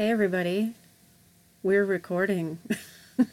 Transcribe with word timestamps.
Hey, 0.00 0.10
everybody. 0.12 0.72
We're 1.62 1.84
recording. 1.84 2.58
we 3.18 3.26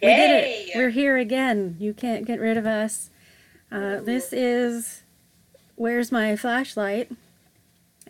did 0.00 0.44
it. 0.44 0.70
We're 0.74 0.90
here 0.90 1.16
again. 1.16 1.76
You 1.78 1.94
can't 1.94 2.26
get 2.26 2.40
rid 2.40 2.56
of 2.56 2.66
us. 2.66 3.10
Uh, 3.70 4.00
this 4.00 4.32
is 4.32 5.02
Where's 5.76 6.10
My 6.10 6.34
Flashlight? 6.34 7.12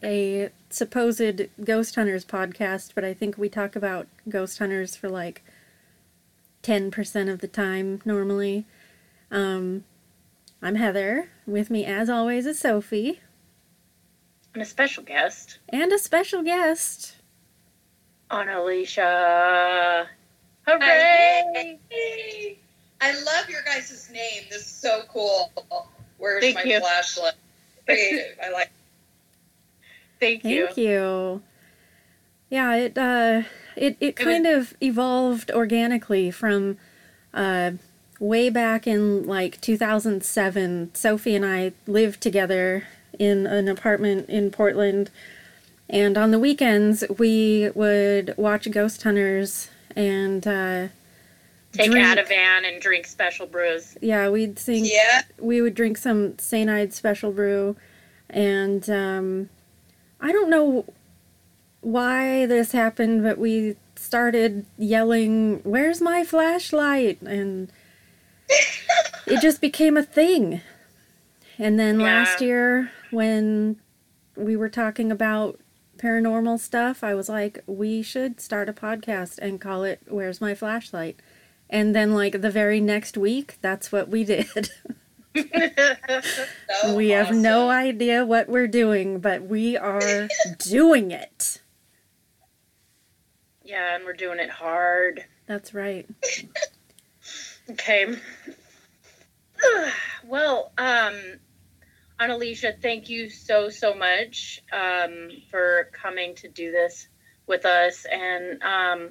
A 0.02 0.48
supposed 0.70 1.42
ghost 1.62 1.94
hunters 1.94 2.24
podcast, 2.24 2.92
but 2.94 3.04
I 3.04 3.12
think 3.12 3.36
we 3.36 3.50
talk 3.50 3.76
about 3.76 4.08
ghost 4.30 4.60
hunters 4.60 4.96
for 4.96 5.10
like 5.10 5.44
10% 6.62 7.30
of 7.30 7.40
the 7.40 7.48
time 7.48 8.00
normally. 8.06 8.64
Um, 9.30 9.84
I'm 10.62 10.76
Heather. 10.76 11.28
With 11.46 11.68
me, 11.68 11.84
as 11.84 12.08
always, 12.08 12.46
is 12.46 12.58
Sophie. 12.58 13.20
And 14.54 14.62
a 14.62 14.64
special 14.64 15.02
guest. 15.02 15.58
And 15.68 15.92
a 15.92 15.98
special 15.98 16.42
guest. 16.42 17.16
Annaliesje. 18.30 20.06
Hooray! 20.66 21.78
Hey. 21.90 22.58
I 23.00 23.12
love 23.12 23.50
your 23.50 23.62
guys' 23.66 24.08
name. 24.12 24.44
This 24.50 24.62
is 24.62 24.66
so 24.66 25.02
cool. 25.08 25.52
Where's 26.18 26.42
Thank 26.42 26.56
my 26.56 26.62
you. 26.62 26.80
flashlight? 26.80 27.34
Creative. 27.84 28.38
I 28.42 28.50
like 28.50 28.70
Thank 30.20 30.44
you. 30.44 30.66
Thank 30.66 30.78
you. 30.78 31.42
Yeah, 32.48 32.74
it 32.76 32.96
uh 32.96 33.42
it, 33.76 33.96
it 34.00 34.16
kind 34.16 34.46
of 34.46 34.74
evolved 34.80 35.50
organically 35.50 36.30
from 36.30 36.78
uh 37.34 37.72
way 38.18 38.48
back 38.48 38.86
in 38.86 39.26
like 39.26 39.60
2007. 39.60 40.94
Sophie 40.94 41.34
and 41.34 41.44
I 41.44 41.72
lived 41.86 42.20
together 42.22 42.84
in 43.18 43.46
an 43.46 43.68
apartment 43.68 44.30
in 44.30 44.50
Portland. 44.50 45.10
And 45.88 46.16
on 46.16 46.30
the 46.30 46.38
weekends, 46.38 47.04
we 47.18 47.70
would 47.74 48.34
watch 48.36 48.70
Ghost 48.70 49.02
Hunters 49.02 49.68
and 49.94 50.46
uh 50.46 50.88
Take 51.72 51.90
drink- 51.90 52.06
Ativan 52.06 52.64
and 52.72 52.80
drink 52.80 53.04
special 53.06 53.46
brews. 53.46 53.96
Yeah, 54.00 54.28
we'd 54.28 54.58
sing 54.58 54.84
Yeah. 54.84 55.22
we 55.40 55.60
would 55.60 55.74
drink 55.74 55.96
some 55.98 56.38
Saint 56.38 56.40
cyanide 56.40 56.92
special 56.94 57.32
brew 57.32 57.76
and 58.30 58.88
um, 58.88 59.50
i 60.20 60.32
don't 60.32 60.48
know 60.48 60.86
why 61.82 62.46
this 62.46 62.72
happened 62.72 63.22
but 63.22 63.36
we 63.38 63.76
started 63.96 64.64
yelling 64.78 65.60
where's 65.62 66.00
my 66.00 66.24
flashlight 66.24 67.20
and 67.22 67.70
it 69.26 69.40
just 69.42 69.60
became 69.60 69.96
a 69.96 70.02
thing 70.02 70.60
and 71.58 71.78
then 71.78 72.00
Yeah. 72.00 72.06
last 72.06 72.40
year 72.40 72.90
when 73.10 73.76
we 74.36 74.56
were 74.56 74.70
talking 74.70 75.12
about 75.12 75.60
paranormal 75.98 76.58
stuff 76.58 77.02
i 77.04 77.14
was 77.14 77.28
like 77.28 77.62
we 77.66 78.02
should 78.02 78.40
start 78.40 78.68
a 78.68 78.72
podcast 78.72 79.38
and 79.38 79.60
call 79.60 79.84
it 79.84 80.00
where's 80.08 80.40
my 80.40 80.54
flashlight 80.54 81.20
and 81.70 81.94
then 81.94 82.14
like 82.14 82.40
the 82.40 82.50
very 82.50 82.80
next 82.80 83.16
week 83.16 83.56
that's 83.60 83.90
what 83.90 84.08
we 84.08 84.24
did 84.24 84.70
So 86.80 86.94
we 86.94 87.10
have 87.10 87.34
no 87.34 87.70
idea 87.70 88.24
what 88.24 88.48
we're 88.48 88.68
doing, 88.68 89.18
but 89.20 89.42
we 89.42 89.76
are 89.76 90.28
doing 90.58 91.10
it. 91.10 91.60
yeah, 93.64 93.96
and 93.96 94.04
we're 94.04 94.12
doing 94.12 94.38
it 94.38 94.50
hard. 94.50 95.24
That's 95.46 95.74
right. 95.74 96.06
Okay. 97.70 98.16
well, 100.24 100.72
um, 100.78 101.14
Annaliesje, 102.24 102.80
thank 102.80 103.10
you 103.10 103.28
so, 103.28 103.68
so 103.68 103.94
much 103.94 104.62
um, 104.72 105.28
for 105.50 105.90
coming 105.92 106.34
to 106.36 106.48
do 106.48 106.72
this 106.72 107.08
with 107.46 107.66
us 107.66 108.06
and 108.10 108.62
um, 108.62 109.10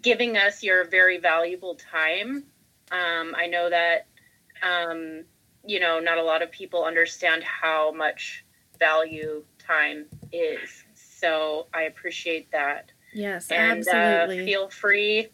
giving 0.00 0.38
us 0.38 0.62
your 0.62 0.84
very 0.84 1.18
valuable 1.18 1.74
time. 1.74 2.44
Um, 2.90 3.34
I 3.36 3.46
know 3.46 3.68
that, 3.68 4.06
um, 4.62 5.24
you 5.66 5.80
know, 5.80 6.00
not 6.00 6.16
a 6.16 6.22
lot 6.22 6.40
of 6.42 6.50
people 6.50 6.84
understand 6.84 7.44
how 7.44 7.92
much 7.92 8.44
value 8.78 9.44
time 9.58 10.06
is. 10.32 10.84
So 10.94 11.66
I 11.74 11.82
appreciate 11.82 12.50
that 12.52 12.92
Yes, 13.12 13.50
and 13.50 13.86
uh, 13.86 13.92
absolutely. 13.92 14.46
feel 14.46 14.68
free 14.70 15.28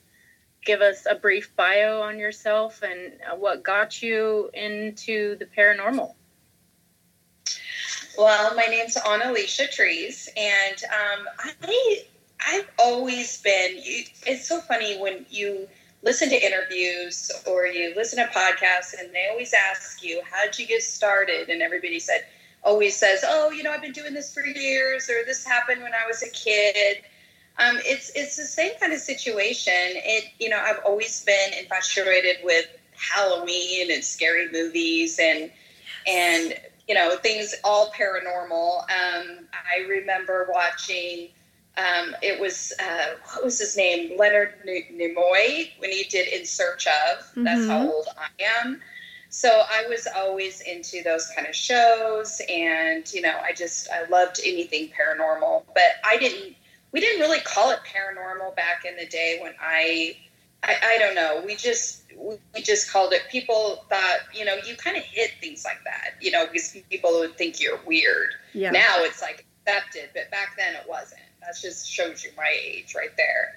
give 0.64 0.80
us 0.80 1.06
a 1.08 1.14
brief 1.14 1.54
bio 1.54 2.00
on 2.02 2.18
yourself 2.18 2.82
and 2.82 3.12
uh, 3.30 3.36
what 3.36 3.62
got 3.62 4.02
you 4.02 4.50
into 4.52 5.36
the 5.36 5.44
paranormal 5.44 6.14
Well, 8.18 8.54
my 8.54 8.66
name's 8.66 8.96
Annaliesje 8.96 9.70
Trees, 9.70 10.28
and 10.36 10.82
um, 10.84 11.26
I 11.38 12.02
I've 12.46 12.68
always 12.78 13.42
been. 13.42 13.72
It's 14.26 14.48
so 14.48 14.60
funny 14.60 14.98
when 14.98 15.26
you 15.28 15.68
listen 16.02 16.30
to 16.30 16.36
interviews 16.36 17.30
or 17.46 17.66
you 17.66 17.94
listen 17.94 18.18
to 18.18 18.32
podcasts, 18.32 18.94
and 18.98 19.14
they 19.14 19.28
always 19.30 19.52
ask 19.52 20.02
you, 20.02 20.22
"How'd 20.30 20.58
you 20.58 20.66
get 20.66 20.82
started?" 20.82 21.50
And 21.50 21.60
everybody 21.60 21.98
said, 22.00 22.24
always 22.62 22.96
says, 22.96 23.22
"Oh, 23.26 23.50
you 23.50 23.62
know, 23.62 23.72
I've 23.72 23.82
been 23.82 23.92
doing 23.92 24.14
this 24.14 24.32
for 24.32 24.44
years," 24.44 25.10
or 25.10 25.24
"This 25.24 25.44
happened 25.44 25.82
when 25.82 25.92
I 25.92 26.06
was 26.06 26.22
a 26.22 26.30
kid." 26.30 27.02
Um, 27.58 27.78
it's 27.84 28.10
it's 28.14 28.36
the 28.36 28.44
same 28.44 28.72
kind 28.80 28.92
of 28.94 29.00
situation. 29.00 29.74
It 29.74 30.30
you 30.38 30.48
know, 30.48 30.58
I've 30.58 30.80
always 30.86 31.22
been 31.24 31.52
infatuated 31.58 32.36
with 32.44 32.66
Halloween 32.92 33.90
and 33.90 34.02
scary 34.02 34.50
movies 34.50 35.18
and 35.18 35.50
and 36.06 36.58
you 36.88 36.94
know 36.94 37.16
things 37.16 37.54
all 37.64 37.90
paranormal. 37.92 38.80
Um, 38.82 39.48
i 39.52 39.80
remember 39.88 40.48
watching 40.52 41.28
um, 41.78 42.16
it 42.22 42.40
was 42.40 42.72
uh, 42.80 43.16
what 43.34 43.44
was 43.44 43.58
his 43.58 43.76
name? 43.76 44.16
Leonard 44.18 44.54
N- 44.66 44.84
nimoy 44.98 45.70
when 45.78 45.90
he 45.90 46.04
did 46.04 46.26
in 46.28 46.46
search 46.46 46.86
of. 46.86 47.30
That's 47.36 47.66
how 47.68 47.80
Mhm. 47.82 47.90
old 47.90 48.06
i 48.18 48.28
am. 48.62 48.80
So 49.28 49.62
i 49.70 49.86
was 49.88 50.06
always 50.16 50.60
into 50.62 51.02
those 51.02 51.26
kind 51.34 51.46
of 51.46 51.54
shows 51.54 52.40
and 52.48 53.12
you 53.12 53.20
know 53.20 53.38
i 53.42 53.52
just 53.52 53.90
i 53.90 54.04
loved 54.08 54.40
anything 54.44 54.88
paranormal. 54.98 55.64
But 55.74 55.92
i 56.04 56.16
didn't 56.16 56.56
we 56.92 57.00
didn't 57.00 57.20
really 57.20 57.40
call 57.40 57.70
it 57.72 57.80
paranormal 57.84 58.56
back 58.56 58.84
in 58.86 58.96
the 58.96 59.06
day 59.06 59.38
when 59.42 59.52
i 59.60 60.16
I, 60.62 60.76
I 60.82 60.98
don't 60.98 61.14
know. 61.14 61.42
We 61.44 61.54
just 61.54 62.02
we 62.16 62.62
just 62.62 62.90
called 62.90 63.12
it. 63.12 63.22
People 63.30 63.84
thought, 63.88 64.18
you 64.34 64.44
know, 64.44 64.56
you 64.66 64.76
kind 64.76 64.96
of 64.96 65.02
hit 65.02 65.32
things 65.40 65.64
like 65.64 65.82
that, 65.84 66.14
you 66.20 66.30
know, 66.30 66.46
because 66.46 66.76
people 66.90 67.18
would 67.20 67.36
think 67.36 67.60
you're 67.60 67.80
weird. 67.86 68.30
yeah. 68.52 68.70
Now 68.70 68.96
it's 68.98 69.22
like 69.22 69.44
accepted, 69.66 70.10
but 70.14 70.30
back 70.30 70.56
then 70.56 70.74
it 70.74 70.88
wasn't. 70.88 71.20
That 71.40 71.54
just 71.60 71.88
shows 71.88 72.24
you 72.24 72.30
my 72.36 72.52
age 72.64 72.94
right 72.94 73.14
there. 73.16 73.56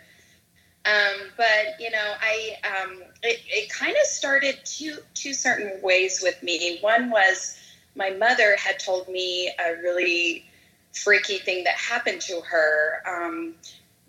Um, 0.86 1.30
but 1.38 1.80
you 1.80 1.92
know, 1.92 2.14
I 2.22 2.56
um, 2.64 3.02
it, 3.22 3.40
it 3.48 3.70
kind 3.70 3.96
of 3.96 4.08
started 4.08 4.60
two 4.64 4.98
two 5.14 5.34
certain 5.34 5.82
ways 5.82 6.22
with 6.24 6.42
me. 6.42 6.80
One 6.82 7.10
was 7.10 7.58
my 7.96 8.12
mother 8.12 8.56
had 8.56 8.80
told 8.80 9.08
me 9.08 9.52
a 9.60 9.82
really 9.82 10.46
freaky 10.94 11.38
thing 11.38 11.64
that 11.66 11.76
happened 11.76 12.22
to 12.22 12.42
her. 12.42 13.02
Um, 13.06 13.56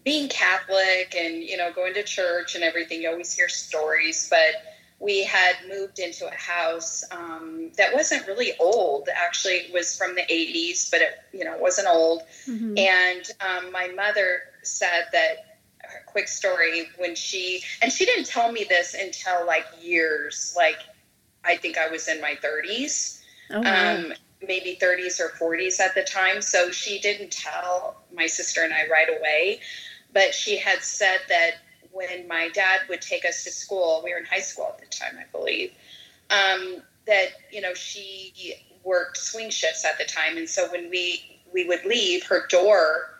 being 0.04 0.28
Catholic 0.28 1.14
and 1.16 1.42
you 1.42 1.56
know 1.56 1.72
going 1.72 1.94
to 1.94 2.02
church 2.02 2.54
and 2.54 2.64
everything, 2.64 3.02
you 3.02 3.10
always 3.10 3.32
hear 3.32 3.48
stories. 3.48 4.28
But 4.30 4.62
we 4.98 5.24
had 5.24 5.56
moved 5.68 5.98
into 5.98 6.26
a 6.26 6.34
house 6.34 7.04
um, 7.10 7.70
that 7.78 7.94
wasn't 7.94 8.26
really 8.26 8.52
old. 8.58 9.08
Actually, 9.14 9.54
it 9.54 9.72
was 9.72 9.96
from 9.96 10.14
the 10.14 10.22
'80s, 10.22 10.90
but 10.90 11.00
it 11.00 11.18
you 11.32 11.44
know 11.44 11.56
wasn't 11.58 11.88
old. 11.88 12.22
Mhm. 12.46 12.78
And 12.78 13.30
um, 13.40 13.72
my 13.72 13.88
mother 13.88 14.42
said 14.62 15.06
that 15.12 15.46
her 15.82 16.02
quick 16.06 16.28
story 16.28 16.88
when 16.98 17.14
she 17.14 17.62
and 17.82 17.92
she 17.92 18.04
didn't 18.04 18.26
tell 18.26 18.52
me 18.52 18.64
this 18.68 18.94
until 18.94 19.46
like 19.46 19.66
years, 19.80 20.54
like 20.56 20.78
I 21.44 21.56
think 21.56 21.78
I 21.78 21.88
was 21.88 22.08
in 22.08 22.20
my 22.20 22.36
30s 22.42 23.20
Oh, 23.52 23.60
wow. 23.60 23.94
um, 23.96 24.12
maybe 24.46 24.78
30s 24.80 25.20
or 25.20 25.28
40s 25.30 25.80
at 25.80 25.94
the 25.94 26.02
time. 26.02 26.40
So 26.40 26.70
she 26.70 26.98
didn't 27.00 27.30
tell 27.30 27.96
my 28.14 28.26
sister 28.26 28.62
and 28.62 28.72
I 28.72 28.88
right 28.88 29.08
away. 29.08 29.60
But 30.12 30.34
she 30.34 30.56
had 30.56 30.82
said 30.82 31.20
that 31.28 31.52
when 31.92 32.26
my 32.28 32.48
dad 32.50 32.80
would 32.88 33.02
take 33.02 33.24
us 33.24 33.44
to 33.44 33.50
school, 33.50 34.02
we 34.04 34.12
were 34.12 34.18
in 34.18 34.24
high 34.24 34.40
school 34.40 34.66
at 34.68 34.78
the 34.78 34.86
time, 34.86 35.18
I 35.18 35.24
believe, 35.36 35.72
um, 36.30 36.82
that, 37.06 37.28
you 37.50 37.60
know, 37.60 37.74
she 37.74 38.54
worked 38.84 39.16
swing 39.16 39.50
shifts 39.50 39.84
at 39.84 39.98
the 39.98 40.04
time. 40.04 40.36
And 40.36 40.48
so 40.48 40.70
when 40.70 40.90
we, 40.90 41.40
we 41.52 41.66
would 41.66 41.84
leave, 41.84 42.24
her 42.26 42.46
door, 42.48 43.10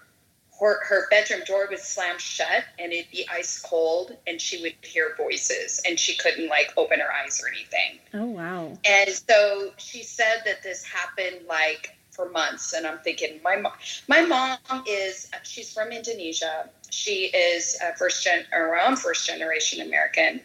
her, 0.60 0.84
her 0.84 1.08
bedroom 1.10 1.40
door 1.46 1.66
would 1.70 1.81
slam 1.81 2.19
shut 2.19 2.64
and 2.78 2.92
it'd 2.92 3.10
be 3.10 3.26
ice 3.32 3.60
cold 3.60 4.16
and 4.26 4.40
she 4.40 4.62
would 4.62 4.75
hear 4.82 5.14
voices 5.16 5.81
and 5.87 5.98
she 5.98 6.16
couldn't 6.16 6.48
like 6.48 6.72
open 6.76 7.00
her 7.00 7.12
eyes 7.12 7.42
or 7.42 7.48
anything. 7.48 7.98
oh, 8.14 8.26
wow. 8.26 8.72
And 8.84 9.10
so 9.10 9.72
she 9.78 10.02
said 10.02 10.42
that 10.44 10.62
this 10.62 10.84
happened 10.84 11.46
like 11.48 11.96
for 12.10 12.28
months, 12.31 12.72
and 12.72 12.87
I'm 12.87 12.98
thinking 12.98 13.40
my 13.42 13.56
mom, 13.56 13.72
my 14.08 14.22
mom 14.22 14.58
is 14.87 15.31
she's 15.42 15.72
from 15.72 15.90
Indonesia. 15.90 16.69
She 16.90 17.26
is 17.26 17.78
a 17.82 17.96
first 17.96 18.22
gen 18.22 18.44
or 18.52 18.78
I'm 18.78 18.96
first 18.96 19.26
generation 19.26 19.81
American. 19.81 20.40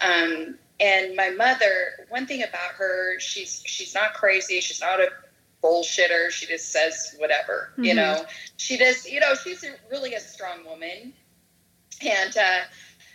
Um, 0.00 0.58
and 0.80 1.14
my 1.14 1.30
mother, 1.30 2.06
one 2.08 2.26
thing 2.26 2.42
about 2.42 2.72
her, 2.76 3.18
she's 3.20 3.62
she's 3.66 3.94
not 3.94 4.14
crazy. 4.14 4.60
She's 4.60 4.80
not 4.80 5.00
a 5.00 5.08
bullshitter. 5.62 6.30
She 6.30 6.46
just 6.46 6.70
says 6.72 7.14
whatever, 7.18 7.70
mm-hmm. 7.72 7.84
you 7.84 7.94
know. 7.94 8.24
She 8.56 8.76
does, 8.76 9.08
you 9.08 9.20
know, 9.20 9.34
she's 9.34 9.62
a, 9.64 9.74
really 9.90 10.14
a 10.14 10.20
strong 10.20 10.64
woman. 10.64 11.12
And 12.00 12.36
uh, 12.36 12.60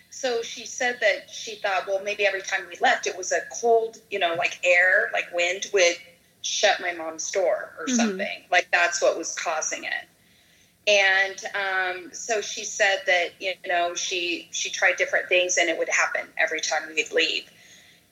so 0.10 0.42
she 0.42 0.66
said 0.66 1.00
that 1.02 1.30
she 1.30 1.56
thought, 1.56 1.88
well, 1.88 2.02
maybe 2.04 2.26
every 2.26 2.42
time 2.42 2.62
we 2.70 2.78
left, 2.80 3.06
it 3.06 3.18
was 3.18 3.32
a 3.32 3.42
cold, 3.60 3.98
you 4.10 4.20
know, 4.20 4.36
like 4.36 4.60
air, 4.64 5.10
like 5.14 5.26
wind 5.34 5.68
would 5.74 5.98
shut 6.42 6.80
my 6.80 6.94
mom's 6.94 7.30
door 7.32 7.74
or 7.78 7.86
mm-hmm. 7.86 7.96
something. 7.96 8.44
Like 8.50 8.70
that's 8.72 9.02
what 9.02 9.18
was 9.18 9.36
causing 9.36 9.84
it. 9.84 10.08
And 10.88 11.44
um, 11.54 12.14
so 12.14 12.40
she 12.40 12.64
said 12.64 13.02
that 13.08 13.30
you 13.40 13.54
know 13.68 13.94
she 13.94 14.48
she 14.52 14.70
tried 14.70 14.96
different 14.96 15.28
things 15.28 15.58
and 15.58 15.70
it 15.70 15.78
would 15.78 15.90
happen 15.90 16.26
every 16.38 16.62
time 16.62 16.84
we'd 16.88 17.12
leave. 17.12 17.50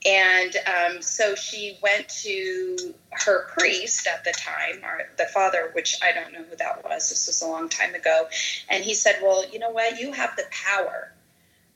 And 0.05 0.55
um, 0.67 1.01
so 1.01 1.33
she 1.33 1.79
went 1.81 2.07
to 2.23 2.93
her 3.11 3.47
priest 3.57 4.05
at 4.05 4.23
the 4.23 4.33
time, 4.33 4.83
or 4.83 5.09
the 5.17 5.25
father, 5.25 5.71
which 5.73 5.97
I 6.03 6.11
don't 6.11 6.31
know 6.31 6.43
who 6.43 6.55
that 6.57 6.83
was. 6.83 7.09
This 7.09 7.25
was 7.25 7.41
a 7.41 7.47
long 7.47 7.69
time 7.69 7.95
ago. 7.95 8.27
And 8.69 8.83
he 8.83 8.93
said, 8.93 9.15
Well, 9.23 9.49
you 9.49 9.57
know 9.57 9.71
what? 9.71 9.99
You 9.99 10.11
have 10.11 10.35
the 10.35 10.45
power. 10.51 11.11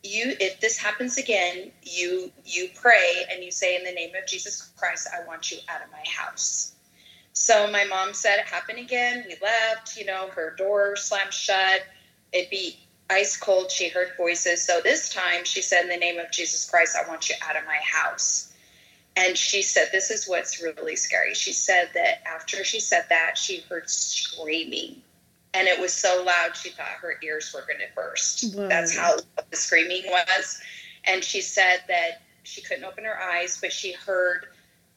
You, 0.04 0.36
if 0.40 0.60
this 0.62 0.78
happens 0.78 1.18
again, 1.18 1.72
you 1.82 2.32
you 2.46 2.70
pray 2.76 3.26
and 3.32 3.44
you 3.44 3.52
say 3.52 3.76
in 3.76 3.84
the 3.84 3.92
name 3.92 4.12
of 4.22 4.28
Jesus 4.28 4.70
Christ, 4.78 5.08
I 5.12 5.26
want 5.28 5.52
you 5.52 5.58
out 5.68 5.82
of 5.82 5.92
my 5.92 6.04
house. 6.08 6.74
So 7.40 7.72
my 7.72 7.86
mom 7.86 8.14
said 8.14 8.40
it 8.40 8.48
happened 8.48 8.80
again. 8.80 9.24
We 9.26 9.34
left. 9.42 9.96
You 9.96 10.06
know, 10.06 10.28
her 10.36 10.54
door 10.58 10.98
slammed 10.98 11.34
shut. 11.34 11.84
It'd 12.34 12.50
be 12.50 12.78
ice 13.10 13.38
cold. 13.38 13.72
She 13.72 13.88
heard 13.88 14.10
voices. 14.18 14.62
So 14.62 14.82
this 14.84 15.14
time 15.14 15.46
she 15.46 15.62
said, 15.62 15.84
In 15.84 15.88
the 15.90 15.96
name 15.96 16.20
of 16.20 16.30
Jesus 16.32 16.70
Christ, 16.70 16.98
I 16.98 17.08
want 17.08 17.30
you 17.30 17.36
out 17.42 17.56
of 17.56 17.64
my 17.66 17.80
house. 17.82 18.54
And 19.16 19.38
she 19.38 19.62
said, 19.62 19.88
This 19.94 20.12
is 20.12 20.28
what's 20.28 20.62
really 20.62 20.98
scary. 20.98 21.34
She 21.34 21.54
said 21.54 21.92
that 21.94 22.28
after 22.28 22.66
she 22.66 22.82
said 22.82 23.06
that, 23.08 23.38
she 23.38 23.62
heard 23.62 23.90
screaming. 23.90 25.02
And 25.54 25.66
it 25.70 25.80
was 25.80 25.94
so 25.94 26.22
loud, 26.26 26.58
she 26.58 26.72
thought 26.72 26.88
her 26.88 27.16
ears 27.24 27.54
were 27.54 27.62
going 27.62 27.80
to 27.80 27.96
burst. 27.96 28.54
That's 28.68 28.94
how 28.98 29.16
the 29.50 29.56
screaming 29.56 30.04
was. 30.08 30.60
And 31.06 31.24
she 31.24 31.40
said 31.40 31.84
that 31.88 32.22
she 32.44 32.62
couldn't 32.62 32.84
open 32.84 33.06
her 33.06 33.18
eyes, 33.18 33.60
but 33.62 33.72
she 33.72 33.94
heard 33.94 34.48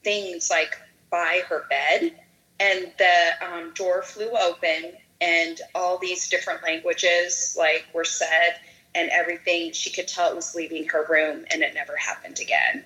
things 0.02 0.50
like 0.50 0.76
by 1.08 1.42
her 1.48 1.66
bed. 1.70 2.18
And 2.60 2.92
the 2.98 3.46
um, 3.46 3.72
door 3.74 4.02
flew 4.02 4.30
open 4.30 4.92
and 5.20 5.60
all 5.74 5.98
these 5.98 6.28
different 6.28 6.62
languages 6.62 7.56
like 7.58 7.86
were 7.94 8.04
said 8.04 8.56
and 8.94 9.10
everything 9.10 9.72
she 9.72 9.90
could 9.90 10.08
tell 10.08 10.30
it 10.30 10.36
was 10.36 10.54
leaving 10.54 10.86
her 10.88 11.06
room 11.08 11.44
and 11.50 11.62
it 11.62 11.74
never 11.74 11.96
happened 11.96 12.38
again. 12.40 12.84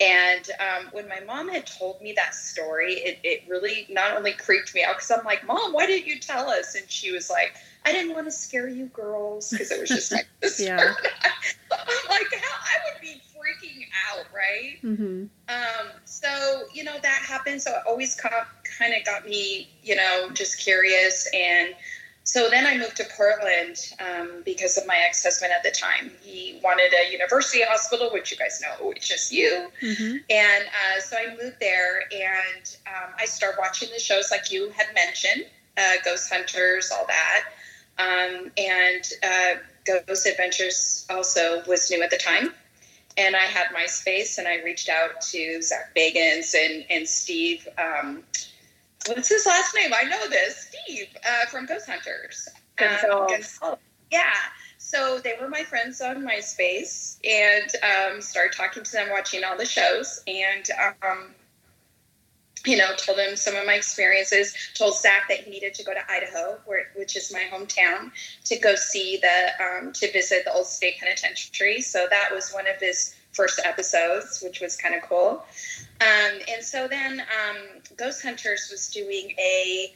And 0.00 0.50
um, 0.58 0.88
when 0.90 1.08
my 1.08 1.20
mom 1.20 1.48
had 1.48 1.66
told 1.66 2.00
me 2.02 2.12
that 2.14 2.34
story 2.34 2.94
it, 2.94 3.20
it 3.22 3.44
really 3.48 3.86
not 3.88 4.16
only 4.16 4.32
creeped 4.32 4.74
me 4.74 4.82
out 4.82 4.96
because 4.96 5.10
i'm 5.12 5.24
like 5.24 5.46
mom 5.46 5.72
why 5.72 5.86
didn't 5.86 6.06
you 6.06 6.18
tell 6.18 6.48
us? 6.48 6.74
And 6.74 6.90
she 6.90 7.12
was 7.12 7.30
like 7.30 7.54
i 7.84 7.92
didn't 7.92 8.14
want 8.14 8.26
to 8.26 8.32
scare 8.32 8.68
you 8.68 8.86
girls 8.86 9.50
because 9.50 9.70
it 9.70 9.80
was 9.80 9.90
just 9.90 10.10
like 10.12 10.26
this 10.40 10.58
yeah. 10.58 10.78
i'm 11.72 12.08
like 12.10 12.34
how 12.34 12.58
i 12.58 12.92
would 12.92 13.00
be 13.00 13.20
freaking 13.32 13.86
out 14.10 14.26
right 14.42 14.78
mm-hmm. 14.82 15.24
um, 15.48 15.86
so 16.04 16.28
you 16.74 16.84
know 16.84 16.96
that 17.02 17.22
happened 17.26 17.62
so 17.62 17.70
it 17.70 17.82
always 17.86 18.14
kind 18.16 18.94
of 18.94 19.04
got 19.04 19.24
me 19.26 19.68
you 19.82 19.94
know 19.94 20.28
just 20.34 20.58
curious 20.58 21.28
and 21.32 21.74
so 22.24 22.48
then 22.48 22.66
I 22.66 22.78
moved 22.78 22.96
to 22.98 23.04
Portland 23.16 23.76
um, 23.98 24.42
because 24.44 24.78
of 24.78 24.86
my 24.86 24.96
ex 25.08 25.24
husband 25.24 25.52
at 25.52 25.64
the 25.64 25.72
time. 25.72 26.12
He 26.22 26.60
wanted 26.62 26.92
a 26.94 27.10
university 27.10 27.62
hospital, 27.64 28.10
which 28.12 28.30
you 28.30 28.36
guys 28.36 28.62
know, 28.62 28.92
HSU. 28.92 29.66
Mm-hmm. 29.82 30.16
And 30.30 30.64
uh, 30.64 31.00
so 31.00 31.16
I 31.16 31.36
moved 31.42 31.56
there 31.58 32.02
and 32.12 32.76
um, 32.86 33.12
I 33.18 33.24
started 33.24 33.58
watching 33.58 33.88
the 33.92 33.98
shows 33.98 34.30
like 34.30 34.52
you 34.52 34.70
had 34.70 34.86
mentioned 34.94 35.46
uh, 35.76 35.94
Ghost 36.04 36.32
Hunters, 36.32 36.92
all 36.92 37.06
that. 37.06 37.44
Um, 37.98 38.52
and 38.56 39.12
uh, 39.22 40.00
Ghost 40.06 40.26
Adventures 40.26 41.06
also 41.10 41.62
was 41.66 41.90
new 41.90 42.02
at 42.02 42.10
the 42.10 42.18
time. 42.18 42.54
And 43.16 43.36
I 43.36 43.44
had 43.44 43.68
MySpace 43.68 44.38
and 44.38 44.48
I 44.48 44.62
reached 44.62 44.88
out 44.88 45.20
to 45.20 45.62
Zach 45.62 45.94
Bagans 45.94 46.54
and, 46.54 46.84
and 46.90 47.06
Steve. 47.06 47.68
Um, 47.78 48.22
what's 49.06 49.28
his 49.28 49.46
last 49.46 49.74
name? 49.74 49.92
I 49.94 50.04
know 50.04 50.28
this. 50.28 50.70
Steve 50.70 51.08
uh, 51.26 51.46
from 51.46 51.66
Ghost 51.66 51.88
Hunters. 51.88 52.48
Um, 53.62 53.76
yeah. 54.10 54.32
So 54.78 55.18
they 55.18 55.34
were 55.40 55.48
my 55.48 55.62
friends 55.62 56.00
on 56.00 56.22
MySpace 56.22 57.18
and 57.24 58.14
um, 58.14 58.20
started 58.20 58.56
talking 58.56 58.82
to 58.82 58.92
them, 58.92 59.10
watching 59.10 59.44
all 59.44 59.56
the 59.56 59.64
shows, 59.64 60.22
and 60.26 60.68
um, 61.02 61.34
you 62.64 62.76
know, 62.76 62.94
told 62.96 63.18
him 63.18 63.36
some 63.36 63.56
of 63.56 63.66
my 63.66 63.74
experiences. 63.74 64.54
Told 64.74 64.96
Zach 64.96 65.28
that 65.28 65.38
he 65.38 65.50
needed 65.50 65.74
to 65.74 65.84
go 65.84 65.92
to 65.92 66.12
Idaho, 66.12 66.58
where, 66.64 66.88
which 66.94 67.16
is 67.16 67.32
my 67.32 67.44
hometown, 67.52 68.12
to 68.44 68.58
go 68.58 68.74
see 68.74 69.20
the 69.20 69.64
um, 69.64 69.92
to 69.94 70.12
visit 70.12 70.44
the 70.44 70.52
old 70.52 70.66
state 70.66 70.98
penitentiary. 70.98 71.80
So 71.80 72.06
that 72.10 72.30
was 72.32 72.52
one 72.52 72.66
of 72.66 72.76
his 72.76 73.14
first 73.32 73.60
episodes, 73.64 74.42
which 74.42 74.60
was 74.60 74.76
kind 74.76 74.94
of 74.94 75.02
cool. 75.02 75.44
Um, 76.00 76.40
and 76.48 76.62
so 76.62 76.86
then 76.88 77.20
um, 77.20 77.56
Ghost 77.96 78.22
Hunters 78.22 78.68
was 78.70 78.90
doing 78.90 79.34
a, 79.38 79.92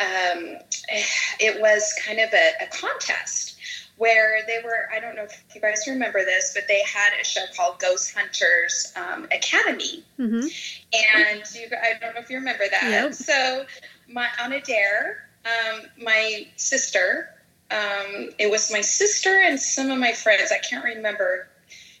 um, 0.00 0.56
it 1.40 1.60
was 1.60 1.94
kind 2.04 2.18
of 2.18 2.32
a, 2.32 2.52
a, 2.62 2.66
contest 2.68 3.58
where 3.98 4.40
they 4.46 4.58
were, 4.64 4.88
I 4.94 5.00
don't 5.00 5.16
know 5.16 5.24
if 5.24 5.44
you 5.54 5.60
guys 5.60 5.84
remember 5.86 6.24
this, 6.24 6.52
but 6.54 6.64
they 6.68 6.80
had 6.82 7.10
a 7.20 7.24
show 7.24 7.44
called 7.54 7.78
Ghost 7.78 8.14
Hunters 8.14 8.92
um, 8.96 9.24
Academy. 9.24 10.04
Mm-hmm. 10.18 10.46
And 10.94 11.42
you, 11.54 11.68
I 11.76 11.98
don't 12.00 12.14
know 12.14 12.20
if 12.20 12.30
you 12.30 12.38
remember 12.38 12.64
that. 12.70 12.84
Yep. 12.84 13.14
So 13.14 13.66
my, 14.08 14.28
on 14.42 14.52
a 14.52 14.60
dare, 14.60 15.28
um, 15.44 15.82
my 16.02 16.46
sister, 16.56 17.34
um, 17.70 18.30
it 18.38 18.50
was 18.50 18.72
my 18.72 18.80
sister 18.80 19.38
and 19.38 19.60
some 19.60 19.90
of 19.90 19.98
my 19.98 20.12
friends, 20.12 20.52
I 20.52 20.58
can't 20.58 20.84
remember 20.84 21.48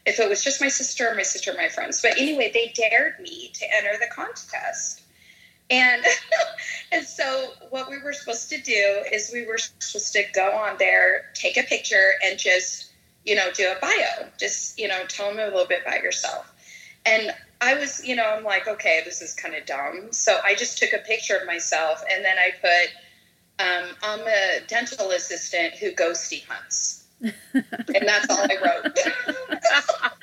if 0.06 0.20
it 0.20 0.28
was 0.28 0.42
just 0.42 0.60
my 0.60 0.68
sister 0.68 1.10
or 1.10 1.14
my 1.14 1.22
sister 1.22 1.50
and 1.50 1.58
my 1.58 1.68
friends. 1.68 2.00
But 2.00 2.12
anyway, 2.16 2.50
they 2.54 2.72
dared 2.74 3.20
me 3.20 3.50
to 3.54 3.66
enter 3.76 3.98
the 3.98 4.08
contest. 4.14 5.02
And 5.70 6.02
and 6.92 7.04
so 7.04 7.52
what 7.70 7.90
we 7.90 7.98
were 7.98 8.12
supposed 8.12 8.48
to 8.50 8.60
do 8.60 9.04
is 9.12 9.30
we 9.32 9.46
were 9.46 9.58
supposed 9.58 10.12
to 10.14 10.24
go 10.34 10.50
on 10.52 10.76
there, 10.78 11.26
take 11.34 11.56
a 11.56 11.62
picture, 11.62 12.12
and 12.24 12.38
just 12.38 12.90
you 13.24 13.34
know 13.34 13.50
do 13.52 13.70
a 13.70 13.80
bio. 13.80 14.28
Just 14.38 14.78
you 14.78 14.88
know 14.88 15.04
tell 15.08 15.28
them 15.28 15.38
a 15.38 15.44
little 15.44 15.66
bit 15.66 15.82
about 15.82 16.02
yourself. 16.02 16.52
And 17.04 17.32
I 17.60 17.74
was 17.74 18.04
you 18.06 18.16
know 18.16 18.24
I'm 18.24 18.44
like 18.44 18.68
okay 18.68 19.02
this 19.04 19.20
is 19.20 19.34
kind 19.34 19.54
of 19.54 19.66
dumb. 19.66 20.12
So 20.12 20.38
I 20.44 20.54
just 20.54 20.78
took 20.78 20.92
a 20.92 20.98
picture 20.98 21.36
of 21.36 21.46
myself 21.46 22.02
and 22.10 22.24
then 22.24 22.36
I 22.38 22.52
put 22.60 22.90
um, 23.60 23.96
I'm 24.04 24.20
a 24.20 24.60
dental 24.68 25.10
assistant 25.10 25.74
who 25.74 25.90
ghosty 25.90 26.44
hunts 26.46 26.98
and 27.52 28.06
that's 28.06 28.30
all 28.30 28.38
I 28.38 28.56
wrote. 28.64 28.98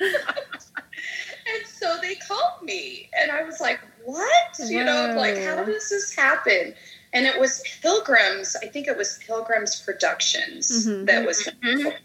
and 0.00 1.66
so 1.66 1.98
they 2.00 2.14
called 2.14 2.62
me, 2.62 3.10
and 3.20 3.30
I 3.30 3.42
was 3.42 3.60
like, 3.60 3.80
"What? 4.06 4.58
You 4.58 4.84
know, 4.84 5.14
like, 5.16 5.36
how 5.38 5.64
does 5.64 5.88
this 5.90 6.14
happen?" 6.14 6.74
And 7.12 7.26
it 7.26 7.38
was 7.38 7.62
Pilgrims. 7.82 8.56
I 8.56 8.66
think 8.66 8.88
it 8.88 8.96
was 8.96 9.18
Pilgrims 9.26 9.80
Productions 9.80 10.86
mm-hmm. 10.86 11.04
that 11.06 11.26
was. 11.26 11.48
Mm-hmm. 11.62 11.88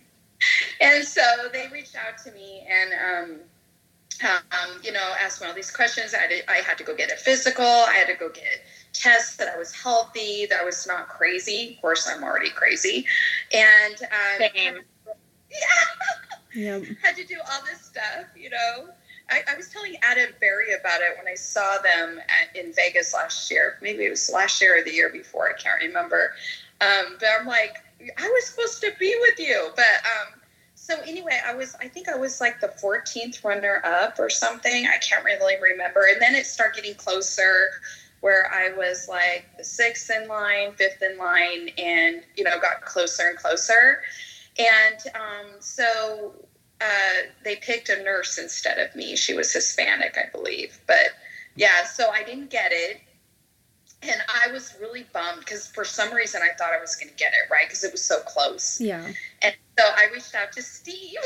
And 0.81 1.05
so 1.05 1.21
they 1.53 1.67
reached 1.71 1.95
out 1.95 2.17
to 2.23 2.31
me 2.31 2.67
and. 2.67 2.93
Um, 2.93 3.39
um, 4.23 4.79
you 4.83 4.91
know, 4.91 5.13
asked 5.19 5.41
me 5.41 5.47
all 5.47 5.53
these 5.53 5.71
questions. 5.71 6.13
I 6.13 6.19
had, 6.19 6.29
to, 6.29 6.51
I 6.51 6.55
had 6.57 6.77
to 6.77 6.83
go 6.83 6.95
get 6.95 7.11
a 7.11 7.15
physical. 7.15 7.65
I 7.65 7.93
had 7.93 8.07
to 8.07 8.13
go 8.13 8.29
get 8.29 8.61
tests 8.93 9.37
that 9.37 9.47
I 9.47 9.57
was 9.57 9.73
healthy, 9.73 10.45
that 10.47 10.61
I 10.61 10.63
was 10.63 10.85
not 10.87 11.07
crazy. 11.07 11.73
Of 11.75 11.81
course, 11.81 12.07
I'm 12.07 12.23
already 12.23 12.49
crazy. 12.49 13.05
And 13.53 13.95
um, 14.03 14.49
Same. 14.53 14.79
yeah, 16.55 16.77
yep. 16.77 16.83
had 17.03 17.15
to 17.15 17.25
do 17.25 17.37
all 17.51 17.59
this 17.65 17.81
stuff, 17.81 18.25
you 18.35 18.49
know. 18.49 18.89
I, 19.31 19.41
I, 19.51 19.55
was 19.55 19.69
telling 19.69 19.95
Adam 20.03 20.31
Berry 20.39 20.73
about 20.73 20.99
it 21.01 21.17
when 21.17 21.27
I 21.27 21.35
saw 21.35 21.77
them 21.81 22.19
at, 22.19 22.55
in 22.55 22.73
Vegas 22.73 23.13
last 23.13 23.49
year. 23.49 23.77
Maybe 23.81 24.05
it 24.05 24.09
was 24.09 24.29
last 24.31 24.61
year 24.61 24.79
or 24.79 24.83
the 24.83 24.91
year 24.91 25.09
before. 25.09 25.49
I 25.49 25.53
can't 25.53 25.81
remember. 25.81 26.33
Um, 26.81 27.17
but 27.19 27.29
I'm 27.39 27.47
like, 27.47 27.77
I 28.17 28.27
was 28.27 28.45
supposed 28.45 28.81
to 28.81 28.91
be 28.99 29.15
with 29.21 29.39
you. 29.39 29.69
But 29.75 29.85
um, 29.85 30.41
so 30.75 30.99
anyway, 31.07 31.39
I 31.45 31.55
was, 31.55 31.75
I 31.79 31.87
think 31.87 32.09
I 32.09 32.15
was 32.15 32.41
like 32.41 32.59
the 32.59 32.73
14th 32.81 33.43
runner 33.43 33.81
up 33.85 34.19
or 34.19 34.29
something. 34.29 34.87
I 34.87 34.97
can't 34.97 35.23
really 35.23 35.55
remember. 35.61 36.07
And 36.11 36.21
then 36.21 36.35
it 36.35 36.45
started 36.45 36.81
getting 36.81 36.95
closer 36.97 37.69
where 38.21 38.51
I 38.53 38.75
was 38.75 39.07
like 39.07 39.45
the 39.57 39.63
sixth 39.63 40.11
in 40.11 40.27
line, 40.27 40.73
fifth 40.73 41.01
in 41.01 41.17
line, 41.17 41.69
and 41.77 42.23
you 42.35 42.43
know 42.43 42.59
got 42.59 42.81
closer 42.81 43.29
and 43.29 43.37
closer. 43.37 44.01
And 44.59 44.97
um, 45.15 45.47
so 45.59 46.33
uh, 46.81 47.27
they 47.43 47.57
picked 47.57 47.89
a 47.89 48.03
nurse 48.03 48.37
instead 48.37 48.79
of 48.79 48.95
me. 48.95 49.15
She 49.15 49.33
was 49.33 49.53
Hispanic, 49.53 50.17
I 50.17 50.29
believe. 50.31 50.79
But 50.87 51.11
yeah, 51.55 51.85
so 51.85 52.09
I 52.09 52.23
didn't 52.23 52.49
get 52.49 52.71
it. 52.71 53.01
And 54.03 54.19
I 54.27 54.51
was 54.51 54.75
really 54.81 55.05
bummed 55.13 55.41
because 55.41 55.67
for 55.67 55.85
some 55.85 56.11
reason 56.11 56.41
I 56.43 56.57
thought 56.57 56.73
I 56.73 56.81
was 56.81 56.95
going 56.95 57.09
to 57.09 57.15
get 57.15 57.33
it, 57.33 57.51
right? 57.51 57.67
Because 57.67 57.83
it 57.83 57.91
was 57.91 58.03
so 58.03 58.19
close. 58.21 58.81
Yeah. 58.81 59.05
And 59.43 59.53
so 59.77 59.85
I 59.95 60.07
reached 60.11 60.33
out 60.33 60.51
to 60.53 60.63
Steve 60.63 61.19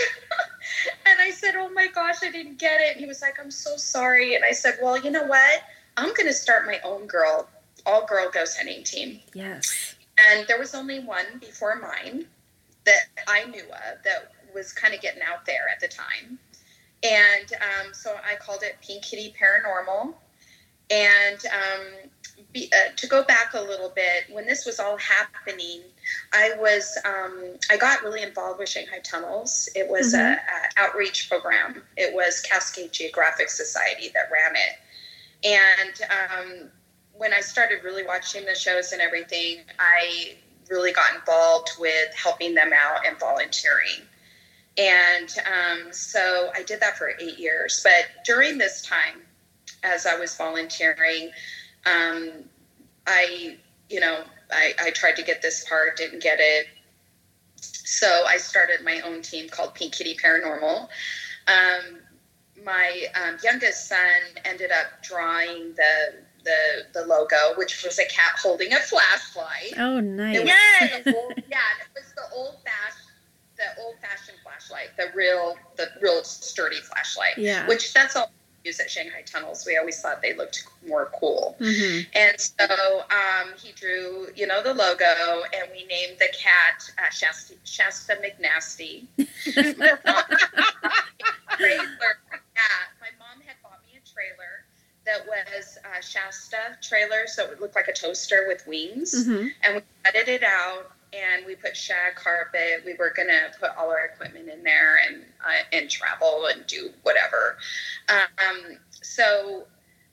and 1.06 1.22
I 1.22 1.32
said, 1.32 1.56
Oh 1.56 1.70
my 1.70 1.88
gosh, 1.88 2.18
I 2.22 2.32
didn't 2.32 2.60
get 2.60 2.82
it. 2.82 2.92
And 2.92 3.00
he 3.00 3.06
was 3.06 3.22
like, 3.22 3.40
I'm 3.40 3.52
so 3.52 3.78
sorry. 3.78 4.36
And 4.36 4.44
I 4.44 4.52
said, 4.52 4.78
Well, 4.82 5.00
you 5.00 5.10
know 5.10 5.26
what? 5.26 5.62
I'm 5.96 6.10
going 6.10 6.28
to 6.28 6.34
start 6.34 6.66
my 6.66 6.80
own 6.84 7.08
girl 7.08 7.48
all 7.86 8.06
girl 8.06 8.30
ghost 8.30 8.58
hunting 8.58 8.84
team. 8.84 9.22
Yes. 9.34 9.96
And 10.18 10.46
there 10.48 10.60
was 10.60 10.76
only 10.76 11.00
one 11.00 11.26
before 11.40 11.76
mine 11.76 12.26
that 12.86 13.06
I 13.28 13.46
knew 13.46 13.64
of 13.64 14.04
that 14.04 14.32
was 14.56 14.74
kind 14.74 14.96
of 14.96 15.02
getting 15.02 15.22
out 15.22 15.46
there 15.46 15.68
at 15.72 15.80
the 15.80 15.88
time. 15.88 16.40
And 17.04 17.54
um, 17.62 17.94
so 17.94 18.16
I 18.28 18.36
called 18.36 18.64
it 18.64 18.78
Pink 18.82 19.04
Kitty 19.04 19.36
Paranormal. 19.40 20.16
And 20.90 21.40
um, 21.48 22.10
be, 22.52 22.72
uh, 22.74 22.96
to 22.96 23.08
go 23.08 23.24
back 23.24 23.54
a 23.54 23.62
little 23.62 23.90
bit, 23.90 24.26
when 24.32 24.46
this 24.46 24.66
was 24.66 24.80
all 24.80 24.98
happening, 24.98 25.82
I 26.34 26.54
was 26.58 26.98
um, 27.06 27.58
I 27.72 27.78
got 27.78 28.04
really 28.04 28.24
involved 28.24 28.60
with 28.60 28.70
Shanghai 28.70 29.00
Tunnels. 29.04 29.70
It 29.76 29.90
was 29.90 30.14
mm-hmm. 30.14 30.34
a, 30.34 30.82
a, 30.82 30.88
outreach 30.88 31.30
program. 31.30 31.82
It 31.98 32.14
was 32.14 32.42
Cascade 32.42 32.92
Geographic 32.92 33.50
Society 33.50 34.10
that 34.14 34.30
ran 34.32 34.56
it, 34.56 35.48
and 35.48 36.02
um, 36.12 36.70
when 37.14 37.34
I 37.34 37.40
started 37.40 37.84
really 37.84 38.06
watching 38.06 38.46
the 38.46 38.56
shows 38.56 38.92
and 38.92 39.02
everything, 39.02 39.60
I 39.80 40.36
really 40.70 40.92
got 40.92 41.16
involved 41.16 41.72
with 41.80 42.14
helping 42.16 42.54
them 42.54 42.72
out 42.74 43.06
and 43.06 43.20
volunteering. 43.20 44.02
And 44.78 45.30
um, 45.46 45.94
so 45.94 46.52
I 46.54 46.64
did 46.64 46.82
that 46.82 46.98
for 46.98 47.12
eight 47.20 47.40
years. 47.40 47.82
But 47.84 48.26
during 48.26 48.58
this 48.58 48.82
time, 48.82 49.22
as 49.84 50.06
I 50.06 50.18
was 50.18 50.36
volunteering, 50.36 51.32
um, 51.86 52.32
I, 53.08 53.58
you 53.90 54.00
know, 54.00 54.24
I, 54.52 54.74
I 54.80 54.90
tried 54.92 55.16
to 55.16 55.24
get 55.24 55.42
this 55.42 55.68
part, 55.68 55.98
didn't 55.98 56.22
get 56.22 56.40
it. 56.40 56.68
So 57.62 58.26
I 58.28 58.38
started 58.38 58.84
my 58.84 59.00
own 59.02 59.22
team 59.22 59.48
called 59.48 59.76
Pink 59.76 59.94
Kitty 59.94 60.18
Paranormal. 60.18 60.90
Um, 61.48 62.00
my 62.66 63.06
um, 63.16 63.38
youngest 63.44 63.88
son 63.88 64.00
ended 64.44 64.72
up 64.72 65.04
drawing 65.04 65.74
the 65.76 66.16
the 66.44 67.00
the 67.00 67.06
logo, 67.06 67.54
which 67.58 67.84
was 67.84 68.00
a 68.00 68.06
cat 68.06 68.34
holding 68.42 68.74
a 68.74 68.78
flashlight. 68.78 69.74
Oh, 69.78 70.00
nice! 70.00 70.38
It 70.38 70.46
yeah, 71.50 71.58
it 71.82 71.90
was 71.94 72.14
the 72.16 72.36
old 72.36 72.58
fashioned 72.64 73.05
the 73.58 73.82
old 73.82 73.96
fashioned 74.02 74.38
flashlight, 74.44 74.96
the 74.98 75.08
real 75.16 75.56
the 75.78 75.90
real 76.02 76.24
sturdy 76.24 76.82
flashlight. 76.82 77.38
Yeah. 77.38 77.68
Which 77.68 77.94
that's 77.94 78.16
all 78.16 78.32
we 78.64 78.70
use 78.70 78.80
at 78.80 78.90
Shanghai 78.90 79.24
Tunnels. 79.26 79.66
We 79.66 79.78
always 79.78 80.02
thought 80.02 80.22
they 80.22 80.36
looked 80.36 80.68
more 80.88 81.12
cool. 81.20 81.56
Mm-hmm. 81.60 82.10
And 82.16 82.40
so 82.40 83.04
um, 83.10 83.54
he 83.62 83.72
drew, 83.74 84.28
you 84.36 84.48
know, 84.48 84.62
the 84.62 84.74
logo, 84.74 85.06
and 85.54 85.70
we 85.72 85.86
named 85.86 86.18
the 86.20 86.30
cat 86.38 86.84
uh, 86.98 87.10
Shasta, 87.10 87.56
Shasta 87.64 88.18
McNasty. 88.22 89.08
trailer 91.58 92.18
cat. 92.56 92.88
My 93.00 93.12
mom 93.20 93.42
had 93.46 93.56
bought 93.64 93.82
me 93.84 93.98
a 93.98 94.04
trailer 94.08 94.66
that 95.06 95.26
was 95.28 95.78
uh, 95.86 96.02
Shasta 96.02 96.78
trailer, 96.82 97.28
so 97.28 97.46
it 97.52 97.62
looked 97.62 97.76
like 97.76 97.88
a 97.88 97.94
toaster 97.94 98.46
with 98.48 98.66
wings, 98.68 99.14
mm-hmm. 99.14 99.48
and 99.64 99.76
we 99.76 99.82
gutted 100.04 100.28
it 100.28 100.44
out 100.44 100.92
and 101.16 101.46
we 101.46 101.56
put 101.56 101.76
shag 101.76 102.16
carpet. 102.16 102.84
We 102.86 102.94
were 102.96 103.14
gonna 103.16 103.52
put 103.60 103.72
all 103.78 103.90
our 103.90 104.06
equipment 104.06 104.50
in 104.50 104.64
there 104.64 104.98
and 104.98 105.24
uh, 105.44 105.64
and 105.72 105.90
travel 105.90 106.48
and 106.48 106.66
do 106.68 106.90
whatever. 107.04 107.58
Um, 108.10 108.78
so 109.02 109.66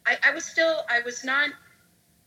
I, 0.07 0.19
I, 0.25 0.35
was 0.35 0.45
still 0.45 0.83
I 0.89 1.01
was 1.01 1.25
not 1.25 1.51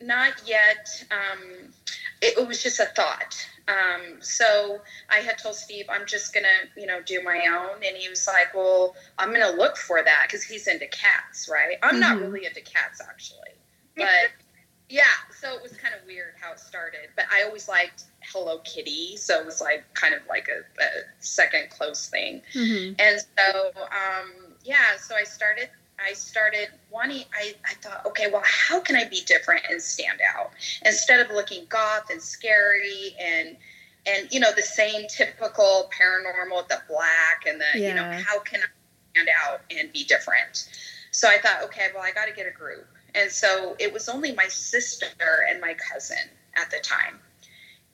not 0.02 0.34
yet. 0.46 1.04
Um, 1.12 1.74
it, 2.22 2.38
it, 2.38 2.48
was 2.48 2.62
just 2.62 2.80
a 2.80 2.86
thought. 2.86 3.36
Um, 3.68 4.18
so 4.22 4.82
I 5.10 5.18
had 5.18 5.38
told 5.38 5.56
Steve 5.56 5.86
I'm 5.90 6.06
just 6.06 6.34
gonna 6.34 6.48
you 6.78 6.86
know 6.86 7.02
do 7.02 7.22
my 7.24 7.46
own, 7.50 7.84
and 7.84 7.98
he 7.98 8.10
was 8.10 8.28
like, 8.28 8.54
well 8.54 8.96
I'm 9.18 9.32
gonna 9.32 9.56
look 9.56 9.78
for 9.78 10.04
that 10.04 10.26
because 10.28 10.44
he's 10.44 10.68
into 10.68 10.88
cats, 10.88 11.50
right? 11.52 11.78
I'm 11.82 11.92
mm-hmm. 11.92 12.00
not 12.00 12.20
really 12.20 12.46
into 12.46 12.62
cats 12.62 13.02
actually, 13.02 13.56
but. 13.96 14.32
Yeah, 14.90 15.04
so 15.40 15.56
it 15.56 15.64
was 15.64 15.72
kind 15.74 15.96
of 15.96 16.06
weird 16.06 16.34
how 16.40 16.54
it 16.54 16.60
started, 16.60 17.10
but 17.16 17.26
I 17.32 17.44
always 17.44 17.68
liked 17.68 18.04
Hello 18.32 18.60
Kitty, 18.60 19.18
so 19.18 19.40
it 19.40 19.46
was 19.46 19.60
like 19.60 19.84
kind 19.96 20.14
of 20.14 20.22
like 20.30 20.48
a, 20.48 20.60
a 20.82 20.88
second 21.20 21.70
close 21.72 22.08
thing. 22.08 22.42
Mm-hmm. 22.54 22.94
And 23.00 23.20
so, 23.20 23.72
um, 23.78 24.54
yeah, 24.64 24.98
so 25.00 25.16
I 25.16 25.24
started. 25.24 25.70
I 25.98 26.12
started 26.14 26.68
wanting. 26.92 27.24
I, 27.34 27.56
I 27.66 27.74
thought, 27.76 28.06
okay, 28.06 28.30
well, 28.30 28.44
how 28.44 28.82
can 28.82 28.98
I 28.98 29.06
be 29.06 29.22
different 29.22 29.62
and 29.70 29.82
stand 29.82 30.20
out 30.36 30.52
instead 30.86 31.22
of 31.22 31.34
looking 31.34 31.66
goth 31.70 32.10
and 32.12 32.22
scary 32.22 33.16
and 33.20 33.56
and 34.06 34.28
you 34.32 34.40
know 34.40 34.52
the 34.56 34.62
same 34.62 35.08
typical 35.08 35.90
paranormal, 35.98 36.68
the 36.68 36.82
black 36.88 37.46
and 37.48 37.60
the 37.60 37.80
yeah. 37.80 37.90
you 37.90 37.96
know 37.96 38.24
how 38.24 38.40
can 38.40 38.60
I 38.60 38.66
stand 39.14 39.30
out 39.44 39.62
and 39.72 39.92
be 39.94 40.04
different? 40.04 40.70
So 41.12 41.30
I 41.30 41.38
thought, 41.38 41.64
okay, 41.64 41.88
well, 41.94 42.04
I 42.04 42.12
got 42.12 42.26
to 42.26 42.34
get 42.34 42.46
a 42.46 42.52
group 42.52 42.86
and 43.16 43.32
so 43.32 43.76
it 43.80 43.92
was 43.92 44.10
only 44.10 44.34
my 44.34 44.48
sister 44.48 45.08
and 45.50 45.62
my 45.62 45.76
cousin 45.76 46.18
at 46.56 46.70
the 46.70 46.80
time. 46.80 47.20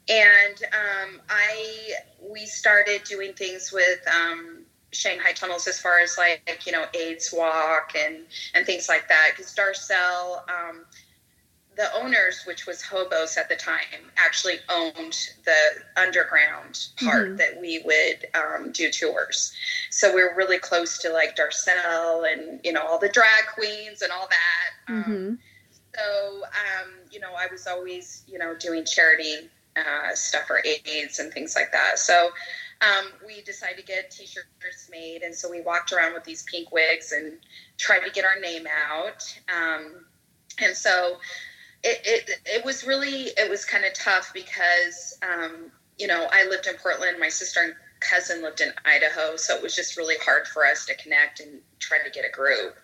And 0.09 0.57
um, 0.73 1.21
I 1.29 1.93
we 2.21 2.45
started 2.45 3.03
doing 3.03 3.33
things 3.33 3.71
with 3.71 3.99
um, 4.07 4.63
Shanghai 4.91 5.31
tunnels 5.31 5.67
as 5.67 5.79
far 5.79 5.99
as 5.99 6.17
like 6.17 6.65
you 6.65 6.71
know 6.71 6.85
AIDS 6.93 7.31
walk 7.31 7.93
and 7.95 8.25
and 8.53 8.65
things 8.65 8.89
like 8.89 9.07
that 9.09 9.31
because 9.35 9.53
Darcelle 9.55 10.41
um, 10.49 10.85
the 11.75 11.93
owners, 11.95 12.43
which 12.45 12.65
was 12.65 12.81
Hobos 12.81 13.37
at 13.37 13.47
the 13.47 13.55
time, 13.55 14.11
actually 14.17 14.55
owned 14.69 15.29
the 15.45 15.55
underground 15.95 16.87
part 17.01 17.27
mm-hmm. 17.27 17.35
that 17.37 17.59
we 17.59 17.81
would 17.85 18.27
um, 18.35 18.71
do 18.71 18.91
tours. 18.91 19.53
So 19.89 20.13
we 20.13 20.21
are 20.21 20.35
really 20.35 20.57
close 20.57 20.97
to 20.99 21.11
like 21.11 21.37
Darcelle 21.37 22.31
and 22.31 22.59
you 22.63 22.73
know 22.73 22.85
all 22.85 22.99
the 22.99 23.09
drag 23.09 23.45
queens 23.53 24.01
and 24.01 24.11
all 24.11 24.27
that. 24.27 24.93
Um, 24.93 25.03
mm-hmm. 25.03 25.33
so 25.95 26.43
um, 26.43 26.91
you 27.09 27.19
know, 27.19 27.33
I 27.37 27.47
was 27.51 27.67
always 27.67 28.23
you 28.27 28.37
know 28.37 28.53
doing 28.55 28.83
charity 28.83 29.49
uh, 29.77 30.13
stuff 30.13 30.47
for 30.47 30.61
AIDS 30.65 31.19
and 31.19 31.31
things 31.31 31.55
like 31.55 31.71
that. 31.71 31.99
So. 31.99 32.29
Um, 32.81 33.11
we 33.23 33.43
decided 33.43 33.77
to 33.77 33.83
get 33.83 34.09
t-shirts 34.09 34.89
made 34.89 35.21
and 35.21 35.35
so 35.35 35.47
we 35.47 35.61
walked 35.61 35.91
around 35.91 36.15
with 36.15 36.23
these 36.23 36.41
pink 36.41 36.71
wigs 36.71 37.11
and 37.11 37.37
tried 37.77 37.99
to 37.99 38.09
get 38.09 38.25
our 38.25 38.39
name 38.39 38.65
out 38.89 39.21
um, 39.55 40.03
and 40.57 40.75
so 40.75 41.17
it, 41.83 42.01
it, 42.05 42.39
it 42.45 42.65
was 42.65 42.85
really 42.85 43.29
it 43.37 43.49
was 43.49 43.65
kind 43.65 43.85
of 43.85 43.93
tough 43.93 44.31
because 44.33 45.17
um, 45.23 45.71
you 45.97 46.07
know 46.07 46.27
I 46.31 46.47
lived 46.47 46.67
in 46.67 46.75
Portland, 46.75 47.17
my 47.19 47.29
sister 47.29 47.61
and 47.61 47.73
cousin 47.99 48.41
lived 48.41 48.61
in 48.61 48.71
Idaho, 48.85 49.35
so 49.37 49.55
it 49.55 49.63
was 49.63 49.75
just 49.75 49.97
really 49.97 50.15
hard 50.23 50.47
for 50.47 50.65
us 50.65 50.85
to 50.87 50.95
connect 50.95 51.39
and 51.39 51.59
try 51.79 51.99
to 52.03 52.09
get 52.09 52.25
a 52.25 52.31
group. 52.31 52.75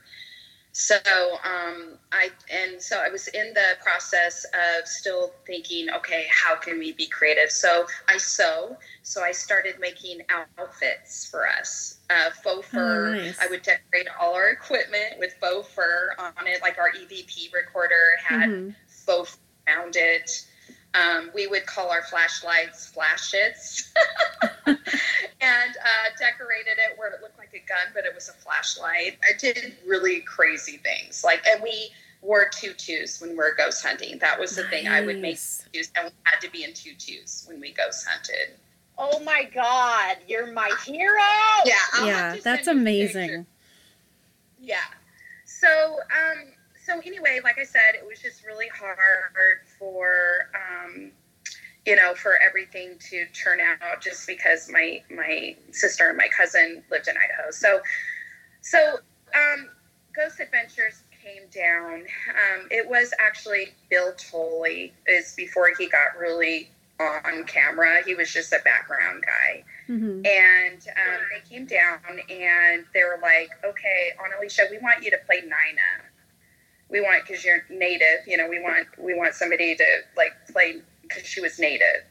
So 0.72 0.96
um, 1.44 1.98
I 2.12 2.30
and 2.52 2.80
so 2.80 3.00
I 3.00 3.10
was 3.10 3.28
in 3.30 3.52
the 3.56 3.78
process 3.84 4.46
of 4.46 4.88
still 4.88 5.32
thinking, 5.48 5.90
okay, 5.90 6.28
how 6.30 6.56
can 6.56 6.78
we 6.78 6.94
be 6.94 7.08
creative? 7.08 7.50
So 7.50 7.88
I 8.08 8.18
sew, 8.18 8.78
so 9.02 9.24
I 9.24 9.32
started 9.32 9.80
making 9.80 10.22
outfits 10.30 11.28
for 11.30 11.48
us. 11.48 11.98
Uh, 12.12 12.30
faux 12.44 12.60
oh, 12.60 12.62
fur. 12.62 13.08
Oh, 13.10 13.14
nice. 13.18 13.40
I 13.42 13.48
would 13.48 13.64
decorate 13.64 14.08
all 14.20 14.36
our 14.36 14.50
equipment 14.50 15.16
with 15.18 15.34
faux 15.42 15.68
fur 15.68 16.14
on 16.20 16.46
it, 16.46 16.62
like 16.62 16.78
our 16.78 16.92
EVP 16.92 17.54
recorder 17.54 18.18
had 18.24 18.50
mm-hmm 18.50 18.70
both 19.08 19.40
found 19.66 19.96
it. 19.96 20.46
Um, 20.94 21.32
we 21.34 21.48
would 21.48 21.66
call 21.66 21.90
our 21.90 22.04
flashlights 22.04 22.88
flashits 22.88 23.94
and 24.68 24.78
uh, 24.78 26.10
decorated 26.18 26.78
it 26.78 26.98
where 26.98 27.10
it 27.10 27.22
looked 27.22 27.38
like 27.38 27.54
a 27.54 27.68
gun, 27.68 27.88
but 27.94 28.06
it 28.06 28.14
was 28.14 28.30
a 28.30 28.34
flashlight. 28.34 29.18
I 29.24 29.38
did 29.38 29.76
really 29.86 30.22
crazy 30.22 30.78
things. 30.78 31.24
Like, 31.24 31.46
and 31.48 31.62
we 31.62 31.90
wore 32.22 32.50
tutus 32.50 33.22
when 33.22 33.32
we 33.32 33.36
were 33.36 33.54
ghost 33.58 33.86
hunting. 33.86 34.18
That 34.20 34.40
was 34.40 34.56
the 34.56 34.64
nice. 34.64 34.72
thing. 34.72 34.88
I 34.88 35.02
would 35.02 35.20
make 35.20 35.38
tutus, 35.72 35.92
and 35.96 36.06
we 36.06 36.12
had 36.24 36.40
to 36.42 36.52
be 36.52 36.64
in 36.64 36.74
tutus 36.74 37.46
when 37.48 37.60
we 37.60 37.74
ghost 37.74 38.08
hunted. 38.08 38.58
Oh 38.98 39.20
my 39.20 39.48
God, 39.54 40.18
you're 40.28 40.52
my 40.54 40.72
hero! 40.86 41.22
Yeah, 41.66 41.76
I'll 41.94 42.08
yeah, 42.08 42.36
that's 42.44 42.68
amazing. 42.68 43.46
Yeah. 44.60 44.78
So, 45.46 45.68
um, 45.68 46.52
so 46.88 47.02
anyway, 47.06 47.42
like 47.44 47.60
I 47.60 47.66
said, 47.66 47.96
it 47.96 48.08
was 48.08 48.20
just 48.20 48.46
really 48.46 48.70
hard 48.70 49.60
for 49.78 50.50
um, 50.56 51.12
you 51.86 51.98
know 51.98 52.16
for 52.16 52.40
everything 52.42 52.98
to 53.10 53.26
turn 53.34 53.60
out 53.60 54.02
just 54.02 54.26
because 54.26 54.70
my 54.72 55.04
my 55.14 55.56
sister 55.72 56.08
and 56.08 56.18
my 56.18 56.30
cousin 56.36 56.82
lived 56.90 57.10
in 57.10 57.16
Idaho. 57.18 57.52
So 57.52 57.82
so 58.62 59.00
um, 59.36 59.70
Ghost 60.16 60.40
Adventures 60.40 61.04
came 61.22 61.44
down. 61.54 62.06
Um, 62.30 62.68
it 62.72 62.88
was 62.90 63.14
actually 63.20 63.74
Bill 63.90 64.14
Tolley 64.14 64.94
is 65.08 65.34
before 65.36 65.72
he 65.78 65.90
got 65.90 66.18
really 66.18 66.72
on 67.02 67.44
camera. 67.44 68.02
He 68.06 68.16
was 68.16 68.32
just 68.32 68.54
a 68.54 68.60
background 68.64 69.26
guy. 69.26 69.64
Mm-hmm. 69.90 70.26
And 70.26 70.82
um, 70.88 71.22
they 71.32 71.48
came 71.48 71.66
down 71.66 72.00
and 72.08 72.86
they 72.94 73.04
were 73.04 73.20
like, 73.22 73.50
okay, 73.64 74.14
Alicia, 74.40 74.64
we 74.72 74.80
want 74.80 75.04
you 75.04 75.12
to 75.12 75.18
play 75.28 75.42
Nina 75.42 76.08
we 76.90 77.02
want 77.02 77.24
because 77.28 77.44
you're 77.46 77.64
native 77.70 78.26
you 78.28 78.38
know 78.38 78.48
we 78.50 78.60
want 78.60 78.88
we 79.00 79.14
want 79.16 79.34
somebody 79.34 79.76
to 79.76 79.86
like 80.18 80.34
play 80.52 80.82
because 81.04 81.24
she 81.26 81.42
was 81.42 81.60
native 81.60 82.04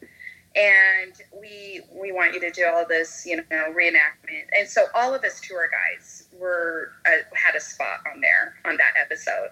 and 0.56 1.14
we 1.40 1.80
we 1.92 2.12
want 2.12 2.34
you 2.34 2.40
to 2.40 2.50
do 2.50 2.66
all 2.66 2.86
this 2.88 3.24
you 3.26 3.36
know 3.36 3.74
reenactment 3.74 4.46
and 4.58 4.68
so 4.68 4.86
all 4.94 5.14
of 5.14 5.24
us 5.24 5.40
tour 5.40 5.68
guides 5.70 6.28
were 6.38 6.90
uh, 7.06 7.10
had 7.34 7.54
a 7.56 7.60
spot 7.60 8.00
on 8.12 8.20
there 8.20 8.54
on 8.64 8.76
that 8.78 8.94
episode 9.00 9.50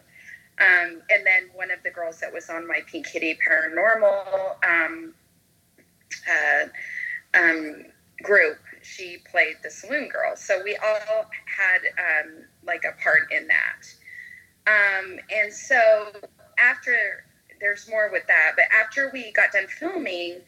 Um, 0.60 1.02
and 1.10 1.26
then 1.26 1.50
one 1.54 1.70
of 1.70 1.82
the 1.82 1.90
girls 1.90 2.20
that 2.20 2.32
was 2.32 2.48
on 2.50 2.66
my 2.66 2.80
Pink 2.90 3.06
Kitty 3.08 3.38
Paranormal 3.46 4.56
um, 4.64 5.14
uh, 6.30 6.66
um, 7.38 7.86
group, 8.22 8.58
she 8.82 9.18
played 9.30 9.56
the 9.64 9.70
saloon 9.70 10.08
girl. 10.08 10.36
So 10.36 10.62
we 10.64 10.76
all 10.76 11.26
had 11.46 11.80
um, 11.98 12.44
like 12.64 12.84
a 12.84 12.92
part 13.02 13.30
in 13.32 13.48
that. 13.48 13.82
Um, 14.66 15.18
and 15.30 15.52
so 15.52 16.12
after, 16.58 17.24
there's 17.60 17.88
more 17.88 18.10
with 18.10 18.26
that, 18.26 18.52
but 18.56 18.64
after 18.72 19.10
we 19.12 19.32
got 19.32 19.52
done 19.52 19.66
filming, 19.66 20.40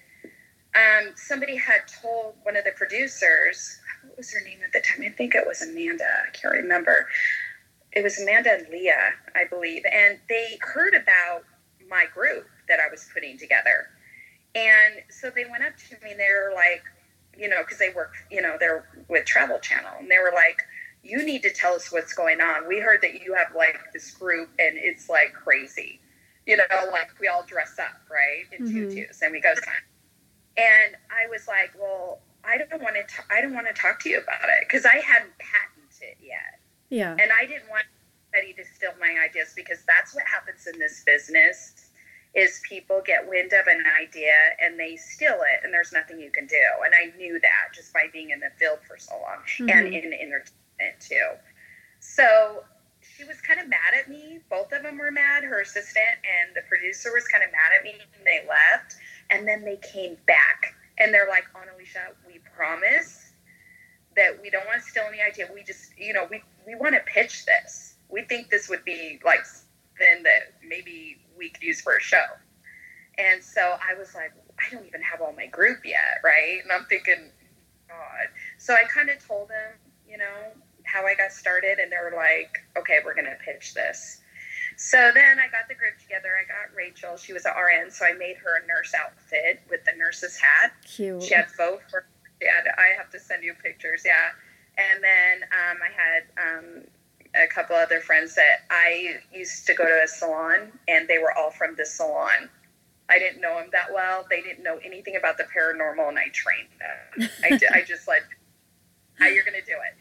um, 0.75 1.13
somebody 1.17 1.57
had 1.57 1.81
told 2.03 2.35
one 2.43 2.57
of 2.57 2.65
the 2.65 2.73
producers, 2.73 3.79
what 4.05 4.19
was 4.19 4.33
her 4.33 4.41
name 4.45 4.59
at 4.65 4.73
the 4.73 4.81
time? 4.81 5.05
I 5.05 5.11
think 5.11 5.35
it 5.35 5.47
was 5.47 5.63
Amanda. 5.63 6.05
I 6.05 6.31
can't 6.37 6.55
remember. 6.55 7.09
It 7.93 8.03
was 8.03 8.21
Amanda 8.21 8.53
and 8.53 8.69
Leah, 8.69 9.13
I 9.35 9.45
believe. 9.45 9.83
And 9.91 10.19
they 10.29 10.59
heard 10.61 10.95
about 10.95 11.45
my 11.89 12.05
group 12.13 12.47
that 12.69 12.79
I 12.79 12.91
was 12.91 13.09
putting 13.13 13.39
together. 13.39 13.87
And 14.55 15.03
so 15.09 15.31
they 15.35 15.45
went 15.51 15.65
up 15.65 15.77
to 15.89 16.05
me 16.05 16.13
and 16.13 16.21
they 16.21 16.29
were 16.29 16.53
like, 16.55 16.83
you 17.39 17.49
know, 17.49 17.63
because 17.63 17.79
they 17.79 17.91
work, 17.91 18.15
you 18.31 18.43
know, 18.43 18.57
they're 18.59 18.87
with 19.09 19.25
Travel 19.25 19.59
Channel. 19.59 19.93
And 20.01 20.11
they 20.11 20.19
were 20.19 20.33
like, 20.35 20.63
you 21.09 21.25
need 21.25 21.43
to 21.43 21.53
tell 21.53 21.75
us 21.75 21.93
what's 21.93 22.13
going 22.13 22.41
on. 22.41 22.67
We 22.69 22.81
heard 22.81 23.01
that 23.03 23.23
you 23.23 23.35
have 23.35 23.55
like 23.57 23.79
this 23.93 24.11
group 24.11 24.49
and 24.59 24.77
it's 24.77 25.09
like 25.09 25.33
crazy. 25.33 26.01
You 26.47 26.57
know, 26.57 26.65
like 26.93 27.09
we 27.21 27.29
all 27.29 27.45
dress 27.45 27.77
up, 27.79 28.01
right? 28.11 28.45
In 28.59 28.67
mm-hmm. 28.67 28.91
tutus 28.91 29.23
and 29.23 29.33
we 29.33 29.41
go 29.41 29.53
and 30.57 30.97
I 31.11 31.29
was 31.31 31.47
like, 31.47 31.73
well, 31.79 32.21
I 32.45 32.59
don't 32.59 32.83
want 32.83 32.97
to. 32.97 33.05
I 33.31 33.41
don't 33.41 33.55
want 33.55 33.67
to 33.67 33.75
talk 33.75 34.01
to 34.01 34.09
you 34.09 34.19
about 34.19 34.49
it 34.49 34.67
because 34.67 34.87
I 34.87 34.97
hadn't 34.97 35.37
patented 35.39 36.17
yet. 36.23 36.61
Yeah. 36.89 37.13
And 37.13 37.31
I 37.37 37.47
didn't 37.47 37.69
want 37.69 37.85
anybody 38.33 38.55
to 38.63 38.65
steal 38.75 38.93
my 39.01 39.17
ideas 39.23 39.53
because 39.55 39.79
that's 39.87 40.15
what 40.15 40.25
happens 40.25 40.67
in 40.67 40.79
this 40.79 41.03
business 41.05 41.91
is 42.35 42.61
people 42.69 43.03
get 43.05 43.27
wind 43.29 43.53
of 43.55 43.67
an 43.67 43.83
idea 44.01 44.33
and 44.61 44.79
they 44.79 44.95
steal 44.97 45.39
it 45.41 45.65
and 45.65 45.73
there's 45.73 45.93
nothing 45.93 46.21
you 46.21 46.31
can 46.31 46.47
do. 46.47 46.63
And 46.85 46.95
I 46.95 47.17
knew 47.17 47.41
that 47.41 47.75
just 47.75 47.93
by 47.93 48.07
being 48.13 48.31
in 48.31 48.41
the 48.41 48.51
field 48.59 48.79
for 48.87 48.99
so 48.99 49.15
long 49.15 49.39
mm-hmm. 49.59 49.71
and 49.71 49.89
in 49.89 50.13
entertainment 50.13 50.53
too. 51.01 51.31
So 52.01 52.65
she 53.01 53.25
was 53.25 53.41
kind 53.41 53.61
of 53.61 53.69
mad 53.69 53.95
at 53.99 54.09
me. 54.09 54.41
Both 54.51 54.73
of 54.73 54.83
them 54.83 54.99
were 54.99 55.11
mad. 55.11 55.45
Her 55.45 55.61
assistant 55.61 56.21
and 56.23 56.55
the 56.55 56.63
producer 56.69 57.11
was 57.13 57.27
kind 57.29 57.45
of 57.45 57.51
mad 57.53 57.73
at 57.79 57.85
me 57.85 57.93
and 57.93 58.27
they 58.27 58.47
left. 58.49 58.97
And 59.31 59.47
then 59.47 59.65
they 59.65 59.79
came 59.79 60.17
back 60.27 60.75
and 60.99 61.13
they're 61.13 61.29
like, 61.29 61.45
"Annaliesje, 61.55 62.15
we 62.27 62.41
promise 62.55 63.33
that 64.17 64.41
we 64.43 64.51
don't 64.51 64.67
want 64.67 64.83
to 64.83 64.89
steal 64.89 65.05
any 65.09 65.21
idea. 65.21 65.49
We 65.53 65.63
just, 65.63 65.97
you 65.99 66.13
know, 66.13 66.27
we, 66.31 66.43
we 66.67 66.75
want 66.75 66.95
to 66.95 67.01
pitch 67.01 67.45
this. 67.45 67.97
We 68.09 68.23
think 68.23 68.51
this 68.51 68.69
would 68.69 68.85
be 68.85 69.21
like 69.25 69.45
then 69.99 70.23
that 70.23 70.55
maybe 70.67 71.19
we 71.37 71.51
could 71.51 71.63
use 71.63 71.81
for 71.81 71.97
a 71.97 72.01
show. 72.01 72.25
And 73.19 73.43
so 73.43 73.61
I 73.61 73.99
was 73.99 74.15
like, 74.15 74.33
I 74.59 74.75
don't 74.75 74.87
even 74.87 75.03
have 75.03 75.21
all 75.21 75.33
my 75.33 75.47
group 75.47 75.81
yet, 75.85 76.21
right? 76.25 76.61
And 76.63 76.73
I'm 76.73 76.85
thinking, 76.87 77.31
God. 77.89 78.29
So 78.59 78.75
I 78.75 78.85
kind 78.85 79.11
of 79.11 79.25
told 79.25 79.49
them, 79.49 79.73
you 80.09 80.19
know, 80.19 80.53
how 80.87 81.05
I 81.05 81.15
got 81.15 81.33
started, 81.33 81.79
and 81.79 81.91
they 81.93 81.97
were 81.97 82.17
like, 82.17 82.59
okay, 82.79 82.99
we're 83.05 83.15
going 83.15 83.27
to 83.27 83.37
pitch 83.45 83.75
this. 83.75 84.21
So 84.77 85.11
then 85.15 85.39
I 85.39 85.49
got 85.49 85.69
the 85.69 85.75
group 85.75 85.99
together. 86.01 86.37
I 86.37 86.45
got 86.45 86.75
Rachel. 86.77 87.17
She 87.17 87.33
was 87.33 87.47
an 87.47 87.53
RN, 87.53 87.91
so 87.91 88.05
I 88.05 88.13
made 88.13 88.37
her 88.37 88.63
a 88.63 88.67
nurse 88.67 88.93
outfit 88.95 89.63
with 89.71 89.85
the 89.85 89.93
nurse's 89.97 90.37
hat. 90.37 90.73
Cute. 90.85 91.23
She 91.23 91.35
had 91.35 91.51
faux 91.51 91.83
fur. 91.91 92.05
Yeah, 92.41 92.51
I 92.77 92.97
have 92.97 93.11
to 93.13 93.19
send 93.19 93.43
you 93.43 93.55
pictures. 93.55 94.03
Yeah. 94.05 94.31
And 94.77 95.03
then 95.03 95.43
um, 95.45 95.79
I 95.83 95.89
had 95.97 96.59
um, 96.59 96.85
a 97.35 97.47
couple 97.47 97.75
other 97.75 98.01
friends 98.01 98.35
that 98.35 98.67
I 98.71 99.17
used 99.33 99.67
to 99.67 99.75
go 99.75 99.85
to 99.85 100.03
a 100.05 100.09
salon, 100.09 100.73
and 100.87 101.09
they 101.09 101.19
were 101.19 101.33
all 101.37 101.51
from 101.51 101.75
the 101.77 101.87
salon. 101.87 102.51
I 103.09 103.19
didn't 103.19 103.41
know 103.41 103.57
them 103.57 103.69
that 103.73 103.93
well. 103.95 104.27
They 104.29 104.43
didn't 104.43 104.63
know 104.63 104.79
anything 104.85 105.17
about 105.17 105.39
the 105.39 105.45
paranormal, 105.45 106.09
and 106.09 106.19
I 106.19 106.29
trained 106.33 106.69
them. 106.79 107.31
I, 107.45 107.79
I 107.79 107.83
just 107.83 108.07
like 108.07 108.25
how 109.19 109.27
you're 109.27 109.45
going 109.45 109.59
to 109.59 109.65
do 109.65 109.73
it. 109.73 109.97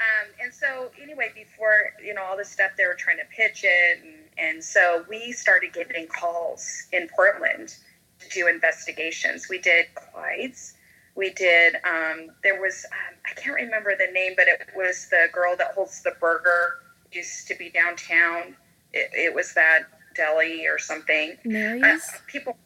Um, 0.00 0.32
and 0.42 0.52
so 0.52 0.90
anyway, 1.00 1.30
before 1.34 1.92
you 2.04 2.14
know 2.14 2.22
all 2.22 2.36
this 2.36 2.50
stuff, 2.50 2.72
they 2.76 2.86
were 2.86 2.94
trying 2.94 3.18
to 3.18 3.24
pitch 3.30 3.64
it, 3.64 4.00
and, 4.02 4.54
and 4.54 4.64
so 4.64 5.04
we 5.08 5.30
started 5.32 5.72
getting 5.72 6.08
calls 6.08 6.84
in 6.92 7.08
Portland 7.14 7.76
to 8.18 8.28
do 8.30 8.48
investigations. 8.48 9.48
We 9.48 9.58
did 9.58 9.86
Clyde's. 9.94 10.74
We 11.14 11.30
did. 11.30 11.76
Um, 11.84 12.30
there 12.42 12.60
was 12.60 12.84
um, 12.90 13.14
I 13.24 13.40
can't 13.40 13.54
remember 13.54 13.94
the 13.96 14.10
name, 14.12 14.32
but 14.36 14.48
it 14.48 14.68
was 14.74 15.08
the 15.10 15.28
girl 15.32 15.56
that 15.56 15.74
holds 15.74 16.02
the 16.02 16.14
burger. 16.20 16.80
Used 17.12 17.46
to 17.46 17.54
be 17.54 17.70
downtown. 17.70 18.56
It, 18.92 19.10
it 19.12 19.34
was 19.34 19.54
that 19.54 19.82
deli 20.16 20.66
or 20.66 20.78
something. 20.78 21.36
Mary's. 21.44 21.84
Uh, 21.84 22.18
people. 22.26 22.56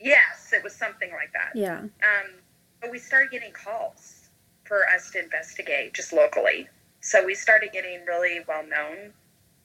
Yes, 0.00 0.52
it 0.52 0.64
was 0.64 0.74
something 0.74 1.12
like 1.12 1.32
that. 1.32 1.52
Yeah. 1.54 1.78
Um, 1.78 2.32
but 2.80 2.90
we 2.90 2.98
started 2.98 3.30
getting 3.30 3.52
calls 3.52 4.23
for 4.64 4.88
us 4.88 5.10
to 5.12 5.22
investigate 5.22 5.94
just 5.94 6.12
locally. 6.12 6.68
So 7.00 7.24
we 7.24 7.34
started 7.34 7.72
getting 7.72 8.04
really 8.06 8.40
well 8.48 8.66
known 8.66 9.12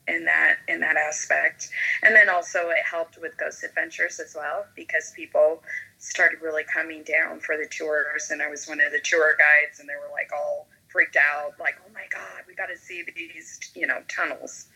in 0.08 0.26
that 0.26 0.58
in 0.68 0.80
that 0.82 0.98
aspect. 0.98 1.70
And 2.04 2.16
then 2.16 2.30
also 2.30 2.70
it 2.70 2.84
helped 2.90 3.18
with 3.22 3.38
Ghost 3.38 3.64
Adventures 3.64 4.20
as 4.20 4.36
well 4.36 4.66
because 4.76 5.14
people 5.16 5.64
started 6.00 6.42
really 6.42 6.64
coming 6.64 7.04
down 7.04 7.40
for 7.40 7.58
the 7.58 7.68
tours 7.70 8.32
and 8.32 8.42
I 8.42 8.50
was 8.50 8.68
one 8.68 8.80
of 8.82 8.92
the 8.92 9.02
tour 9.04 9.36
guides 9.38 9.80
and 9.80 9.88
they 9.88 9.96
were 9.96 10.12
like 10.12 10.32
all 10.34 10.68
freaked 10.88 11.18
out 11.18 11.54
like 11.60 11.76
oh 11.86 11.92
my 11.94 12.06
god 12.10 12.44
we 12.48 12.56
got 12.56 12.68
to 12.68 12.78
see 12.78 13.04
these 13.16 13.60
you 13.76 13.86
know 13.86 14.02
tunnels 14.08 14.68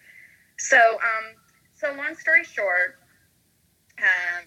so 0.58 0.78
um 0.78 1.34
so 1.74 1.94
long 1.98 2.16
story 2.16 2.44
short 2.44 3.00
um 4.00 4.44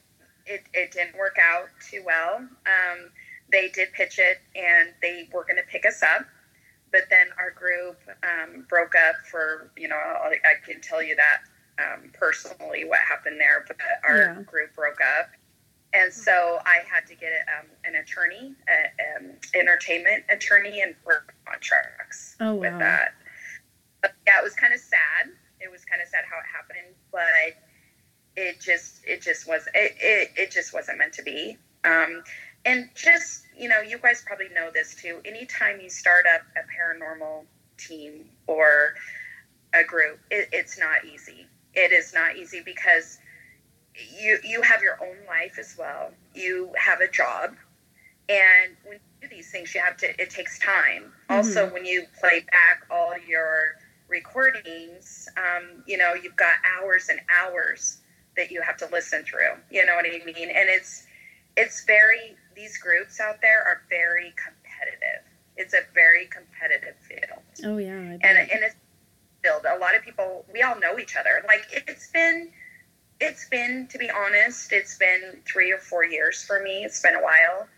it, 0.46 0.62
it 0.74 0.92
didn't 0.92 1.16
work 1.16 1.36
out 1.42 1.66
too 1.90 2.02
well 2.06 2.36
um 2.36 3.10
they 3.50 3.68
did 3.68 3.92
pitch 3.92 4.18
it 4.18 4.38
and 4.54 4.90
they 5.02 5.28
were 5.32 5.44
going 5.44 5.56
to 5.56 5.70
pick 5.70 5.86
us 5.86 6.02
up. 6.02 6.26
But 6.92 7.02
then 7.10 7.26
our 7.38 7.50
group 7.50 7.98
um, 8.22 8.66
broke 8.68 8.94
up 8.94 9.16
for, 9.30 9.70
you 9.76 9.88
know, 9.88 9.96
I, 9.96 10.36
I 10.44 10.54
can 10.64 10.80
tell 10.80 11.02
you 11.02 11.16
that 11.16 11.38
um, 11.78 12.10
personally 12.12 12.84
what 12.84 13.00
happened 13.00 13.40
there, 13.40 13.64
but 13.66 13.76
our 14.08 14.16
yeah. 14.16 14.42
group 14.42 14.74
broke 14.74 15.00
up. 15.18 15.28
And 15.92 16.12
so 16.12 16.58
I 16.66 16.80
had 16.90 17.06
to 17.06 17.14
get 17.14 17.30
um, 17.58 17.66
an 17.84 17.96
attorney, 17.96 18.54
an 18.68 19.36
entertainment 19.54 20.24
attorney, 20.30 20.82
and 20.82 20.94
work 21.04 21.34
contracts 21.46 22.36
oh, 22.40 22.54
wow. 22.54 22.60
with 22.60 22.78
that. 22.78 23.14
But 24.02 24.12
yeah, 24.26 24.38
it 24.40 24.44
was 24.44 24.54
kind 24.54 24.74
of 24.74 24.80
sad. 24.80 25.30
It 25.60 25.70
was 25.70 25.84
kind 25.84 26.02
of 26.02 26.08
sad 26.08 26.24
how 26.30 26.38
it 26.38 26.46
happened, 26.52 26.94
but 27.10 27.56
it 28.36 28.60
just 28.60 29.04
it 29.04 29.22
just 29.22 29.48
was 29.48 29.66
it, 29.74 29.96
it, 29.98 30.30
it 30.36 30.50
just 30.50 30.74
wasn't 30.74 30.98
meant 30.98 31.14
to 31.14 31.22
be. 31.22 31.56
And 32.66 32.90
just 32.96 33.44
you 33.56 33.68
know 33.68 33.80
you 33.80 33.96
guys 33.98 34.22
probably 34.26 34.48
know 34.48 34.70
this 34.74 34.94
too. 34.96 35.20
Anytime 35.24 35.80
you 35.80 35.88
start 35.88 36.26
up 36.26 36.42
a 36.56 36.66
paranormal 36.66 37.44
team 37.78 38.26
or 38.48 38.94
a 39.72 39.84
group 39.84 40.18
it, 40.30 40.48
it's 40.52 40.78
not 40.78 41.04
easy. 41.04 41.46
It 41.74 41.92
is 41.92 42.12
not 42.12 42.36
easy 42.36 42.62
because 42.64 43.18
you 44.18 44.38
you 44.44 44.62
have 44.62 44.82
your 44.82 44.98
own 45.00 45.16
life 45.28 45.58
as 45.60 45.76
well. 45.78 46.10
You 46.34 46.72
have 46.76 47.00
a 47.00 47.08
job. 47.08 47.54
And 48.28 48.76
when 48.84 48.98
you 49.22 49.28
do 49.28 49.34
these 49.34 49.52
things 49.52 49.72
you 49.72 49.80
have 49.80 49.96
to 49.98 50.20
it 50.20 50.30
takes 50.30 50.58
time. 50.58 51.12
Mm-hmm. 51.30 51.34
also 51.34 51.72
when 51.72 51.84
you 51.84 52.04
play 52.18 52.40
back 52.40 52.84
all 52.90 53.14
your 53.26 53.76
recordings 54.08 55.28
um, 55.36 55.82
you 55.86 55.96
know 55.96 56.14
you've 56.14 56.36
got 56.36 56.54
hours 56.78 57.08
and 57.08 57.20
hours 57.40 57.98
that 58.36 58.50
you 58.50 58.60
have 58.60 58.76
to 58.78 58.88
listen 58.90 59.22
through. 59.22 59.54
You 59.70 59.86
know 59.86 59.94
what 59.94 60.04
i 60.04 60.24
mean? 60.24 60.48
And 60.50 60.68
it's 60.68 61.06
it's 61.56 61.84
very 61.84 62.36
these 62.56 62.78
groups 62.78 63.20
out 63.20 63.40
there 63.42 63.62
are 63.62 63.82
very 63.88 64.34
competitive. 64.34 65.22
It's 65.56 65.74
a 65.74 65.82
very 65.94 66.26
competitive 66.26 66.96
field. 67.08 67.42
Oh 67.64 67.78
yeah, 67.78 67.92
and 67.92 68.22
and 68.24 68.64
it's 68.64 68.74
field. 69.42 69.64
A 69.68 69.78
lot 69.78 69.94
of 69.94 70.02
people, 70.02 70.44
we 70.52 70.62
all 70.62 70.78
know 70.78 70.98
each 70.98 71.16
other. 71.16 71.44
Like 71.46 71.66
it's 71.86 72.10
been, 72.10 72.50
it's 73.20 73.48
been 73.48 73.86
to 73.90 73.98
be 73.98 74.10
honest, 74.10 74.72
it's 74.72 74.98
been 74.98 75.40
three 75.46 75.70
or 75.72 75.78
four 75.78 76.04
years 76.04 76.42
for 76.42 76.60
me. 76.60 76.84
It's 76.84 77.00
been 77.00 77.14
a 77.14 77.22
while, 77.22 77.68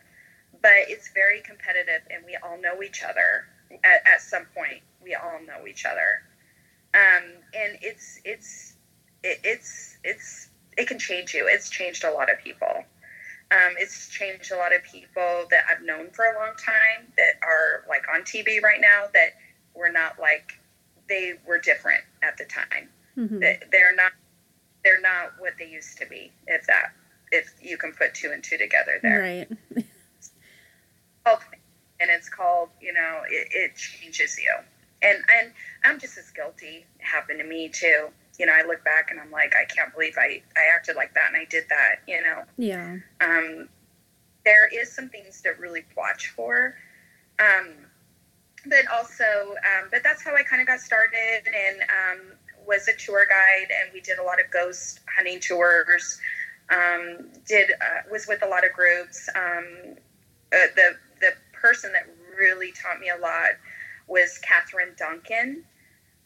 but 0.63 0.73
it's 0.89 1.11
very 1.13 1.41
competitive, 1.43 2.03
and 2.11 2.25
we 2.25 2.37
all 2.43 2.59
know 2.61 2.83
each 2.83 3.03
other. 3.03 3.47
At, 3.85 4.07
at 4.07 4.21
some 4.23 4.47
point, 4.55 4.81
we 5.03 5.15
all 5.15 5.41
know 5.47 5.67
each 5.67 5.85
other, 5.85 6.23
um, 6.95 7.25
and 7.55 7.79
it's 7.83 8.21
it's 8.25 8.75
it, 9.23 9.41
it's 9.45 9.99
it's 10.05 10.49
it 10.77 10.89
can 10.89 10.99
change 10.99 11.35
you. 11.35 11.47
It's 11.49 11.69
changed 11.69 12.05
a 12.05 12.11
lot 12.11 12.33
of 12.33 12.39
people. 12.39 12.85
Um, 13.51 13.75
it's 13.79 14.09
changed 14.11 14.53
a 14.53 14.57
lot 14.57 14.75
of 14.75 14.83
people 14.83 15.47
that 15.51 15.65
I've 15.71 15.83
known 15.83 16.11
for 16.11 16.27
a 16.27 16.39
long 16.39 16.55
time 16.57 17.11
that 17.17 17.35
are 17.43 17.85
like 17.89 18.05
on 18.15 18.23
TV 18.23 18.63
right 18.63 18.81
now 18.81 19.07
that 19.15 19.31
were 19.75 19.91
not 19.91 20.19
like 20.21 20.53
they 21.09 21.35
were 21.47 21.59
different 21.59 22.03
at 22.23 22.37
the 22.37 22.45
time. 22.45 22.89
Mm-hmm. 23.17 23.39
They're 23.39 23.95
not 23.97 24.13
they're 24.85 25.01
not 25.01 25.33
what 25.39 25.55
they 25.59 25.69
used 25.69 25.99
to 25.99 26.07
be. 26.07 26.31
If 26.47 26.67
that 26.67 26.93
if 27.33 27.53
you 27.61 27.79
can 27.79 27.93
put 27.93 28.15
two 28.15 28.31
and 28.33 28.45
two 28.45 28.59
together 28.59 28.99
there, 29.03 29.21
right? 29.21 29.49
and 32.01 32.11
it's 32.11 32.29
called 32.29 32.69
you 32.81 32.93
know 32.93 33.21
it, 33.29 33.49
it 33.51 33.77
changes 33.77 34.39
you, 34.39 34.55
and 35.03 35.19
and 35.41 35.53
I'm 35.85 35.99
just 35.99 36.19
as 36.19 36.31
guilty. 36.31 36.85
It 36.99 37.05
happened 37.05 37.41
to 37.41 37.45
me 37.45 37.69
too. 37.69 38.09
You 38.39 38.47
know, 38.47 38.53
I 38.55 38.67
look 38.67 38.85
back 38.85 39.11
and 39.11 39.21
I'm 39.21 39.31
like, 39.31 39.55
I 39.55 39.65
can't 39.65 39.93
believe 39.93 40.15
I, 40.17 40.43
I 40.57 40.75
acted 40.75 40.97
like 40.97 41.15
that 41.15 41.29
and 41.29 41.37
I 41.37 41.45
did 41.45 41.65
that, 41.69 41.97
you 42.07 42.21
know. 42.23 42.45
Yeah. 42.57 42.99
Um, 43.21 43.69
there 44.45 44.69
is 44.69 44.91
some 44.93 45.09
things 45.09 45.43
to 45.43 45.51
really 45.59 45.85
watch 45.97 46.29
for. 46.29 46.77
Um, 47.39 47.75
but 48.67 48.87
also, 48.93 49.25
um, 49.25 49.89
but 49.91 50.03
that's 50.03 50.23
how 50.23 50.35
I 50.35 50.43
kind 50.43 50.61
of 50.63 50.69
got 50.69 50.81
started 50.81 51.43
and 51.47 51.81
um, 51.83 52.27
was 52.67 52.87
a 52.89 52.95
tour 52.95 53.27
guide 53.29 53.69
and 53.71 53.91
we 53.93 54.01
did 54.01 54.19
a 54.19 54.23
lot 54.23 54.41
of 54.41 54.51
ghost 54.51 55.01
hunting 55.17 55.41
tours. 55.41 56.21
Um, 56.71 57.31
did 57.47 57.71
uh, 57.73 58.03
was 58.11 58.27
with 58.27 58.43
a 58.43 58.49
lot 58.49 58.65
of 58.65 58.73
groups. 58.73 59.29
Um, 59.35 59.97
uh, 60.53 60.69
the 60.77 60.97
the 61.21 61.33
person 61.53 61.93
that 61.93 62.07
really 62.37 62.73
taught 62.73 63.01
me 63.01 63.09
a 63.09 63.21
lot 63.21 63.51
was 64.07 64.39
Catherine 64.39 64.95
Duncan. 64.97 65.65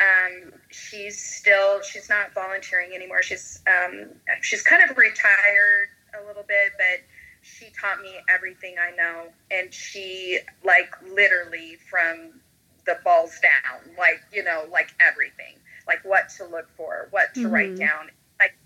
Um, 0.00 0.52
she's 0.70 1.22
still 1.22 1.80
she's 1.82 2.08
not 2.08 2.34
volunteering 2.34 2.92
anymore. 2.92 3.22
She's 3.22 3.62
um, 3.66 4.08
she's 4.40 4.62
kind 4.62 4.88
of 4.88 4.96
retired 4.96 5.88
a 6.20 6.26
little 6.26 6.42
bit, 6.42 6.72
but 6.76 7.00
she 7.42 7.66
taught 7.78 8.00
me 8.00 8.14
everything 8.28 8.76
I 8.78 8.94
know, 8.96 9.28
and 9.50 9.72
she 9.72 10.38
like 10.64 10.90
literally 11.08 11.76
from 11.90 12.40
the 12.86 12.98
balls 13.04 13.38
down, 13.40 13.94
like 13.98 14.20
you 14.32 14.42
know, 14.42 14.64
like 14.70 14.94
everything, 15.00 15.54
like 15.86 16.04
what 16.04 16.28
to 16.38 16.46
look 16.46 16.68
for, 16.76 17.08
what 17.10 17.34
to 17.34 17.40
mm-hmm. 17.40 17.54
write 17.54 17.76
down. 17.76 18.10
Like 18.40 18.56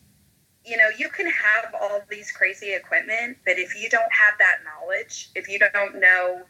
you 0.65 0.77
know, 0.77 0.89
you 0.97 1.09
can 1.09 1.27
have 1.27 1.75
all 1.81 2.03
these 2.11 2.31
crazy 2.31 2.75
equipment, 2.75 3.39
but 3.45 3.59
if 3.59 3.75
you 3.81 3.91
don't 3.91 4.13
have 4.13 4.35
that 4.39 4.59
knowledge, 4.65 5.31
if 5.35 5.49
you 5.49 5.59
don't 5.59 6.01
know 6.01 6.43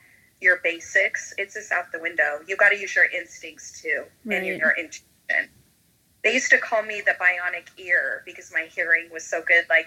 your 0.47 0.61
basics, 0.63 1.35
it's 1.37 1.55
just 1.55 1.73
out 1.73 1.93
the 1.93 1.99
window. 1.99 2.39
You've 2.47 2.59
got 2.59 2.71
to 2.71 2.79
use 2.79 2.95
your 2.95 3.07
instincts 3.07 3.83
too 3.83 4.05
right. 4.25 4.37
and 4.37 4.47
your 4.47 4.71
intuition. 4.79 5.51
They 6.23 6.33
used 6.33 6.51
to 6.51 6.59
call 6.59 6.83
me 6.83 7.03
the 7.05 7.17
bionic 7.21 7.69
ear 7.77 8.23
because 8.25 8.53
my 8.53 8.69
hearing 8.75 9.09
was 9.13 9.25
so 9.25 9.43
good. 9.43 9.65
Like 9.69 9.87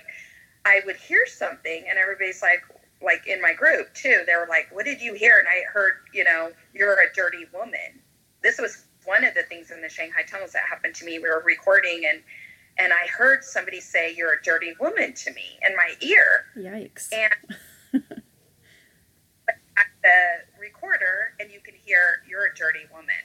I 0.65 0.81
would 0.85 0.97
hear 0.97 1.25
something, 1.25 1.85
and 1.89 1.97
everybody's 1.97 2.41
like, 2.41 2.61
like 3.01 3.25
in 3.25 3.41
my 3.41 3.53
group 3.53 3.93
too. 3.93 4.23
They 4.27 4.35
were 4.35 4.47
like, 4.47 4.67
"What 4.71 4.85
did 4.85 5.01
you 5.01 5.13
hear?" 5.13 5.39
And 5.39 5.47
I 5.47 5.63
heard, 5.71 5.93
you 6.13 6.23
know, 6.23 6.51
you're 6.73 6.93
a 6.93 7.13
dirty 7.15 7.45
woman. 7.53 8.01
This 8.43 8.59
was 8.59 8.85
one 9.05 9.23
of 9.23 9.33
the 9.33 9.43
things 9.43 9.71
in 9.71 9.81
the 9.81 9.89
Shanghai 9.89 10.23
tunnels 10.29 10.51
that 10.51 10.63
happened 10.63 10.95
to 10.95 11.05
me. 11.05 11.19
We 11.19 11.29
were 11.29 11.43
recording 11.45 12.03
and 12.09 12.21
and 12.77 12.93
I 12.93 13.07
heard 13.07 13.43
somebody 13.43 13.81
say, 13.81 14.13
"You're 14.15 14.33
a 14.33 14.41
dirty 14.41 14.73
woman" 14.79 15.13
to 15.13 15.33
me 15.33 15.59
in 15.67 15.75
my 15.75 15.95
ear. 16.01 16.45
Yikes! 16.57 17.09
And 17.13 17.55
the 20.03 20.48
recorder 20.89 21.33
and 21.39 21.51
you 21.51 21.59
can 21.59 21.73
hear 21.85 22.21
you're 22.27 22.47
a 22.47 22.55
dirty 22.55 22.85
woman. 22.91 23.15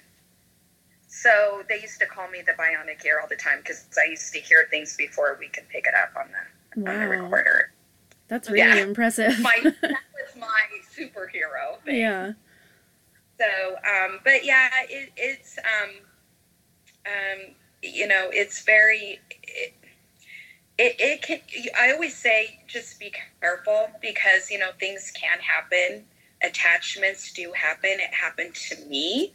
So 1.09 1.63
they 1.69 1.81
used 1.81 2.01
to 2.01 2.07
call 2.07 2.29
me 2.29 2.43
the 2.45 2.53
bionic 2.53 3.05
ear 3.05 3.21
all 3.21 3.29
the 3.29 3.37
time 3.37 3.59
because 3.59 3.87
I 3.99 4.11
used 4.11 4.33
to 4.33 4.41
hear 4.41 4.67
things 4.71 4.97
before 4.97 5.37
we 5.39 5.49
could 5.49 5.69
pick 5.69 5.87
it 5.87 5.95
up 5.95 6.11
on 6.19 6.31
the, 6.33 6.83
wow. 6.83 6.93
on 6.93 7.01
the 7.01 7.09
recorder. 7.09 7.73
That's 8.29 8.51
really 8.51 8.79
yeah. 8.79 8.83
impressive. 8.85 9.39
my, 9.41 9.59
that 9.63 9.83
was 9.83 10.37
my 10.39 10.63
superhero 10.97 11.81
thing. 11.85 12.01
Yeah. 12.01 12.33
So, 13.39 13.77
um, 13.77 14.21
but 14.25 14.45
yeah, 14.45 14.69
it, 14.89 15.13
it's, 15.17 15.59
um, 15.59 15.91
um, 17.07 17.55
you 17.83 18.09
know, 18.09 18.31
it's 18.33 18.65
very, 18.65 19.21
it, 19.43 19.75
it, 20.79 20.97
it 20.99 21.23
can, 21.23 21.41
I 21.79 21.93
always 21.93 22.17
say 22.17 22.59
just 22.67 22.99
be 22.99 23.13
careful 23.41 23.89
because, 24.01 24.51
you 24.51 24.59
know, 24.59 24.71
things 24.81 25.13
can 25.15 25.39
happen 25.39 26.05
attachments 26.45 27.33
do 27.33 27.53
happen. 27.53 27.91
It 27.93 28.15
happened 28.15 28.55
to 28.55 28.77
me. 28.87 29.35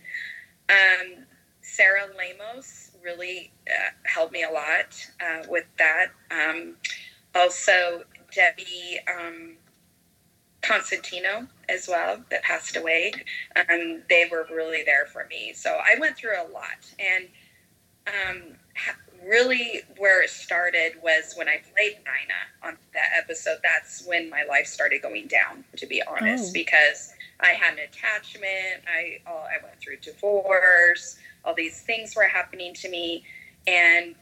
Um, 0.69 1.25
Sarah 1.61 2.07
Lamos 2.17 2.91
really 3.03 3.51
uh, 3.67 3.91
helped 4.03 4.33
me 4.33 4.43
a 4.43 4.51
lot 4.51 5.07
uh, 5.21 5.43
with 5.47 5.65
that. 5.77 6.07
Um, 6.31 6.75
also, 7.35 8.03
Debbie 8.33 8.99
um, 9.07 9.55
Constantino 10.61 11.47
as 11.67 11.87
well, 11.87 12.23
that 12.29 12.43
passed 12.43 12.75
away. 12.75 13.13
Um, 13.55 14.03
they 14.09 14.27
were 14.31 14.47
really 14.51 14.83
there 14.85 15.05
for 15.05 15.25
me. 15.29 15.53
So 15.53 15.79
I 15.83 15.99
went 15.99 16.17
through 16.17 16.35
a 16.35 16.47
lot. 16.51 16.93
And 16.99 17.27
um, 18.07 18.41
really 19.25 19.81
where 19.97 20.23
it 20.23 20.29
started 20.29 20.93
was 21.03 21.33
when 21.35 21.47
I 21.47 21.61
played 21.73 21.97
Nina 21.97 22.39
on 22.63 22.77
that 22.93 23.11
episode. 23.17 23.57
That's 23.63 24.05
when 24.05 24.29
my 24.29 24.43
life 24.47 24.67
started 24.67 25.01
going 25.01 25.27
down, 25.27 25.63
to 25.77 25.85
be 25.85 26.01
honest, 26.01 26.49
oh. 26.49 26.53
because 26.53 27.13
I 27.39 27.49
had 27.49 27.73
an 27.73 27.79
attachment. 27.79 28.83
I 28.87 29.19
oh, 29.27 29.43
I 29.43 29.63
went 29.63 29.79
through 29.79 29.97
divorce. 29.97 31.17
All 31.45 31.53
these 31.53 31.81
things 31.81 32.15
were 32.15 32.23
happening 32.23 32.73
to 32.75 32.89
me, 32.89 33.23
and 33.67 34.15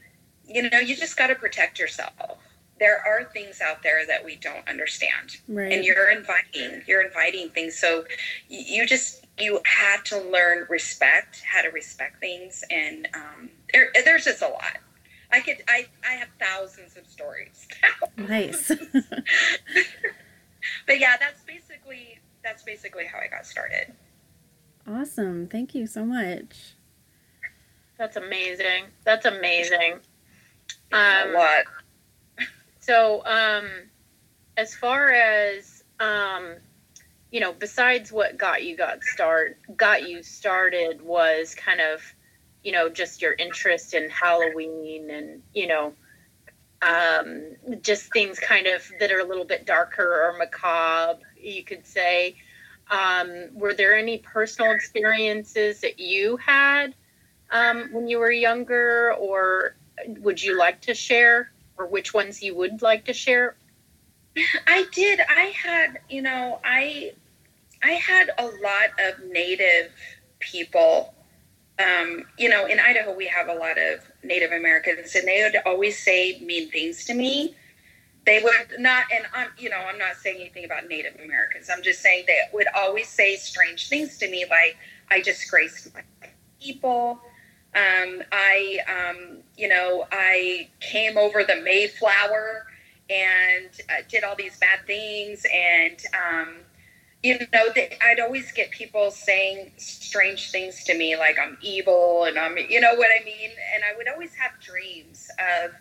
you 0.47 0.69
know, 0.69 0.79
you 0.79 0.95
just 0.95 1.17
got 1.17 1.27
to 1.27 1.35
protect 1.35 1.79
yourself. 1.79 2.37
There 2.79 3.01
are 3.05 3.23
things 3.23 3.59
out 3.59 3.81
there 3.81 4.05
that 4.05 4.23
we 4.23 4.35
don't 4.35 4.67
understand, 4.67 5.37
right. 5.47 5.71
and 5.71 5.83
you're 5.83 6.11
inviting. 6.11 6.83
You're 6.85 7.01
inviting 7.01 7.49
things. 7.49 7.75
So 7.75 8.05
you 8.49 8.85
just 8.85 9.25
you 9.39 9.61
had 9.65 10.03
to 10.05 10.21
learn 10.21 10.67
respect, 10.69 11.43
how 11.51 11.63
to 11.63 11.69
respect 11.69 12.19
things, 12.19 12.63
and 12.69 13.07
um, 13.13 13.49
there, 13.73 13.89
there's 14.05 14.25
just 14.25 14.41
a 14.41 14.47
lot. 14.47 14.77
I 15.31 15.39
could 15.41 15.57
I 15.67 15.87
I 16.07 16.13
have 16.13 16.29
thousands 16.39 16.97
of 16.97 17.07
stories. 17.07 17.67
nice. 18.17 18.67
but 20.87 20.99
yeah, 20.99 21.15
that's 21.19 21.43
basically 21.43 22.19
that's 22.43 22.63
basically 22.63 23.05
how 23.05 23.19
I 23.19 23.27
got 23.27 23.45
started. 23.45 23.93
Awesome. 24.87 25.47
Thank 25.47 25.75
you 25.75 25.85
so 25.85 26.05
much. 26.05 26.75
That's 27.97 28.15
amazing. 28.15 28.85
That's 29.03 29.25
amazing. 29.25 29.99
Um, 30.93 31.33
what? 31.33 31.65
So, 32.79 33.21
um, 33.25 33.67
as 34.55 34.73
far 34.75 35.11
as 35.11 35.83
um, 35.99 36.55
you 37.31 37.39
know, 37.39 37.53
besides 37.53 38.11
what 38.11 38.37
got 38.37 38.63
you 38.63 38.77
got 38.77 39.03
start 39.03 39.57
got 39.75 40.07
you 40.07 40.23
started 40.23 41.01
was 41.01 41.55
kind 41.55 41.81
of 41.81 42.01
you 42.67 42.73
know, 42.73 42.89
just 42.89 43.21
your 43.21 43.31
interest 43.31 43.93
in 43.93 44.09
Halloween 44.09 45.09
and, 45.09 45.41
you 45.53 45.67
know, 45.67 45.93
um, 46.81 47.55
just 47.81 48.11
things 48.11 48.39
kind 48.39 48.67
of 48.67 48.85
that 48.99 49.09
are 49.09 49.19
a 49.19 49.23
little 49.23 49.45
bit 49.45 49.65
darker 49.65 50.03
or 50.03 50.37
macabre, 50.37 51.21
you 51.39 51.63
could 51.63 51.87
say. 51.87 52.35
Um, 52.91 53.51
were 53.53 53.73
there 53.73 53.95
any 53.95 54.17
personal 54.17 54.73
experiences 54.73 55.79
that 55.79 55.97
you 55.97 56.35
had 56.35 56.93
um, 57.51 57.87
when 57.93 58.09
you 58.09 58.19
were 58.19 58.31
younger, 58.31 59.13
or 59.13 59.77
would 60.05 60.43
you 60.43 60.57
like 60.57 60.81
to 60.81 60.93
share, 60.93 61.49
or 61.77 61.85
which 61.87 62.13
ones 62.13 62.43
you 62.43 62.53
would 62.53 62.81
like 62.81 63.05
to 63.05 63.13
share? 63.13 63.55
I 64.67 64.87
did. 64.91 65.21
I 65.21 65.53
had, 65.55 65.99
you 66.09 66.21
know, 66.21 66.59
I 66.65 67.13
I 67.81 67.91
had 67.91 68.29
a 68.37 68.45
lot 68.45 68.89
of 68.99 69.23
native 69.31 69.93
people 70.39 71.13
um, 71.79 72.23
you 72.37 72.49
know, 72.49 72.65
in 72.65 72.79
Idaho, 72.79 73.13
we 73.15 73.27
have 73.27 73.49
a 73.49 73.53
lot 73.53 73.77
of 73.77 73.99
Native 74.23 74.51
Americans, 74.51 75.13
and 75.15 75.27
they 75.27 75.43
would 75.43 75.61
always 75.65 76.01
say 76.01 76.39
mean 76.39 76.69
things 76.71 77.05
to 77.05 77.13
me. 77.13 77.55
They 78.25 78.41
would 78.43 78.79
not, 78.79 79.05
and 79.13 79.25
I'm, 79.33 79.49
you 79.57 79.69
know, 79.69 79.77
I'm 79.77 79.97
not 79.97 80.15
saying 80.15 80.37
anything 80.41 80.65
about 80.65 80.87
Native 80.87 81.15
Americans. 81.23 81.69
I'm 81.73 81.83
just 81.83 82.01
saying 82.01 82.25
they 82.27 82.39
would 82.51 82.67
always 82.75 83.07
say 83.07 83.35
strange 83.35 83.89
things 83.89 84.17
to 84.17 84.29
me, 84.29 84.45
like 84.49 84.75
I 85.09 85.21
disgraced 85.21 85.93
my 85.93 86.01
people. 86.59 87.21
Um, 87.75 88.23
I, 88.31 88.79
um, 88.87 89.37
you 89.55 89.67
know, 89.67 90.07
I 90.11 90.69
came 90.79 91.17
over 91.17 91.43
the 91.43 91.57
Mayflower 91.57 92.65
and 93.09 93.69
uh, 93.89 94.01
did 94.09 94.23
all 94.23 94.35
these 94.35 94.57
bad 94.57 94.79
things, 94.87 95.45
and 95.53 95.97
um, 96.13 96.55
you 97.27 97.39
know, 97.51 97.67
they, 97.75 97.97
I'd 98.01 98.21
always 98.21 98.53
get 98.53 98.71
people 98.71 99.11
saying 99.11 99.73
strange 99.75 100.49
things 100.49 100.85
to 100.85 100.97
me, 100.97 101.17
like 101.17 101.37
I'm 101.37 101.57
evil 101.61 102.23
and 102.23 102.39
I'm, 102.39 102.57
you 102.57 102.79
know 102.79 102.95
what 102.95 103.09
I 103.09 103.23
mean? 103.25 103.49
And 103.75 103.83
I 103.83 103.97
would 103.97 104.07
always 104.07 104.33
have 104.35 104.51
dreams 104.61 105.29
of 105.37 105.71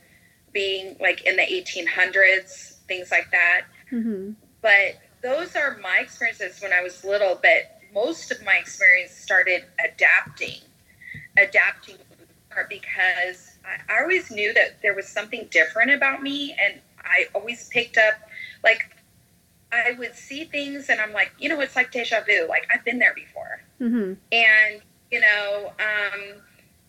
being 0.53 0.97
like 1.01 1.23
in 1.25 1.37
the 1.37 1.43
1800s, 1.43 2.79
things 2.89 3.13
like 3.13 3.31
that. 3.31 3.63
Mm-hmm. 3.93 4.33
But 4.61 4.97
those 5.23 5.55
are 5.55 5.79
my 5.81 6.01
experiences 6.03 6.61
when 6.61 6.73
I 6.73 6.83
was 6.83 7.05
little. 7.05 7.39
But 7.41 7.81
most 7.95 8.33
of 8.33 8.45
my 8.45 8.57
experience 8.57 9.13
started 9.13 9.67
adapting, 9.79 10.59
adapting 11.37 11.97
because 12.69 13.53
I, 13.65 13.95
I 13.95 14.03
always 14.03 14.33
knew 14.33 14.53
that 14.55 14.83
there 14.83 14.95
was 14.95 15.07
something 15.07 15.47
different 15.53 15.93
about 15.93 16.23
me. 16.23 16.57
And 16.61 16.81
I 17.05 17.27
always 17.35 17.69
picked 17.69 17.99
up, 17.99 18.15
like, 18.65 18.96
I 19.73 19.93
would 19.99 20.15
see 20.15 20.45
things 20.45 20.89
and 20.89 21.01
I'm 21.01 21.13
like, 21.13 21.33
you 21.39 21.49
know, 21.49 21.61
it's 21.61 21.77
like 21.77 21.91
deja 21.91 22.21
vu. 22.27 22.47
Like 22.49 22.67
I've 22.73 22.85
been 22.85 22.99
there 22.99 23.15
before. 23.15 23.61
Mm-hmm. 23.81 24.15
And, 24.33 24.83
you 25.11 25.21
know, 25.21 25.73
um, 25.79 26.43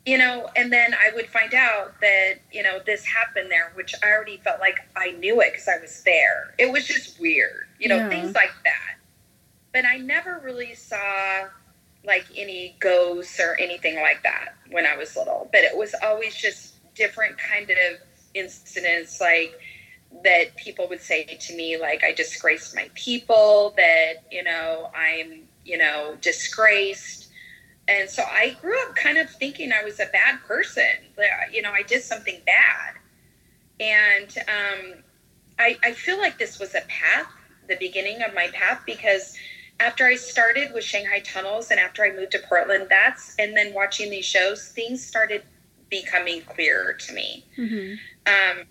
you 0.06 0.18
know, 0.18 0.50
and 0.56 0.72
then 0.72 0.94
I 0.94 1.14
would 1.16 1.28
find 1.28 1.54
out 1.54 2.00
that, 2.02 2.36
you 2.52 2.64
know, 2.64 2.80
this 2.86 3.06
happened 3.06 3.52
there, 3.52 3.72
which 3.76 3.94
I 4.04 4.10
already 4.10 4.38
felt 4.38 4.60
like 4.60 4.78
I 4.96 5.12
knew 5.12 5.42
it 5.42 5.52
because 5.52 5.68
I 5.68 5.80
was 5.82 6.02
there. 6.04 6.54
It 6.58 6.72
was 6.72 6.88
just 6.88 7.20
weird, 7.20 7.68
you 7.80 7.90
know, 7.90 7.98
yeah. 7.98 8.10
things 8.10 8.34
like 8.34 8.54
that. 8.64 8.96
But 9.74 9.86
I 9.86 9.98
never 9.98 10.42
really 10.44 10.76
saw 10.76 11.48
like 12.06 12.26
any 12.38 12.78
ghosts 12.80 13.40
or 13.40 13.58
anything 13.60 13.96
like 13.96 14.24
that 14.24 14.56
when 14.72 14.86
I 14.86 14.96
was 14.96 15.18
little. 15.18 15.50
But 15.52 15.62
it 15.62 15.76
was 15.76 15.94
always 16.02 16.36
just 16.36 16.76
different 16.96 17.38
kind 17.38 17.70
of 17.70 18.00
incidents 18.34 19.20
like 19.20 19.60
that 20.24 20.56
people 20.56 20.88
would 20.90 21.02
say 21.02 21.24
to 21.24 21.56
me 21.56 21.78
like 21.78 22.04
I 22.04 22.14
disgraced 22.14 22.76
my 22.76 22.90
people, 22.96 23.74
that 23.78 24.24
you 24.32 24.44
know 24.44 24.90
I'm 24.96 25.44
you 25.66 25.78
know 25.78 26.18
disgraced, 26.22 27.30
and 27.88 28.10
so 28.10 28.24
I 28.24 28.58
grew 28.62 28.80
up 28.84 28.96
kind 28.96 29.18
of 29.18 29.30
thinking 29.30 29.72
I 29.72 29.84
was 29.84 30.00
a 30.00 30.08
bad 30.08 30.40
person. 30.48 30.84
That 31.18 31.54
you 31.54 31.62
know 31.62 31.72
I 31.72 31.84
did 31.84 32.04
something 32.04 32.40
bad, 32.46 32.96
and 33.80 34.38
um, 34.48 35.04
I 35.60 35.78
I 35.84 35.92
feel 35.92 36.18
like 36.18 36.38
this 36.38 36.60
was 36.60 36.76
a 36.76 36.82
path, 36.88 37.32
the 37.68 37.78
beginning 37.78 38.22
of 38.22 38.34
my 38.34 38.48
path 38.54 38.82
because 38.86 39.38
after 39.80 40.06
I 40.06 40.16
started 40.16 40.74
with 40.74 40.84
Shanghai 40.84 41.20
Tunnels 41.20 41.70
and 41.70 41.80
after 41.80 42.04
I 42.04 42.12
moved 42.12 42.32
to 42.32 42.40
Portland, 42.40 42.88
that's 42.90 43.36
and 43.38 43.56
then 43.56 43.74
watching 43.74 44.10
these 44.10 44.26
shows, 44.26 44.70
things 44.70 45.06
started 45.06 45.44
becoming 45.90 46.42
clearer 46.42 46.94
to 46.94 47.14
me. 47.14 47.46
Mm-hmm. 47.58 47.94
Um, 48.28 48.66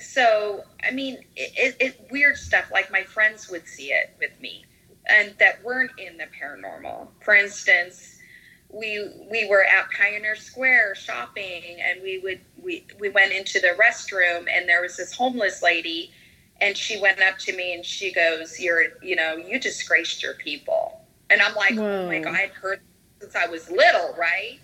so 0.00 0.64
I 0.86 0.90
mean, 0.90 1.18
it, 1.36 1.52
it, 1.56 1.76
it, 1.80 2.10
weird 2.10 2.36
stuff 2.36 2.70
like 2.72 2.90
my 2.90 3.02
friends 3.02 3.48
would 3.50 3.66
see 3.66 3.92
it 3.92 4.14
with 4.18 4.38
me, 4.40 4.64
and 5.06 5.34
that 5.38 5.62
weren't 5.62 5.92
in 5.98 6.16
the 6.16 6.26
paranormal. 6.40 7.08
For 7.20 7.34
instance, 7.34 8.18
we 8.70 9.26
we 9.30 9.46
were 9.48 9.64
at 9.64 9.90
Pioneer 9.90 10.36
Square 10.36 10.94
shopping, 10.96 11.80
and 11.80 12.02
we 12.02 12.18
would 12.18 12.40
we 12.62 12.84
we 12.98 13.08
went 13.08 13.32
into 13.32 13.60
the 13.60 13.76
restroom, 13.80 14.46
and 14.50 14.68
there 14.68 14.82
was 14.82 14.96
this 14.96 15.12
homeless 15.12 15.62
lady, 15.62 16.12
and 16.60 16.76
she 16.76 17.00
went 17.00 17.20
up 17.22 17.38
to 17.38 17.56
me 17.56 17.74
and 17.74 17.84
she 17.84 18.12
goes, 18.12 18.60
"You're 18.60 18.84
you 19.02 19.16
know 19.16 19.36
you 19.36 19.58
disgraced 19.58 20.22
your 20.22 20.34
people," 20.34 21.00
and 21.30 21.40
I'm 21.40 21.54
like, 21.54 21.74
Whoa. 21.74 22.04
"Oh 22.04 22.06
my 22.06 22.18
god, 22.20 22.34
I've 22.34 22.54
heard 22.54 22.80
since 23.20 23.34
I 23.34 23.46
was 23.46 23.70
little, 23.70 24.14
right?" 24.18 24.58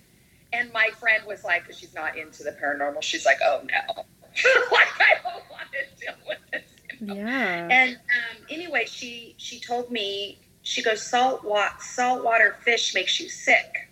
And 0.52 0.72
my 0.72 0.90
friend 1.00 1.24
was 1.26 1.42
like, 1.42 1.62
because 1.62 1.80
she's 1.80 1.94
not 1.94 2.16
into 2.16 2.44
the 2.44 2.52
paranormal, 2.52 3.02
she's 3.02 3.26
like, 3.26 3.38
"Oh 3.42 3.62
no." 3.64 4.04
like 4.72 4.88
I 5.00 5.14
don't 5.22 5.44
want 5.50 5.68
to 5.72 6.04
deal 6.04 6.14
with 6.26 6.38
this. 6.52 6.62
You 7.00 7.06
know? 7.06 7.14
Yeah. 7.14 7.68
And 7.70 7.96
um, 7.96 8.46
anyway, 8.50 8.86
she 8.86 9.34
she 9.38 9.60
told 9.60 9.90
me 9.90 10.38
she 10.62 10.82
goes 10.82 11.02
salt 11.02 11.44
water 11.44 11.74
saltwater 11.80 12.56
fish 12.62 12.94
makes 12.94 13.20
you 13.20 13.28
sick. 13.28 13.88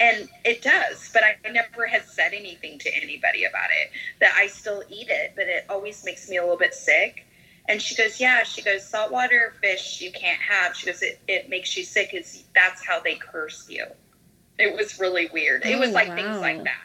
And 0.00 0.28
it 0.44 0.62
does, 0.62 1.10
but 1.12 1.22
I 1.22 1.36
never 1.48 1.86
had 1.86 2.04
said 2.06 2.32
anything 2.32 2.78
to 2.80 2.96
anybody 2.96 3.44
about 3.44 3.70
it. 3.70 3.90
That 4.18 4.34
I 4.36 4.48
still 4.48 4.82
eat 4.88 5.08
it, 5.08 5.34
but 5.36 5.46
it 5.46 5.64
always 5.68 6.04
makes 6.04 6.28
me 6.28 6.38
a 6.38 6.42
little 6.42 6.56
bit 6.56 6.74
sick. 6.74 7.24
And 7.68 7.80
she 7.80 7.94
goes, 7.94 8.18
Yeah, 8.18 8.42
she 8.42 8.62
goes, 8.62 8.86
saltwater 8.86 9.54
fish 9.60 10.00
you 10.00 10.10
can't 10.10 10.40
have. 10.40 10.74
She 10.74 10.86
goes, 10.86 11.02
It, 11.02 11.20
it 11.28 11.48
makes 11.48 11.76
you 11.76 11.84
sick. 11.84 12.14
Is 12.14 12.44
that's 12.54 12.84
how 12.84 13.00
they 13.00 13.14
curse 13.14 13.68
you. 13.68 13.86
It 14.58 14.76
was 14.76 14.98
really 14.98 15.28
weird. 15.32 15.64
It 15.64 15.78
was 15.78 15.90
oh, 15.90 15.92
like 15.92 16.08
wow. 16.08 16.16
things 16.16 16.40
like 16.40 16.64
that. 16.64 16.82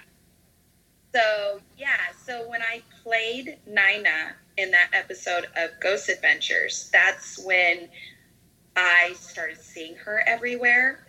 So 1.14 1.60
yeah, 1.78 1.98
so 2.26 2.48
when 2.50 2.62
I 2.62 2.82
played 3.04 3.58
Nina 3.66 4.36
in 4.58 4.72
that 4.72 4.90
episode 4.94 5.48
of 5.56 5.72
Ghost 5.82 6.10
Adventures, 6.10 6.90
that's 6.92 7.44
when 7.44 7.90
I 8.76 9.14
started 9.20 9.60
seeing 9.60 9.96
her 9.96 10.24
everywhere. 10.28 11.08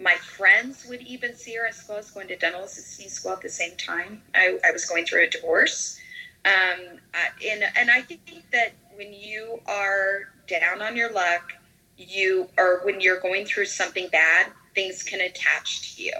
My 0.00 0.14
friends 0.14 0.86
would 0.88 1.02
even 1.02 1.34
see 1.34 1.54
her 1.56 1.66
at 1.66 1.74
school. 1.74 1.96
I 1.96 1.98
was 1.98 2.10
going 2.10 2.28
to 2.28 2.36
dental 2.36 2.62
assisting 2.62 3.08
school 3.08 3.32
at 3.32 3.42
the 3.42 3.50
same 3.50 3.76
time. 3.76 4.22
I, 4.34 4.58
I 4.66 4.70
was 4.70 4.86
going 4.86 5.04
through 5.04 5.24
a 5.24 5.28
divorce. 5.28 6.00
Um, 6.46 6.98
and, 7.46 7.64
and 7.76 7.90
I 7.90 8.00
think 8.00 8.50
that 8.52 8.72
when 8.94 9.12
you 9.12 9.60
are 9.66 10.32
down 10.46 10.80
on 10.80 10.96
your 10.96 11.12
luck, 11.12 11.52
you 11.98 12.48
or 12.56 12.80
when 12.84 13.00
you're 13.00 13.20
going 13.20 13.44
through 13.44 13.66
something 13.66 14.08
bad, 14.08 14.46
things 14.74 15.02
can 15.02 15.20
attach 15.20 15.96
to 15.96 16.02
you 16.02 16.14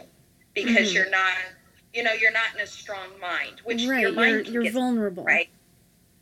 because 0.55 0.89
mm-hmm. 0.89 0.97
you're 0.97 1.11
not 1.11 1.35
you 1.95 2.03
know, 2.03 2.13
you're 2.13 2.33
not 2.33 2.55
in 2.55 2.61
a 2.61 2.67
strong 2.67 3.09
mind, 3.21 3.61
which 3.65 3.87
right, 3.87 4.01
your 4.01 4.13
mind 4.13 4.47
you're, 4.47 4.63
you're 4.63 4.73
vulnerable. 4.73 5.25
Right. 5.25 5.49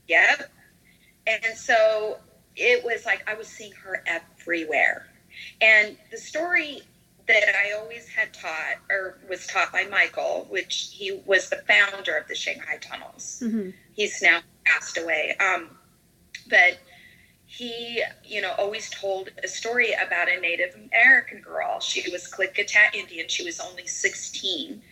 Yep. 0.09 0.51
And 1.27 1.57
so 1.57 2.19
it 2.57 2.85
was 2.85 3.05
like 3.05 3.29
I 3.29 3.35
was 3.35 3.47
seeing 3.47 3.73
her 3.73 4.03
everywhere. 4.07 5.07
And 5.61 5.97
the 6.11 6.17
story 6.17 6.83
that 7.27 7.55
I 7.55 7.79
always 7.79 8.09
had 8.09 8.33
taught 8.33 8.79
or 8.91 9.19
was 9.29 9.47
taught 9.47 9.71
by 9.71 9.85
Michael, 9.85 10.47
which 10.49 10.91
he 10.93 11.21
was 11.27 11.51
the 11.51 11.63
founder 11.69 12.17
of 12.17 12.27
the 12.27 12.35
Shanghai 12.35 12.79
Tunnels. 12.81 13.43
Mm-hmm. 13.45 13.71
He's 13.93 14.23
now 14.23 14.41
passed 14.65 14.97
away. 14.97 15.37
Um, 15.39 15.69
but 16.49 16.79
he, 17.45 18.03
you 18.25 18.41
know, 18.41 18.53
always 18.59 18.91
told 18.91 19.31
a 19.43 19.49
story 19.49 19.93
about 19.93 20.29
a 20.31 20.41
Native 20.41 20.75
American 20.75 21.41
girl. 21.41 21.81
She 21.81 22.11
was 22.11 22.31
Klickitat 22.31 22.95
Indian. 22.95 23.29
She 23.29 23.45
was 23.45 23.61
only 23.61 23.87
16 23.87 24.83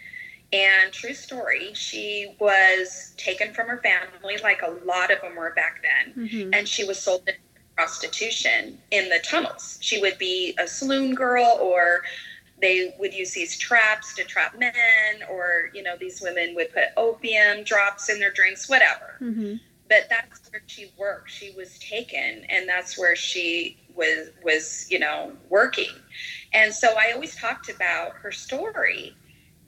and 0.53 0.93
true 0.93 1.15
story, 1.15 1.75
she 1.75 2.35
was 2.39 3.15
taken 3.17 3.53
from 3.53 3.69
her 3.69 3.79
family, 3.79 4.37
like 4.43 4.63
a 4.63 4.71
lot 4.85 5.11
of 5.11 5.21
them 5.21 5.37
were 5.37 5.53
back 5.55 5.83
then, 5.83 6.27
mm-hmm. 6.27 6.55
and 6.55 6.69
she 6.69 6.85
was 6.85 6.99
sold 6.99 7.27
to 7.27 7.33
prostitution 7.77 8.79
in 8.91 9.09
the 9.09 9.19
tunnels. 9.23 9.79
She 9.81 10.01
would 10.01 10.19
be 10.19 10.55
a 10.59 10.67
saloon 10.67 11.15
girl, 11.15 11.59
or 11.61 12.03
they 12.61 12.95
would 12.99 13.13
use 13.13 13.33
these 13.33 13.59
traps 13.59 14.15
to 14.15 14.25
trap 14.25 14.59
men, 14.59 14.73
or 15.31 15.71
you 15.75 15.83
know, 15.83 15.97
these 15.99 16.23
women 16.23 16.55
would 16.55 16.73
put 16.73 16.85
opium 16.97 17.65
drops 17.65 18.09
in 18.09 18.19
their 18.19 18.33
drinks, 18.33 18.69
whatever. 18.69 19.17
Mm-hmm. 19.21 19.55
But 19.89 20.07
that's 20.09 20.51
where 20.51 20.63
she 20.67 20.91
worked. 20.97 21.31
She 21.31 21.53
was 21.53 21.79
taken, 21.79 22.45
and 22.49 22.69
that's 22.69 22.99
where 22.99 23.15
she 23.15 23.79
was 23.95 24.31
was 24.43 24.87
you 24.91 24.99
know 24.99 25.33
working. 25.49 25.93
And 26.55 26.73
so 26.73 26.95
I 26.97 27.13
always 27.13 27.37
talked 27.37 27.69
about 27.69 28.13
her 28.13 28.33
story 28.33 29.15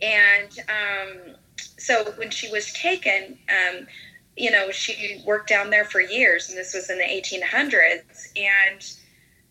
and 0.00 0.58
um, 0.68 1.34
so 1.76 2.12
when 2.16 2.30
she 2.30 2.50
was 2.50 2.72
taken, 2.72 3.38
um, 3.48 3.86
you 4.36 4.50
know, 4.50 4.70
she 4.70 5.22
worked 5.26 5.48
down 5.48 5.70
there 5.70 5.84
for 5.84 6.00
years, 6.00 6.48
and 6.48 6.56
this 6.56 6.74
was 6.74 6.90
in 6.90 6.98
the 6.98 7.04
1800s. 7.04 8.32
And 8.36 8.92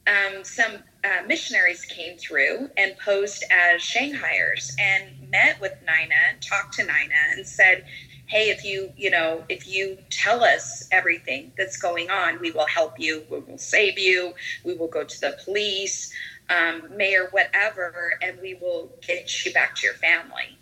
um, 0.08 0.44
some 0.44 0.78
uh, 1.04 1.26
missionaries 1.28 1.84
came 1.86 2.18
through 2.18 2.70
and 2.78 2.98
posed 2.98 3.44
as 3.52 3.82
Shanghaiers 3.82 4.72
and 4.80 5.30
met 5.30 5.60
with 5.60 5.74
Nina, 5.82 6.40
talked 6.42 6.76
to 6.76 6.84
Nina, 6.84 7.16
and 7.36 7.46
said, 7.46 7.86
"Hey, 8.28 8.50
if 8.50 8.64
you, 8.64 8.92
you 8.96 9.10
know, 9.10 9.44
if 9.50 9.68
you 9.68 9.98
tell 10.10 10.44
us 10.44 10.88
everything 10.92 11.52
that's 11.58 11.78
going 11.78 12.10
on, 12.10 12.40
we 12.40 12.52
will 12.52 12.68
help 12.68 12.98
you. 12.98 13.24
We 13.30 13.40
will 13.40 13.58
save 13.58 14.00
you. 14.00 14.34
We 14.64 14.76
will 14.76 14.88
go 14.88 15.04
to 15.04 15.22
the 15.22 15.38
police." 15.44 16.14
Um, 16.50 16.84
mayor, 16.96 17.28
whatever, 17.32 18.18
and 18.22 18.40
we 18.42 18.54
will 18.56 18.92
get 19.06 19.46
you 19.46 19.54
back 19.54 19.76
to 19.76 19.86
your 19.86 19.96
family. 19.96 20.58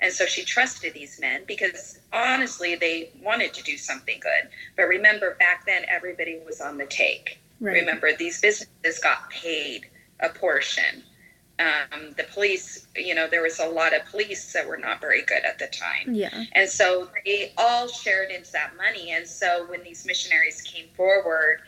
And 0.00 0.12
so 0.12 0.26
she 0.26 0.44
trusted 0.44 0.94
these 0.94 1.20
men 1.20 1.42
because 1.46 1.98
honestly, 2.12 2.76
they 2.76 3.10
wanted 3.22 3.52
to 3.54 3.62
do 3.62 3.76
something 3.76 4.20
good. 4.20 4.50
But 4.76 4.84
remember, 4.84 5.34
back 5.38 5.66
then, 5.66 5.84
everybody 5.88 6.38
was 6.46 6.60
on 6.60 6.78
the 6.78 6.86
take. 6.86 7.40
Right. 7.60 7.72
Remember, 7.72 8.10
these 8.16 8.40
businesses 8.40 9.00
got 9.00 9.28
paid 9.30 9.86
a 10.20 10.28
portion. 10.28 11.02
Um, 11.58 12.14
the 12.16 12.22
police, 12.22 12.86
you 12.94 13.16
know, 13.16 13.26
there 13.26 13.42
was 13.42 13.58
a 13.58 13.66
lot 13.66 13.92
of 13.92 14.04
police 14.06 14.52
that 14.52 14.68
were 14.68 14.76
not 14.76 15.00
very 15.00 15.22
good 15.22 15.44
at 15.44 15.58
the 15.58 15.66
time. 15.66 16.14
Yeah. 16.14 16.44
And 16.52 16.68
so 16.68 17.08
they 17.24 17.52
all 17.58 17.88
shared 17.88 18.30
into 18.30 18.52
that 18.52 18.76
money. 18.76 19.10
And 19.10 19.26
so 19.26 19.66
when 19.68 19.82
these 19.82 20.06
missionaries 20.06 20.62
came 20.62 20.86
forward 20.94 21.62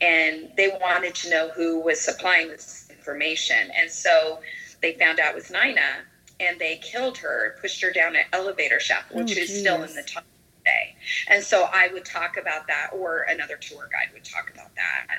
and 0.00 0.50
they 0.56 0.68
wanted 0.80 1.16
to 1.16 1.30
know 1.30 1.48
who 1.48 1.80
was 1.80 2.00
supplying 2.00 2.48
this 2.48 2.81
information. 3.02 3.70
And 3.76 3.90
so 3.90 4.38
they 4.80 4.92
found 4.94 5.18
out 5.18 5.30
it 5.30 5.34
was 5.34 5.50
Nina 5.50 6.04
and 6.38 6.58
they 6.58 6.76
killed 6.76 7.18
her, 7.18 7.56
pushed 7.60 7.82
her 7.82 7.90
down 7.92 8.14
an 8.14 8.22
elevator 8.32 8.78
shaft, 8.78 9.10
oh, 9.12 9.18
which 9.18 9.36
oh, 9.36 9.40
is 9.40 9.60
still 9.60 9.82
in 9.82 9.92
the 9.94 10.02
tunnel 10.02 10.28
today. 10.58 10.94
And 11.28 11.42
so 11.42 11.68
I 11.72 11.88
would 11.92 12.04
talk 12.04 12.36
about 12.36 12.66
that, 12.68 12.90
or 12.92 13.26
another 13.28 13.56
tour 13.56 13.88
guide 13.90 14.12
would 14.12 14.24
talk 14.24 14.50
about 14.52 14.70
that. 14.76 15.18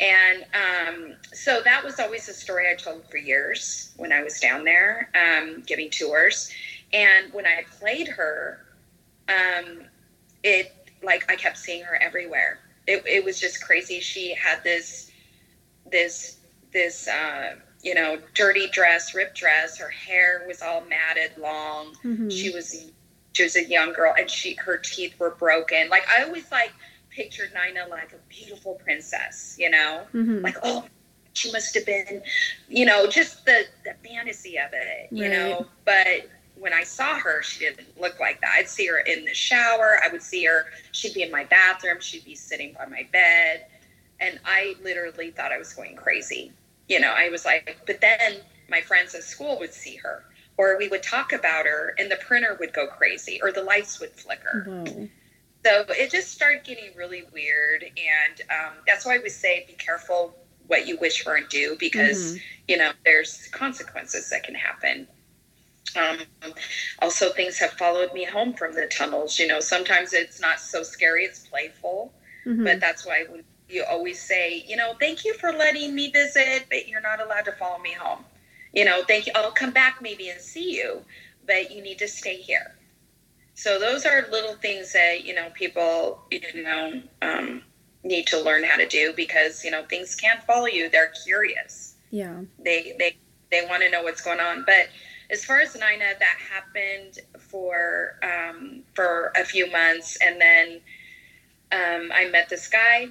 And 0.00 0.44
um, 0.54 1.16
so 1.32 1.60
that 1.64 1.82
was 1.84 1.98
always 1.98 2.28
a 2.28 2.32
story 2.32 2.70
I 2.70 2.76
told 2.76 3.04
for 3.10 3.16
years 3.16 3.92
when 3.96 4.12
I 4.12 4.22
was 4.22 4.38
down 4.38 4.64
there 4.64 5.10
um, 5.14 5.62
giving 5.66 5.90
tours. 5.90 6.52
And 6.92 7.32
when 7.32 7.46
I 7.46 7.64
played 7.78 8.06
her, 8.08 8.64
um, 9.28 9.82
it 10.44 10.72
like 11.02 11.30
I 11.30 11.36
kept 11.36 11.58
seeing 11.58 11.82
her 11.82 11.96
everywhere. 12.00 12.60
It, 12.86 13.02
it 13.06 13.24
was 13.24 13.40
just 13.40 13.62
crazy. 13.62 14.00
She 14.00 14.34
had 14.34 14.62
this 14.64 15.10
this 15.90 16.37
this 16.72 17.08
uh, 17.08 17.56
you 17.82 17.94
know 17.94 18.18
dirty 18.34 18.68
dress, 18.68 19.14
ripped 19.14 19.36
dress. 19.36 19.78
Her 19.78 19.88
hair 19.88 20.44
was 20.46 20.62
all 20.62 20.82
matted, 20.82 21.36
long. 21.38 21.94
Mm-hmm. 22.04 22.28
She 22.28 22.50
was 22.50 22.90
she 23.32 23.42
was 23.42 23.56
a 23.56 23.64
young 23.64 23.92
girl, 23.92 24.14
and 24.18 24.30
she 24.30 24.54
her 24.54 24.78
teeth 24.78 25.18
were 25.18 25.30
broken. 25.30 25.88
Like 25.88 26.08
I 26.08 26.24
always 26.24 26.50
like 26.50 26.72
pictured 27.10 27.50
Nina 27.54 27.86
like 27.88 28.12
a 28.12 28.18
beautiful 28.28 28.74
princess, 28.74 29.56
you 29.58 29.70
know, 29.70 30.02
mm-hmm. 30.12 30.40
like 30.40 30.56
oh 30.62 30.84
she 31.38 31.52
must 31.52 31.74
have 31.74 31.86
been, 31.86 32.22
you 32.68 32.84
know, 32.84 33.06
just 33.06 33.44
the 33.46 33.64
the 33.84 33.94
fantasy 34.08 34.58
of 34.58 34.70
it, 34.72 35.08
you 35.10 35.24
right. 35.24 35.32
know. 35.32 35.66
But 35.84 36.28
when 36.56 36.72
I 36.72 36.82
saw 36.82 37.14
her, 37.18 37.42
she 37.42 37.60
didn't 37.60 37.98
look 38.00 38.18
like 38.18 38.40
that. 38.40 38.50
I'd 38.58 38.68
see 38.68 38.86
her 38.86 38.98
in 38.98 39.24
the 39.24 39.34
shower. 39.34 40.00
I 40.04 40.08
would 40.10 40.22
see 40.22 40.44
her. 40.44 40.66
She'd 40.92 41.14
be 41.14 41.22
in 41.22 41.30
my 41.30 41.44
bathroom. 41.44 42.00
She'd 42.00 42.24
be 42.24 42.34
sitting 42.34 42.74
by 42.74 42.86
my 42.86 43.06
bed, 43.12 43.66
and 44.20 44.38
I 44.44 44.76
literally 44.82 45.30
thought 45.30 45.52
I 45.52 45.58
was 45.58 45.72
going 45.72 45.96
crazy 45.96 46.52
you 46.88 46.98
know, 47.00 47.12
I 47.14 47.28
was 47.28 47.44
like, 47.44 47.76
but 47.86 48.00
then 48.00 48.38
my 48.70 48.80
friends 48.80 49.14
at 49.14 49.22
school 49.22 49.58
would 49.58 49.74
see 49.74 49.96
her. 49.96 50.24
or 50.56 50.76
we 50.78 50.88
would 50.88 51.02
talk 51.02 51.32
about 51.32 51.66
her 51.66 51.94
and 51.98 52.10
the 52.10 52.16
printer 52.16 52.56
would 52.58 52.72
go 52.72 52.86
crazy 52.86 53.40
or 53.42 53.52
the 53.52 53.62
lights 53.62 54.00
would 54.00 54.10
flicker. 54.12 54.64
Whoa. 54.66 55.08
So 55.64 55.84
it 55.90 56.10
just 56.10 56.32
started 56.32 56.64
getting 56.64 56.94
really 56.96 57.24
weird. 57.32 57.84
And 57.84 58.40
um, 58.50 58.74
that's 58.86 59.04
why 59.06 59.18
we 59.22 59.28
say 59.28 59.64
be 59.68 59.74
careful 59.74 60.34
what 60.66 60.86
you 60.86 60.96
wish 60.98 61.22
for 61.22 61.36
and 61.36 61.48
do 61.48 61.76
because, 61.78 62.34
Mhm. 62.34 62.42
you 62.68 62.76
know, 62.78 62.92
there's 63.04 63.48
consequences 63.52 64.30
that 64.30 64.42
can 64.44 64.54
happen. 64.54 65.06
Um, 65.96 66.18
also, 67.00 67.30
things 67.32 67.58
have 67.58 67.72
followed 67.72 68.12
me 68.12 68.24
home 68.24 68.52
from 68.54 68.74
the 68.74 68.86
tunnels. 68.86 69.38
You 69.38 69.46
know, 69.46 69.60
sometimes 69.60 70.12
it's 70.12 70.40
not 70.40 70.60
so 70.60 70.82
scary, 70.82 71.24
it's 71.24 71.40
playful. 71.40 72.12
Mhm. 72.46 72.64
But 72.64 72.80
that's 72.80 73.04
why 73.06 73.24
we, 73.32 73.42
you 73.68 73.84
always 73.88 74.20
say, 74.20 74.64
you 74.66 74.76
know, 74.76 74.94
thank 74.98 75.24
you 75.24 75.34
for 75.34 75.52
letting 75.52 75.94
me 75.94 76.10
visit, 76.10 76.66
but 76.70 76.88
you're 76.88 77.00
not 77.00 77.20
allowed 77.20 77.44
to 77.44 77.52
follow 77.52 77.78
me 77.78 77.92
home. 77.92 78.24
You 78.72 78.84
know, 78.84 79.02
thank 79.06 79.26
you. 79.26 79.32
I'll 79.34 79.50
come 79.50 79.72
back 79.72 80.00
maybe 80.00 80.28
and 80.28 80.40
see 80.40 80.74
you, 80.76 81.04
but 81.46 81.70
you 81.70 81.82
need 81.82 81.98
to 81.98 82.08
stay 82.08 82.36
here. 82.36 82.74
So 83.54 83.78
those 83.78 84.06
are 84.06 84.26
little 84.30 84.54
things 84.54 84.92
that 84.92 85.24
you 85.24 85.34
know 85.34 85.50
people 85.50 86.20
you 86.30 86.62
know 86.62 87.02
um, 87.22 87.62
need 88.04 88.26
to 88.28 88.40
learn 88.40 88.62
how 88.62 88.76
to 88.76 88.86
do 88.86 89.12
because 89.16 89.64
you 89.64 89.70
know 89.70 89.84
things 89.84 90.14
can't 90.14 90.42
follow 90.44 90.66
you. 90.66 90.88
They're 90.88 91.12
curious. 91.24 91.96
yeah. 92.10 92.42
They 92.64 92.94
they 92.98 93.16
they 93.50 93.66
want 93.66 93.82
to 93.82 93.90
know 93.90 94.02
what's 94.02 94.20
going 94.20 94.40
on. 94.40 94.64
But 94.64 94.88
as 95.30 95.44
far 95.44 95.60
as 95.60 95.74
Nina, 95.74 96.12
that 96.20 96.36
happened 96.38 97.18
for 97.38 98.14
um, 98.22 98.82
for 98.94 99.32
a 99.36 99.44
few 99.44 99.70
months, 99.72 100.16
and 100.20 100.40
then 100.40 100.80
um, 101.72 102.12
I 102.14 102.28
met 102.30 102.48
this 102.48 102.68
guy 102.68 103.08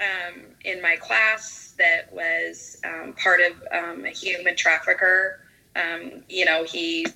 um, 0.00 0.42
in 0.64 0.80
my 0.80 0.96
class 0.96 1.74
that 1.78 2.12
was 2.12 2.80
um, 2.84 3.14
part 3.14 3.40
of 3.40 3.52
um, 3.72 4.04
a 4.04 4.10
human 4.10 4.56
trafficker. 4.56 5.40
Um, 5.76 6.22
you 6.28 6.44
know, 6.44 6.64
he 6.64 7.06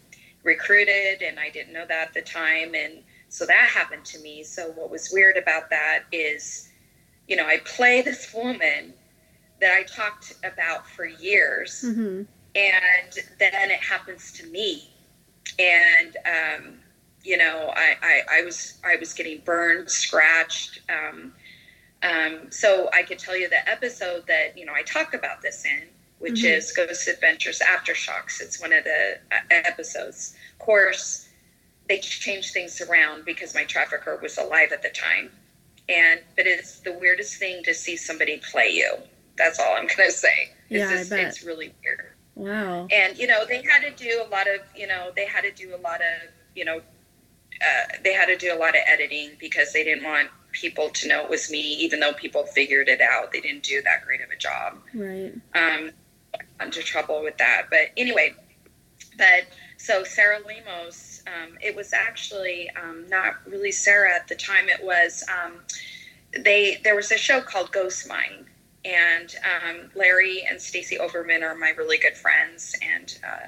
recruited, 0.42 1.22
and 1.22 1.38
I 1.38 1.50
didn't 1.50 1.72
know 1.72 1.86
that 1.86 2.08
at 2.08 2.14
the 2.14 2.22
time, 2.22 2.74
and 2.74 3.02
so 3.28 3.44
that 3.46 3.68
happened 3.72 4.04
to 4.06 4.20
me. 4.20 4.42
So 4.44 4.70
what 4.72 4.90
was 4.90 5.10
weird 5.12 5.36
about 5.36 5.70
that 5.70 6.04
is, 6.12 6.68
you 7.28 7.36
know, 7.36 7.46
I 7.46 7.58
play 7.64 8.02
this 8.02 8.32
woman 8.32 8.94
that 9.60 9.72
I 9.72 9.82
talked 9.82 10.34
about 10.44 10.86
for 10.86 11.06
years 11.06 11.82
hmm 11.82 12.22
and 12.56 13.18
then 13.38 13.70
it 13.70 13.80
happens 13.80 14.32
to 14.32 14.46
me 14.46 14.90
and 15.58 16.16
um, 16.26 16.74
you 17.22 17.36
know 17.36 17.72
I, 17.76 17.96
I, 18.02 18.38
I 18.38 18.42
was 18.44 18.78
i 18.84 18.96
was 18.96 19.12
getting 19.12 19.40
burned 19.44 19.90
scratched 19.90 20.80
um, 20.88 21.34
um, 22.02 22.50
so 22.50 22.88
i 22.92 23.02
could 23.02 23.18
tell 23.18 23.36
you 23.36 23.48
the 23.48 23.68
episode 23.68 24.26
that 24.26 24.56
you 24.56 24.64
know 24.64 24.72
i 24.74 24.82
talk 24.82 25.14
about 25.14 25.40
this 25.42 25.64
in 25.64 25.88
which 26.18 26.42
Mhm. 26.42 26.56
is 26.56 26.72
ghost 26.72 27.08
adventures 27.08 27.60
aftershocks 27.60 28.40
it's 28.40 28.60
one 28.60 28.72
of 28.72 28.84
the 28.84 29.18
uh, 29.32 29.38
episodes 29.50 30.34
of 30.52 30.58
course 30.58 31.28
they 31.88 31.98
changed 31.98 32.52
things 32.52 32.80
around 32.80 33.24
because 33.24 33.54
my 33.54 33.64
trafficker 33.64 34.16
was 34.16 34.36
alive 34.38 34.72
at 34.72 34.82
the 34.82 34.90
time 34.90 35.30
and 35.88 36.20
but 36.36 36.46
it's 36.46 36.80
the 36.80 36.92
weirdest 36.92 37.36
thing 37.38 37.62
to 37.62 37.72
see 37.74 37.96
somebody 37.96 38.38
play 38.38 38.68
you 38.70 38.94
that's 39.36 39.58
all 39.58 39.74
i'm 39.76 39.86
gonna 39.86 40.10
say 40.10 40.50
it's 40.70 40.90
Yeah, 40.90 40.98
I 41.00 41.04
bet. 41.04 41.26
it's 41.28 41.42
really 41.44 41.72
weird 41.84 42.12
Wow. 42.34 42.86
and 42.90 43.16
you 43.16 43.26
know 43.26 43.44
they 43.46 43.62
had 43.62 43.80
to 43.82 43.90
do 43.90 44.22
a 44.22 44.28
lot 44.28 44.46
of 44.48 44.60
you 44.74 44.86
know 44.86 45.10
they 45.16 45.26
had 45.26 45.42
to 45.42 45.50
do 45.52 45.74
a 45.74 45.78
lot 45.78 46.00
of 46.00 46.30
you 46.54 46.64
know 46.64 46.78
uh, 47.62 47.96
they 48.04 48.12
had 48.12 48.26
to 48.26 48.36
do 48.36 48.52
a 48.52 48.58
lot 48.58 48.70
of 48.74 48.82
editing 48.86 49.30
because 49.40 49.72
they 49.72 49.82
didn't 49.84 50.04
want 50.04 50.28
people 50.60 50.88
to 50.90 51.06
know 51.08 51.22
it 51.22 51.30
was 51.30 51.50
me 51.50 51.60
even 51.60 52.00
though 52.00 52.12
people 52.14 52.44
figured 52.44 52.88
it 52.88 53.00
out 53.00 53.30
they 53.32 53.40
didn't 53.40 53.62
do 53.62 53.82
that 53.82 54.02
great 54.04 54.20
of 54.22 54.30
a 54.30 54.36
job 54.36 54.78
Right. 54.94 55.32
um, 55.54 55.90
got 56.58 56.66
into 56.66 56.82
trouble 56.82 57.22
with 57.22 57.36
that. 57.38 57.64
But 57.70 57.90
anyway, 57.96 58.34
but 59.18 59.44
so 59.76 60.04
Sarah 60.04 60.38
Lemos, 60.46 61.22
um, 61.26 61.58
it 61.60 61.74
was 61.76 61.92
actually 61.92 62.70
um, 62.82 63.06
not 63.08 63.34
really 63.46 63.72
Sarah 63.72 64.14
at 64.14 64.26
the 64.28 64.34
time. 64.34 64.68
It 64.68 64.82
was 64.82 65.22
um, 65.28 65.52
they. 66.42 66.78
There 66.82 66.94
was 66.96 67.10
a 67.12 67.18
show 67.18 67.40
called 67.40 67.72
Ghost 67.72 68.08
Mine, 68.08 68.46
and 68.84 69.34
um, 69.44 69.90
Larry 69.94 70.44
and 70.48 70.60
Stacy 70.60 70.98
Overman 70.98 71.42
are 71.42 71.54
my 71.54 71.70
really 71.70 71.98
good 71.98 72.16
friends, 72.16 72.74
and 72.82 73.18
uh, 73.26 73.46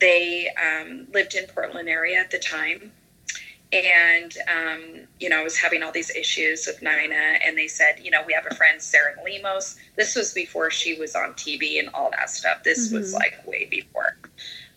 they 0.00 0.50
um, 0.62 1.06
lived 1.12 1.34
in 1.34 1.46
Portland 1.46 1.88
area 1.88 2.18
at 2.18 2.30
the 2.30 2.38
time. 2.38 2.92
And 3.72 4.32
um, 4.48 4.80
you 5.18 5.28
know, 5.28 5.40
I 5.40 5.42
was 5.42 5.56
having 5.56 5.82
all 5.82 5.90
these 5.92 6.10
issues 6.10 6.66
with 6.66 6.80
Nina, 6.82 7.38
and 7.44 7.58
they 7.58 7.66
said, 7.66 7.96
you 8.02 8.10
know, 8.10 8.22
we 8.26 8.32
have 8.32 8.46
a 8.48 8.54
friend 8.54 8.80
Sarah 8.80 9.14
Lemos. 9.24 9.76
This 9.96 10.14
was 10.14 10.32
before 10.32 10.70
she 10.70 10.98
was 10.98 11.14
on 11.16 11.32
TV 11.34 11.78
and 11.80 11.88
all 11.94 12.10
that 12.12 12.30
stuff. 12.30 12.62
This 12.62 12.92
was 12.92 13.12
Mhm. 13.12 13.18
like 13.18 13.46
way 13.46 13.64
before. 13.66 14.16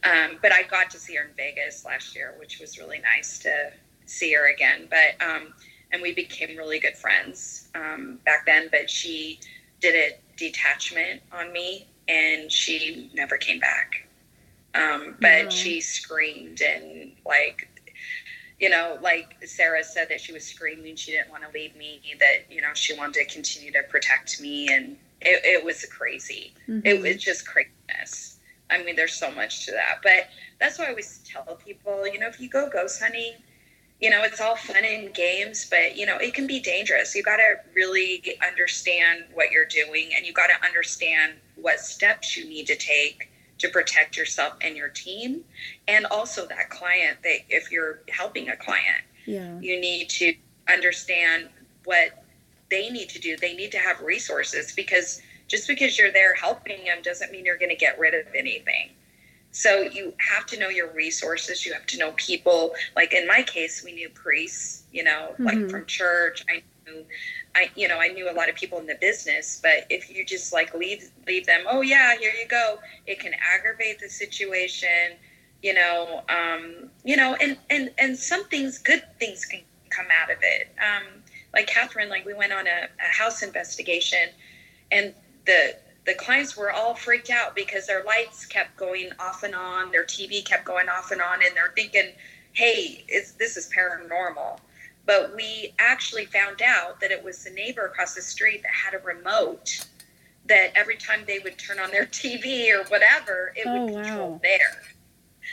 Um, 0.03 0.39
but 0.41 0.51
I 0.51 0.63
got 0.63 0.89
to 0.91 0.99
see 0.99 1.15
her 1.15 1.23
in 1.25 1.33
Vegas 1.35 1.85
last 1.85 2.15
year, 2.15 2.33
which 2.39 2.59
was 2.59 2.77
really 2.79 2.99
nice 2.99 3.39
to 3.39 3.71
see 4.05 4.33
her 4.33 4.47
again. 4.51 4.87
But 4.89 5.21
um, 5.25 5.53
and 5.91 6.01
we 6.01 6.13
became 6.13 6.57
really 6.57 6.79
good 6.79 6.97
friends 6.97 7.69
um, 7.75 8.19
back 8.25 8.45
then. 8.45 8.69
But 8.71 8.89
she 8.89 9.39
did 9.79 9.95
a 9.95 10.17
detachment 10.37 11.21
on 11.31 11.51
me, 11.51 11.87
and 12.07 12.51
she 12.51 13.11
never 13.13 13.37
came 13.37 13.59
back. 13.59 14.07
Um, 14.73 15.15
but 15.21 15.45
Wow. 15.45 15.49
she 15.49 15.81
screamed 15.81 16.61
and 16.61 17.11
like 17.25 17.67
you 18.59 18.69
know, 18.69 18.97
like 19.01 19.35
Sarah 19.45 19.83
said 19.83 20.09
that 20.09 20.19
she 20.19 20.33
was 20.33 20.43
screaming, 20.43 20.95
she 20.95 21.11
didn't 21.11 21.29
want 21.29 21.43
to 21.43 21.49
leave 21.53 21.75
me, 21.75 22.01
that, 22.19 22.51
you 22.51 22.61
know, 22.61 22.73
she 22.73 22.95
wanted 22.95 23.13
to 23.15 23.25
continue 23.25 23.71
to 23.71 23.83
protect 23.83 24.41
me. 24.41 24.67
And 24.73 24.97
it, 25.21 25.41
it 25.43 25.63
was 25.63 25.85
crazy. 25.85 26.53
Mhm. 26.67 26.81
It 26.85 27.01
was 27.01 27.17
just 27.17 27.47
craziness. 27.47 28.39
I 28.69 28.83
mean, 28.83 28.95
there's 28.95 29.13
so 29.13 29.31
much 29.31 29.65
to 29.65 29.71
that. 29.71 29.99
But 30.03 30.29
that's 30.59 30.79
why 30.79 30.85
I 30.85 30.89
always 30.89 31.19
tell 31.31 31.55
people, 31.55 32.07
you 32.07 32.19
know, 32.19 32.27
if 32.27 32.39
you 32.39 32.49
go 32.49 32.69
ghost 32.69 33.01
hunting, 33.01 33.33
you 34.01 34.09
know, 34.09 34.23
it's 34.23 34.41
all 34.41 34.55
fun 34.55 34.83
and 34.83 35.13
games, 35.13 35.67
but, 35.69 35.95
you 35.95 36.05
know, 36.05 36.17
it 36.17 36.33
can 36.33 36.45
be 36.45 36.59
dangerous. 36.59 37.15
You 37.15 37.23
got 37.23 37.37
to 37.37 37.55
really 37.73 38.37
understand 38.45 39.25
what 39.33 39.51
you're 39.51 39.65
doing 39.65 40.09
and 40.15 40.25
you 40.25 40.33
got 40.33 40.47
to 40.47 40.65
understand 40.65 41.33
what 41.55 41.79
steps 41.79 42.37
you 42.37 42.45
need 42.45 42.67
to 42.67 42.75
take 42.75 43.29
to 43.59 43.69
protect 43.69 44.15
yourself 44.17 44.53
and 44.61 44.75
your 44.75 44.89
team 44.89 45.43
and 45.87 46.05
also 46.07 46.45
that 46.47 46.69
client 46.69 47.17
that 47.23 47.39
if 47.49 47.71
you're 47.71 47.99
helping 48.09 48.49
a 48.49 48.55
client 48.55 49.03
yeah. 49.25 49.59
you 49.59 49.79
need 49.79 50.09
to 50.09 50.33
understand 50.67 51.49
what 51.83 52.23
they 52.69 52.89
need 52.89 53.09
to 53.09 53.19
do. 53.19 53.37
They 53.37 53.53
need 53.55 53.71
to 53.71 53.77
have 53.77 54.01
resources 54.01 54.73
because 54.73 55.21
just 55.47 55.67
because 55.67 55.97
you're 55.97 56.11
there 56.11 56.33
helping 56.35 56.83
them 56.85 57.01
doesn't 57.01 57.31
mean 57.31 57.45
you're 57.45 57.57
going 57.57 57.69
to 57.69 57.75
get 57.75 57.97
rid 57.99 58.13
of 58.13 58.25
anything. 58.35 58.89
So 59.51 59.81
you 59.81 60.13
have 60.19 60.45
to 60.47 60.59
know 60.59 60.67
your 60.69 60.91
resources. 60.91 61.65
You 61.65 61.73
have 61.73 61.85
to 61.87 61.97
know 61.97 62.11
people. 62.17 62.73
Like 62.95 63.13
in 63.13 63.25
my 63.25 63.43
case 63.43 63.83
we 63.83 63.93
knew 63.93 64.09
priests 64.09 64.83
you 64.91 65.03
know 65.03 65.35
Mhm. 65.39 65.45
like 65.45 65.69
from 65.69 65.85
church. 65.85 66.43
I 66.49 66.63
i 67.55 67.69
you 67.75 67.87
know 67.87 67.99
i 67.99 68.07
knew 68.07 68.29
a 68.29 68.33
lot 68.33 68.49
of 68.49 68.55
people 68.55 68.79
in 68.79 68.85
the 68.85 68.95
business 68.95 69.59
but 69.61 69.85
if 69.89 70.09
you 70.09 70.23
just 70.25 70.53
like 70.53 70.73
leave 70.73 71.11
leave 71.25 71.45
them 71.45 71.63
oh 71.67 71.81
yeah 71.81 72.15
here 72.17 72.31
you 72.31 72.47
go 72.47 72.79
it 73.05 73.19
can 73.19 73.33
aggravate 73.41 73.99
the 73.99 74.09
situation 74.09 75.13
you 75.61 75.73
know 75.73 76.23
um 76.29 76.89
you 77.03 77.15
know 77.15 77.35
and 77.35 77.57
and 77.69 77.89
and 77.97 78.17
some 78.17 78.47
things 78.49 78.77
good 78.77 79.03
things 79.19 79.45
can 79.45 79.61
come 79.89 80.07
out 80.11 80.29
of 80.29 80.37
it. 80.41 80.69
Um 80.79 81.23
like 81.53 81.67
catherine 81.67 82.09
like 82.09 82.25
we 82.25 82.33
went 82.33 82.51
on 82.51 82.67
a, 82.67 82.87
a 83.03 83.07
house 83.09 83.41
investigation 83.41 84.29
and 84.91 85.13
the 85.45 85.75
the 86.05 86.13
clients 86.13 86.55
were 86.55 86.71
all 86.71 86.93
freaked 86.93 87.29
out 87.29 87.55
because 87.55 87.87
their 87.87 88.03
lights 88.03 88.45
kept 88.45 88.75
going 88.77 89.09
off 89.19 89.43
and 89.43 89.55
on 89.55 89.91
their 89.91 90.05
tv 90.05 90.43
kept 90.43 90.65
going 90.65 90.89
off 90.89 91.11
and 91.11 91.21
on 91.21 91.43
and 91.43 91.55
they're 91.55 91.73
thinking 91.75 92.11
hey 92.53 93.03
it's, 93.07 93.31
this 93.33 93.57
is 93.57 93.69
paranormal 93.75 94.59
but 95.07 95.33
we 95.35 95.73
actually 95.79 96.25
found 96.25 96.61
out 96.61 96.99
that 96.99 97.09
it 97.11 97.23
was 97.23 97.43
the 97.43 97.49
neighbor 97.49 97.85
across 97.85 98.13
the 98.13 98.21
street 98.21 98.61
that 98.61 98.71
had 98.71 98.93
a 98.93 98.99
remote 99.03 99.87
that 100.45 100.71
every 100.75 100.97
time 100.97 101.23
they 101.25 101.39
would 101.39 101.57
turn 101.57 101.79
on 101.79 101.89
their 101.89 102.05
tv 102.19 102.69
or 102.71 102.83
whatever 102.89 103.53
it 103.55 103.63
Oh, 103.65 103.73
would 103.73 103.93
wow. 103.93 104.03
control 104.03 104.39
there 104.43 104.83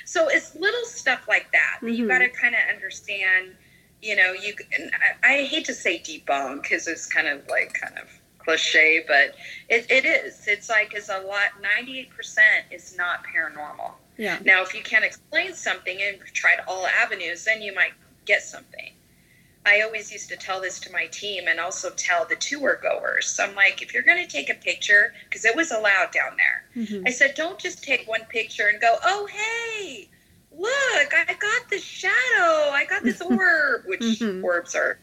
so 0.04 0.28
it's 0.28 0.54
little 0.56 0.84
stuff 0.84 1.26
like 1.28 1.50
that 1.52 1.78
that 1.82 1.92
you 1.92 2.04
Mhm. 2.04 2.08
got 2.08 2.18
to 2.18 2.28
kind 2.28 2.54
of 2.54 2.60
understand 2.68 3.54
you 4.02 4.16
know 4.16 4.32
you 4.32 4.54
and 4.76 4.90
I, 5.22 5.34
I 5.34 5.42
hate 5.44 5.64
to 5.66 5.74
say 5.74 5.98
debunk 6.00 6.62
because 6.62 6.86
it's 6.88 7.06
kind 7.06 7.28
of 7.28 7.46
like 7.48 7.72
kind 7.74 7.96
of 7.98 8.08
cliche 8.38 9.04
but 9.06 9.34
it, 9.68 9.90
it 9.90 10.04
is 10.04 10.46
it's 10.46 10.68
like 10.68 10.94
is 10.94 11.08
a 11.08 11.18
lot 11.20 11.62
98% 11.62 12.08
is 12.70 12.96
not 12.96 13.24
paranormal 13.24 13.92
Yeah. 14.18 14.38
now 14.44 14.62
if 14.62 14.74
you 14.74 14.82
can't 14.82 15.04
explain 15.04 15.54
something 15.54 16.02
and 16.02 16.18
tried 16.34 16.58
all 16.68 16.86
avenues 16.86 17.44
then 17.44 17.62
you 17.62 17.74
might 17.74 17.92
get 18.26 18.42
something 18.42 18.92
i 19.66 19.80
always 19.82 20.12
used 20.12 20.28
to 20.28 20.36
tell 20.36 20.60
this 20.60 20.78
to 20.80 20.92
my 20.92 21.06
team 21.06 21.44
and 21.48 21.58
also 21.60 21.90
tell 21.90 22.24
the 22.26 22.36
tour 22.36 22.78
goers 22.82 23.26
So 23.26 23.44
i'm 23.44 23.54
like 23.54 23.82
if 23.82 23.92
you're 23.94 24.02
going 24.02 24.22
to 24.24 24.30
take 24.30 24.50
a 24.50 24.54
picture 24.54 25.12
because 25.24 25.44
it 25.44 25.54
was 25.56 25.70
allowed 25.72 26.10
down 26.12 26.36
there 26.36 26.86
hmm 26.86 27.02
I 27.06 27.10
said, 27.10 27.34
don't 27.34 27.58
just 27.58 27.84
take 27.84 28.08
one 28.08 28.24
picture 28.30 28.68
and 28.68 28.80
go, 28.80 28.96
oh, 29.04 29.28
hey, 29.30 30.08
look, 30.50 31.12
I 31.14 31.34
got 31.38 31.68
this 31.68 31.84
shadow. 31.84 32.70
I 32.72 32.86
got 32.88 33.02
this 33.02 33.20
orb, 33.20 33.82
which 33.86 34.00
Mhm. 34.00 34.42
orbs 34.42 34.74
are. 34.74 34.98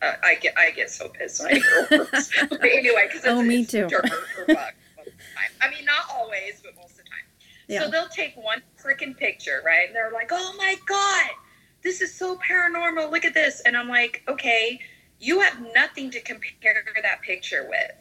Uh, 0.00 0.12
I 0.22 0.36
get 0.36 0.56
I 0.56 0.70
get 0.70 0.90
so 0.90 1.08
pissed 1.08 1.42
when 1.42 1.52
I 1.52 1.58
hear 1.58 1.88
orbs. 1.98 2.30
but 2.50 2.62
anyway, 2.62 3.08
because 3.08 3.22
Oh, 3.26 3.42
me 3.42 3.64
too. 3.66 3.88
dirt 3.88 4.04
or 4.38 4.46
bug 4.46 4.72
most 4.96 5.08
of 5.08 5.12
the 5.18 5.34
time. 5.34 5.50
I 5.60 5.70
mean, 5.70 5.84
not 5.84 6.04
always, 6.14 6.60
but 6.62 6.72
most 6.76 6.92
of 6.92 6.98
the 6.98 7.02
time. 7.10 7.26
Yeah. 7.68 7.80
So 7.84 7.90
they'll 7.90 8.08
take 8.08 8.36
one 8.36 8.62
freaking 8.82 9.16
picture, 9.16 9.60
right? 9.66 9.86
And 9.88 9.94
they're 9.94 10.12
like, 10.12 10.30
oh 10.32 10.54
my 10.56 10.76
God, 10.86 11.30
this 11.82 12.00
is 12.00 12.14
so 12.14 12.36
paranormal. 12.38 13.10
Look 13.10 13.24
at 13.24 13.34
this. 13.34 13.60
And 13.64 13.76
I'm 13.76 13.88
like, 13.88 14.22
okay, 14.28 14.80
you 15.18 15.40
have 15.40 15.60
nothing 15.74 16.10
to 16.10 16.20
compare 16.20 16.84
that 17.02 17.22
picture 17.22 17.66
with. 17.68 17.92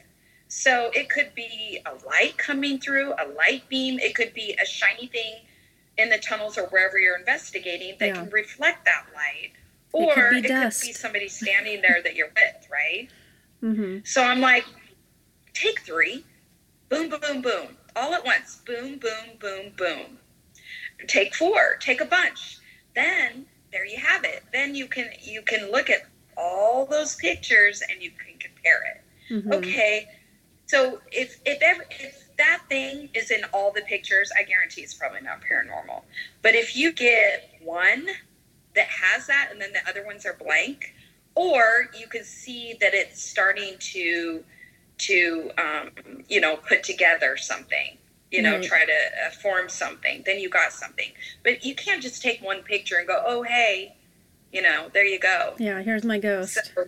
So 0.48 0.90
it 0.94 1.10
could 1.10 1.34
be 1.36 1.80
a 1.86 2.08
light 2.08 2.38
coming 2.38 2.80
through, 2.80 3.14
a 3.14 3.28
light 3.38 3.70
beam. 3.70 4.00
It 4.00 4.16
could 4.16 4.34
be 4.34 4.58
a 4.62 4.66
shiny 4.66 5.08
thing 5.08 5.42
in 5.98 6.10
the 6.10 6.18
tunnels 6.18 6.58
or 6.58 6.64
wherever 6.68 6.98
you're 6.98 7.18
investigating 7.18 7.96
that 8.00 8.08
yeah. 8.08 8.14
can 8.16 8.30
reflect 8.30 8.86
that 8.86 9.06
light. 9.14 9.52
Or 9.92 10.12
it 10.12 10.14
could 10.14 10.44
be, 10.44 10.48
it 10.48 10.48
could 10.48 10.82
be 10.82 10.94
somebody 10.94 11.28
standing 11.28 11.82
there 11.82 12.02
that 12.04 12.16
you're 12.16 12.30
with, 12.36 12.68
right? 12.72 13.10
Mm-hmm. 13.62 14.00
So 14.06 14.24
I'm 14.24 14.40
like, 14.40 14.66
take 15.54 15.82
three, 15.82 16.24
boom, 16.90 17.10
boom, 17.10 17.42
boom, 17.42 17.78
all 17.96 18.14
at 18.14 18.24
once, 18.24 18.62
boom, 18.66 18.98
boom, 18.98 19.38
boom, 19.40 19.72
boom. 19.78 20.18
Take 21.08 21.36
four, 21.36 21.76
take 21.80 22.02
a 22.02 22.06
bunch. 22.06 22.60
Then 22.96 23.46
there 23.72 23.86
you 23.86 23.98
have 23.98 24.24
it. 24.24 24.44
Then 24.52 24.76
you 24.76 24.88
can 24.88 25.10
you 25.22 25.42
can 25.42 25.72
look 25.72 25.90
at 25.90 26.06
all 26.38 26.86
those 26.86 27.16
pictures 27.16 27.82
and 27.90 28.02
you 28.02 28.12
can 28.12 28.38
compare 28.40 28.82
it. 28.96 29.34
Mm-hmm. 29.34 29.54
Okay, 29.54 30.08
so 30.66 31.00
if 31.12 31.40
if 31.46 31.62
ever 31.62 31.86
if 31.92 32.30
that 32.38 32.62
thing 32.70 33.10
is 33.14 33.32
in 33.32 33.44
all 33.54 33.72
the 33.72 33.82
pictures, 33.82 34.32
I 34.38 34.44
guarantee 34.44 34.82
it's 34.82 34.94
probably 34.94 35.22
not 35.22 35.40
paranormal. 35.42 36.04
But 36.42 36.56
if 36.56 36.76
you 36.76 36.92
get 36.92 37.60
one 37.62 38.08
that 38.76 38.88
has 38.88 39.28
that 39.28 39.50
and 39.52 39.62
then 39.62 39.74
the 39.74 39.88
other 39.90 40.06
ones 40.06 40.26
are 40.26 40.34
blank, 40.34 40.94
or 41.36 41.90
you 41.98 42.08
can 42.08 42.24
see 42.24 42.76
that 42.82 42.94
it's 42.94 43.22
starting 43.22 43.76
to 43.80 44.44
to 45.00 45.52
um, 45.58 46.24
you 46.28 46.42
know 46.42 46.58
put 46.58 46.84
together 46.84 47.38
something 47.38 47.98
you 48.32 48.42
know 48.42 48.56
right. 48.56 48.64
try 48.64 48.86
to 48.86 48.92
uh, 49.26 49.32
form 49.42 49.70
something 49.70 50.24
then 50.26 50.40
you 50.40 50.50
got 50.50 50.72
something. 50.72 51.12
But 51.44 51.66
you 51.66 51.76
can't 51.76 52.02
just 52.02 52.22
take 52.22 52.42
one 52.42 52.62
picture 52.62 52.98
and 52.98 53.08
go 53.08 53.24
oh 53.26 53.44
hey 53.44 53.96
you 54.52 54.62
know 54.62 54.90
there 54.94 55.06
you 55.06 55.20
go. 55.20 55.56
Yeah 55.58 55.82
here's 55.82 56.04
my 56.04 56.20
ghost. 56.20 56.60
So, 56.76 56.86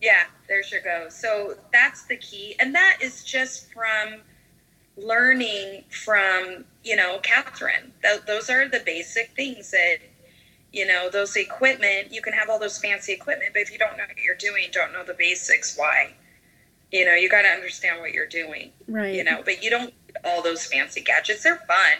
yeah 0.00 0.24
there's 0.48 0.70
your 0.72 0.80
ghost. 0.80 1.20
So 1.20 1.54
that's 1.72 2.04
the 2.06 2.16
key. 2.16 2.56
And 2.58 2.74
that 2.74 2.98
is 3.00 3.24
just 3.24 3.72
from 3.72 4.20
learning 4.96 5.84
from 5.90 6.64
you 6.82 6.96
know 6.96 7.18
catherine. 7.22 7.92
Th- 8.02 8.22
those 8.26 8.50
are 8.50 8.68
the 8.68 8.80
basic 8.84 9.30
things 9.36 9.70
that 9.70 9.98
you 10.72 10.86
know 10.86 11.08
those 11.10 11.36
equipment 11.36 12.12
you 12.12 12.20
can 12.20 12.32
have 12.32 12.50
all 12.50 12.58
those 12.58 12.78
fancy 12.78 13.12
equipment 13.12 13.52
but 13.54 13.62
if 13.62 13.72
you 13.72 13.78
don't 13.78 13.96
know 13.96 14.04
what 14.06 14.18
you're 14.22 14.34
doing 14.34 14.64
don't 14.72 14.92
know 14.92 15.04
the 15.04 15.14
basics 15.14 15.76
why. 15.76 16.12
You 16.90 17.04
know 17.04 17.14
you 17.14 17.28
got 17.28 17.42
to 17.42 17.48
understand 17.48 18.00
what 18.00 18.12
you're 18.12 18.26
doing 18.26 18.72
right. 18.86 19.14
you 19.14 19.24
know 19.24 19.42
but 19.44 19.62
you 19.62 19.70
don't 19.70 19.92
all 20.24 20.42
those 20.42 20.66
fancy 20.66 21.00
gadgets. 21.00 21.42
They're 21.42 21.56
fun. 21.56 21.98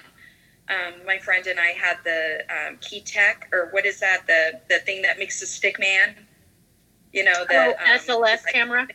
Um, 0.68 1.06
my 1.06 1.18
friend 1.18 1.46
and 1.46 1.58
i 1.58 1.68
had 1.68 1.96
the 2.04 2.40
um, 2.50 2.76
Keetech 2.76 3.52
or 3.52 3.68
what 3.70 3.86
is 3.86 4.00
that? 4.00 4.26
The 4.26 4.60
the 4.68 4.80
thing 4.80 5.02
that 5.02 5.18
makes 5.18 5.40
the 5.40 5.46
stick 5.46 5.78
man? 5.78 6.14
You 7.12 7.24
know 7.24 7.44
the 7.48 7.56
oh, 7.56 7.70
um, 7.70 7.98
SLS 7.98 8.40
camera? 8.52 8.86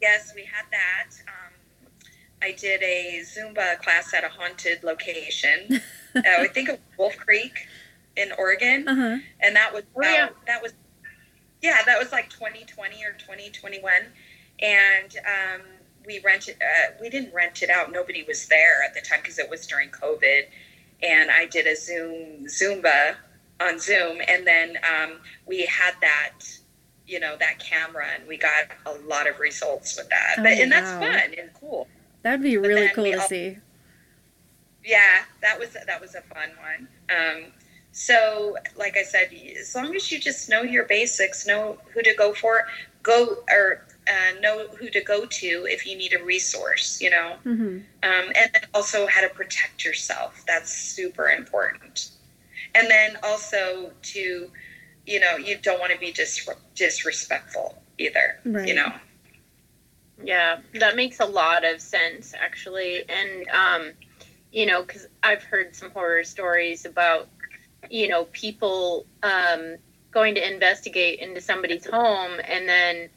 Yes 0.00 0.32
we 0.34 0.42
had 0.42 0.64
that. 0.70 1.10
Um, 1.28 2.08
i 2.42 2.52
did 2.52 2.82
a 2.82 3.20
zumba 3.24 3.78
class 3.80 4.14
at 4.14 4.24
a 4.24 4.28
haunted 4.28 4.82
location. 4.82 5.80
Uh, 6.14 6.20
i 6.40 6.46
think 6.46 6.68
of 6.68 6.78
wolf 6.98 7.16
creek 7.16 7.66
in 8.16 8.32
oregon. 8.36 8.86
Uh-huh. 8.86 9.16
and 9.40 9.56
that 9.56 9.72
was 9.72 9.82
oh, 9.96 10.02
yeah. 10.02 10.28
that 10.46 10.62
was 10.62 10.74
yeah 11.62 11.78
that 11.86 11.98
was 11.98 12.12
like 12.12 12.28
2020 12.28 13.02
or 13.02 13.12
2021 13.12 13.92
and 14.60 15.16
um, 15.26 15.62
we 16.06 16.20
rented. 16.20 16.56
Uh, 16.60 16.92
we 17.00 17.08
didn't 17.08 17.32
rent 17.34 17.62
it 17.62 17.70
out. 17.70 17.92
Nobody 17.92 18.24
was 18.24 18.46
there 18.46 18.82
at 18.84 18.94
the 18.94 19.00
time 19.00 19.20
because 19.22 19.38
it 19.38 19.48
was 19.48 19.66
during 19.66 19.90
COVID, 19.90 20.42
and 21.02 21.30
I 21.30 21.46
did 21.46 21.66
a 21.66 21.76
Zoom 21.76 22.46
Zumba 22.46 23.16
on 23.60 23.78
Zoom, 23.78 24.18
and 24.26 24.46
then 24.46 24.76
um, 24.90 25.18
we 25.46 25.66
had 25.66 25.94
that 26.00 26.40
you 27.06 27.20
know 27.20 27.36
that 27.38 27.58
camera 27.58 28.06
and 28.14 28.26
we 28.26 28.36
got 28.36 28.64
a 28.86 28.92
lot 29.06 29.28
of 29.28 29.38
results 29.38 29.96
with 29.96 30.08
that 30.08 30.36
oh, 30.38 30.42
but 30.42 30.52
and 30.52 30.70
wow. 30.70 30.80
that's 30.80 30.90
fun 30.92 31.38
and 31.38 31.50
cool 31.58 31.86
that'd 32.22 32.42
be 32.42 32.56
really 32.56 32.88
cool 32.88 33.04
to 33.04 33.20
all, 33.20 33.28
see 33.28 33.56
yeah 34.84 35.22
that 35.40 35.58
was 35.58 35.76
that 35.86 36.00
was 36.00 36.14
a 36.14 36.22
fun 36.22 36.50
one 36.60 36.88
um, 37.10 37.44
so 37.92 38.56
like 38.76 38.96
i 38.96 39.02
said 39.02 39.28
as 39.60 39.74
long 39.74 39.94
as 39.94 40.10
you 40.10 40.18
just 40.18 40.48
know 40.48 40.62
your 40.62 40.84
basics 40.84 41.46
know 41.46 41.76
who 41.92 42.02
to 42.02 42.14
go 42.14 42.32
for 42.32 42.66
go 43.02 43.36
or 43.50 43.84
uh, 44.08 44.40
know 44.40 44.66
who 44.78 44.90
to 44.90 45.00
go 45.00 45.24
to 45.24 45.66
if 45.68 45.86
you 45.86 45.96
need 45.96 46.12
a 46.12 46.22
resource, 46.24 47.00
you 47.00 47.10
know, 47.10 47.36
mm-hmm. 47.44 47.78
um, 48.02 48.32
and 48.34 48.50
then 48.52 48.62
also 48.74 49.06
how 49.06 49.20
to 49.20 49.28
protect 49.28 49.84
yourself. 49.84 50.42
That's 50.46 50.72
super 50.72 51.28
important. 51.28 52.10
And 52.74 52.90
then 52.90 53.18
also 53.22 53.92
to, 54.02 54.50
you 55.06 55.20
know, 55.20 55.36
you 55.36 55.58
don't 55.58 55.78
want 55.78 55.92
to 55.92 55.98
be 55.98 56.12
dis- 56.12 56.48
disrespectful 56.74 57.80
either, 57.98 58.40
right. 58.44 58.66
you 58.66 58.74
know. 58.74 58.92
Yeah, 60.24 60.60
that 60.74 60.96
makes 60.96 61.20
a 61.20 61.24
lot 61.24 61.64
of 61.64 61.80
sense 61.80 62.32
actually, 62.34 63.08
and 63.08 63.48
um, 63.48 63.92
you 64.52 64.66
know, 64.66 64.82
because 64.82 65.06
I've 65.22 65.42
heard 65.42 65.74
some 65.74 65.90
horror 65.90 66.22
stories 66.24 66.84
about, 66.84 67.28
you 67.90 68.08
know, 68.08 68.26
people 68.26 69.06
um, 69.22 69.76
going 70.12 70.34
to 70.34 70.46
investigate 70.46 71.18
into 71.18 71.40
somebody's 71.40 71.86
home 71.86 72.38
and 72.44 72.68
then 72.68 73.08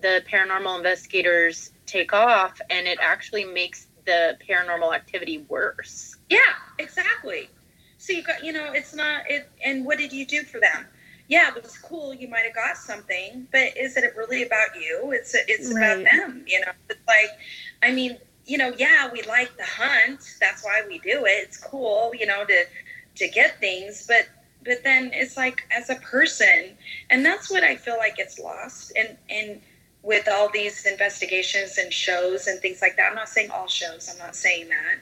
the 0.00 0.22
paranormal 0.30 0.78
investigators 0.78 1.72
take 1.86 2.12
off 2.12 2.60
and 2.70 2.86
it 2.86 2.98
actually 3.00 3.44
makes 3.44 3.86
the 4.06 4.36
paranormal 4.48 4.94
activity 4.94 5.44
worse. 5.48 6.16
Yeah, 6.28 6.38
exactly. 6.78 7.50
So 7.98 8.12
you 8.12 8.22
got, 8.22 8.44
you 8.44 8.52
know, 8.52 8.72
it's 8.72 8.94
not 8.94 9.30
it 9.30 9.50
and 9.64 9.84
what 9.84 9.98
did 9.98 10.12
you 10.12 10.26
do 10.26 10.42
for 10.42 10.60
them? 10.60 10.86
Yeah, 11.28 11.54
it 11.54 11.62
was 11.62 11.78
cool. 11.78 12.12
You 12.12 12.28
might 12.28 12.44
have 12.44 12.54
got 12.54 12.76
something, 12.76 13.46
but 13.52 13.76
is 13.76 13.96
it 13.96 14.16
really 14.16 14.42
about 14.42 14.74
you? 14.74 15.12
It's 15.12 15.34
it's 15.34 15.72
right. 15.72 16.00
about 16.00 16.10
them, 16.10 16.44
you 16.46 16.60
know. 16.60 16.72
It's 16.88 17.06
like 17.06 17.30
I 17.82 17.92
mean, 17.92 18.18
you 18.46 18.58
know, 18.58 18.72
yeah, 18.76 19.08
we 19.12 19.22
like 19.22 19.56
the 19.56 19.64
hunt. 19.64 20.36
That's 20.40 20.64
why 20.64 20.82
we 20.88 20.98
do 20.98 21.24
it. 21.26 21.44
It's 21.44 21.56
cool, 21.56 22.12
you 22.18 22.26
know, 22.26 22.44
to 22.44 22.64
to 23.16 23.28
get 23.28 23.60
things, 23.60 24.06
but 24.08 24.26
but 24.64 24.82
then 24.82 25.10
it's 25.14 25.36
like 25.36 25.62
as 25.70 25.88
a 25.90 25.96
person, 25.96 26.76
and 27.10 27.24
that's 27.24 27.50
what 27.50 27.62
I 27.62 27.76
feel 27.76 27.96
like 27.96 28.14
it's 28.18 28.38
lost. 28.38 28.92
And 28.96 29.16
and 29.28 29.60
with 30.02 30.28
all 30.28 30.48
these 30.50 30.86
investigations 30.86 31.78
and 31.78 31.92
shows 31.92 32.46
and 32.46 32.60
things 32.60 32.80
like 32.80 32.96
that. 32.96 33.10
I'm 33.10 33.14
not 33.14 33.28
saying 33.28 33.50
all 33.50 33.68
shows, 33.68 34.08
I'm 34.10 34.18
not 34.18 34.34
saying 34.34 34.68
that. 34.68 34.98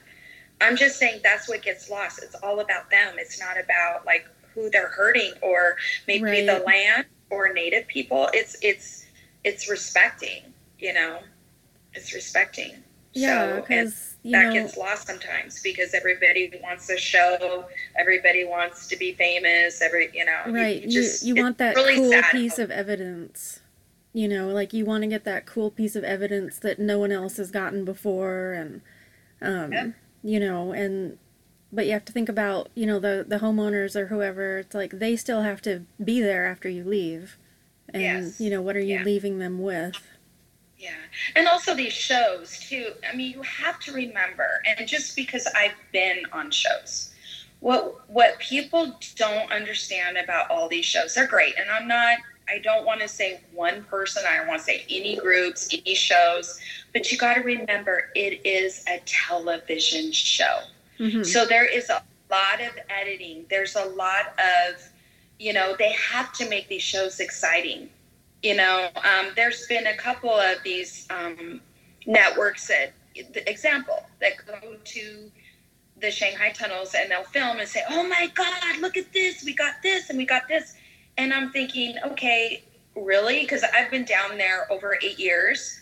I'm 0.60 0.76
just 0.76 0.98
saying 0.98 1.20
that's 1.22 1.48
what 1.48 1.62
gets 1.62 1.88
lost. 1.88 2.20
It's 2.22 2.34
all 2.36 2.60
about 2.60 2.90
them. 2.90 3.14
It's 3.16 3.40
not 3.40 3.58
about 3.58 4.04
like 4.04 4.28
who 4.54 4.70
they're 4.70 4.88
hurting 4.88 5.32
or 5.40 5.76
maybe 6.06 6.24
right. 6.24 6.46
the 6.46 6.64
land 6.66 7.06
or 7.30 7.52
native 7.52 7.86
people. 7.86 8.28
It's 8.32 8.56
it's 8.60 9.06
it's 9.44 9.70
respecting, 9.70 10.42
you 10.78 10.92
know. 10.92 11.20
It's 11.94 12.12
respecting. 12.12 12.72
Yeah, 13.14 13.56
because 13.56 13.94
so, 13.94 14.30
that 14.30 14.46
know, 14.46 14.52
gets 14.52 14.76
lost 14.76 15.06
sometimes 15.06 15.62
because 15.62 15.94
everybody 15.94 16.52
wants 16.62 16.90
a 16.90 16.96
show, 16.96 17.64
everybody 17.96 18.44
wants 18.44 18.88
to 18.88 18.96
be 18.96 19.12
famous, 19.12 19.80
every 19.80 20.10
you 20.12 20.24
know. 20.24 20.40
Right. 20.48 20.82
You, 20.82 20.90
just, 20.90 21.24
you, 21.24 21.36
you 21.36 21.42
want 21.42 21.58
that 21.58 21.76
really 21.76 21.96
cool 21.96 22.22
piece 22.32 22.58
of 22.58 22.70
evidence 22.70 23.60
you 24.12 24.28
know 24.28 24.48
like 24.48 24.72
you 24.72 24.84
want 24.84 25.02
to 25.02 25.08
get 25.08 25.24
that 25.24 25.46
cool 25.46 25.70
piece 25.70 25.94
of 25.96 26.04
evidence 26.04 26.58
that 26.58 26.78
no 26.78 26.98
one 26.98 27.12
else 27.12 27.36
has 27.36 27.50
gotten 27.50 27.84
before 27.84 28.52
and 28.52 28.80
um 29.42 29.72
yeah. 29.72 29.86
you 30.22 30.40
know 30.40 30.72
and 30.72 31.18
but 31.72 31.86
you 31.86 31.92
have 31.92 32.04
to 32.04 32.12
think 32.12 32.28
about 32.28 32.68
you 32.74 32.86
know 32.86 32.98
the 32.98 33.24
the 33.26 33.38
homeowners 33.38 33.94
or 33.94 34.06
whoever 34.06 34.58
it's 34.58 34.74
like 34.74 34.92
they 34.92 35.16
still 35.16 35.42
have 35.42 35.60
to 35.60 35.84
be 36.02 36.20
there 36.20 36.46
after 36.46 36.68
you 36.68 36.84
leave 36.84 37.36
and 37.90 38.02
yes. 38.02 38.40
you 38.40 38.50
know 38.50 38.62
what 38.62 38.76
are 38.76 38.80
you 38.80 38.96
yeah. 38.96 39.04
leaving 39.04 39.38
them 39.38 39.60
with 39.60 40.00
yeah 40.78 40.90
and 41.36 41.46
also 41.46 41.74
these 41.74 41.92
shows 41.92 42.58
too 42.60 42.92
i 43.10 43.14
mean 43.14 43.32
you 43.32 43.42
have 43.42 43.78
to 43.78 43.92
remember 43.92 44.62
and 44.66 44.88
just 44.88 45.16
because 45.16 45.46
i've 45.54 45.74
been 45.92 46.22
on 46.32 46.50
shows 46.50 47.12
what 47.60 48.08
what 48.08 48.38
people 48.38 48.96
don't 49.16 49.50
understand 49.50 50.16
about 50.16 50.50
all 50.50 50.68
these 50.68 50.84
shows 50.84 51.14
they're 51.14 51.26
great 51.26 51.54
and 51.58 51.70
i'm 51.70 51.88
not 51.88 52.18
I 52.48 52.58
don't 52.58 52.86
want 52.86 53.00
to 53.00 53.08
say 53.08 53.40
one 53.52 53.84
person. 53.84 54.24
I 54.28 54.38
don't 54.38 54.48
want 54.48 54.60
to 54.60 54.64
say 54.64 54.84
any 54.88 55.16
groups, 55.16 55.68
any 55.72 55.94
shows, 55.94 56.58
but 56.92 57.12
you 57.12 57.18
got 57.18 57.34
to 57.34 57.40
remember 57.40 58.10
it 58.14 58.40
is 58.44 58.84
a 58.88 59.00
television 59.04 60.12
show. 60.12 60.60
Mm-hmm. 60.98 61.22
So 61.24 61.44
there 61.44 61.66
is 61.66 61.90
a 61.90 62.02
lot 62.30 62.60
of 62.60 62.72
editing. 62.88 63.44
There's 63.50 63.76
a 63.76 63.84
lot 63.84 64.34
of, 64.38 64.82
you 65.38 65.52
know, 65.52 65.76
they 65.78 65.92
have 65.92 66.32
to 66.34 66.48
make 66.48 66.68
these 66.68 66.82
shows 66.82 67.20
exciting. 67.20 67.90
You 68.42 68.56
know, 68.56 68.88
um, 68.96 69.32
there's 69.36 69.66
been 69.66 69.86
a 69.86 69.96
couple 69.96 70.30
of 70.30 70.62
these 70.62 71.06
um, 71.10 71.60
networks 72.06 72.68
that, 72.68 72.92
the 73.14 73.48
example, 73.50 74.06
that 74.20 74.32
go 74.46 74.76
to 74.82 75.30
the 76.00 76.10
Shanghai 76.10 76.50
tunnels 76.50 76.94
and 76.96 77.10
they'll 77.10 77.24
film 77.24 77.58
and 77.58 77.68
say, 77.68 77.82
oh 77.90 78.06
my 78.06 78.30
God, 78.34 78.78
look 78.80 78.96
at 78.96 79.12
this. 79.12 79.44
We 79.44 79.54
got 79.54 79.74
this 79.82 80.08
and 80.10 80.18
we 80.18 80.24
got 80.24 80.46
this 80.48 80.74
and 81.18 81.34
I'm 81.34 81.50
thinking, 81.50 81.96
okay, 82.06 82.62
really? 82.94 83.40
Because 83.40 83.64
I've 83.74 83.90
been 83.90 84.04
down 84.04 84.38
there 84.38 84.70
over 84.72 84.96
eight 85.02 85.18
years. 85.18 85.80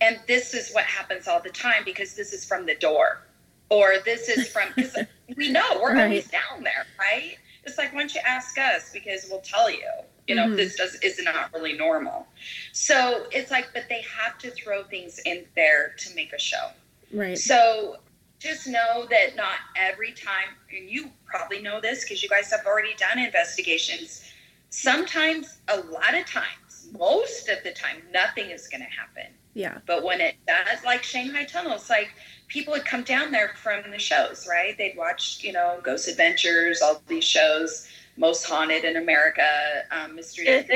And 0.00 0.18
this 0.26 0.54
is 0.54 0.72
what 0.72 0.84
happens 0.84 1.28
all 1.28 1.40
the 1.40 1.50
time 1.50 1.84
because 1.84 2.14
this 2.14 2.32
is 2.32 2.44
from 2.44 2.66
the 2.66 2.74
door. 2.74 3.22
Or 3.68 3.96
this 4.04 4.28
is 4.28 4.48
from, 4.48 4.68
we 5.36 5.50
know 5.50 5.62
we're 5.80 5.94
right. 5.94 6.04
always 6.04 6.28
down 6.28 6.64
there, 6.64 6.86
right? 6.98 7.36
It's 7.64 7.78
like, 7.78 7.92
why 7.92 8.00
don't 8.00 8.14
you 8.14 8.20
ask 8.26 8.58
us 8.58 8.90
because 8.92 9.26
we'll 9.30 9.40
tell 9.40 9.70
you. 9.70 9.88
You 10.26 10.36
know, 10.36 10.46
mm-hmm. 10.46 10.56
this 10.56 10.76
does 10.76 10.94
is 10.96 11.20
not 11.22 11.52
really 11.52 11.72
normal. 11.76 12.26
So 12.72 13.26
it's 13.32 13.50
like, 13.50 13.70
but 13.74 13.84
they 13.88 14.02
have 14.02 14.38
to 14.38 14.50
throw 14.50 14.84
things 14.84 15.20
in 15.26 15.44
there 15.56 15.94
to 15.98 16.14
make 16.14 16.32
a 16.32 16.38
show. 16.38 16.70
Right. 17.12 17.36
So 17.36 17.96
just 18.38 18.66
know 18.66 19.06
that 19.10 19.36
not 19.36 19.58
every 19.76 20.12
time, 20.12 20.54
and 20.76 20.88
you 20.88 21.10
probably 21.24 21.60
know 21.60 21.80
this 21.80 22.04
because 22.04 22.22
you 22.22 22.28
guys 22.28 22.50
have 22.50 22.66
already 22.66 22.94
done 22.94 23.18
investigations. 23.18 24.24
Sometimes, 24.72 25.58
a 25.68 25.80
lot 25.80 26.14
of 26.14 26.26
times, 26.26 26.88
most 26.98 27.50
of 27.50 27.62
the 27.62 27.72
time, 27.72 27.98
nothing 28.10 28.50
is 28.50 28.68
going 28.68 28.80
to 28.80 28.88
happen. 28.88 29.30
Yeah. 29.52 29.78
But 29.86 30.02
when 30.02 30.22
it 30.22 30.36
does, 30.46 30.82
like 30.82 31.02
Shanghai 31.02 31.44
Tunnel, 31.44 31.74
it's 31.74 31.90
like 31.90 32.14
people 32.48 32.72
would 32.72 32.86
come 32.86 33.02
down 33.02 33.32
there 33.32 33.52
from 33.62 33.90
the 33.90 33.98
shows, 33.98 34.46
right? 34.48 34.76
They'd 34.78 34.96
watch, 34.96 35.44
you 35.44 35.52
know, 35.52 35.78
Ghost 35.82 36.08
Adventures, 36.08 36.80
all 36.80 37.02
these 37.06 37.22
shows, 37.22 37.86
Most 38.16 38.44
Haunted 38.44 38.84
in 38.84 38.96
America, 38.96 39.82
um, 39.90 40.16
Mystery. 40.16 40.46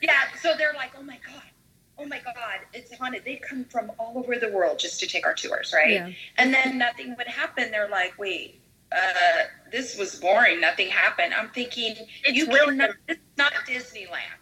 yeah. 0.00 0.12
So 0.40 0.54
they're 0.56 0.74
like, 0.74 0.92
oh 0.96 1.02
my 1.02 1.18
God, 1.26 1.42
oh 1.98 2.06
my 2.06 2.20
God, 2.20 2.60
it's 2.72 2.96
haunted. 2.96 3.24
They'd 3.24 3.42
come 3.42 3.64
from 3.64 3.90
all 3.98 4.12
over 4.16 4.36
the 4.36 4.52
world 4.52 4.78
just 4.78 5.00
to 5.00 5.08
take 5.08 5.26
our 5.26 5.34
tours, 5.34 5.72
right? 5.74 5.90
Yeah. 5.90 6.10
And 6.36 6.54
then 6.54 6.78
nothing 6.78 7.16
would 7.18 7.26
happen. 7.26 7.72
They're 7.72 7.88
like, 7.88 8.16
wait, 8.18 8.60
uh, 8.92 9.44
this 9.70 9.98
was 9.98 10.16
boring. 10.16 10.60
Nothing 10.60 10.88
happened. 10.88 11.34
I'm 11.34 11.50
thinking, 11.50 11.94
it's 12.24 12.36
you 12.36 12.46
cannot, 12.46 12.90
it's 13.08 13.20
not 13.36 13.52
Disneyland 13.66 14.38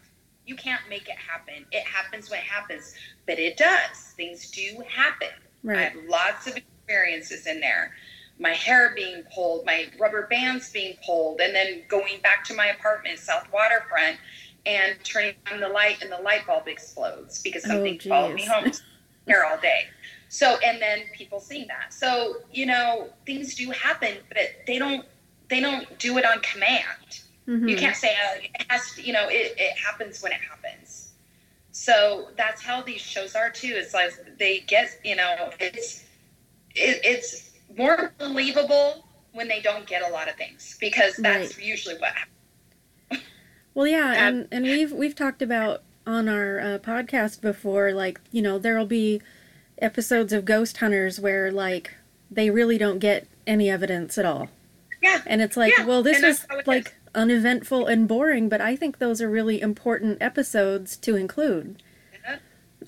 you 0.47 0.55
can't 0.55 0.83
make 0.89 1.09
it 1.09 1.17
happen. 1.17 1.67
It 1.73 1.85
happens 1.85 2.31
when 2.31 2.39
it 2.41 2.47
happens, 2.47 2.95
but 3.27 3.39
it 3.39 3.57
does. 3.57 4.13
Things 4.17 4.51
do 4.51 4.83
happen. 4.89 5.29
Right. 5.63 5.79
I 5.79 5.83
have 5.83 6.05
lots 6.09 6.47
of 6.47 6.57
experiences 6.57 7.47
in 7.47 7.61
there. 7.61 7.93
My 8.39 8.51
hair 8.51 8.93
being 8.95 9.25
pulled, 9.35 9.67
my 9.67 9.87
rubber 9.99 10.27
bands 10.29 10.71
being 10.71 10.97
pulled, 11.05 11.41
and 11.41 11.55
then 11.55 11.83
going 11.89 12.21
back 12.23 12.45
to 12.45 12.55
my 12.55 12.67
apartment, 12.67 13.19
South 13.19 13.49
Waterfront, 13.53 14.19
and 14.67 14.97
turning 15.05 15.35
on 15.53 15.61
the 15.61 15.69
light, 15.69 16.03
and 16.03 16.13
the 16.13 16.19
light 16.19 16.47
bulb 16.47 16.69
explodes 16.69 17.43
because 17.43 17.65
oh, 17.65 17.69
something 17.69 17.99
oh, 18.05 18.09
followed 18.09 18.35
me 18.35 18.45
home 18.45 18.71
here 19.27 19.45
all 19.49 19.59
day. 19.59 19.87
So, 20.29 20.59
and 20.65 20.81
then 20.81 21.01
people 21.15 21.41
seeing 21.41 21.69
that. 21.69 21.95
So, 21.95 22.37
you 22.53 22.67
know, 22.67 23.09
things 23.25 23.55
do 23.55 23.71
happen, 23.71 24.17
but 24.29 24.39
they 24.67 24.79
don't 24.79 25.05
they 25.49 25.61
don't 25.61 25.99
do 25.99 26.19
it 26.19 26.25
on 26.25 26.41
command. 26.41 27.21
Mm-hmm. 27.47 27.69
You 27.69 27.77
can't 27.77 27.95
say 27.95 28.11
uh, 28.11 28.41
it 28.43 28.67
has 28.69 28.93
to, 28.95 29.03
you 29.03 29.13
know, 29.13 29.29
it, 29.29 29.55
it 29.57 29.79
happens 29.79 30.21
when 30.23 30.33
it 30.33 30.41
happens. 30.41 31.13
So 31.71 32.29
that's 32.37 32.63
how 32.63 32.83
these 32.83 33.01
shows 33.01 33.37
are 33.37 33.51
too. 33.51 33.75
It's 33.77 33.95
like 33.95 34.13
they 34.39 34.61
get, 34.61 34.99
you 35.05 35.15
know, 35.15 35.51
it's 35.61 36.05
it, 36.75 37.01
it's 37.05 37.53
more 37.77 38.13
believable 38.19 39.07
when 39.33 39.47
they 39.47 39.61
don't 39.61 39.87
get 39.87 40.03
a 40.03 40.13
lot 40.13 40.29
of 40.29 40.37
things 40.37 40.77
because 40.81 41.17
that's 41.17 41.57
right. 41.57 41.67
usually 41.67 41.97
what 41.97 42.13
happens. 42.13 43.25
Well, 43.75 43.87
yeah, 43.87 44.27
and 44.27 44.49
and 44.51 44.65
we've 44.65 44.91
we've 44.91 45.15
talked 45.15 45.43
about 45.43 45.83
on 46.07 46.31
our 46.31 46.59
uh, 46.61 46.79
podcast 46.79 47.43
before, 47.43 47.93
like 47.93 48.21
you 48.33 48.41
know, 48.41 48.59
there'll 48.59 48.87
be 48.87 49.21
episodes 49.79 50.33
of 50.33 50.45
Ghost 50.45 50.79
Hunters 50.79 51.21
where 51.21 51.51
like 51.53 51.95
they 52.31 52.51
really 52.51 52.79
don't 52.79 52.99
get 52.99 53.27
any 53.47 53.71
evidence 53.71 54.19
at 54.19 54.25
all. 54.25 54.49
Yeah, 55.03 55.23
and 55.27 55.43
it's 55.43 55.57
like, 55.57 55.77
yeah. 55.77 55.85
well, 55.85 56.03
this 56.03 56.23
was 56.23 56.47
like 56.67 56.95
uneventful 57.15 57.87
and 57.87 58.09
boring, 58.09 58.49
but 58.49 58.61
I 58.61 58.77
think 58.77 58.99
those 58.99 59.21
are 59.21 59.29
really 59.29 59.61
important 59.61 60.19
episodes 60.21 60.97
to 60.99 61.17
include. 61.17 61.83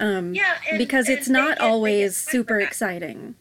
Um, 0.01 0.35
yeah, 0.35 0.59
and, 0.69 0.79
because 0.79 1.09
and 1.09 1.19
it's 1.19 1.29
not 1.29 1.59
get, 1.59 1.61
always 1.61 2.17
super 2.17 2.61
exciting. 2.61 3.35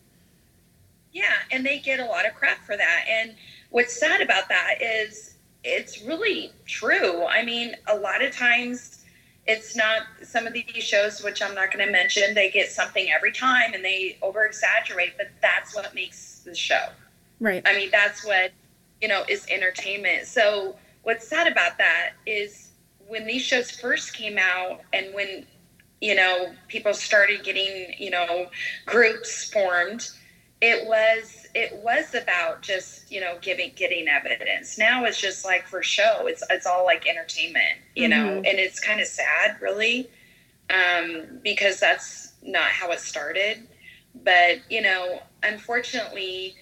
Yeah, 1.12 1.34
and 1.52 1.66
they 1.66 1.80
get 1.80 2.00
a 2.00 2.06
lot 2.06 2.26
of 2.26 2.34
crap 2.34 2.64
for 2.66 2.76
that. 2.76 3.06
And 3.08 3.36
what's 3.70 4.00
sad 4.00 4.22
about 4.22 4.50
that 4.50 4.82
is 4.82 5.36
it's 5.64 6.02
really 6.04 6.52
true. 6.66 7.26
I 7.26 7.44
mean, 7.44 7.76
a 7.88 7.96
lot 7.96 8.24
of 8.24 8.36
times 8.36 8.97
it's 9.48 9.76
not 9.76 10.04
some 10.24 10.46
of 10.46 10.54
these 10.54 10.84
shows, 10.84 11.24
which 11.24 11.42
I'm 11.42 11.56
not 11.56 11.72
going 11.72 11.86
to 11.86 11.92
mention, 11.92 12.34
they 12.34 12.52
get 12.52 12.70
something 12.70 13.10
every 13.10 13.32
time 13.32 13.74
and 13.74 13.84
they 13.84 14.18
over 14.22 14.46
exaggerate, 14.46 15.18
but 15.18 15.28
that's 15.42 15.74
what 15.76 15.96
makes 15.96 16.40
the 16.40 16.54
show. 16.54 16.88
Right. 17.40 17.62
I 17.66 17.76
mean, 17.76 17.90
that's 17.92 18.26
what 18.26 18.52
you 19.02 19.08
know, 19.08 19.24
is 19.30 19.46
entertainment. 19.50 20.26
So 20.26 20.76
what's 21.04 21.28
sad 21.28 21.48
about 21.48 21.78
that 21.78 22.12
is 22.26 22.72
when 23.08 23.26
these 23.28 23.42
shows 23.42 23.72
first 23.72 24.14
came 24.14 24.38
out 24.38 24.82
and 24.94 25.14
when, 25.14 25.46
you 26.02 26.16
know, 26.16 26.54
people 26.68 26.94
started 26.94 27.44
getting, 27.44 27.94
you 27.98 28.10
know, 28.10 28.48
groups 28.86 29.52
formed, 29.52 30.10
it 30.62 30.88
was 30.88 31.37
it 31.54 31.76
was 31.84 32.16
about 32.16 32.62
just, 32.62 33.12
you 33.12 33.22
know, 33.22 33.38
giving 33.42 33.72
getting 33.76 34.08
evidence. 34.08 34.78
Now 34.78 35.06
it's 35.06 35.20
just 35.20 35.46
like 35.46 35.68
for 35.68 35.84
show. 35.84 36.28
It's 36.28 36.44
it's 36.50 36.66
all 36.66 36.86
like 36.86 37.08
entertainment, 37.08 37.80
you 37.96 38.08
mm-hmm. 38.08 38.26
know, 38.26 38.36
and 38.38 38.60
it's 38.60 38.80
kind 38.80 39.02
of 39.02 39.08
sad 39.08 39.62
really. 39.62 40.10
Um, 40.70 41.40
because 41.44 41.80
that's 41.80 42.34
not 42.44 42.66
how 42.66 42.92
it 42.92 43.00
started. 43.00 43.66
But, 44.24 44.60
you 44.70 44.82
know, 44.82 45.22
unfortunately, 45.42 46.56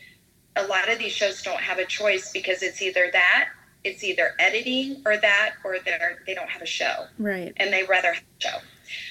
a 0.55 0.67
lot 0.67 0.89
of 0.89 0.99
these 0.99 1.11
shows 1.11 1.41
don't 1.41 1.59
have 1.59 1.79
a 1.79 1.85
choice 1.85 2.31
because 2.31 2.61
it's 2.61 2.83
either 2.83 3.09
that, 3.13 3.49
it's 3.83 4.03
either 4.03 4.33
editing 4.37 5.01
or 5.07 5.17
that, 5.17 5.53
or 5.63 5.77
they're 5.83 6.19
they 6.27 6.35
don't 6.35 6.49
have 6.49 6.61
a 6.61 6.67
show. 6.67 7.07
Right. 7.17 7.51
And 7.57 7.73
they 7.73 7.83
rather 7.83 8.13
have 8.13 8.23
a 8.23 8.43
show. 8.43 8.57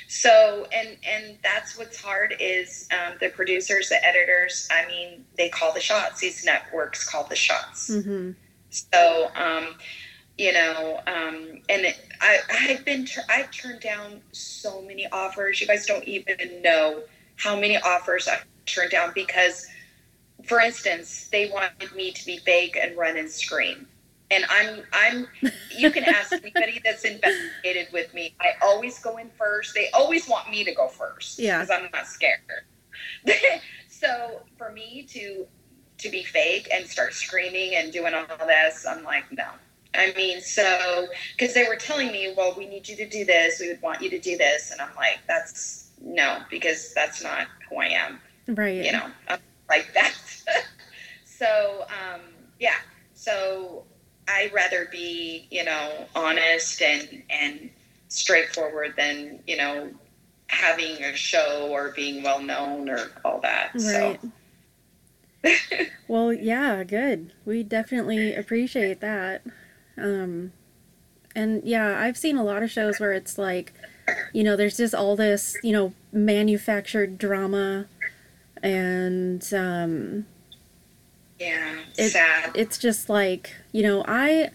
So 0.09 0.67
and 0.73 0.97
and 1.07 1.39
that's 1.43 1.79
what's 1.79 2.01
hard 2.01 2.35
is 2.41 2.89
um, 2.93 3.15
the 3.21 3.29
producers, 3.29 3.89
the 3.89 4.05
editors. 4.07 4.69
I 4.71 4.87
mean, 4.89 5.25
they 5.37 5.49
call 5.49 5.73
the 5.73 5.81
shots. 5.81 6.21
These 6.21 6.45
networks 6.45 7.09
call 7.09 7.25
the 7.25 7.37
shots. 7.37 7.91
Mm-hmm. 7.91 8.33
So 8.71 9.31
um, 9.35 9.75
you 10.39 10.53
know, 10.53 11.01
um, 11.07 11.61
and 11.69 11.87
it, 11.87 11.99
I 12.21 12.41
I've 12.51 12.85
been 12.85 13.07
I've 13.29 13.51
turned 13.51 13.81
down 13.81 14.21
so 14.33 14.83
many 14.83 15.07
offers. 15.11 15.61
You 15.61 15.67
guys 15.67 15.87
don't 15.87 16.05
even 16.05 16.63
know 16.63 17.03
how 17.37 17.59
many 17.59 17.77
offers 17.79 18.29
I've 18.29 18.45
turned 18.67 18.91
down 18.91 19.13
because 19.15 19.67
for 20.45 20.61
instance, 20.61 21.29
they 21.29 21.51
wanted 21.51 21.95
me 21.95 22.13
to 22.13 22.27
be 22.27 22.39
fake 22.39 22.77
and 22.81 22.97
run 22.97 23.17
and 23.17 23.31
scream. 23.31 23.87
And 24.35 24.45
I'm, 24.51 24.83
I'm, 24.93 25.29
you 25.77 25.91
can 25.91 26.05
ask 26.05 26.33
anybody 26.33 26.81
that's 26.85 27.05
investigated 27.05 27.89
with 27.93 28.13
me. 28.15 28.35
I 28.41 28.53
always 28.63 28.99
go 28.99 29.17
in 29.19 29.31
first. 29.39 29.75
They 29.75 29.91
always 29.91 30.29
want 30.29 30.51
me 30.51 30.65
to 30.65 30.75
go 30.75 30.89
first. 30.89 31.39
Yeah. 31.39 31.61
Because 31.61 31.71
I'm 31.71 31.89
not 31.93 32.07
scared. 32.07 32.41
so 33.89 34.41
for 34.59 34.73
me 34.73 35.07
to, 35.11 35.47
to 35.99 36.09
be 36.11 36.23
fake 36.23 36.69
and 36.73 36.87
start 36.87 37.15
screaming 37.15 37.77
and 37.77 37.93
doing 37.93 38.15
all 38.15 38.27
this, 38.47 38.87
I'm 38.87 39.05
like, 39.05 39.31
no. 39.33 39.47
I 39.95 40.13
mean, 40.17 40.41
so, 40.41 41.07
because 41.37 41.55
they 41.55 41.69
were 41.69 41.77
telling 41.77 42.11
me, 42.11 42.35
well, 42.37 42.55
we 42.57 42.67
need 42.67 42.89
you 42.89 42.97
to 42.97 43.09
do 43.09 43.25
this. 43.25 43.61
We 43.61 43.69
would 43.69 43.83
want 43.83 44.03
you 44.03 44.11
to 44.11 44.19
do 44.19 44.37
this. 44.37 44.73
And 44.73 44.81
I'm 44.81 44.95
like, 44.97 45.21
that's 45.29 45.85
no, 46.03 46.39
because 46.51 46.93
that's 46.95 47.23
not 47.23 47.47
who 47.69 47.77
I 47.77 47.87
am. 47.87 48.21
Right. 48.49 48.85
You 48.85 48.93
know, 48.93 49.07
I'm 49.29 49.39
like 49.69 49.93
that. 49.95 50.15
so 51.25 51.87
um, 51.89 52.21
yeah, 52.59 52.77
so 53.15 53.85
I'd 54.29 54.53
rather 54.53 54.89
be 54.91 55.47
you 55.51 55.65
know 55.65 56.07
honest 56.15 56.81
and 56.83 57.23
and 57.31 57.71
straightforward 58.09 58.95
than 58.97 59.41
you 59.47 59.57
know 59.57 59.91
having 60.49 61.03
a 61.03 61.15
show 61.17 61.69
or 61.71 61.93
being 61.97 62.23
well 62.23 62.41
known 62.41 62.89
or 62.89 63.11
all 63.25 63.41
that. 63.41 63.71
Right. 63.75 64.21
So. 64.23 64.31
well, 66.09 66.33
yeah, 66.33 66.85
good. 66.85 67.33
We 67.45 67.63
definitely 67.63 68.35
appreciate 68.35 69.01
that. 69.01 69.43
Um, 69.97 70.53
and 71.35 71.63
yeah, 71.65 71.99
I've 72.01 72.17
seen 72.17 72.37
a 72.37 72.45
lot 72.45 72.63
of 72.63 72.71
shows 72.71 72.99
where 72.99 73.13
it's 73.13 73.37
like, 73.37 73.73
you 74.33 74.45
know, 74.45 74.57
there's 74.57 74.77
just 74.77 74.95
all 74.95 75.17
this, 75.17 75.57
you 75.63 75.73
know, 75.73 75.93
manufactured 76.13 77.19
drama 77.19 77.87
and 78.63 79.53
um, 79.53 80.27
yeah, 81.39 81.81
it, 81.97 82.11
sad. 82.11 82.53
It's 82.55 82.79
just 82.79 83.09
like 83.09 83.55
you 83.73 83.83
know, 83.83 84.05
I 84.07 84.51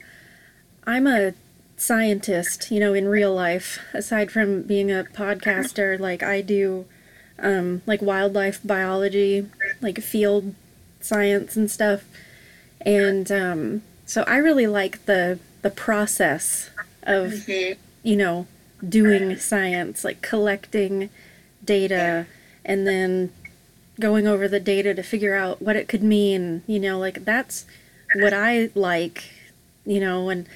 I'm 0.85 1.07
a 1.07 1.33
scientist, 1.77 2.71
you 2.71 2.79
know, 2.79 2.93
in 2.93 3.07
real 3.07 3.33
life. 3.33 3.79
Aside 3.93 4.31
from 4.31 4.63
being 4.63 4.91
a 4.91 5.05
podcaster, 5.13 5.99
like 5.99 6.23
I 6.23 6.41
do, 6.41 6.85
um, 7.37 7.81
like 7.85 8.01
wildlife 8.01 8.59
biology, 8.63 9.47
like 9.81 10.01
field 10.01 10.55
science 11.01 11.55
and 11.55 11.69
stuff, 11.69 12.03
and 12.81 13.31
um, 13.31 13.81
so 14.05 14.23
I 14.23 14.37
really 14.37 14.67
like 14.67 15.05
the 15.05 15.39
the 15.61 15.69
process 15.69 16.69
of 17.03 17.31
mm-hmm. 17.31 17.79
you 18.03 18.15
know 18.15 18.47
doing 18.87 19.35
science, 19.37 20.03
like 20.03 20.21
collecting 20.21 21.09
data, 21.63 22.25
and 22.63 22.87
then 22.87 23.31
going 23.99 24.27
over 24.27 24.47
the 24.47 24.59
data 24.59 24.93
to 24.93 25.03
figure 25.03 25.35
out 25.35 25.61
what 25.61 25.75
it 25.75 25.87
could 25.87 26.03
mean, 26.03 26.63
you 26.67 26.79
know, 26.79 26.97
like 26.97 27.25
that's 27.25 27.65
what 28.15 28.33
I 28.33 28.69
like, 28.73 29.25
you 29.85 29.99
know, 29.99 30.29
and 30.29 30.47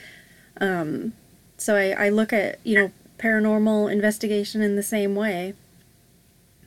um, 0.59 1.13
so 1.57 1.75
I, 1.75 2.05
I 2.05 2.09
look 2.09 2.33
at, 2.33 2.59
you 2.63 2.75
know, 2.75 2.91
paranormal 3.17 3.91
investigation 3.91 4.61
in 4.61 4.75
the 4.75 4.83
same 4.83 5.15
way. 5.15 5.53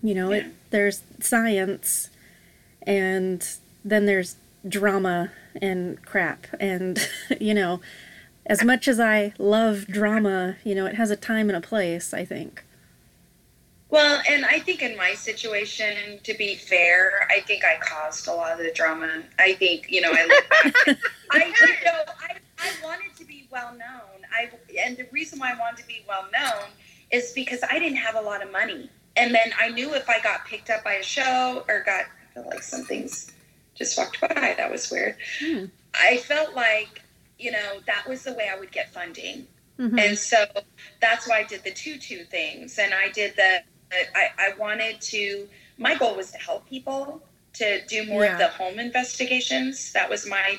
You 0.03 0.15
know, 0.15 0.31
yeah. 0.31 0.39
it 0.39 0.47
there's 0.71 1.03
science 1.21 2.11
and 2.83 3.47
then 3.85 4.07
there's 4.07 4.37
drama 4.69 5.33
and 5.61 6.03
crap. 6.05 6.47
And, 6.61 7.09
you 7.41 7.55
know, 7.55 7.81
as 8.45 8.63
much 8.63 8.89
as 8.89 9.01
I 9.01 9.33
love 9.39 9.87
drama, 9.87 10.57
you 10.65 10.75
know, 10.75 10.87
it 10.87 10.95
has 10.97 11.11
a 11.11 11.17
time 11.17 11.49
and 11.49 11.57
a 11.57 11.67
place, 11.67 12.13
I 12.13 12.25
think. 12.25 12.63
Well, 13.89 14.21
and 14.29 14.45
I 14.45 14.59
think 14.59 14.83
in 14.83 14.97
my 14.97 15.15
situation, 15.15 16.19
to 16.25 16.35
be 16.35 16.57
fair, 16.57 17.29
I 17.31 17.41
think 17.41 17.65
I 17.65 17.79
caused 17.81 18.27
a 18.27 18.33
lot 18.33 18.53
of 18.53 18.59
the 18.59 18.73
drama. 18.73 19.23
I 19.39 19.55
think, 19.55 19.87
you 19.89 20.01
know, 20.01 20.11
I 20.13 20.27
look 20.27 20.49
back, 20.49 20.99
I, 21.31 21.45
you 21.45 21.85
know, 21.85 22.03
I, 22.21 22.37
I 22.59 22.71
wanted 22.83 23.17
to 23.17 23.25
be 23.25 23.47
well 23.51 23.73
known. 23.73 24.27
I, 24.33 24.51
and 24.85 24.97
the 24.97 25.07
reason 25.13 25.39
why 25.39 25.53
I 25.53 25.59
wanted 25.59 25.81
to 25.83 25.87
be 25.87 26.05
well 26.09 26.27
known 26.33 26.69
is 27.13 27.33
because 27.33 27.61
I 27.71 27.79
didn't 27.79 27.99
have 27.99 28.17
a 28.17 28.21
lot 28.21 28.43
of 28.43 28.51
money. 28.51 28.91
And 29.17 29.35
then 29.35 29.53
I 29.59 29.69
knew 29.69 29.95
if 29.95 30.11
I 30.11 30.21
got 30.21 30.45
picked 30.47 30.69
up 30.69 30.83
by 30.83 30.95
a 30.95 31.03
show 31.03 31.65
or 31.69 31.85
got, 31.85 32.07
like 32.35 32.63
something's 32.63 33.33
just 33.77 33.97
walked 33.97 34.21
by. 34.21 34.55
That 34.57 34.71
was 34.71 34.91
weird. 34.91 35.17
Hmm. 35.41 35.67
I 35.95 36.19
felt 36.19 36.55
like, 36.55 37.03
you 37.39 37.53
know, 37.53 37.81
that 37.87 38.09
was 38.09 38.25
the 38.25 38.33
way 38.33 38.51
I 38.53 38.59
would 38.59 38.73
get 38.73 38.93
funding. 38.93 39.47
Mm-hmm. 39.79 39.99
And 39.99 40.19
so 40.19 40.45
that's 41.01 41.29
why 41.29 41.41
I 41.41 41.45
did 41.45 41.65
the 41.65 41.71
tutu 41.71 42.25
things. 42.25 42.79
And 42.79 42.93
I 42.93 43.11
did 43.11 43.37
the, 43.37 43.61
I, 43.93 44.29
I 44.39 44.59
wanted 44.59 45.01
to, 45.01 45.49
my 45.79 45.95
goal 45.95 46.17
was 46.17 46.33
to 46.33 46.39
help 46.39 46.69
people 46.69 47.23
to 47.55 47.85
do 47.87 48.07
more 48.07 48.25
yeah. 48.25 48.33
of 48.33 48.39
the 48.39 48.49
home 48.49 48.79
investigations. 48.79 49.93
That 49.93 50.11
was 50.11 50.29
my, 50.29 50.59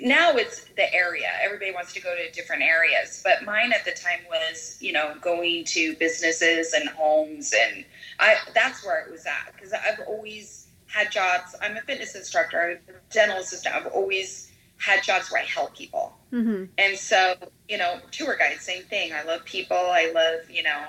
now 0.00 0.32
it's 0.32 0.64
the 0.76 0.92
area. 0.94 1.28
Everybody 1.42 1.72
wants 1.72 1.92
to 1.94 2.00
go 2.00 2.14
to 2.16 2.30
different 2.30 2.62
areas. 2.62 3.20
But 3.22 3.44
mine 3.44 3.72
at 3.72 3.84
the 3.84 3.92
time 3.92 4.20
was, 4.28 4.78
you 4.80 4.92
know, 4.92 5.14
going 5.20 5.64
to 5.66 5.94
businesses 5.96 6.72
and 6.72 6.88
homes. 6.88 7.52
And 7.58 7.84
I, 8.18 8.36
that's 8.54 8.84
where 8.84 9.04
it 9.04 9.10
was 9.10 9.26
at. 9.26 9.52
Because 9.54 9.72
I've 9.72 10.00
always 10.06 10.68
had 10.86 11.10
jobs. 11.10 11.54
I'm 11.60 11.76
a 11.76 11.80
fitness 11.82 12.14
instructor, 12.14 12.78
I'm 12.88 12.94
a 12.94 13.12
dental 13.12 13.38
assistant. 13.38 13.74
I've 13.74 13.88
always 13.88 14.52
had 14.78 15.02
jobs 15.02 15.30
where 15.30 15.42
I 15.42 15.44
help 15.44 15.76
people. 15.76 16.16
Mm-hmm. 16.32 16.64
And 16.78 16.98
so, 16.98 17.34
you 17.68 17.78
know, 17.78 18.00
tour 18.10 18.36
guide, 18.36 18.58
same 18.60 18.82
thing. 18.84 19.12
I 19.12 19.22
love 19.24 19.44
people. 19.44 19.76
I 19.76 20.12
love, 20.14 20.50
you 20.50 20.62
know, 20.62 20.84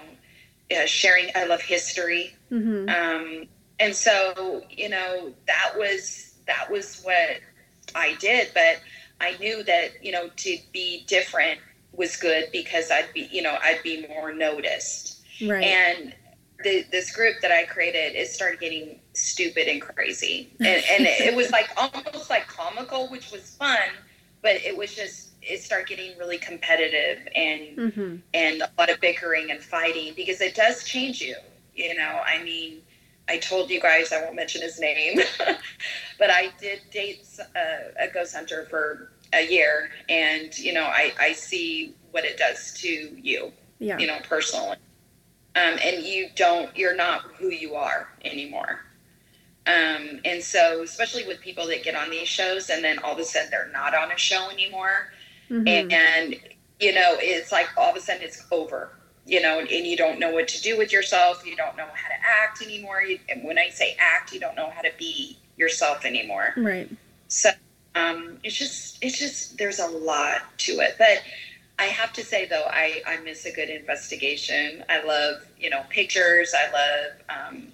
uh, 0.71 0.85
sharing. 0.85 1.29
I 1.35 1.45
love 1.45 1.61
history. 1.61 2.35
Mm-hmm. 2.51 2.89
Um, 2.89 3.47
and 3.79 3.95
so, 3.95 4.63
you 4.69 4.89
know, 4.89 5.33
that 5.47 5.73
was 5.77 6.33
that 6.47 6.71
was 6.71 7.01
what 7.03 7.39
I 7.93 8.15
did. 8.19 8.49
But 8.53 8.81
I 9.21 9.37
knew 9.37 9.63
that 9.63 10.03
you 10.03 10.11
know 10.11 10.29
to 10.35 10.57
be 10.73 11.03
different 11.07 11.59
was 11.93 12.17
good 12.17 12.45
because 12.51 12.91
I'd 12.91 13.13
be 13.13 13.29
you 13.31 13.41
know 13.41 13.57
I'd 13.61 13.81
be 13.83 14.07
more 14.07 14.33
noticed. 14.33 15.23
Right. 15.41 15.63
And 15.63 16.15
the, 16.63 16.85
this 16.89 17.13
group 17.13 17.35
that 17.41 17.51
I 17.51 17.65
created, 17.65 18.15
it 18.15 18.29
started 18.29 18.61
getting 18.61 18.99
stupid 19.13 19.67
and 19.67 19.81
crazy, 19.81 20.53
and, 20.59 20.83
and 20.89 21.05
it 21.05 21.35
was 21.35 21.51
like 21.51 21.69
almost 21.77 22.29
like 22.29 22.47
comical, 22.47 23.09
which 23.09 23.31
was 23.31 23.55
fun, 23.55 23.89
but 24.41 24.55
it 24.55 24.75
was 24.75 24.95
just 24.95 25.34
it 25.47 25.61
started 25.61 25.87
getting 25.87 26.17
really 26.17 26.37
competitive 26.37 27.27
and 27.35 27.61
mm-hmm. 27.77 28.15
and 28.33 28.61
a 28.61 28.69
lot 28.77 28.89
of 28.89 28.99
bickering 28.99 29.51
and 29.51 29.61
fighting 29.61 30.13
because 30.15 30.41
it 30.41 30.55
does 30.55 30.83
change 30.83 31.21
you. 31.21 31.35
You 31.75 31.95
know, 31.95 32.21
I 32.25 32.41
mean, 32.43 32.81
I 33.27 33.37
told 33.37 33.69
you 33.69 33.81
guys 33.81 34.11
I 34.11 34.21
won't 34.21 34.35
mention 34.35 34.61
his 34.61 34.79
name, 34.79 35.19
but 36.19 36.29
I 36.29 36.51
did 36.59 36.81
date 36.91 37.27
a, 37.55 38.05
a 38.05 38.07
ghost 38.13 38.35
hunter 38.35 38.65
for 38.69 39.11
a 39.33 39.45
year, 39.47 39.91
and 40.09 40.57
you 40.57 40.73
know, 40.73 40.83
I 40.83 41.13
I 41.19 41.33
see 41.33 41.95
what 42.11 42.25
it 42.25 42.37
does 42.37 42.73
to 42.81 42.87
you. 42.89 43.51
Yeah. 43.79 43.97
You 43.97 44.07
know, 44.07 44.19
personally. 44.23 44.77
Um, 45.55 45.79
and 45.81 46.03
you 46.03 46.27
don't, 46.35 46.75
you're 46.77 46.95
not 46.95 47.21
who 47.37 47.49
you 47.49 47.75
are 47.75 48.09
anymore. 48.25 48.81
Um, 49.67 50.19
and 50.25 50.43
so, 50.43 50.83
especially 50.83 51.25
with 51.25 51.39
people 51.39 51.65
that 51.67 51.81
get 51.81 51.95
on 51.95 52.09
these 52.09 52.27
shows 52.27 52.69
and 52.69 52.83
then 52.83 52.99
all 52.99 53.13
of 53.13 53.19
a 53.19 53.23
sudden 53.23 53.49
they're 53.49 53.71
not 53.71 53.95
on 53.95 54.11
a 54.11 54.17
show 54.17 54.49
anymore, 54.49 55.11
Mm-hmm. 55.49 55.67
And, 55.67 55.93
and, 55.93 56.35
you 56.79 56.93
know, 56.93 57.15
it's 57.19 57.51
like 57.51 57.67
all 57.77 57.91
of 57.91 57.95
a 57.95 57.99
sudden 57.99 58.23
it's 58.23 58.45
over, 58.51 58.89
you 59.25 59.41
know, 59.41 59.59
and, 59.59 59.69
and, 59.69 59.85
you 59.85 59.95
don't 59.95 60.19
know 60.19 60.31
what 60.31 60.47
to 60.49 60.61
do 60.61 60.77
with 60.77 60.91
yourself. 60.91 61.45
You 61.45 61.55
don't 61.55 61.77
know 61.77 61.85
how 61.85 62.07
to 62.07 62.15
act 62.43 62.61
anymore. 62.61 63.01
You, 63.01 63.19
and 63.29 63.43
when 63.43 63.57
I 63.57 63.69
say 63.69 63.95
act, 63.99 64.33
you 64.33 64.39
don't 64.39 64.55
know 64.55 64.69
how 64.69 64.81
to 64.81 64.91
be 64.97 65.37
yourself 65.57 66.05
anymore. 66.05 66.53
Right. 66.57 66.89
So 67.27 67.51
um, 67.95 68.39
it's 68.43 68.55
just, 68.55 68.97
it's 69.01 69.17
just, 69.17 69.57
there's 69.57 69.79
a 69.79 69.87
lot 69.87 70.41
to 70.59 70.73
it. 70.79 70.95
But 70.97 71.23
I 71.77 71.85
have 71.85 72.13
to 72.13 72.23
say, 72.23 72.45
though, 72.45 72.65
I, 72.69 73.01
I 73.05 73.17
miss 73.17 73.45
a 73.45 73.51
good 73.51 73.69
investigation. 73.69 74.83
I 74.89 75.03
love, 75.03 75.45
you 75.59 75.69
know, 75.69 75.83
pictures. 75.89 76.53
I 76.57 76.71
love, 76.71 77.53
um, 77.53 77.67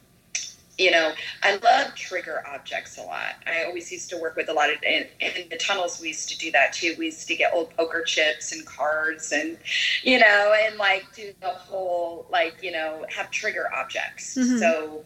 you 0.78 0.92
know, 0.92 1.14
I 1.44 1.58
love 1.58 1.96
trigger 1.96 2.44
objects 2.48 2.98
a 2.98 3.04
lot. 3.04 3.36
I 3.46 3.66
always 3.66 3.92
used 3.92 4.10
to 4.12 4.18
work 4.18 4.36
with 4.36 4.50
a 4.50 4.54
lot 4.54 4.70
of, 4.70 4.82
in, 4.84 5.06
in 5.20 5.50
the 5.50 5.58
tunnels, 5.58 6.00
we 6.02 6.10
used 6.10 6.30
to 6.30 6.38
do 6.38 6.52
that 6.52 6.74
too. 6.74 6.96
We 6.98 7.06
used 7.06 7.28
to 7.28 7.36
get 7.36 7.54
old 7.54 7.76
poker 7.76 8.04
chips 8.04 8.52
and 8.52 8.66
cards 8.66 9.32
and, 9.32 9.58
you 10.04 10.20
know, 10.20 10.56
and 10.66 10.78
like 10.78 11.06
do 11.16 11.34
the 11.42 11.50
whole, 11.50 12.26
like, 12.32 12.64
you 12.64 12.72
know, 12.72 13.06
have 13.10 13.30
trigger 13.32 13.70
objects. 13.74 14.36
Mm-hmm. 14.36 14.58
So, 14.58 15.04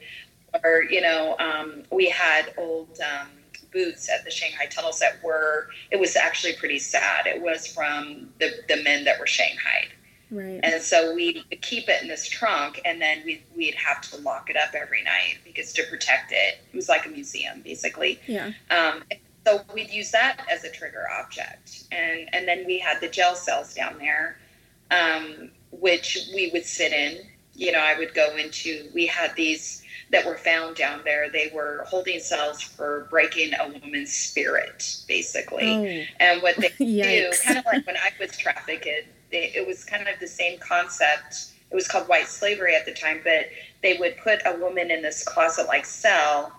or, 0.63 0.83
you 0.83 1.01
know, 1.01 1.35
um, 1.39 1.83
we 1.91 2.09
had 2.09 2.53
old, 2.57 2.99
um, 3.01 3.27
boots 3.73 4.09
at 4.09 4.23
the 4.23 4.31
Shanghai 4.31 4.67
tunnels 4.67 4.99
that 4.99 5.21
were, 5.21 5.67
it 5.91 5.99
was 5.99 6.15
actually 6.15 6.53
pretty 6.53 6.79
sad. 6.79 7.27
It 7.27 7.41
was 7.41 7.67
from 7.67 8.29
the, 8.39 8.51
the 8.69 8.81
men 8.83 9.03
that 9.03 9.19
were 9.19 9.27
Shanghai. 9.27 9.89
Right. 10.31 10.59
And 10.63 10.81
so 10.81 11.13
we'd 11.13 11.43
keep 11.61 11.87
it 11.87 12.01
in 12.01 12.07
this 12.07 12.27
trunk, 12.27 12.81
and 12.83 13.01
then 13.01 13.21
we'd, 13.25 13.43
we'd 13.55 13.75
have 13.75 14.01
to 14.09 14.17
lock 14.17 14.49
it 14.49 14.57
up 14.57 14.73
every 14.73 15.03
night 15.03 15.37
because 15.43 15.71
to 15.73 15.83
protect 15.83 16.31
it, 16.31 16.59
it 16.71 16.75
was 16.75 16.89
like 16.89 17.05
a 17.05 17.09
museum, 17.09 17.61
basically. 17.61 18.19
Yeah. 18.27 18.51
Um, 18.71 19.03
so 19.45 19.61
we'd 19.73 19.91
use 19.91 20.11
that 20.11 20.45
as 20.51 20.63
a 20.63 20.71
trigger 20.71 21.05
object, 21.19 21.83
and 21.91 22.27
and 22.33 22.47
then 22.47 22.65
we 22.65 22.79
had 22.79 22.99
the 22.99 23.07
gel 23.07 23.35
cells 23.35 23.75
down 23.75 23.99
there, 23.99 24.37
um, 24.89 25.51
which 25.71 26.17
we 26.33 26.49
would 26.51 26.65
sit 26.65 26.91
in. 26.91 27.19
You 27.53 27.71
know, 27.71 27.79
I 27.79 27.97
would 27.97 28.13
go 28.15 28.35
into. 28.35 28.89
We 28.93 29.05
had 29.05 29.35
these 29.35 29.83
that 30.11 30.25
were 30.25 30.37
found 30.37 30.75
down 30.75 31.01
there. 31.05 31.29
They 31.29 31.51
were 31.53 31.85
holding 31.87 32.19
cells 32.19 32.61
for 32.61 33.07
breaking 33.09 33.53
a 33.53 33.67
woman's 33.67 34.13
spirit, 34.13 35.03
basically. 35.07 35.69
Oh. 35.69 36.05
And 36.19 36.41
what 36.41 36.55
they 36.57 36.69
do, 36.79 37.31
kind 37.43 37.59
of 37.59 37.65
like 37.65 37.85
when 37.85 37.97
I 37.97 38.11
was 38.19 38.35
trafficked 38.37 38.87
they, 39.31 39.51
it 39.55 39.65
was 39.67 39.83
kind 39.83 40.07
of 40.07 40.19
the 40.19 40.27
same 40.27 40.59
concept. 40.59 41.51
It 41.71 41.75
was 41.75 41.87
called 41.87 42.07
white 42.07 42.27
slavery 42.27 42.75
at 42.75 42.85
the 42.85 42.93
time, 42.93 43.21
but 43.23 43.47
they 43.81 43.97
would 43.97 44.17
put 44.17 44.41
a 44.45 44.57
woman 44.59 44.91
in 44.91 45.01
this 45.01 45.23
closet 45.23 45.67
like 45.67 45.85
cell, 45.85 46.51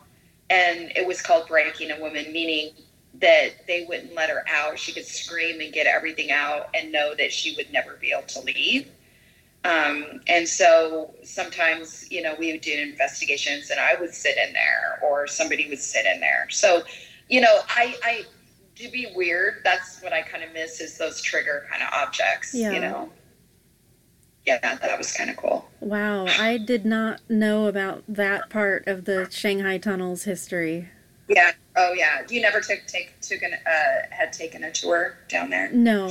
and 0.51 0.93
it 0.97 1.07
was 1.07 1.23
called 1.23 1.49
breaking 1.49 1.91
a 1.91 2.01
woman, 2.01 2.33
meaning 2.33 2.73
that 3.21 3.67
they 3.67 3.85
wouldn't 3.89 4.15
let 4.15 4.31
her 4.31 4.45
out. 4.49 4.79
She 4.79 4.93
could 4.93 5.07
scream 5.07 5.61
and 5.61 5.73
get 5.73 5.87
everything 5.87 6.31
out 6.31 6.69
and 6.75 6.93
know 6.93 7.15
that 7.15 7.33
she 7.33 7.55
would 7.57 7.73
never 7.73 7.97
be 7.97 8.13
able 8.13 8.27
to 8.29 8.41
leave. 8.41 8.91
Um, 9.65 10.21
and 10.29 10.49
so 10.49 11.13
sometimes, 11.25 12.11
you 12.11 12.23
know, 12.23 12.35
we 12.39 12.53
would 12.53 12.61
do 12.61 12.73
investigations 12.73 13.71
and 13.71 13.81
I 13.81 13.97
would 14.01 14.15
sit 14.15 14.37
in 14.37 14.53
there 14.53 15.01
or 15.03 15.27
somebody 15.27 15.69
would 15.69 15.81
sit 15.81 16.07
in 16.07 16.21
there. 16.21 16.47
So, 16.51 16.85
you 17.29 17.41
know, 17.41 17.61
I, 17.69 17.97
I 18.05 18.25
to 18.77 18.91
be 18.91 19.09
weird, 19.15 19.63
that's 19.65 20.03
what 20.03 20.13
I 20.13 20.23
kind 20.23 20.45
of 20.45 20.53
miss 20.53 20.81
is 20.81 20.99
those 20.99 21.21
trigger 21.23 21.67
kind 21.71 21.83
of 21.83 21.89
objects, 21.93 22.55
yeah. 22.55 22.73
you 22.73 22.81
know. 22.81 23.11
Yeah, 24.45 24.59
that 24.61 24.97
was 24.97 25.13
kind 25.13 25.29
of 25.29 25.37
cool. 25.37 25.69
Wow, 25.81 26.27
I 26.27 26.57
did 26.59 26.87
not 26.87 27.21
know 27.29 27.67
about 27.67 28.05
that 28.07 28.49
part 28.49 28.87
of 28.87 29.05
the 29.05 29.29
Shanghai 29.29 29.79
tunnels 29.79 30.23
history. 30.23 30.89
Yeah. 31.29 31.51
Oh, 31.75 31.93
yeah. 31.93 32.23
You 32.31 32.41
never 32.41 32.61
took 32.61 32.87
take 32.87 33.21
took 33.21 33.43
an 33.43 33.55
uh, 33.55 34.07
had 34.11 34.33
taken 34.33 34.63
a 34.63 34.71
tour 34.71 35.19
down 35.29 35.51
there? 35.51 35.71
No. 35.73 36.09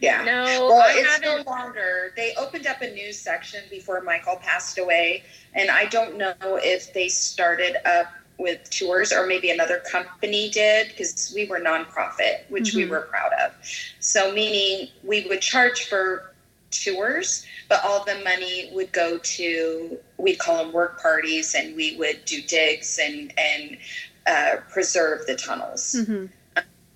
Yeah. 0.00 0.24
No, 0.24 0.68
well, 0.68 0.82
I 0.82 0.94
it's 0.96 1.16
haven't. 1.16 1.46
no 1.46 1.50
longer. 1.50 2.12
They 2.16 2.34
opened 2.36 2.66
up 2.66 2.82
a 2.82 2.90
new 2.92 3.12
section 3.12 3.62
before 3.70 4.00
Michael 4.02 4.36
passed 4.36 4.78
away, 4.78 5.24
and 5.54 5.70
I 5.70 5.86
don't 5.86 6.16
know 6.16 6.34
if 6.42 6.92
they 6.92 7.08
started 7.08 7.76
up 7.86 8.08
with 8.38 8.68
tours 8.70 9.12
or 9.12 9.26
maybe 9.26 9.50
another 9.50 9.82
company 9.90 10.50
did 10.50 10.88
because 10.88 11.32
we 11.34 11.46
were 11.46 11.58
nonprofit 11.58 12.48
which 12.48 12.70
mm-hmm. 12.70 12.78
we 12.78 12.86
were 12.86 13.02
proud 13.02 13.32
of 13.44 13.52
so 14.00 14.32
meaning 14.32 14.88
we 15.02 15.26
would 15.28 15.40
charge 15.40 15.84
for 15.88 16.32
tours 16.70 17.46
but 17.68 17.82
all 17.84 18.04
the 18.04 18.16
money 18.24 18.70
would 18.72 18.92
go 18.92 19.18
to 19.18 19.98
we'd 20.18 20.38
call 20.38 20.64
them 20.64 20.72
work 20.72 21.00
parties 21.00 21.54
and 21.54 21.74
we 21.76 21.96
would 21.96 22.24
do 22.24 22.42
digs 22.42 22.98
and 23.02 23.32
and 23.38 23.78
uh, 24.26 24.56
preserve 24.70 25.24
the 25.26 25.36
tunnels 25.36 25.94
mm-hmm. 25.98 26.26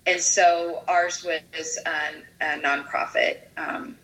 and 0.05 0.21
so 0.21 0.83
ours 0.87 1.23
was 1.23 1.79
a, 1.85 2.45
a 2.45 2.59
nonprofit 2.59 3.37
um, 3.57 3.97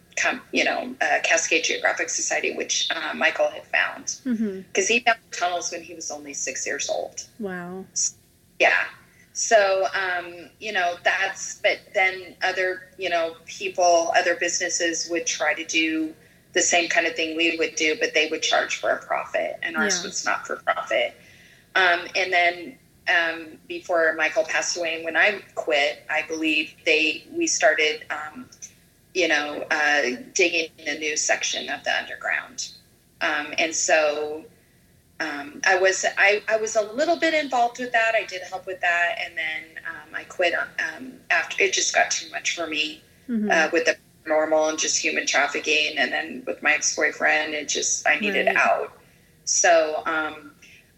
you 0.51 0.63
know, 0.63 0.95
uh, 1.01 1.20
Cascade 1.24 1.63
Geographic 1.63 2.09
Society, 2.09 2.55
which 2.55 2.89
uh, 2.91 3.13
Michael 3.13 3.49
had 3.49 3.65
found, 3.65 4.03
because 4.24 4.88
mm-hmm. 4.88 4.93
he 4.93 4.99
found 4.99 5.20
tunnels 5.32 5.72
when 5.72 5.82
he 5.82 5.93
was 5.93 6.11
only 6.11 6.34
six 6.34 6.65
years 6.65 6.89
old. 6.89 7.26
Wow. 7.39 7.86
Yeah. 8.59 8.84
So, 9.34 9.86
um, 9.93 10.49
you 10.59 10.72
know, 10.72 10.95
that's, 11.03 11.59
but 11.61 11.80
then 11.93 12.36
other, 12.43 12.89
you 12.97 13.09
know, 13.09 13.36
people, 13.45 14.11
other 14.18 14.36
businesses 14.36 15.07
would 15.11 15.28
try 15.28 15.53
to 15.53 15.63
do 15.63 16.13
the 16.53 16.61
same 16.61 16.89
kind 16.89 17.05
of 17.05 17.15
thing 17.15 17.38
we 17.38 17.55
would 17.57 17.76
do, 17.76 17.95
but 17.99 18.15
they 18.15 18.28
would 18.30 18.41
charge 18.41 18.78
for 18.78 18.89
a 18.89 18.97
profit, 19.05 19.59
and 19.61 19.78
ours 19.78 19.99
yeah. 19.99 20.07
was 20.07 20.26
not 20.26 20.47
for 20.47 20.55
profit. 20.55 21.15
Um, 21.76 22.07
and 22.15 22.34
then 22.34 22.78
um, 23.07 23.47
before 23.68 24.15
Michael 24.15 24.43
passed 24.43 24.76
away, 24.76 24.95
and 24.95 25.05
when 25.05 25.15
I 25.15 25.43
quit, 25.53 26.03
I 26.09 26.24
believe 26.24 26.74
they 26.86 27.24
we 27.32 27.45
started, 27.45 28.05
um, 28.09 28.49
you 29.14 29.28
know, 29.28 29.66
uh, 29.72 30.01
digging 30.34 30.70
a 30.86 30.97
new 30.99 31.18
section 31.18 31.70
of 31.70 31.84
the 31.84 31.97
underground, 31.97 32.72
um, 33.22 33.53
and 33.58 33.74
so 33.74 34.45
um, 35.20 35.62
I 35.66 35.78
was 35.78 36.05
I, 36.18 36.43
I 36.47 36.58
was 36.58 36.76
a 36.76 36.91
little 36.93 37.18
bit 37.18 37.34
involved 37.34 37.80
with 37.80 37.91
that. 37.91 38.14
I 38.16 38.26
did 38.26 38.41
help 38.43 38.68
with 38.68 38.80
that, 38.82 39.18
and 39.24 39.38
then 39.38 39.84
um, 39.88 40.14
I 40.14 40.24
quit 40.24 40.53
um, 40.53 41.14
after 41.30 41.64
it 41.64 41.74
just 41.74 41.93
got 41.93 42.12
too 42.12 42.30
much 42.32 42.55
for 42.55 42.68
me 42.68 43.01
mm-hmm. 43.28 43.49
uh, 43.49 43.70
with 43.74 43.86
the 43.86 43.97
normal 44.28 44.70
and 44.70 44.78
just 44.78 44.97
human 44.97 45.26
trafficking, 45.26 45.97
and 45.97 46.12
then 46.12 46.43
with 46.45 46.62
my 46.62 46.74
ex 46.74 46.95
boyfriend, 46.95 47.53
it 47.53 47.68
just 47.68 48.08
I 48.08 48.20
needed 48.20 48.47
right. 48.47 48.55
out. 48.55 48.93
So 49.45 50.03
um, 50.05 50.51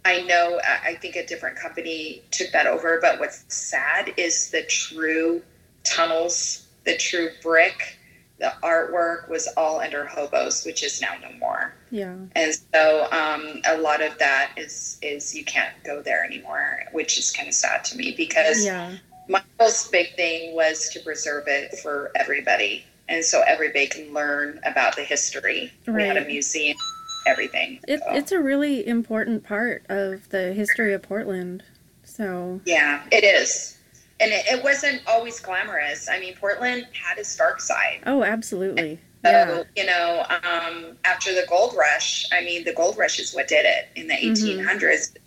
I 0.03 0.21
know 0.23 0.59
I 0.65 0.95
think 0.95 1.15
a 1.15 1.25
different 1.25 1.57
company 1.57 2.23
took 2.31 2.51
that 2.51 2.67
over, 2.67 2.99
but 3.01 3.19
what's 3.19 3.45
sad 3.47 4.13
is 4.17 4.49
the 4.49 4.63
true 4.63 5.41
tunnels, 5.83 6.67
the 6.83 6.97
true 6.97 7.29
brick, 7.41 7.98
the 8.39 8.53
artwork 8.63 9.29
was 9.29 9.47
all 9.57 9.79
under 9.79 10.05
hobos, 10.05 10.65
which 10.65 10.83
is 10.83 11.01
now 11.01 11.15
no 11.21 11.31
more. 11.39 11.73
Yeah. 11.91 12.15
And 12.35 12.55
so 12.73 13.07
um, 13.11 13.61
a 13.67 13.77
lot 13.77 14.01
of 14.01 14.17
that 14.19 14.51
is 14.57 14.97
is 15.01 15.35
you 15.35 15.43
can't 15.43 15.73
go 15.83 16.01
there 16.01 16.23
anymore, 16.23 16.83
which 16.91 17.17
is 17.17 17.31
kind 17.31 17.47
of 17.47 17.53
sad 17.53 17.83
to 17.85 17.97
me 17.97 18.13
because 18.15 18.65
yeah. 18.65 18.95
Michael's 19.27 19.87
big 19.89 20.15
thing 20.15 20.55
was 20.55 20.89
to 20.89 20.99
preserve 21.01 21.43
it 21.47 21.77
for 21.79 22.11
everybody, 22.15 22.85
and 23.07 23.23
so 23.23 23.43
everybody 23.45 23.87
can 23.87 24.11
learn 24.13 24.59
about 24.65 24.95
the 24.95 25.03
history. 25.03 25.71
Right. 25.85 25.95
We 25.95 26.03
had 26.03 26.17
a 26.17 26.25
museum 26.25 26.77
everything. 27.25 27.79
It, 27.87 27.99
so. 27.99 28.15
It's 28.15 28.31
a 28.31 28.39
really 28.39 28.87
important 28.87 29.43
part 29.43 29.83
of 29.89 30.29
the 30.29 30.53
history 30.53 30.93
of 30.93 31.01
Portland. 31.01 31.63
So 32.03 32.61
yeah, 32.65 33.03
it 33.11 33.23
is. 33.23 33.78
And 34.19 34.31
it, 34.31 34.45
it 34.47 34.63
wasn't 34.63 35.01
always 35.07 35.39
glamorous. 35.39 36.09
I 36.09 36.19
mean, 36.19 36.35
Portland 36.35 36.87
had 36.93 37.17
its 37.17 37.35
dark 37.35 37.61
side. 37.61 38.01
Oh, 38.05 38.23
absolutely. 38.23 38.99
So, 39.25 39.31
yeah. 39.31 39.63
you 39.75 39.85
know, 39.85 40.25
um, 40.29 40.97
after 41.03 41.33
the 41.33 41.45
gold 41.49 41.75
rush, 41.77 42.25
I 42.31 42.41
mean, 42.41 42.63
the 42.63 42.73
gold 42.73 42.97
rush 42.97 43.19
is 43.19 43.33
what 43.33 43.47
did 43.47 43.65
it 43.65 43.89
in 43.95 44.07
the 44.07 44.13
1800s. 44.13 44.79
Mm-hmm. 44.79 45.17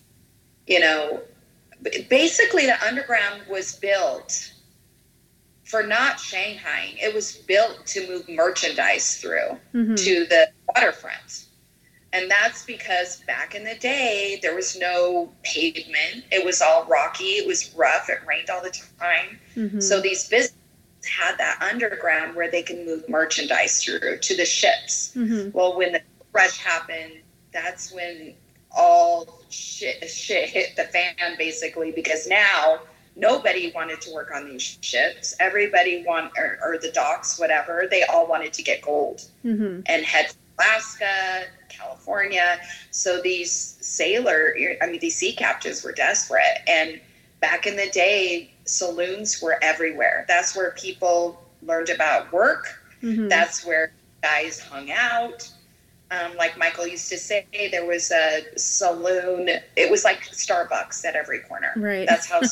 You 0.67 0.81
know, 0.81 1.21
basically 2.09 2.67
the 2.67 2.83
underground 2.87 3.43
was 3.51 3.77
built 3.77 4.53
for 5.65 5.83
not 5.83 6.21
Shanghai. 6.21 6.95
It 7.01 7.15
was 7.15 7.37
built 7.37 7.87
to 7.87 8.07
move 8.07 8.29
merchandise 8.29 9.17
through 9.19 9.59
mm-hmm. 9.75 9.95
to 9.95 10.27
the 10.27 10.49
waterfront. 10.75 11.47
And 12.13 12.31
that's 12.31 12.65
because 12.65 13.23
back 13.27 13.55
in 13.55 13.65
the 13.65 13.75
day, 13.77 14.39
there 14.43 14.55
was 14.55 14.79
no 14.79 15.33
pavement. 15.43 16.25
It 16.31 16.45
was 16.45 16.61
all 16.61 16.85
rocky. 16.85 17.37
It 17.37 17.47
was 17.47 17.73
rough. 17.75 18.11
It 18.11 18.19
rained 18.27 18.51
all 18.51 18.63
the 18.63 18.75
time. 19.01 19.39
Mm-hmm. 19.57 19.81
So 19.81 20.01
these 20.01 20.29
businesses 20.29 20.59
had 21.05 21.39
that 21.39 21.61
underground 21.63 22.37
where 22.37 22.51
they 22.51 22.63
can 22.63 22.85
move 22.85 23.09
merchandise 23.09 23.83
through 23.83 24.19
to 24.19 24.37
the 24.37 24.45
ships. 24.45 25.15
Mm-hmm. 25.17 25.57
Well, 25.57 25.77
when 25.77 25.93
the 25.93 26.03
rush 26.33 26.59
happened, 26.59 27.15
that's 27.53 27.93
when 27.93 28.35
all 28.71 29.41
shit, 29.49 30.09
shit 30.09 30.49
hit 30.49 30.77
the 30.77 30.85
fan, 30.85 31.15
basically, 31.39 31.93
because 31.93 32.27
now 32.27 32.81
nobody 33.17 33.73
wanted 33.75 34.01
to 34.03 34.13
work 34.13 34.31
on 34.35 34.49
these 34.49 34.79
ships. 34.81 35.35
Everybody 35.41 36.05
want 36.07 36.33
or, 36.37 36.59
or 36.65 36.79
the 36.79 36.91
docks, 36.93 37.39
whatever. 37.39 37.87
They 37.91 38.03
all 38.05 38.27
wanted 38.27 38.53
to 38.55 38.63
get 38.63 38.83
gold 38.83 39.23
mm-hmm. 39.45 39.81
and 39.87 40.05
head 40.05 40.33
Alaska, 40.63 41.45
California. 41.69 42.61
So 42.91 43.21
these 43.21 43.77
sailor, 43.81 44.55
I 44.81 44.87
mean, 44.87 45.01
these 45.01 45.17
sea 45.17 45.33
captains 45.33 45.83
were 45.83 45.93
desperate. 45.93 46.63
And 46.67 47.01
back 47.41 47.67
in 47.67 47.77
the 47.77 47.89
day, 47.91 48.53
saloons 48.65 49.43
were 49.43 49.59
everywhere. 49.63 50.25
That's 50.29 50.57
where 50.57 50.73
people 50.73 51.43
learned 51.63 51.91
about 51.91 52.33
work. 52.33 52.79
Mm-hmm. 53.03 53.29
That's 53.29 53.65
where 53.65 53.93
guys 54.23 54.61
hung 54.61 54.91
out. 54.91 55.51
Um, 56.11 56.37
like 56.37 56.59
Michael 56.59 56.87
used 56.87 57.09
to 57.09 57.19
say, 57.19 57.47
there 57.71 57.87
was 57.87 58.11
a 58.11 58.43
saloon. 58.57 59.49
It 59.77 59.91
was 59.91 60.05
like 60.05 60.23
Starbucks 60.25 61.05
at 61.05 61.17
every 61.17 61.41
corner. 61.41 61.73
Right. 61.77 62.07
That's 62.07 62.27
how. 62.27 62.43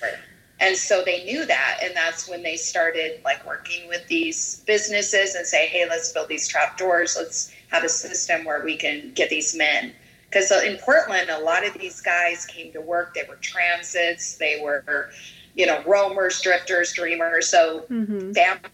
and 0.60 0.76
so 0.76 1.02
they 1.02 1.24
knew 1.24 1.46
that, 1.46 1.80
and 1.82 1.96
that's 1.96 2.28
when 2.28 2.42
they 2.42 2.56
started 2.56 3.22
like 3.24 3.44
working 3.46 3.88
with 3.88 4.06
these 4.08 4.62
businesses 4.66 5.34
and 5.34 5.46
say, 5.46 5.66
"Hey, 5.66 5.88
let's 5.88 6.12
build 6.12 6.28
these 6.28 6.46
trap 6.46 6.76
doors. 6.76 7.16
Let's 7.18 7.55
have 7.68 7.84
a 7.84 7.88
system 7.88 8.44
where 8.44 8.64
we 8.64 8.76
can 8.76 9.12
get 9.14 9.30
these 9.30 9.54
men. 9.56 9.92
Because 10.28 10.50
uh, 10.50 10.60
in 10.64 10.76
Portland, 10.78 11.30
a 11.30 11.38
lot 11.40 11.66
of 11.66 11.74
these 11.74 12.00
guys 12.00 12.46
came 12.46 12.72
to 12.72 12.80
work. 12.80 13.14
They 13.14 13.24
were 13.28 13.36
transits. 13.36 14.36
They 14.36 14.60
were, 14.62 15.10
you 15.54 15.66
know, 15.66 15.82
roamers, 15.86 16.40
drifters, 16.40 16.92
dreamers. 16.92 17.48
So 17.48 17.86
mm-hmm. 17.90 18.32
families 18.32 18.72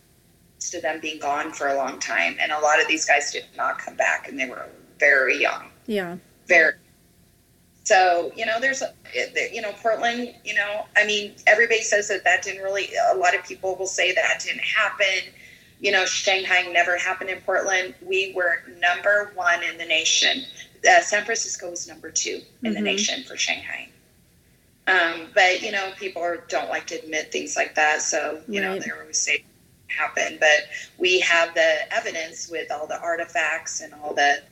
to 0.71 0.81
them 0.81 1.01
being 1.01 1.19
gone 1.19 1.53
for 1.53 1.69
a 1.69 1.75
long 1.75 1.99
time, 1.99 2.37
and 2.41 2.53
a 2.53 2.61
lot 2.61 2.81
of 2.81 2.89
these 2.89 3.05
guys 3.05 3.33
did 3.33 3.45
not 3.57 3.79
come 3.79 3.97
back, 3.97 4.29
and 4.29 4.39
they 4.39 4.49
were 4.49 4.67
very 4.99 5.41
young. 5.41 5.69
Yeah. 5.87 6.17
Very. 6.47 6.75
So 7.85 8.33
you 8.37 8.47
know, 8.47 8.61
there's 8.61 8.83
you 9.53 9.61
know, 9.61 9.73
Portland. 9.83 10.35
You 10.45 10.55
know, 10.55 10.87
I 10.97 11.05
mean, 11.05 11.35
everybody 11.47 11.83
says 11.83 12.09
that 12.09 12.25
that 12.25 12.43
didn't 12.43 12.63
really. 12.63 12.89
A 13.13 13.17
lot 13.17 13.35
of 13.35 13.45
people 13.45 13.77
will 13.77 13.87
say 13.87 14.15
that 14.15 14.43
didn't 14.45 14.63
happen 14.63 15.33
you 15.83 15.91
know, 15.91 16.07
Shanghai 16.07 16.63
never 16.71 16.97
happened 16.97 17.29
in 17.29 17.41
Portland. 17.41 17.95
We 18.01 18.33
were 18.35 18.63
number 18.79 19.33
one 19.35 19.65
in 19.65 19.77
the 19.79 19.85
nation. 19.85 20.45
Uh, 20.89 21.01
San 21.01 21.25
Francisco 21.25 21.71
was 21.71 21.89
number 21.89 22.09
2 22.09 22.31
in 22.31 22.41
mm-hmm. 22.41 22.75
the 22.75 22.81
nation 22.81 23.25
for 23.25 23.37
Shanghai. 23.37 23.89
Um, 24.87 25.27
but 25.35 25.61
you 25.61 25.73
know, 25.73 25.91
people 25.99 26.23
are, 26.23 26.39
don't 26.49 26.69
like 26.71 26.87
to 26.89 26.95
admit 26.95 27.33
things 27.33 27.57
like 27.57 27.75
that, 27.75 28.01
so 28.03 28.41
you 28.49 28.61
right. 28.61 28.69
know 28.69 28.79
they 28.79 28.91
always 28.91 29.19
say 29.19 29.45
happen. 29.89 30.39
But 30.41 30.69
we 30.99 31.21
have 31.21 31.55
the 31.55 31.93
evidence 31.93 32.49
with 32.49 32.71
all 32.73 32.87
the 32.87 33.01
artifacts 33.01 33.81
and 33.81 33.93
all 33.95 34.15
the, 34.15 34.43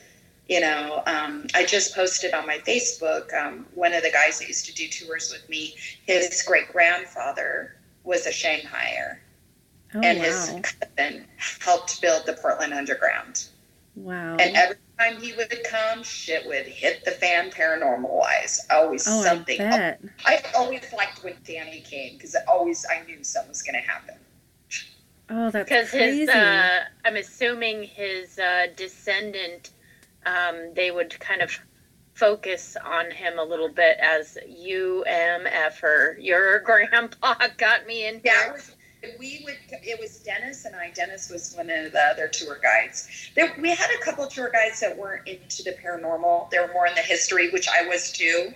you 0.48 0.60
know. 0.60 1.02
Um, 1.06 1.46
I 1.54 1.64
just 1.64 1.96
posted 1.96 2.32
on 2.32 2.46
my 2.46 2.58
Facebook. 2.58 3.34
Um, 3.34 3.66
one 3.74 3.92
of 3.92 4.04
the 4.04 4.10
guys 4.10 4.38
that 4.38 4.46
used 4.46 4.66
to 4.66 4.74
do 4.74 4.86
tours 4.86 5.32
with 5.32 5.48
me, 5.48 5.74
his 6.06 6.42
great 6.42 6.72
grandfather 6.72 7.74
was 8.04 8.26
a 8.26 8.30
Shanghaier 8.30 9.18
Oh, 9.94 10.00
and 10.00 10.18
wow. 10.18 10.24
his 10.24 10.62
cousin 10.96 11.24
helped 11.36 12.00
build 12.00 12.26
the 12.26 12.34
Portland 12.34 12.72
Underground. 12.72 13.46
Wow. 13.96 14.36
And 14.36 14.56
every 14.56 14.76
time 14.98 15.20
he 15.20 15.32
would 15.34 15.52
come, 15.64 16.02
shit 16.02 16.46
would 16.46 16.66
hit 16.66 17.04
the 17.04 17.10
fan 17.10 17.50
paranormal 17.50 18.08
wise. 18.08 18.64
Always 18.70 19.06
oh, 19.08 19.22
something. 19.22 19.60
I, 19.60 19.70
bet. 19.70 20.00
I 20.24 20.42
always 20.56 20.92
liked 20.96 21.24
when 21.24 21.36
Danny 21.44 21.80
came 21.80 22.14
because 22.14 22.36
always 22.48 22.86
I 22.90 23.04
knew 23.04 23.22
something 23.24 23.48
was 23.48 23.62
going 23.62 23.82
to 23.82 23.88
happen. 23.88 24.14
Oh, 25.28 25.50
that's 25.50 25.68
because 25.68 25.90
his. 25.90 26.28
Uh, 26.28 26.80
I'm 27.04 27.16
assuming 27.16 27.84
his 27.84 28.38
uh, 28.38 28.66
descendant. 28.76 29.70
Um, 30.26 30.74
they 30.74 30.90
would 30.90 31.18
kind 31.18 31.40
of 31.40 31.58
focus 32.14 32.76
on 32.84 33.10
him 33.10 33.38
a 33.38 33.44
little 33.44 33.68
bit 33.68 33.96
as 34.00 34.36
UMFer. 34.46 36.16
Your 36.18 36.60
grandpa 36.64 37.34
got 37.56 37.86
me 37.86 38.06
in 38.06 38.20
yeah, 38.24 38.44
here 38.44 38.60
we 39.18 39.42
would 39.44 39.56
it 39.82 39.98
was 39.98 40.18
dennis 40.18 40.64
and 40.64 40.76
i 40.76 40.90
dennis 40.90 41.30
was 41.30 41.54
one 41.54 41.70
of 41.70 41.92
the 41.92 42.00
other 42.00 42.28
tour 42.28 42.58
guides. 42.62 43.08
There, 43.34 43.54
we 43.60 43.70
had 43.70 43.90
a 43.90 44.04
couple 44.04 44.26
tour 44.26 44.50
guides 44.50 44.80
that 44.80 44.96
weren't 44.96 45.26
into 45.26 45.62
the 45.62 45.72
paranormal. 45.72 46.50
They 46.50 46.58
were 46.58 46.70
more 46.72 46.86
in 46.86 46.94
the 46.94 47.00
history 47.00 47.50
which 47.50 47.68
i 47.68 47.86
was 47.86 48.12
too 48.12 48.52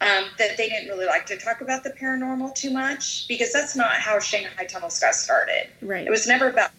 um, 0.00 0.24
that 0.38 0.56
they 0.56 0.68
didn't 0.68 0.88
really 0.88 1.06
like 1.06 1.26
to 1.26 1.36
talk 1.36 1.60
about 1.60 1.84
the 1.84 1.90
paranormal 1.90 2.54
too 2.54 2.70
much 2.70 3.26
because 3.28 3.52
that's 3.52 3.76
not 3.76 3.92
how 3.92 4.18
shanghai 4.18 4.64
tunnels 4.64 4.98
got 4.98 5.14
started. 5.14 5.68
Right. 5.80 6.06
It 6.06 6.10
was 6.10 6.26
never 6.26 6.48
about 6.48 6.70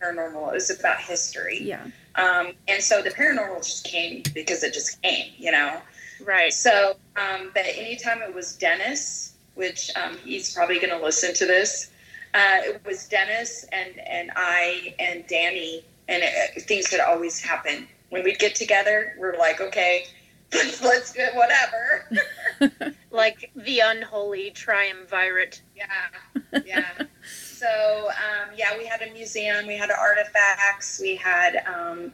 paranormal 0.00 0.48
it 0.48 0.54
was 0.54 0.70
about 0.70 1.00
history. 1.00 1.60
Yeah. 1.62 1.86
Um, 2.14 2.52
and 2.68 2.82
so 2.82 3.02
the 3.02 3.10
paranormal 3.10 3.58
just 3.58 3.84
came 3.84 4.22
because 4.34 4.62
it 4.62 4.72
just 4.72 5.00
came 5.02 5.32
you 5.36 5.50
know? 5.50 5.80
Right. 6.24 6.52
So 6.52 6.96
um, 7.16 7.50
but 7.52 7.64
anytime 7.66 8.22
it 8.22 8.34
was 8.34 8.56
dennis 8.56 9.34
which 9.54 9.90
um, 9.94 10.16
he's 10.24 10.52
probably 10.52 10.80
going 10.80 10.90
to 10.90 11.04
listen 11.04 11.32
to 11.34 11.46
this 11.46 11.90
uh, 12.34 12.58
it 12.64 12.82
was 12.84 13.06
Dennis 13.06 13.64
and 13.70 13.98
and 14.00 14.30
I 14.34 14.94
and 14.98 15.24
Danny, 15.28 15.84
and 16.08 16.22
it, 16.24 16.62
things 16.62 16.90
would 16.90 17.00
always 17.00 17.40
happen 17.40 17.86
when 18.10 18.24
we'd 18.24 18.40
get 18.40 18.56
together. 18.56 19.14
We're 19.18 19.38
like, 19.38 19.60
okay, 19.60 20.06
let's 20.82 21.12
do 21.12 21.26
whatever. 21.34 22.96
like 23.12 23.52
the 23.54 23.78
unholy 23.78 24.50
triumvirate. 24.50 25.62
Yeah, 25.76 26.62
yeah. 26.66 26.84
so 27.24 28.08
um, 28.08 28.50
yeah, 28.56 28.76
we 28.76 28.84
had 28.84 29.02
a 29.02 29.12
museum, 29.12 29.68
we 29.68 29.76
had 29.76 29.92
artifacts, 29.92 31.00
we 31.00 31.14
had, 31.14 31.62
um, 31.68 32.12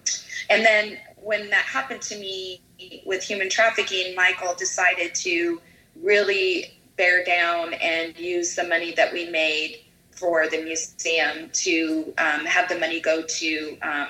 and 0.50 0.64
then 0.64 0.98
when 1.16 1.48
that 1.48 1.64
happened 1.64 2.02
to 2.02 2.18
me 2.18 2.60
with 3.06 3.22
human 3.22 3.48
trafficking, 3.48 4.14
Michael 4.14 4.54
decided 4.54 5.14
to 5.14 5.62
really 6.02 6.78
bear 6.96 7.24
down 7.24 7.72
and 7.74 8.18
use 8.18 8.54
the 8.54 8.64
money 8.64 8.92
that 8.92 9.10
we 9.14 9.30
made 9.30 9.80
for 10.20 10.46
the 10.48 10.62
museum 10.62 11.48
to 11.52 12.12
um, 12.18 12.44
have 12.44 12.68
the 12.68 12.78
money 12.78 13.00
go 13.00 13.22
to 13.22 13.78
um, 13.80 14.08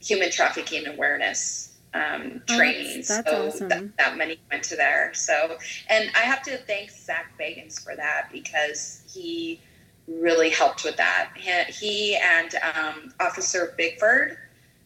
human 0.00 0.30
trafficking 0.30 0.86
awareness 0.86 1.76
um, 1.92 2.42
training. 2.46 2.86
Oh, 2.86 2.94
that's, 2.94 3.08
that's 3.08 3.30
so 3.30 3.46
awesome. 3.48 3.68
that, 3.68 3.96
that 3.98 4.16
money 4.16 4.40
went 4.50 4.64
to 4.64 4.76
there. 4.76 5.12
So, 5.12 5.58
and 5.90 6.10
I 6.16 6.20
have 6.20 6.42
to 6.44 6.56
thank 6.56 6.90
Zach 6.90 7.38
Bagans 7.38 7.84
for 7.84 7.94
that 7.96 8.28
because 8.32 9.02
he 9.12 9.60
really 10.08 10.48
helped 10.48 10.84
with 10.84 10.96
that. 10.96 11.32
He, 11.36 11.50
he 11.72 12.16
and 12.16 12.54
um, 12.74 13.12
Officer 13.20 13.74
Bigford 13.78 14.36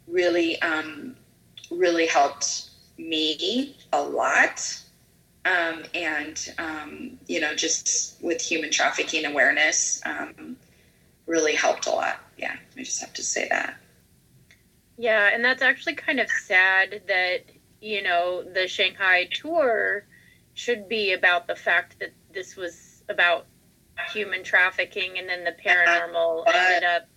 really, 0.09 0.61
um, 0.63 1.15
really 1.71 2.07
helped 2.07 2.71
me 2.99 3.77
a 3.93 4.03
lot. 4.03 4.83
Um, 5.47 5.85
and, 5.95 6.55
um, 6.59 7.19
you 7.29 7.41
know, 7.41 7.55
just 7.55 8.21
with 8.21 8.43
human 8.43 8.71
trafficking 8.73 9.25
awareness, 9.25 10.03
um, 10.05 10.57
really 11.27 11.55
helped 11.55 11.87
a 11.87 11.91
lot. 11.91 12.19
Yeah, 12.37 12.57
I 12.77 12.83
just 12.83 13.01
have 13.01 13.13
to 13.15 13.23
say 13.23 13.47
that. 13.51 13.77
Yeah, 14.99 15.31
and 15.33 15.45
that's 15.45 15.63
actually 15.63 15.95
kind 15.95 16.19
of 16.19 16.29
sad 16.29 17.03
that, 17.07 17.45
you 17.81 18.03
know, 18.03 18.43
the 18.43 18.67
Shanghai 18.67 19.29
tour 19.33 20.05
should 20.55 20.89
be 20.89 21.13
about 21.13 21.47
the 21.47 21.55
fact 21.55 22.01
that 22.01 22.13
this 22.33 22.57
was 22.57 23.05
about 23.09 23.47
human 24.13 24.43
trafficking 24.43 25.17
and 25.17 25.29
then 25.29 25.45
the 25.45 25.53
paranormal 25.53 26.45
But- 26.45 26.57
ended 26.57 26.85
up 26.85 27.09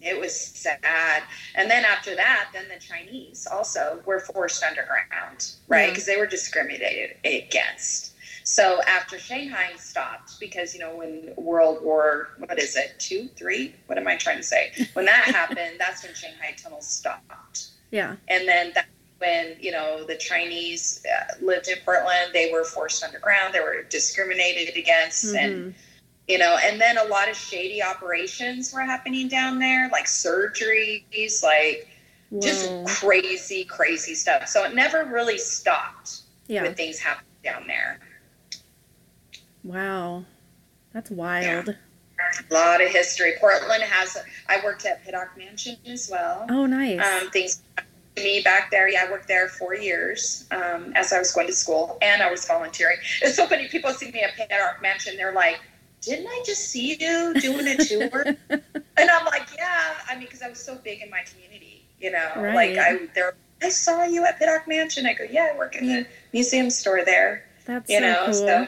It 0.00 0.18
was 0.20 0.34
sad. 0.38 1.22
And 1.54 1.70
then 1.70 1.84
after 1.84 2.14
that, 2.14 2.50
then 2.52 2.66
the 2.68 2.78
Chinese 2.80 3.46
also 3.50 4.00
were 4.06 4.20
forced 4.20 4.62
underground, 4.62 5.52
right? 5.66 5.84
Yeah. 5.84 5.90
Because 5.90 6.06
they 6.06 6.16
were 6.16 6.26
discriminated 6.26 7.16
against. 7.24 8.12
So 8.44 8.80
after 8.84 9.18
Shanghai 9.18 9.72
stopped, 9.76 10.40
because, 10.40 10.72
you 10.72 10.80
know, 10.80 10.94
when 10.96 11.34
World 11.36 11.82
War, 11.82 12.28
what 12.38 12.58
is 12.58 12.76
it, 12.76 12.94
two, 12.98 13.28
three? 13.36 13.74
What 13.86 13.98
am 13.98 14.08
I 14.08 14.16
trying 14.16 14.38
to 14.38 14.42
say? 14.42 14.72
When 14.94 15.04
that 15.04 15.24
happened, 15.34 15.72
that's 15.78 16.02
when 16.04 16.14
Shanghai 16.14 16.54
tunnels 16.56 16.86
stopped. 16.86 17.66
Yeah. 17.90 18.16
And 18.28 18.48
then 18.48 18.72
that, 18.74 18.86
when, 19.18 19.56
you 19.60 19.72
know, 19.72 20.04
the 20.04 20.16
Chinese 20.16 21.04
uh, 21.04 21.44
lived 21.44 21.68
in 21.68 21.76
Portland, 21.84 22.30
they 22.32 22.52
were 22.52 22.64
forced 22.64 23.02
underground, 23.02 23.52
they 23.52 23.60
were 23.60 23.82
discriminated 23.82 24.76
against. 24.76 25.34
And 25.34 25.74
Mhm. 25.74 25.74
You 26.28 26.36
know 26.38 26.58
and 26.62 26.78
then 26.80 26.98
a 26.98 27.04
lot 27.04 27.28
of 27.30 27.36
shady 27.36 27.82
operations 27.82 28.72
were 28.72 28.82
happening 28.82 29.28
down 29.28 29.58
there 29.58 29.88
like 29.90 30.04
surgeries 30.06 31.42
like 31.42 31.88
just 32.42 32.68
crazy 32.86 33.64
crazy 33.64 34.14
stuff 34.14 34.46
so 34.46 34.62
it 34.64 34.74
never 34.74 35.04
really 35.06 35.38
stopped 35.38 36.20
Yeah. 36.46 36.62
when 36.62 36.74
things 36.74 36.98
happened 36.98 37.26
down 37.42 37.66
there 37.66 37.98
Wow. 39.64 40.24
That's 40.92 41.10
wild. 41.10 41.68
a 41.70 42.54
lot 42.54 42.82
of 42.82 42.88
history 42.90 43.32
portland 43.40 43.82
has 43.84 44.16
i 44.48 44.60
worked 44.64 44.84
at 44.84 45.02
Pittock 45.04 45.36
mansion 45.38 45.76
as 45.86 46.08
well 46.10 46.44
Oh, 46.50 46.66
nice. 46.66 47.00
um, 47.00 47.30
things 47.30 47.62
me 48.16 48.42
back 48.42 48.70
there 48.70 48.88
yeah 48.88 49.04
i 49.06 49.10
worked 49.10 49.28
there 49.28 49.48
four 49.48 49.74
years 49.76 50.46
um, 50.50 50.92
as 50.96 51.12
i 51.12 51.18
was 51.18 51.32
going 51.32 51.46
to 51.46 51.52
school 51.52 51.96
and 52.02 52.20
i 52.20 52.30
was 52.30 52.44
volunteering 52.46 52.98
it's 53.22 53.36
so 53.40 53.46
funny 53.46 53.68
people 53.68 53.90
see 53.92 54.10
me 54.10 54.20
at 54.20 54.34
Pittock 54.34 54.82
mansion 54.82 55.16
they're 55.16 55.32
like 55.32 55.60
didn't 56.00 56.26
i 56.26 56.42
just 56.46 56.68
see 56.70 56.96
you 57.00 57.34
doing 57.40 57.66
a 57.68 57.76
tour 57.76 58.24
And 58.98 59.08
I'm 59.10 59.24
like, 59.26 59.48
yeah. 59.56 59.94
I 60.08 60.14
mean, 60.16 60.24
because 60.24 60.42
I 60.42 60.48
was 60.48 60.58
so 60.58 60.74
big 60.82 61.00
in 61.02 61.08
my 61.08 61.20
community, 61.30 61.84
you 62.00 62.10
know. 62.10 62.32
Right. 62.36 62.52
Like 62.54 62.78
I 62.78 63.06
there, 63.14 63.36
I 63.62 63.68
saw 63.68 64.02
you 64.04 64.24
at 64.24 64.40
Pittock 64.40 64.66
Mansion. 64.66 65.06
I 65.06 65.14
go, 65.14 65.22
yeah, 65.30 65.50
I 65.54 65.56
work 65.56 65.76
in 65.76 65.86
the 65.86 66.06
museum 66.32 66.68
store 66.68 67.04
there. 67.04 67.44
That's 67.64 67.88
You 67.88 67.98
so 67.98 68.02
know, 68.04 68.22
cool. 68.24 68.34
so 68.34 68.66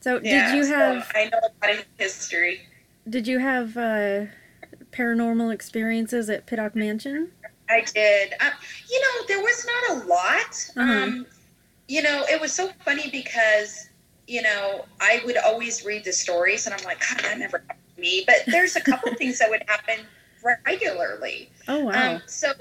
So, 0.00 0.20
yeah. 0.22 0.50
did 0.50 0.56
you 0.58 0.64
so 0.64 0.74
have 0.76 1.10
I 1.14 1.24
know 1.30 1.38
a 1.38 1.66
lot 1.66 1.78
of 1.78 1.84
history. 1.96 2.60
did 3.08 3.26
you 3.26 3.38
have 3.38 3.76
uh, 3.78 4.26
paranormal 4.90 5.52
experiences 5.54 6.28
at 6.28 6.44
Pittock 6.46 6.74
Mansion? 6.76 7.30
I 7.70 7.80
did. 7.80 8.34
Um, 8.40 8.52
you 8.90 9.00
know, 9.00 9.26
there 9.26 9.40
was 9.40 9.66
not 9.66 10.04
a 10.04 10.06
lot. 10.06 10.70
Uh-huh. 10.76 11.02
Um, 11.04 11.26
you 11.88 12.02
know, 12.02 12.24
it 12.28 12.40
was 12.40 12.52
so 12.52 12.70
funny 12.84 13.08
because 13.10 13.85
you 14.26 14.42
know 14.42 14.84
I 15.00 15.22
would 15.24 15.36
always 15.38 15.84
read 15.84 16.04
the 16.04 16.12
stories, 16.12 16.66
and 16.66 16.74
I'm 16.74 16.84
like, 16.84 17.00
God, 17.00 17.20
that 17.20 17.38
never 17.38 17.58
happened 17.58 17.78
to 17.96 18.00
me. 18.00 18.24
But 18.26 18.36
there's 18.46 18.76
a 18.76 18.80
couple 18.80 19.12
things 19.18 19.38
that 19.38 19.50
would 19.50 19.62
happen 19.66 20.04
regularly. 20.66 21.50
Oh, 21.68 21.80
wow. 21.84 22.14
Um, 22.16 22.22
so 22.26 22.52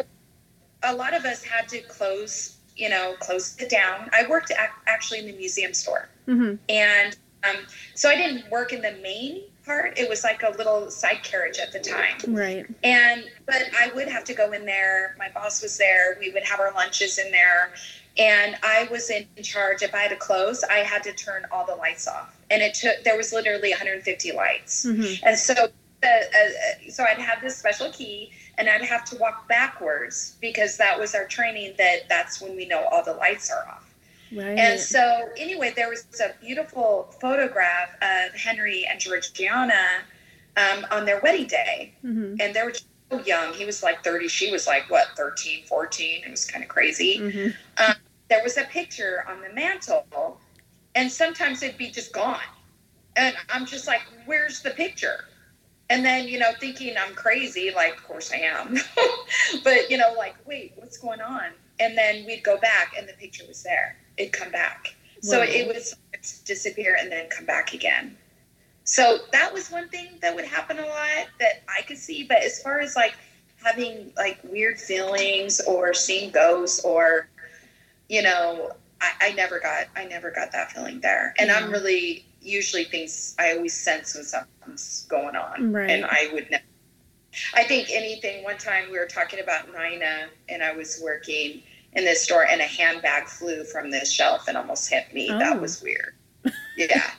a 0.84 0.95
lot 0.95 1.13
of 1.13 1.26
us 1.26 1.43
had 1.43 1.68
to 1.70 1.82
close, 1.82 2.57
you 2.76 2.89
know, 2.89 3.16
close 3.20 3.57
it 3.59 3.70
down. 3.70 4.09
I 4.13 4.28
worked 4.28 4.51
ac- 4.51 4.70
actually 4.88 5.20
in 5.20 5.28
the 5.28 5.34
museum 5.38 5.74
store, 5.74 6.09
hmm 6.26 6.55
and 6.70 7.16
um, 7.43 7.57
so 7.93 8.09
I 8.09 8.16
didn't 8.16 8.49
work 8.49 8.74
in 8.74 8.82
the 8.82 8.93
main 9.03 9.43
part. 9.66 9.99
It 9.99 10.09
was 10.09 10.24
like 10.24 10.41
a 10.43 10.49
little 10.57 10.89
side 10.89 11.22
carriage 11.24 11.59
at 11.59 11.72
the 11.72 11.80
time, 11.80 12.18
Right. 12.28 12.66
and 12.84 13.24
but 13.45 13.63
I 13.80 13.91
would 13.93 14.07
have 14.07 14.24
to 14.26 14.34
go 14.34 14.51
in 14.51 14.66
there. 14.66 15.16
My 15.20 15.30
boss 15.30 15.61
was 15.61 15.78
there. 15.78 16.18
We 16.20 16.32
would 16.32 16.43
have 16.43 16.59
our 16.59 16.74
lunches 16.74 17.18
in 17.20 17.32
there. 17.32 17.72
And 18.18 18.55
I 18.63 18.88
was 18.89 19.09
in 19.09 19.28
charge. 19.43 19.82
If 19.82 19.93
I 19.93 19.99
had 19.99 20.11
to 20.11 20.16
close, 20.16 20.63
I 20.63 20.78
had 20.78 21.03
to 21.03 21.13
turn 21.13 21.45
all 21.51 21.66
the 21.66 21.76
lights 21.76 22.07
off, 22.07 22.38
and 22.49 22.61
it 22.61 22.74
took. 22.74 23.03
There 23.03 23.18
was 23.18 23.34
literally 23.34 23.72
150 23.72 24.32
lights, 24.32 24.84
hmm 24.84 25.13
and 25.24 25.38
so, 25.38 25.53
uh, 25.53 26.07
uh, 26.07 26.89
so 26.89 27.03
I'd 27.03 27.18
have 27.18 27.41
this 27.41 27.57
special 27.57 27.91
key, 27.91 28.32
and 28.57 28.70
I'd 28.70 28.84
have 28.84 29.03
to 29.05 29.18
walk 29.18 29.49
backwards 29.49 30.38
because 30.39 30.78
that 30.78 30.97
was 30.97 31.13
our 31.13 31.26
training. 31.26 31.74
That 31.78 32.07
that's 32.07 32.41
when 32.41 32.55
we 32.55 32.66
know 32.66 32.86
all 32.86 33.03
the 33.03 33.13
lights 33.13 33.51
are 33.51 33.68
off. 33.68 33.93
Right. 34.32 34.57
And 34.57 34.80
so, 34.80 35.30
anyway, 35.38 35.74
there 35.76 35.89
was 35.89 36.05
a 36.22 36.34
beautiful 36.41 37.13
photograph 37.20 37.95
of 38.01 38.34
Henry 38.34 38.86
and 38.89 38.99
Georgiana 38.99 40.03
um, 40.57 40.86
on 40.91 41.05
their 41.05 41.20
wedding 41.22 41.47
day, 41.47 41.93
hmm 42.01 42.36
and 42.39 42.53
they 42.53 42.63
were 42.63 42.74
so 43.11 43.20
young. 43.26 43.53
He 43.53 43.66
was 43.66 43.84
like 43.84 44.03
30. 44.03 44.28
She 44.28 44.51
was 44.51 44.68
like 44.68 44.89
what 44.89 45.07
13, 45.18 45.66
14. 45.66 46.24
It 46.26 46.32
was 46.32 46.45
kind 46.45 46.63
of 46.63 46.70
crazy. 46.70 47.18
hmm 47.18 47.49
There 48.30 48.42
was 48.44 48.58
a 48.58 48.64
picture 48.66 49.24
on 49.28 49.42
the 49.42 49.54
mantle, 49.54 50.40
and 50.96 51.12
sometimes 51.12 51.62
it'd 51.64 51.78
be 51.78 51.90
just 51.92 52.12
gone, 52.14 52.40
and 53.16 53.36
I'm 53.50 53.66
just 53.66 53.88
like, 53.88 54.02
"Where's 54.26 54.62
the 54.62 54.72
picture?" 54.72 55.26
And 55.90 56.04
then, 56.04 56.28
you 56.28 56.40
know, 56.40 56.52
thinking 56.60 56.96
I'm 56.98 57.14
crazy, 57.14 57.72
like, 57.76 57.94
of 57.98 58.04
course 58.04 58.32
I 58.32 58.38
am. 58.38 58.78
but, 59.64 59.92
you 59.92 59.98
know, 59.98 60.14
like, 60.18 60.36
wait, 60.46 60.74
what's 60.78 60.98
going 60.98 61.22
on? 61.22 61.52
And 61.80 61.96
then 61.96 62.26
we'd 62.26 62.44
go 62.44 62.58
back 62.58 62.96
and 62.98 63.08
the 63.08 63.14
picture 63.14 63.44
was 63.48 63.62
there. 63.62 63.96
It'd 64.18 64.34
come 64.34 64.52
back. 64.52 64.96
So 65.22 65.40
Wow. 65.40 65.46
it 65.48 65.68
would 65.68 65.78
disappear 66.46 66.98
and 67.00 67.12
then 67.12 67.28
come 67.30 67.46
back 67.46 67.74
again. 67.74 68.18
So 68.84 69.20
that 69.32 69.54
was 69.54 69.70
one 69.70 69.90
thing 69.90 70.18
that 70.22 70.36
would 70.36 70.46
happen 70.46 70.80
a 70.80 70.86
lot 70.86 71.28
that 71.40 71.64
I 71.68 71.84
could 71.84 71.98
see. 71.98 72.24
But 72.24 72.40
as 72.44 72.62
far 72.62 72.80
as 72.80 72.96
like 72.96 73.16
having 73.64 74.12
like 74.18 74.40
weird 74.44 74.80
feelings 74.80 75.62
or 75.62 75.94
seeing 75.94 76.32
ghosts 76.32 76.84
or, 76.84 77.28
you 78.10 78.22
know, 78.22 78.72
I, 79.01 79.12
I 79.22 79.32
never 79.34 79.60
got 79.60 79.88
I 79.95 80.06
never 80.06 80.32
got 80.32 80.51
that 80.51 80.72
feeling 80.72 81.01
there. 81.01 81.34
And 81.38 81.49
Yeah. 81.49 81.58
I'm 81.58 81.72
really 81.72 82.26
usually 82.41 82.84
things 82.86 83.36
I 83.39 83.53
always 83.53 83.74
sense 83.74 84.16
when 84.16 84.24
something's 84.24 85.06
going 85.10 85.36
on. 85.36 85.74
Right. 85.74 85.89
And 85.89 86.06
I 86.06 86.30
would 86.34 86.49
never 86.51 86.64
I 87.53 87.64
think 87.64 87.89
anything 87.91 88.43
one 88.43 88.58
time 88.58 88.89
we 88.89 88.97
were 88.97 89.08
talking 89.08 89.39
about 89.39 89.68
Nina 89.68 90.28
and 90.47 90.64
I 90.64 90.74
was 90.74 91.01
working 91.03 91.62
in 91.93 92.06
this 92.06 92.24
store 92.24 92.45
and 92.45 92.62
a 92.62 92.66
handbag 92.66 93.28
flew 93.28 93.64
from 93.64 93.91
this 93.91 94.12
shelf 94.12 94.47
and 94.47 94.58
almost 94.58 94.89
hit 94.89 95.14
me. 95.14 95.30
Oh. 95.32 95.39
That 95.39 95.60
was 95.62 95.82
weird. 95.82 96.16
Yeah. 96.78 97.10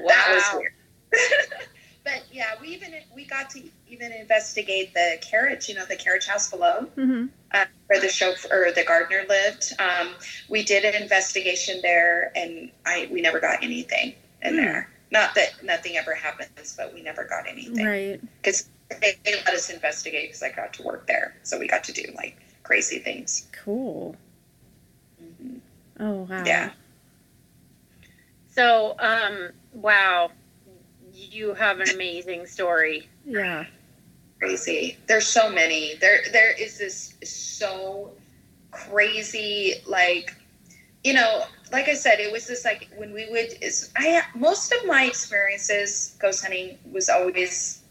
wow. 0.00 0.08
That 0.08 0.34
was 0.34 0.60
weird. 0.60 0.72
but 2.08 2.24
yeah, 2.32 2.54
we 2.60 2.68
even 2.68 2.94
we 3.14 3.24
got 3.26 3.50
to 3.50 3.62
even 3.86 4.12
investigate 4.12 4.94
the 4.94 5.18
carriage, 5.20 5.68
you 5.68 5.74
know, 5.74 5.84
the 5.84 5.96
carriage 5.96 6.26
house 6.26 6.50
below 6.50 6.86
hmm 6.94 7.26
uh, 7.52 7.64
where 7.86 8.00
the 8.00 8.08
chauffeur 8.08 8.68
or 8.68 8.72
the 8.72 8.84
gardener 8.84 9.24
lived. 9.28 9.72
Um, 9.78 10.14
we 10.48 10.62
did 10.62 10.84
an 10.84 11.00
investigation 11.00 11.80
there, 11.82 12.32
and 12.34 12.70
I 12.86 13.08
we 13.10 13.20
never 13.20 13.40
got 13.40 13.62
anything 13.62 14.14
in 14.42 14.54
Hmm. 14.54 14.56
there. 14.56 14.90
Not 15.10 15.34
that 15.36 15.62
nothing 15.62 15.96
ever 15.96 16.14
happens, 16.14 16.74
but 16.76 16.92
we 16.92 17.02
never 17.02 17.24
got 17.24 17.48
anything 17.48 17.84
Right. 17.86 18.20
because 18.42 18.68
they, 19.00 19.14
they 19.24 19.34
let 19.36 19.54
us 19.54 19.70
investigate 19.70 20.28
because 20.28 20.42
I 20.42 20.50
got 20.50 20.74
to 20.74 20.82
work 20.82 21.06
there, 21.06 21.34
so 21.42 21.58
we 21.58 21.66
got 21.66 21.84
to 21.84 21.92
do 21.92 22.04
like 22.14 22.36
crazy 22.62 22.98
things. 22.98 23.48
Cool. 23.64 24.16
Oh, 26.00 26.26
wow. 26.30 26.44
Yeah. 26.44 26.70
So, 28.50 28.96
um, 28.98 29.50
wow, 29.72 30.30
you 31.18 31.54
have 31.54 31.80
an 31.80 31.90
amazing 31.90 32.46
story. 32.46 33.08
Yeah. 33.24 33.66
crazy. 34.38 34.96
There's 35.08 35.26
so 35.26 35.50
many. 35.50 35.96
There 35.96 36.20
there 36.32 36.52
is 36.52 36.78
this 36.78 37.14
so 37.24 38.12
crazy 38.70 39.74
like 39.86 40.34
you 41.04 41.14
know, 41.14 41.44
like 41.72 41.88
I 41.88 41.94
said, 41.94 42.18
it 42.20 42.30
was 42.32 42.46
just 42.46 42.64
like 42.64 42.88
when 42.96 43.12
we 43.12 43.28
would 43.30 43.62
is 43.62 43.90
I 43.96 44.22
most 44.34 44.72
of 44.72 44.86
my 44.86 45.04
experiences 45.04 46.16
ghost 46.20 46.42
hunting 46.42 46.78
was 46.90 47.08
always 47.08 47.82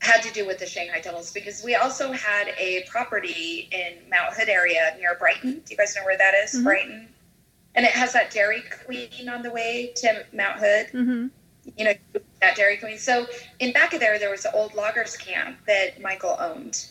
had 0.00 0.22
to 0.22 0.32
do 0.32 0.46
with 0.46 0.58
the 0.58 0.66
Shanghai 0.66 1.00
tunnels 1.00 1.32
because 1.32 1.64
we 1.64 1.74
also 1.74 2.12
had 2.12 2.48
a 2.58 2.84
property 2.88 3.68
in 3.72 4.08
Mount 4.10 4.34
Hood 4.34 4.48
area 4.48 4.94
near 4.98 5.16
Brightwood. 5.16 5.64
Do 5.64 5.70
you 5.70 5.76
guys 5.76 5.96
know 5.96 6.04
where 6.04 6.18
that 6.18 6.34
is? 6.34 6.54
Mhm. 6.54 6.64
Brightwood. 6.64 7.06
And 7.74 7.84
it 7.84 7.92
has 7.92 8.12
that 8.14 8.30
Dairy 8.30 8.62
Queen 8.86 9.28
on 9.28 9.42
the 9.42 9.50
way 9.50 9.92
to 9.96 10.24
Mount 10.32 10.58
Hood 10.60 10.86
hmm 10.90 11.26
you 11.76 11.84
know, 11.84 11.92
that 12.40 12.56
Dairy 12.56 12.76
Queen. 12.76 12.98
So 12.98 13.26
in 13.58 13.72
back 13.72 13.92
of 13.92 14.00
there, 14.00 14.18
there 14.18 14.30
was 14.30 14.44
an 14.44 14.52
old 14.54 14.74
loggers 14.74 15.16
camp 15.16 15.58
that 15.66 16.00
Michael 16.00 16.36
owned. 16.38 16.86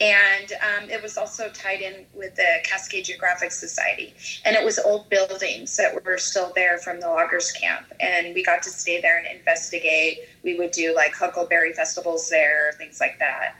and 0.00 0.52
um, 0.52 0.90
it 0.90 1.02
was 1.02 1.16
also 1.16 1.48
tied 1.48 1.80
in 1.80 2.04
with 2.12 2.34
the 2.36 2.58
Cascade 2.64 3.06
Geographic 3.06 3.50
Society. 3.50 4.14
And 4.44 4.54
it 4.54 4.62
was 4.62 4.78
old 4.78 5.08
buildings 5.08 5.76
that 5.78 6.04
were 6.04 6.18
still 6.18 6.52
there 6.54 6.78
from 6.78 7.00
the 7.00 7.08
loggers 7.08 7.50
camp. 7.52 7.86
And 8.00 8.34
we 8.34 8.42
got 8.44 8.62
to 8.64 8.70
stay 8.70 9.00
there 9.00 9.16
and 9.16 9.26
investigate. 9.26 10.18
We 10.42 10.58
would 10.58 10.72
do 10.72 10.94
like 10.94 11.14
huckleberry 11.14 11.72
festivals 11.72 12.28
there, 12.28 12.72
things 12.76 13.00
like 13.00 13.18
that 13.20 13.56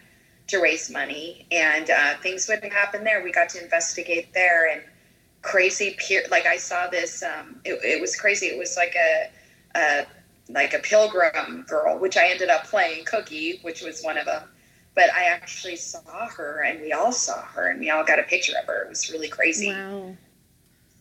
to 0.49 0.59
raise 0.59 0.91
money. 0.91 1.47
And 1.51 1.89
uh, 1.89 2.15
things 2.23 2.49
would 2.49 2.63
happen 2.65 3.03
there. 3.03 3.25
We 3.25 3.33
got 3.33 3.49
to 3.51 3.63
investigate 3.63 4.35
there 4.35 4.71
and 4.71 4.83
crazy 5.41 5.97
peer. 5.99 6.25
Like 6.31 6.45
I 6.45 6.59
saw 6.59 6.89
this, 6.89 7.23
um, 7.23 7.61
it, 7.65 7.81
it 7.83 8.01
was 8.01 8.15
crazy. 8.15 8.47
It 8.47 8.59
was 8.59 8.77
like 8.77 8.95
a, 8.95 9.31
a 9.75 10.07
like 10.49 10.75
a 10.75 10.79
pilgrim 10.79 11.65
girl, 11.69 11.99
which 11.99 12.17
I 12.17 12.29
ended 12.29 12.49
up 12.49 12.65
playing 12.67 13.05
Cookie, 13.05 13.59
which 13.63 13.83
was 13.83 14.03
one 14.03 14.19
of 14.19 14.27
them 14.27 14.43
but 14.97 15.13
I 15.13 15.25
actually 15.25 15.77
saw 15.77 16.27
her 16.27 16.63
and 16.63 16.81
we 16.81 16.93
all 16.93 17.13
saw 17.13 17.43
her 17.43 17.69
and 17.69 17.79
we 17.79 17.91
all 17.91 18.03
got 18.03 18.19
a 18.19 18.23
picture 18.25 18.55
of 18.59 18.65
her. 18.67 18.85
It 18.85 18.89
was 18.89 19.13
really 19.13 19.29
crazy. 19.29 19.69
Wow. 19.69 20.17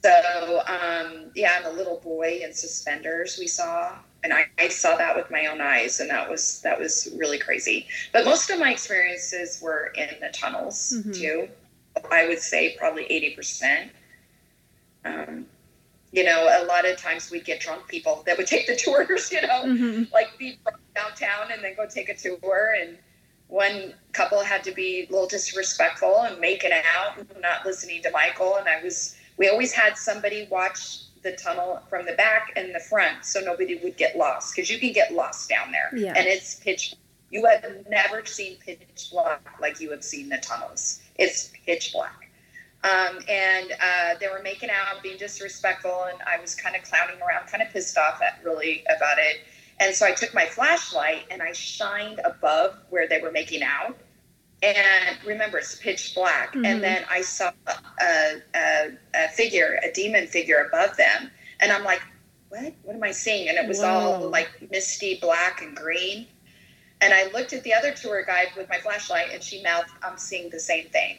So, 0.04 0.62
um, 0.68 1.32
yeah, 1.34 1.58
and 1.58 1.66
the 1.66 1.72
little 1.72 2.00
boy 2.02 2.42
in 2.44 2.54
suspenders 2.54 3.38
we 3.40 3.48
saw, 3.48 3.98
and 4.24 4.34
I, 4.34 4.46
I, 4.60 4.68
saw 4.68 4.98
that 4.98 5.16
with 5.16 5.32
my 5.32 5.48
own 5.48 5.62
eyes, 5.62 6.00
and 6.00 6.12
that 6.12 6.30
was 6.30 6.62
that 6.62 6.80
was 6.80 7.12
really 7.18 7.40
crazy. 7.40 7.88
But 8.14 8.24
most 8.24 8.52
of 8.52 8.60
my 8.60 8.72
experiences 8.72 9.60
were 9.64 9.94
in 9.96 10.10
the 10.22 10.30
tunnels 10.30 10.94
mm-hmm. 10.96 11.12
too. 11.12 11.48
I 12.12 12.28
would 12.28 12.38
say 12.38 12.76
probably 12.78 13.06
eighty 13.06 13.32
percent. 13.32 13.92
Um, 15.06 15.48
you 16.16 16.24
know, 16.24 16.48
a 16.62 16.64
lot 16.66 16.88
of 16.88 16.98
times 16.98 17.30
we'd 17.30 17.44
get 17.44 17.60
drunk 17.60 17.88
people 17.90 18.24
that 18.26 18.38
would 18.38 18.48
take 18.48 18.68
the 18.68 18.76
tours. 18.84 19.32
You 19.32 19.42
know, 19.42 19.66
mm-hmm. 19.66 20.14
like 20.14 20.38
be 20.38 20.58
downtown 20.96 21.52
and 21.52 21.62
then 21.62 21.76
go 21.76 21.86
take 21.86 22.10
a 22.10 22.16
tour 22.16 22.76
and 22.80 22.98
one 23.48 23.94
couple 24.14 24.42
had 24.42 24.64
to 24.64 24.72
be 24.72 25.06
a 25.08 25.12
little 25.12 25.28
disrespectful 25.28 26.22
and 26.22 26.40
making 26.40 26.72
out, 26.72 27.18
not 27.42 27.66
listening 27.66 28.02
to 28.04 28.12
Michael. 28.12 28.56
And 28.56 28.68
I 28.68 28.82
was, 28.82 29.16
we 29.38 29.50
always 29.50 29.72
had 29.72 29.98
somebody 29.98 30.48
watch 30.50 31.02
the 31.22 31.34
tunnel 31.34 31.82
from 31.90 32.06
the 32.06 32.14
back 32.14 32.54
and 32.56 32.74
the 32.74 32.80
front 32.80 33.26
so 33.26 33.42
nobody 33.42 33.76
would 33.84 33.98
get 33.98 34.18
lost 34.18 34.56
because 34.56 34.70
you 34.70 34.80
can 34.80 34.94
get 34.94 35.14
lost 35.14 35.50
down 35.50 35.72
there. 35.72 35.92
Yeah. 35.96 36.14
And 36.16 36.28
it's 36.28 36.56
pitch. 36.56 36.96
You 37.30 37.46
have 37.46 37.86
never 37.90 38.26
seen 38.26 38.58
pitch 38.58 39.10
black 39.12 39.42
like 39.60 39.80
you 39.80 39.92
have 39.92 40.04
seen 40.04 40.30
the 40.30 40.38
tunnels. 40.38 41.02
It's 41.18 41.52
pitch 41.66 41.92
black. 41.94 42.25
Um, 42.86 43.18
and 43.28 43.72
uh, 43.82 44.14
they 44.20 44.28
were 44.28 44.42
making 44.44 44.70
out, 44.70 45.02
being 45.02 45.18
disrespectful, 45.18 46.06
and 46.12 46.20
I 46.28 46.40
was 46.40 46.54
kind 46.54 46.76
of 46.76 46.84
clowning 46.84 47.20
around, 47.20 47.48
kind 47.48 47.64
of 47.64 47.70
pissed 47.70 47.98
off 47.98 48.22
at 48.22 48.40
really 48.44 48.84
about 48.96 49.18
it. 49.18 49.38
And 49.80 49.96
so 49.96 50.06
I 50.06 50.12
took 50.12 50.34
my 50.36 50.46
flashlight 50.46 51.26
and 51.32 51.42
I 51.42 51.52
shined 51.52 52.22
above 52.24 52.78
where 52.92 53.08
they 53.08 53.20
were 53.22 53.32
making 53.32 53.64
out. 53.64 53.98
And 54.62 55.18
remember, 55.26 55.58
it's 55.58 55.76
pitch 55.76 56.14
black. 56.14 56.50
Mm-hmm. 56.50 56.66
And 56.66 56.84
then 56.84 57.04
I 57.10 57.22
saw 57.22 57.52
a, 57.68 58.42
a, 58.56 58.92
a, 59.16 59.28
figure, 59.30 59.80
a 59.84 59.92
demon 59.92 60.28
figure 60.28 60.70
above 60.72 60.96
them. 60.96 61.32
And 61.60 61.72
I'm 61.72 61.84
like, 61.84 62.02
what? 62.50 62.74
What 62.84 62.96
am 62.96 63.04
I 63.04 63.12
seeing? 63.12 63.50
And 63.50 63.58
it 63.58 63.68
was 63.68 63.80
Whoa. 63.80 63.88
all 63.88 64.30
like 64.30 64.50
misty 64.72 65.18
black 65.20 65.62
and 65.62 65.76
green. 65.76 66.28
And 67.02 67.14
I 67.14 67.30
looked 67.32 67.52
at 67.52 67.64
the 67.64 67.74
other 67.74 67.92
tour 67.92 68.24
guide 68.24 68.50
with 68.56 68.70
my 68.70 68.78
flashlight 68.78 69.30
and 69.34 69.44
she 69.44 69.62
mouthed, 69.62 69.90
I'm 70.04 70.18
seeing 70.18 70.50
the 70.50 70.60
same 70.60 70.88
thing. 70.90 71.18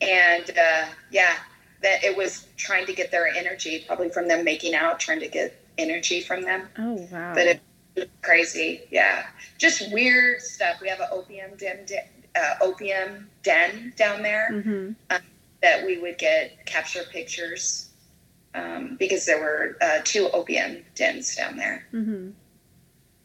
And 0.00 0.50
uh, 0.50 0.86
yeah, 1.10 1.36
that 1.82 2.02
it 2.02 2.16
was 2.16 2.46
trying 2.56 2.86
to 2.86 2.92
get 2.92 3.10
their 3.10 3.28
energy, 3.28 3.84
probably 3.86 4.08
from 4.08 4.28
them 4.28 4.44
making 4.44 4.74
out, 4.74 4.98
trying 4.98 5.20
to 5.20 5.28
get 5.28 5.60
energy 5.78 6.20
from 6.20 6.42
them. 6.42 6.68
Oh 6.78 7.06
wow! 7.10 7.34
But 7.34 7.46
it 7.46 7.60
was 7.94 8.06
crazy, 8.22 8.82
yeah. 8.90 9.26
Just 9.58 9.92
weird 9.92 10.40
stuff. 10.40 10.80
We 10.80 10.88
have 10.88 11.00
an 11.00 11.08
opium 11.12 11.56
den, 11.56 11.86
uh, 12.34 12.54
opium 12.60 13.28
den 13.42 13.92
down 13.96 14.22
there 14.22 14.48
mm-hmm. 14.52 14.92
um, 15.10 15.22
that 15.62 15.86
we 15.86 15.98
would 15.98 16.18
get 16.18 16.64
capture 16.66 17.04
pictures 17.10 17.90
um, 18.54 18.96
because 18.98 19.26
there 19.26 19.40
were 19.40 19.76
uh, 19.80 19.98
two 20.04 20.28
opium 20.32 20.78
dens 20.94 21.36
down 21.36 21.56
there. 21.56 21.86
Mm-hmm. 21.92 22.30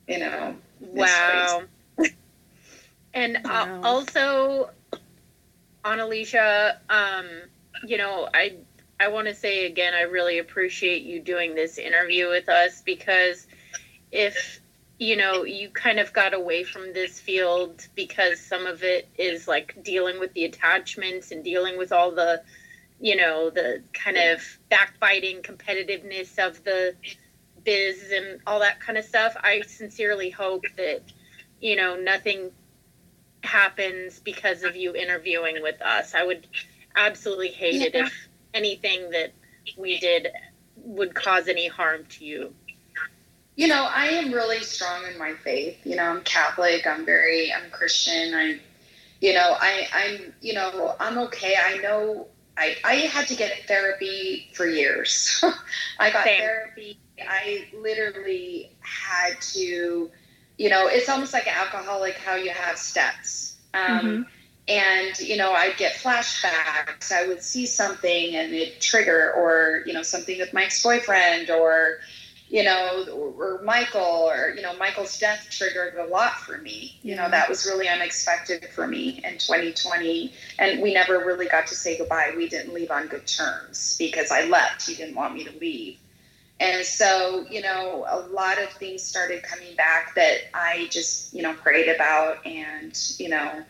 You 0.07 0.19
know. 0.19 0.55
Wow. 0.81 1.63
and 3.13 3.37
uh, 3.37 3.39
wow. 3.45 3.81
also, 3.83 4.69
Annaliesje, 5.83 6.75
um, 6.89 7.27
you 7.85 7.97
know, 7.97 8.27
I 8.33 8.57
I 8.99 9.07
want 9.07 9.27
to 9.27 9.35
say 9.35 9.65
again, 9.65 9.93
I 9.93 10.01
really 10.01 10.39
appreciate 10.39 11.03
you 11.03 11.21
doing 11.21 11.55
this 11.55 11.77
interview 11.77 12.27
with 12.29 12.49
us 12.49 12.81
because 12.81 13.47
if 14.11 14.59
you 14.99 15.15
know 15.15 15.43
you 15.43 15.69
kind 15.69 15.99
of 15.99 16.11
got 16.11 16.33
away 16.33 16.63
from 16.63 16.93
this 16.93 17.19
field 17.19 17.87
because 17.95 18.39
some 18.39 18.67
of 18.67 18.83
it 18.83 19.07
is 19.17 19.47
like 19.47 19.81
dealing 19.83 20.19
with 20.19 20.33
the 20.33 20.43
attachments 20.43 21.31
and 21.31 21.43
dealing 21.43 21.77
with 21.77 21.93
all 21.93 22.11
the 22.11 22.43
you 22.99 23.15
know 23.15 23.49
the 23.49 23.81
kind 23.93 24.17
of 24.17 24.59
backbiting 24.69 25.41
competitiveness 25.41 26.37
of 26.37 26.61
the 26.65 26.93
biz 27.63 28.11
and 28.11 28.41
all 28.45 28.59
that 28.59 28.81
kind 28.81 28.97
of 28.97 29.05
stuff 29.05 29.37
i 29.41 29.61
sincerely 29.61 30.29
hope 30.29 30.65
that 30.75 31.01
you 31.61 31.77
know 31.77 31.95
nothing 31.95 32.51
happens 33.43 34.19
because 34.19 34.63
of 34.63 34.75
you 34.75 34.95
interviewing 34.95 35.61
with 35.61 35.81
us 35.81 36.13
i 36.13 36.23
would 36.23 36.47
absolutely 36.95 37.49
hate 37.49 37.75
yeah. 37.75 37.87
it 37.87 37.95
if 37.95 38.27
anything 38.53 39.09
that 39.11 39.31
we 39.77 39.99
did 39.99 40.27
would 40.77 41.13
cause 41.13 41.47
any 41.47 41.67
harm 41.67 42.05
to 42.09 42.25
you? 42.25 42.53
You 43.55 43.67
know, 43.67 43.89
I 43.93 44.07
am 44.07 44.31
really 44.31 44.59
strong 44.59 45.03
in 45.11 45.17
my 45.17 45.33
faith. 45.33 45.77
You 45.83 45.97
know, 45.97 46.03
I'm 46.03 46.21
Catholic. 46.21 46.87
I'm 46.87 47.05
very, 47.05 47.51
I'm 47.53 47.69
Christian. 47.71 48.33
I, 48.33 48.59
you 49.19 49.33
know, 49.33 49.57
I, 49.59 49.87
I'm, 49.93 50.33
you 50.41 50.53
know, 50.53 50.95
I'm 50.99 51.17
okay. 51.19 51.55
I 51.61 51.77
know 51.77 52.27
I, 52.57 52.77
I 52.85 52.93
had 52.93 53.27
to 53.27 53.35
get 53.35 53.67
therapy 53.67 54.49
for 54.53 54.65
years. 54.65 55.43
I 55.99 56.11
got 56.11 56.23
Same. 56.23 56.39
therapy. 56.39 56.99
I 57.21 57.65
literally 57.77 58.71
had 58.79 59.41
to, 59.53 60.09
you 60.59 60.69
know, 60.69 60.87
it's 60.87 61.07
almost 61.07 61.31
like 61.31 61.47
an 61.47 61.55
alcoholic, 61.55 62.17
how 62.17 62.35
you 62.35 62.51
have 62.51 62.77
steps. 62.77 63.55
Um, 63.73 63.81
mm-hmm. 63.83 64.21
and 64.67 65.19
you 65.19 65.37
know 65.37 65.51
i'd 65.53 65.77
get 65.77 65.93
flashbacks. 65.93 67.11
I 67.11 67.27
would 67.27 67.43
see 67.43 67.67
something 67.67 68.35
and 68.35 68.51
it 68.51 68.81
trigger 68.81 69.31
or 69.33 69.83
you 69.85 69.93
know 69.93 70.01
something 70.01 70.39
with 70.39 70.53
my 70.53 70.63
ex-boyfriend 70.63 71.51
or 71.51 71.99
you 72.49 72.63
know 72.63 73.05
or, 73.13 73.59
or 73.59 73.61
michael 73.63 74.01
or 74.01 74.51
you 74.55 74.63
know 74.63 74.75
michael's 74.77 75.19
death 75.19 75.47
triggered 75.51 75.93
a 75.99 76.05
lot 76.05 76.39
for 76.39 76.57
me. 76.57 76.97
You 77.03 77.15
know 77.15 77.29
that 77.29 77.47
was 77.47 77.67
really 77.67 77.87
unexpected 77.87 78.65
for 78.73 78.87
me 78.87 79.21
in 79.23 79.37
2020 79.37 80.33
and 80.57 80.81
we 80.81 80.95
never 80.95 81.19
really 81.19 81.47
got 81.47 81.67
to 81.67 81.75
say 81.75 81.95
goodbye. 81.95 82.33
We 82.35 82.49
didn't 82.49 82.73
leave 82.73 82.89
on 82.89 83.05
good 83.05 83.27
terms 83.27 83.97
because 83.99 84.31
i 84.31 84.45
left. 84.45 84.87
He 84.87 84.95
didn't 84.95 85.15
want 85.15 85.35
me 85.35 85.43
to 85.43 85.51
leave 85.59 85.98
and 86.59 86.85
so 86.85 87.45
you 87.49 87.61
know 87.61 88.05
a 88.09 88.19
lot 88.27 88.61
of 88.61 88.69
things 88.73 89.01
started 89.01 89.43
coming 89.43 89.75
back 89.75 90.13
that 90.15 90.37
i 90.53 90.87
just 90.91 91.33
you 91.33 91.41
know 91.41 91.53
prayed 91.53 91.87
about 91.87 92.45
and 92.45 93.13
you 93.17 93.29
know 93.29 93.63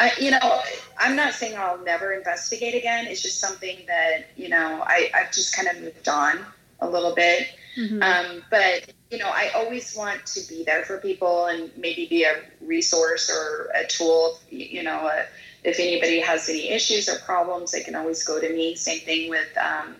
I, 0.00 0.12
you 0.18 0.30
know, 0.30 0.62
I'm 0.98 1.14
not 1.14 1.34
saying 1.34 1.58
I'll 1.58 1.84
never 1.84 2.14
investigate 2.14 2.74
again. 2.74 3.06
It's 3.06 3.20
just 3.20 3.38
something 3.38 3.80
that 3.86 4.30
you 4.34 4.48
know 4.48 4.82
I, 4.82 5.10
I've 5.14 5.30
just 5.30 5.54
kind 5.54 5.68
of 5.68 5.82
moved 5.82 6.08
on 6.08 6.38
a 6.80 6.88
little 6.88 7.14
bit. 7.14 7.48
Mm-hmm. 7.76 8.02
Um, 8.02 8.42
but 8.50 8.92
you 9.10 9.18
know, 9.18 9.28
I 9.28 9.50
always 9.54 9.94
want 9.94 10.24
to 10.26 10.48
be 10.48 10.64
there 10.64 10.84
for 10.84 10.98
people 10.98 11.46
and 11.46 11.70
maybe 11.76 12.06
be 12.06 12.24
a 12.24 12.42
resource 12.62 13.30
or 13.30 13.70
a 13.74 13.86
tool. 13.86 14.38
You 14.50 14.82
know, 14.82 15.06
uh, 15.06 15.24
if 15.64 15.78
anybody 15.78 16.20
has 16.20 16.48
any 16.48 16.70
issues 16.70 17.08
or 17.08 17.18
problems, 17.18 17.72
they 17.72 17.82
can 17.82 17.94
always 17.94 18.24
go 18.24 18.40
to 18.40 18.48
me. 18.48 18.76
Same 18.76 19.00
thing 19.00 19.28
with 19.28 19.48
um, 19.58 19.96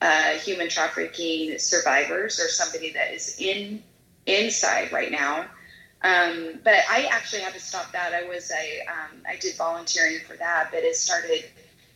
uh, 0.00 0.30
human 0.38 0.68
trafficking 0.68 1.58
survivors 1.58 2.40
or 2.40 2.48
somebody 2.48 2.92
that 2.92 3.12
is 3.12 3.36
in 3.38 3.82
inside 4.26 4.92
right 4.92 5.10
now 5.10 5.46
um, 6.02 6.60
but 6.64 6.76
I 6.88 7.08
actually 7.12 7.42
had 7.42 7.52
to 7.52 7.60
stop 7.60 7.92
that. 7.92 8.14
I 8.14 8.26
was 8.26 8.50
a 8.50 8.80
um, 8.86 9.22
I 9.28 9.36
did 9.36 9.56
volunteering 9.56 10.20
for 10.26 10.34
that, 10.36 10.70
but 10.72 10.82
it 10.82 10.96
started 10.96 11.44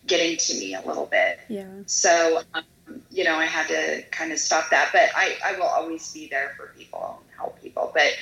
getting 0.07 0.37
to 0.37 0.55
me 0.55 0.75
a 0.75 0.83
little 0.83 1.07
bit. 1.07 1.41
Yeah. 1.49 1.67
So 1.87 2.43
um, 2.53 2.65
you 3.11 3.25
know, 3.25 3.37
I 3.37 3.47
had 3.47 3.67
to 3.69 4.03
kind 4.11 4.31
of 4.31 4.39
stop 4.39 4.69
that. 4.71 4.91
But 4.93 5.09
I 5.17 5.37
I 5.45 5.57
will 5.57 5.67
always 5.67 6.13
be 6.13 6.29
there 6.29 6.53
for 6.57 6.73
people 6.77 7.23
and 7.23 7.39
help 7.39 7.61
people. 7.63 7.93
But 7.95 8.13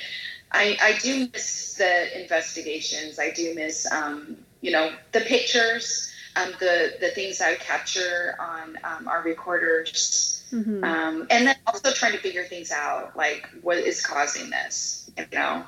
I 0.53 0.77
I 0.81 0.97
do 0.99 1.27
miss 1.33 1.73
the 1.73 2.21
investigations. 2.21 3.19
I 3.19 3.31
do 3.31 3.53
miss 3.53 3.89
um, 3.91 4.37
you 4.61 4.71
know 4.71 4.93
the 5.11 5.21
pictures. 5.21 6.12
Um, 6.35 6.51
the 6.59 6.93
the 6.99 7.09
things 7.09 7.41
I 7.41 7.55
capture 7.55 8.35
on 8.39 8.77
um, 8.83 9.07
our 9.07 9.21
recorders, 9.21 10.43
mm-hmm. 10.51 10.83
um, 10.83 11.27
and 11.29 11.47
then 11.47 11.55
also 11.67 11.91
trying 11.91 12.13
to 12.13 12.17
figure 12.17 12.43
things 12.45 12.71
out, 12.71 13.15
like 13.15 13.49
what 13.61 13.77
is 13.77 14.05
causing 14.05 14.49
this 14.49 15.11
you 15.17 15.25
know. 15.31 15.63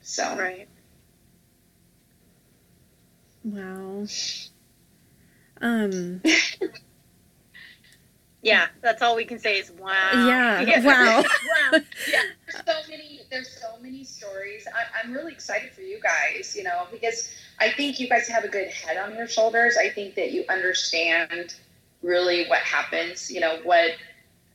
So 0.00 0.36
right. 0.36 0.68
Wow. 3.44 4.06
Um. 5.60 6.20
yeah, 8.44 8.66
that's 8.82 9.02
all 9.02 9.16
we 9.16 9.24
can 9.24 9.38
say 9.38 9.58
is 9.58 9.72
wow. 9.72 9.92
Yeah. 10.12 10.60
yeah. 10.68 10.84
Wow. 10.84 11.22
wow. 11.72 11.80
Yeah. 12.08 12.22
There's 12.46 12.64
so 12.66 12.90
many. 12.90 13.20
There's 13.30 13.48
so 13.48 13.68
many 13.82 14.04
stories. 14.04 14.66
I, 14.72 15.00
I'm 15.02 15.12
really 15.12 15.32
excited 15.32 15.72
for 15.72 15.80
you 15.80 15.98
guys. 16.00 16.54
You 16.56 16.64
know, 16.64 16.86
because 16.92 17.32
I 17.58 17.70
think 17.70 17.98
you 17.98 18.08
guys 18.08 18.28
have 18.28 18.44
a 18.44 18.48
good 18.48 18.68
head 18.68 18.98
on 18.98 19.16
your 19.16 19.26
shoulders. 19.26 19.76
I 19.76 19.88
think 19.88 20.14
that 20.16 20.32
you 20.32 20.44
understand 20.48 21.54
really 22.02 22.46
what 22.46 22.60
happens. 22.60 23.30
You 23.30 23.40
know 23.40 23.60
what 23.64 23.92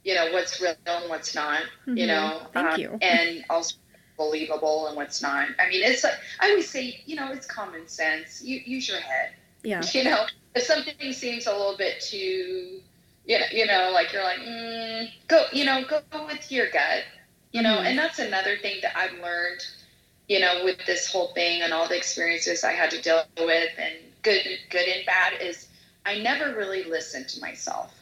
you 0.03 0.13
know 0.13 0.31
what's 0.31 0.61
real 0.61 0.75
and 0.85 1.09
what's 1.09 1.33
not. 1.33 1.63
Mm-hmm. 1.87 1.97
You 1.97 2.07
know, 2.07 2.41
thank 2.53 2.73
um, 2.73 2.79
you, 2.79 2.97
and 3.01 3.43
also 3.49 3.75
believable 4.17 4.87
and 4.87 4.95
what's 4.95 5.21
not. 5.21 5.47
I 5.59 5.67
mean, 5.69 5.81
it's 5.83 6.03
like 6.03 6.13
I 6.39 6.49
always 6.49 6.69
say, 6.69 7.01
you 7.07 7.15
know, 7.15 7.31
it's 7.31 7.47
common 7.47 7.87
sense. 7.87 8.43
You 8.43 8.61
use 8.63 8.87
your 8.87 8.99
head. 8.99 9.31
Yeah. 9.63 9.81
You 9.93 10.03
know, 10.03 10.25
if 10.55 10.63
something 10.63 11.13
seems 11.13 11.47
a 11.47 11.51
little 11.51 11.77
bit 11.77 12.01
too, 12.01 12.81
you 13.30 13.39
know, 13.39 13.45
you 13.51 13.65
know, 13.67 13.91
like 13.93 14.11
you're 14.11 14.23
like, 14.23 14.39
mm, 14.39 15.07
go, 15.27 15.45
you 15.53 15.63
know, 15.63 15.84
go 15.88 16.25
with 16.25 16.51
your 16.51 16.69
gut. 16.71 17.03
You 17.51 17.61
know, 17.61 17.77
mm-hmm. 17.77 17.86
and 17.88 17.97
that's 17.97 18.19
another 18.19 18.57
thing 18.57 18.80
that 18.82 18.97
I've 18.97 19.13
learned. 19.21 19.61
You 20.27 20.39
know, 20.39 20.61
with 20.63 20.77
this 20.86 21.11
whole 21.11 21.32
thing 21.34 21.61
and 21.61 21.73
all 21.73 21.88
the 21.88 21.97
experiences 21.97 22.63
I 22.63 22.73
had 22.73 22.91
to 22.91 23.01
deal 23.01 23.23
with, 23.38 23.69
and 23.77 23.95
good, 24.23 24.41
good 24.69 24.88
and 24.88 25.05
bad, 25.05 25.41
is 25.41 25.67
I 26.05 26.19
never 26.19 26.55
really 26.55 26.84
listened 26.84 27.30
to 27.30 27.39
myself. 27.39 27.93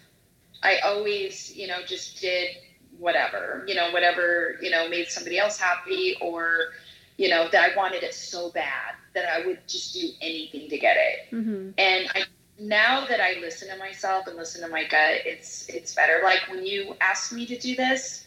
I 0.64 0.80
always, 0.80 1.56
you 1.56 1.68
know, 1.68 1.80
just 1.86 2.20
did 2.22 2.56
whatever, 2.98 3.64
you 3.68 3.76
know, 3.76 3.92
whatever, 3.92 4.58
you 4.62 4.70
know, 4.70 4.90
made 4.90 5.08
somebody 5.08 5.38
else 5.38 5.58
happy 5.58 6.16
or, 6.20 6.72
you 7.18 7.30
know, 7.30 7.48
that 7.52 7.72
I 7.72 7.76
wanted 7.76 8.04
it 8.04 8.14
so 8.14 8.50
bad 8.52 8.96
that 9.14 9.26
I 9.30 9.46
would 9.46 9.60
just 9.68 9.94
do 9.94 10.10
anything 10.22 10.70
to 10.70 10.78
get 10.78 10.98
it. 10.98 11.36
Mm-hmm. 11.36 11.70
And 11.78 12.10
I 12.16 12.24
now 12.60 13.06
that 13.06 13.20
I 13.20 13.40
listen 13.40 13.70
to 13.70 13.78
myself 13.78 14.28
and 14.28 14.36
listen 14.36 14.62
to 14.62 14.68
my 14.68 14.84
gut, 14.84 15.22
it's 15.26 15.68
it's 15.70 15.94
better. 15.94 16.22
Like 16.24 16.42
when 16.50 16.66
you 16.66 16.96
asked 17.02 17.34
me 17.34 17.46
to 17.46 17.58
do 17.58 17.76
this, 17.76 18.26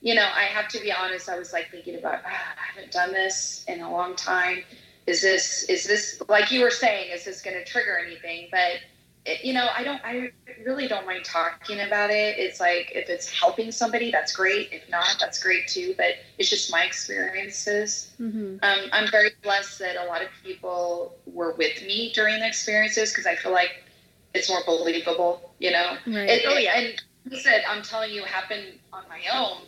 you 0.00 0.14
know, 0.14 0.26
I 0.34 0.42
have 0.42 0.68
to 0.68 0.80
be 0.80 0.92
honest. 0.92 1.28
I 1.28 1.38
was 1.38 1.52
like 1.52 1.70
thinking 1.70 1.96
about, 1.96 2.20
ah, 2.24 2.28
I 2.28 2.72
haven't 2.74 2.92
done 2.92 3.12
this 3.12 3.64
in 3.68 3.80
a 3.80 3.90
long 3.90 4.16
time. 4.16 4.62
Is 5.06 5.22
this 5.22 5.64
is 5.64 5.86
this 5.86 6.22
like 6.28 6.50
you 6.50 6.62
were 6.62 6.70
saying? 6.70 7.10
Is 7.12 7.24
this 7.24 7.42
going 7.42 7.56
to 7.56 7.64
trigger 7.64 7.98
anything? 7.98 8.48
But 8.50 8.80
it, 9.26 9.44
you 9.44 9.52
know, 9.52 9.68
I 9.76 9.84
don't, 9.84 10.00
I 10.04 10.32
really 10.64 10.88
don't 10.88 11.06
mind 11.06 11.24
talking 11.24 11.80
about 11.80 12.10
it. 12.10 12.38
It's 12.38 12.58
like 12.58 12.92
if 12.94 13.08
it's 13.08 13.30
helping 13.30 13.70
somebody, 13.70 14.10
that's 14.10 14.34
great. 14.34 14.70
If 14.72 14.88
not, 14.88 15.16
that's 15.20 15.42
great 15.42 15.68
too. 15.68 15.94
But 15.96 16.16
it's 16.38 16.48
just 16.48 16.72
my 16.72 16.84
experiences. 16.84 18.12
Mm-hmm. 18.20 18.56
Um, 18.62 18.78
I'm 18.92 19.10
very 19.10 19.30
blessed 19.42 19.78
that 19.80 19.96
a 19.96 20.06
lot 20.06 20.22
of 20.22 20.28
people 20.42 21.16
were 21.26 21.52
with 21.52 21.82
me 21.82 22.12
during 22.14 22.40
the 22.40 22.46
experiences 22.46 23.10
because 23.10 23.26
I 23.26 23.36
feel 23.36 23.52
like 23.52 23.84
it's 24.34 24.48
more 24.48 24.62
believable. 24.64 25.52
You 25.58 25.72
know, 25.72 25.96
right. 26.06 26.28
it, 26.28 26.42
oh 26.46 26.56
yeah. 26.56 26.78
And 26.78 27.02
he 27.28 27.38
said, 27.40 27.62
I'm 27.68 27.82
telling 27.82 28.12
you, 28.12 28.24
happened 28.24 28.78
on 28.92 29.04
my 29.08 29.20
own. 29.34 29.62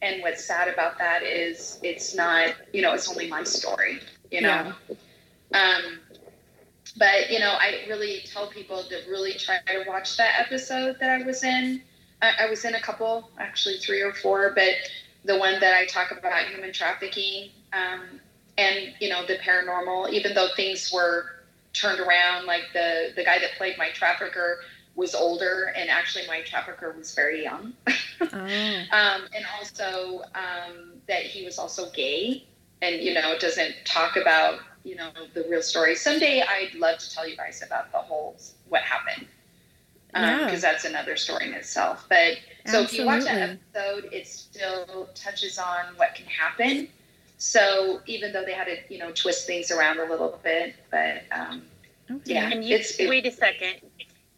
And 0.00 0.20
what's 0.22 0.44
sad 0.44 0.68
about 0.68 0.98
that 0.98 1.22
is 1.22 1.78
it's 1.82 2.14
not, 2.14 2.54
you 2.72 2.82
know, 2.82 2.92
it's 2.92 3.08
only 3.08 3.28
my 3.28 3.42
story. 3.42 4.00
You 4.30 4.42
know. 4.42 4.72
Yeah. 4.88 4.96
Um, 5.54 5.98
but 6.96 7.30
you 7.30 7.38
know, 7.38 7.56
I 7.58 7.84
really 7.88 8.22
tell 8.26 8.48
people 8.48 8.82
to 8.84 8.96
really 9.08 9.34
try 9.34 9.58
to 9.66 9.84
watch 9.86 10.16
that 10.16 10.38
episode 10.38 10.96
that 11.00 11.20
I 11.20 11.24
was 11.24 11.42
in. 11.42 11.82
I, 12.20 12.32
I 12.40 12.50
was 12.50 12.64
in 12.64 12.74
a 12.74 12.80
couple, 12.80 13.30
actually 13.38 13.78
three 13.78 14.00
or 14.00 14.12
four, 14.12 14.52
but 14.54 14.74
the 15.24 15.38
one 15.38 15.60
that 15.60 15.74
I 15.74 15.86
talk 15.86 16.10
about 16.10 16.46
human 16.48 16.72
trafficking 16.72 17.50
um, 17.72 18.20
and 18.58 18.94
you 19.00 19.08
know 19.08 19.26
the 19.26 19.38
paranormal, 19.38 20.10
even 20.10 20.34
though 20.34 20.48
things 20.56 20.92
were 20.92 21.24
turned 21.72 22.00
around, 22.00 22.46
like 22.46 22.64
the 22.72 23.12
the 23.16 23.24
guy 23.24 23.38
that 23.38 23.52
played 23.56 23.78
my 23.78 23.90
trafficker 23.90 24.58
was 24.94 25.14
older, 25.14 25.72
and 25.74 25.88
actually 25.88 26.26
my 26.26 26.42
trafficker 26.42 26.94
was 26.96 27.14
very 27.14 27.42
young. 27.42 27.72
oh. 28.20 28.26
um, 28.26 29.22
and 29.34 29.44
also 29.58 30.22
um, 30.34 30.92
that 31.08 31.22
he 31.22 31.44
was 31.44 31.58
also 31.58 31.90
gay, 31.92 32.46
and 32.82 32.96
you 33.00 33.14
know 33.14 33.32
it 33.32 33.40
doesn't 33.40 33.74
talk 33.84 34.16
about 34.16 34.60
you 34.84 34.96
know 34.96 35.10
the 35.34 35.44
real 35.48 35.62
story. 35.62 35.94
Someday 35.94 36.42
I'd 36.42 36.74
love 36.74 36.98
to 36.98 37.12
tell 37.12 37.28
you 37.28 37.36
guys 37.36 37.62
about 37.64 37.92
the 37.92 37.98
whole 37.98 38.36
what 38.68 38.82
happened 38.82 39.26
because 40.12 40.42
um, 40.42 40.48
yeah. 40.48 40.58
that's 40.58 40.84
another 40.84 41.16
story 41.16 41.46
in 41.46 41.54
itself. 41.54 42.04
But 42.08 42.38
so 42.66 42.82
Absolutely. 42.82 42.84
if 42.84 42.92
you 42.92 43.06
watch 43.06 43.24
that 43.24 43.58
episode, 43.74 44.12
it 44.12 44.26
still 44.26 45.08
touches 45.14 45.58
on 45.58 45.86
what 45.96 46.14
can 46.14 46.26
happen. 46.26 46.88
So 47.38 48.00
even 48.06 48.32
though 48.32 48.44
they 48.44 48.52
had 48.52 48.66
to 48.66 48.76
you 48.88 48.98
know 48.98 49.10
twist 49.12 49.46
things 49.46 49.70
around 49.70 49.98
a 50.00 50.04
little 50.04 50.38
bit, 50.42 50.74
but 50.90 51.22
um, 51.32 51.62
okay. 52.10 52.34
yeah. 52.34 52.50
And 52.50 52.64
you, 52.64 52.76
it, 52.76 53.08
wait 53.08 53.26
a 53.26 53.32
second. 53.32 53.76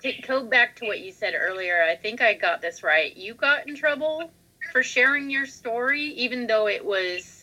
To 0.02 0.12
go 0.26 0.44
back 0.44 0.76
to 0.76 0.86
what 0.86 1.00
you 1.00 1.12
said 1.12 1.32
earlier, 1.34 1.82
I 1.82 1.96
think 1.96 2.20
I 2.20 2.34
got 2.34 2.60
this 2.60 2.82
right. 2.82 3.16
You 3.16 3.32
got 3.34 3.66
in 3.66 3.74
trouble 3.74 4.30
for 4.70 4.82
sharing 4.82 5.30
your 5.30 5.46
story, 5.46 6.02
even 6.02 6.46
though 6.46 6.68
it 6.68 6.84
was 6.84 7.33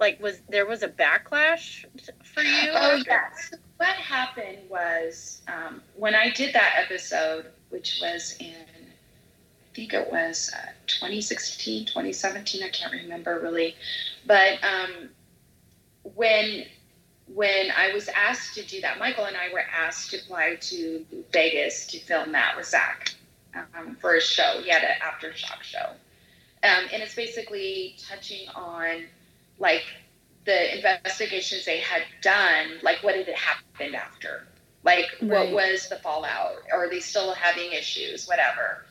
like 0.00 0.20
was 0.20 0.40
there 0.48 0.66
was 0.66 0.82
a 0.82 0.88
backlash 0.88 1.84
for 2.24 2.42
you? 2.42 2.70
Oh 2.74 3.00
yes. 3.06 3.52
What 3.76 3.94
happened 3.94 4.58
was 4.68 5.42
um, 5.48 5.82
when 5.94 6.14
i 6.14 6.30
did 6.30 6.54
that 6.54 6.74
episode 6.76 7.46
which 7.68 8.00
was 8.02 8.36
in 8.40 8.54
i 8.54 9.74
think 9.74 9.94
it 9.94 10.10
was 10.10 10.50
uh, 10.54 10.70
2016 10.86 11.86
2017 11.86 12.62
i 12.62 12.68
can't 12.70 12.92
remember 12.92 13.38
really. 13.40 13.76
But 14.26 14.58
um, 14.64 15.10
when 16.14 16.64
when 17.32 17.70
i 17.76 17.92
was 17.92 18.08
asked 18.08 18.54
to 18.56 18.64
do 18.66 18.80
that 18.80 18.98
michael 18.98 19.24
and 19.24 19.36
i 19.36 19.52
were 19.52 19.62
asked 19.72 20.10
to 20.10 20.18
fly 20.24 20.56
to 20.60 21.06
vegas 21.32 21.86
to 21.86 22.00
film 22.00 22.32
that 22.32 22.56
with 22.56 22.66
Zak 22.66 23.14
um, 23.54 23.96
for 24.00 24.14
a 24.14 24.20
show. 24.20 24.60
He 24.62 24.70
had 24.70 24.82
an 24.82 24.96
aftershock 25.02 25.62
show. 25.62 25.90
Um, 26.62 26.88
and 26.92 27.02
it's 27.02 27.14
basically 27.14 27.96
touching 27.98 28.48
on 28.54 29.04
like 29.58 29.84
the 30.44 30.76
investigations 30.76 31.64
they 31.64 31.78
had 31.78 32.02
done, 32.22 32.78
like 32.82 33.02
what 33.02 33.14
had 33.14 33.28
happened 33.28 33.94
after, 33.94 34.46
like 34.84 35.06
right. 35.20 35.30
what 35.30 35.52
was 35.52 35.88
the 35.88 35.96
fallout, 35.96 36.56
or 36.72 36.84
are 36.84 36.90
they 36.90 37.00
still 37.00 37.32
having 37.34 37.72
issues, 37.72 38.26
whatever. 38.26 38.86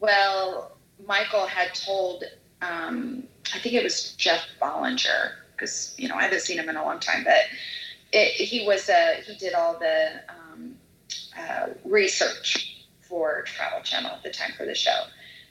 Well, 0.00 0.76
Michael 1.06 1.46
had 1.46 1.74
told, 1.74 2.24
um, 2.62 3.24
I 3.54 3.58
think 3.58 3.74
it 3.74 3.82
was 3.82 4.12
Jeff 4.12 4.46
Bollinger, 4.60 5.32
because 5.52 5.94
you 5.98 6.08
know 6.08 6.14
I 6.14 6.22
haven't 6.22 6.42
seen 6.42 6.58
him 6.58 6.68
in 6.68 6.76
a 6.76 6.84
long 6.84 7.00
time, 7.00 7.24
but 7.24 7.44
it, 8.12 8.32
he 8.32 8.66
was 8.66 8.88
a 8.88 9.20
he 9.26 9.36
did 9.36 9.54
all 9.54 9.78
the 9.78 10.20
um, 10.28 10.76
uh, 11.36 11.68
research 11.84 12.86
for 13.00 13.42
Travel 13.42 13.80
Channel 13.82 14.12
at 14.12 14.22
the 14.22 14.30
time 14.30 14.52
for 14.56 14.64
the 14.64 14.74
show, 14.74 15.04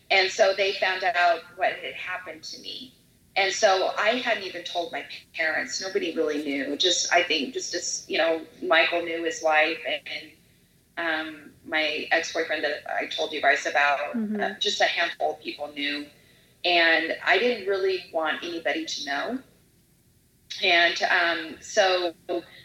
and 0.10 0.32
so 0.32 0.54
they 0.56 0.74
found 0.74 1.04
out 1.04 1.42
what 1.58 1.74
had 1.74 1.94
happened 1.96 2.44
to 2.44 2.62
me 2.62 2.94
and 3.36 3.52
so 3.52 3.92
I 3.98 4.10
hadn't 4.10 4.44
even 4.44 4.64
told 4.64 4.92
my 4.92 5.06
parents. 5.36 5.82
Nobody 5.82 6.16
really 6.16 6.44
knew. 6.44 6.78
Just 6.78 7.12
I 7.12 7.24
think 7.24 7.54
just 7.54 7.74
as 7.74 8.06
you 8.08 8.18
know, 8.18 8.42
Michael 8.62 9.02
knew 9.02 9.24
his 9.24 9.42
wife 9.42 9.80
and 9.88 10.32
um, 10.96 11.52
my 11.66 12.08
ex-boyfriend 12.12 12.64
that 12.64 12.84
I 12.88 13.08
told 13.08 13.34
you 13.34 13.42
guys 13.42 13.66
about. 13.66 14.16
Mm-hmm. 14.16 14.42
Uh, 14.42 14.50
just 14.60 14.82
a 14.82 14.86
handful 14.86 15.34
of 15.34 15.42
people 15.42 15.72
knew, 15.74 16.06
and 16.64 17.16
I 17.26 17.40
didn't 17.40 17.68
really 17.68 18.06
want 18.14 18.44
anybody 18.44 18.86
to 18.86 19.06
know. 19.06 19.40
And 20.62 21.02
um, 21.04 21.56
so 21.60 22.14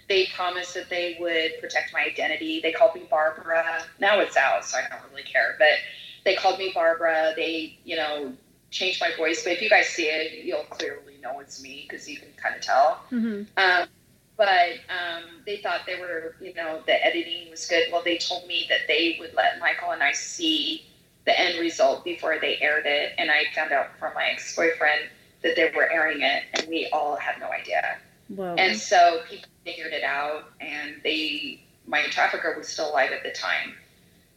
they 0.09 0.27
promised 0.35 0.75
that 0.75 0.91
they 0.91 1.17
would 1.19 1.53
protect 1.61 1.93
my 1.93 2.05
identity. 2.05 2.61
They 2.61 2.73
called 2.73 2.95
me 2.95 3.07
Barbara. 3.09 3.85
Now 3.99 4.21
it's 4.21 4.37
out, 4.37 4.65
so 4.65 4.77
I 4.77 4.83
don't 4.89 5.11
really 5.11 5.23
care. 5.23 5.57
But 5.59 5.79
they 6.25 6.35
called 6.35 6.59
me 6.59 6.73
Barbara. 6.75 7.33
They, 7.35 7.79
you 7.85 7.97
know, 7.97 8.35
change 8.71 9.01
my 9.01 9.15
voice, 9.17 9.43
but 9.45 9.53
if 9.53 9.63
you 9.63 9.71
guys 9.71 9.89
see 9.89 10.05
it, 10.05 10.45
you'll 10.45 10.65
clearly 10.65 11.15
know 11.23 11.41
it's 11.41 11.63
me 11.63 11.87
because 11.89 12.09
you 12.09 12.19
can 12.19 12.29
kind 12.37 12.55
of 12.55 12.63
tell. 12.63 13.01
Mm-hmm. 13.11 13.43
Um, 13.57 13.89
but 14.37 14.75
um, 14.89 15.25
they 15.47 15.57
thought 15.57 15.81
they 15.87 15.99
were, 15.99 16.37
you 16.41 16.55
know, 16.55 16.81
the 16.87 17.05
editing 17.05 17.51
was 17.51 17.67
good. 17.67 17.85
Well, 17.91 18.03
they 18.05 18.19
told 18.19 18.47
me 18.47 18.67
that 18.69 18.81
they 18.87 19.17
would 19.19 19.35
let 19.35 19.59
Michael 19.59 19.91
and 19.91 20.03
I 20.03 20.13
see 20.13 20.85
the 21.25 21.39
end 21.39 21.59
result 21.59 22.05
before 22.05 22.39
they 22.41 22.59
aired 22.61 22.87
it, 22.87 23.13
and 23.19 23.31
I 23.31 23.45
found 23.55 23.73
out 23.73 23.99
from 23.99 24.15
my 24.15 24.27
ex 24.27 24.55
boyfriend 24.55 25.09
that 25.43 25.57
they 25.57 25.71
were 25.75 25.91
airing 25.91 26.23
it, 26.23 26.45
and 26.55 26.69
we 26.69 26.89
all 26.93 27.17
had 27.17 27.39
no 27.41 27.49
idea. 27.51 27.99
Whoa. 28.29 28.55
And 28.55 28.77
so 28.77 29.23
people 29.29 29.49
figured 29.65 29.93
it 29.93 30.05
out, 30.05 30.45
and 30.61 30.97
they, 31.03 31.63
my 31.87 32.03
trafficker 32.07 32.55
was 32.57 32.69
still 32.69 32.91
alive 32.91 33.11
at 33.13 33.23
the 33.23 33.31
time, 33.31 33.75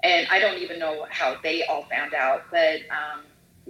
and 0.04 0.28
I 0.30 0.40
don't 0.40 0.62
even 0.62 0.80
know 0.80 1.06
how 1.10 1.38
they 1.44 1.66
all 1.66 1.84
found 1.84 2.14
out, 2.14 2.44
but. 2.50 2.80
Um, 2.90 3.22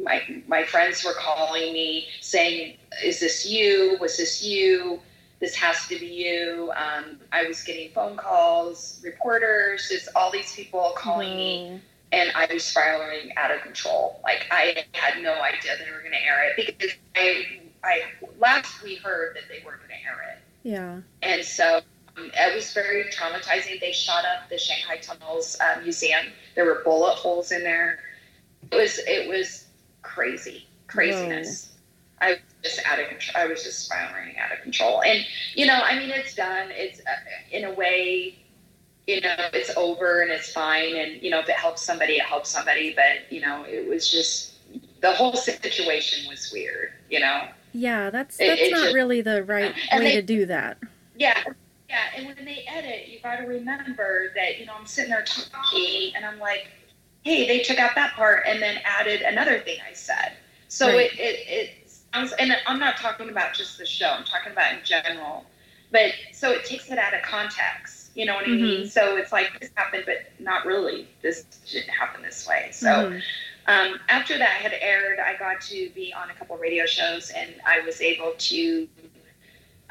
my 0.04 0.44
my 0.48 0.64
friends 0.64 1.04
were 1.04 1.14
calling 1.14 1.74
me 1.74 2.08
saying, 2.22 2.78
"Is 3.04 3.20
this 3.20 3.46
you? 3.46 3.98
Was 4.00 4.18
this 4.18 4.44
you? 4.44 5.00
This 5.40 5.56
has 5.56 5.88
to 5.88 6.00
be 6.00 6.08
you." 6.08 6.72
Um, 6.76 7.20
I 7.32 7.44
was 7.44 7.62
getting 7.64 7.92
phone 7.92 8.18
calls, 8.18 9.02
reporters, 9.04 9.90
just 9.90 10.10
all 10.16 10.32
these 10.32 10.56
people 10.56 10.94
calling 10.96 11.30
mm. 11.30 11.38
me, 11.38 11.68
mm-hmm. 11.68 11.78
and 12.12 12.32
I 12.36 12.52
was 12.54 12.64
spiraling 12.64 13.36
out 13.38 13.52
of 13.52 13.62
control. 13.62 14.20
Like 14.24 14.48
I 14.52 14.86
had 14.94 15.22
no 15.22 15.42
idea 15.42 15.72
they 15.84 15.92
were 15.92 16.00
going 16.00 16.12
to 16.12 16.26
air 16.26 16.50
it 16.50 16.56
because 16.56 16.96
I 17.16 17.60
I 17.84 18.02
last 18.40 18.84
we 18.84 18.96
heard 18.96 19.36
that 19.36 19.44
they 19.50 19.64
were 19.66 19.78
going 19.78 19.90
to 19.90 20.06
air 20.06 20.34
it. 20.34 20.42
Yeah. 20.64 21.02
And 21.22 21.44
so 21.44 21.82
um, 22.18 22.32
it 22.34 22.56
was 22.56 22.74
very 22.74 23.06
traumatizing. 23.06 23.80
They 23.80 23.92
shot 23.92 24.26
up 24.26 24.50
the 24.50 24.58
Shanghai 24.58 24.98
Tunnels 24.98 25.58
uh, 25.60 25.80
Museum. 25.82 26.28
There 26.56 26.66
were 26.66 26.82
bullet 26.84 27.16
holes 27.16 27.52
in 27.52 27.64
there. 27.64 28.00
It 28.72 28.76
was 28.76 29.00
it 29.00 29.28
was 29.28 29.61
crazy 30.02 30.68
craziness. 30.92 31.70
Whoa. 32.22 32.28
I 32.28 32.30
was 32.32 32.40
just 32.64 32.86
out 32.86 33.00
of 33.00 33.08
control. 33.08 33.44
I 33.44 33.48
was 33.48 33.64
just 33.64 33.86
spiraling 33.86 34.38
out 34.38 34.52
of 34.52 34.62
control. 34.62 35.02
And 35.02 35.26
you 35.56 35.66
know, 35.66 35.82
I 35.84 35.98
mean, 35.98 36.12
it's 36.12 36.36
done. 36.36 36.70
It's 36.72 37.00
uh, 37.00 37.12
in 37.52 37.66
a 37.66 37.74
way, 37.74 38.38
you 39.08 39.22
know, 39.22 39.36
it's 39.54 39.76
over 39.76 40.22
and 40.22 40.32
it's 40.32 40.52
fine. 40.52 40.96
And 40.96 41.22
you 41.22 41.32
know, 41.32 41.40
if 41.40 41.50
it 41.50 41.56
helps 41.56 41.82
somebody, 41.82 42.14
it 42.14 42.24
helps 42.24 42.50
somebody. 42.50 42.94
But 42.94 43.32
you 43.32 43.42
know, 43.42 43.64
it 43.68 43.88
was 43.88 44.12
just 44.12 44.54
the 45.02 45.14
whole 45.14 45.34
situation 45.34 46.30
was 46.30 46.52
weird. 46.54 46.92
You 47.10 47.22
know. 47.22 47.48
Yeah, 47.74 48.10
that's 48.10 48.38
that's 48.38 48.62
it, 48.62 48.68
it 48.68 48.72
not 48.72 48.84
just, 48.84 48.96
really 48.96 49.22
the 49.22 49.44
right 49.44 49.74
way 49.94 50.00
they, 50.00 50.16
to 50.16 50.22
do 50.22 50.46
that. 50.48 50.78
Yeah. 51.18 51.42
Yeah, 51.90 51.98
and 52.16 52.26
when 52.26 52.46
they 52.46 52.64
edit, 52.70 53.10
you 53.10 53.20
got 53.20 53.36
to 53.36 53.44
remember 53.44 54.32
that 54.36 54.60
you 54.60 54.66
know 54.66 54.72
I'm 54.80 54.86
sitting 54.86 55.12
there 55.12 55.26
talking, 55.26 56.14
and 56.16 56.26
I'm 56.26 56.40
like, 56.40 56.70
"Hey, 57.24 57.48
they 57.48 57.60
took 57.60 57.80
out 57.80 57.96
that 57.96 58.14
part 58.14 58.44
and 58.48 58.62
then 58.62 58.80
added 58.86 59.22
another 59.22 59.60
thing 59.60 59.80
I 59.88 59.94
said." 59.94 60.34
So 60.68 60.88
right. 60.88 61.12
it, 61.14 61.20
it 61.20 61.48
it 61.48 61.92
sounds, 62.14 62.34
and 62.34 62.56
I'm 62.66 62.80
not 62.80 62.98
talking 62.98 63.30
about 63.30 63.54
just 63.54 63.78
the 63.78 63.86
show. 63.86 64.10
I'm 64.10 64.24
talking 64.24 64.52
about 64.52 64.74
in 64.74 64.80
general. 64.84 65.46
But 65.92 66.14
so 66.32 66.52
it 66.52 66.64
takes 66.64 66.90
it 66.90 66.98
out 66.98 67.14
of 67.14 67.22
context. 67.22 68.12
You 68.16 68.26
know 68.26 68.36
what 68.36 68.46
mm-hmm. 68.46 68.54
I 68.54 68.68
mean? 68.68 68.80
Mm-hmm. 68.82 68.88
So 68.88 69.18
it's 69.18 69.32
like 69.32 69.60
this 69.60 69.70
happened, 69.76 70.04
but 70.06 70.32
not 70.40 70.66
really. 70.66 71.08
This 71.22 71.44
didn't 71.70 71.90
happen 71.90 72.22
this 72.22 72.48
way. 72.48 72.70
So. 72.72 72.88
Mm-hmm. 72.88 73.20
Um, 73.68 74.00
after 74.10 74.40
that 74.40 74.50
had 74.50 74.74
aired, 74.82 75.20
I 75.20 75.38
got 75.38 75.62
to 75.62 75.90
be 75.94 76.12
on 76.12 76.32
a 76.32 76.34
couple 76.34 76.58
radio 76.58 76.88
shows, 76.88 77.30
and 77.30 77.54
I 77.64 77.80
was 77.82 78.02
able 78.02 78.34
to 78.36 78.88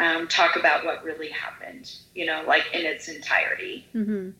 um, 0.01 0.27
talk 0.27 0.57
about 0.57 0.85
what 0.85 1.05
really 1.05 1.31
happened. 1.31 1.95
You 2.15 2.27
know, 2.27 2.43
like 2.47 2.65
in 2.73 2.85
its 2.85 3.09
entirety. 3.09 3.87
Mm-hmm. 3.95 4.31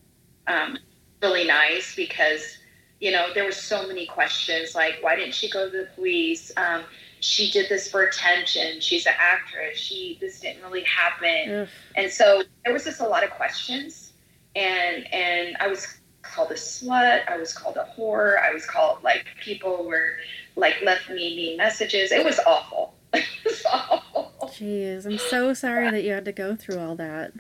Um, 0.49 0.79
really 1.23 1.47
nice 1.47 1.95
because 1.95 2.59
you 3.01 3.11
know 3.11 3.29
there 3.35 3.45
were 3.45 3.53
so 3.53 3.87
many 3.87 4.07
questions 4.07 4.75
like 4.75 4.99
why 5.01 5.17
didn't 5.17 5.35
she 5.35 5.51
go 5.51 5.69
to 5.69 5.77
the 5.77 5.89
police? 5.95 6.53
Um, 6.57 6.85
she 7.21 7.51
did 7.51 7.69
this 7.69 7.91
for 7.91 8.03
attention. 8.03 8.81
She's 8.81 9.07
an 9.07 9.15
actress. 9.19 9.79
She 9.79 10.19
this 10.21 10.41
didn't 10.41 10.63
really 10.63 10.85
happen, 10.85 11.63
Ugh. 11.63 11.69
and 11.97 12.11
so 12.11 12.43
there 12.65 12.73
was 12.73 12.85
just 12.85 13.01
a 13.01 13.09
lot 13.09 13.25
of 13.25 13.31
questions, 13.31 14.13
and 14.55 15.13
and 15.13 15.57
I 15.61 15.69
was 15.69 16.01
called 16.23 16.51
a 16.51 16.55
slut. 16.55 17.29
I 17.29 17.37
was 17.37 17.53
called 17.53 17.77
a 17.77 17.89
whore. 17.97 18.39
I 18.41 18.53
was 18.53 18.65
called 18.67 19.03
like 19.03 19.27
people 19.43 19.85
were 19.85 20.17
like 20.57 20.77
left 20.83 21.09
me 21.09 21.37
mean 21.37 21.57
messages. 21.57 22.13
It 22.13 22.25
was 22.25 22.39
awful. 22.47 22.95
it 23.13 23.25
was 23.45 23.65
awful. 23.65 24.33
Jeez, 24.43 25.07
I'm 25.07 25.19
so 25.19 25.55
sorry 25.55 25.91
that 25.91 26.03
you 26.03 26.13
had 26.13 26.25
to 26.25 26.33
go 26.33 26.57
through 26.57 26.79
all 26.79 26.97
that. 26.97 27.33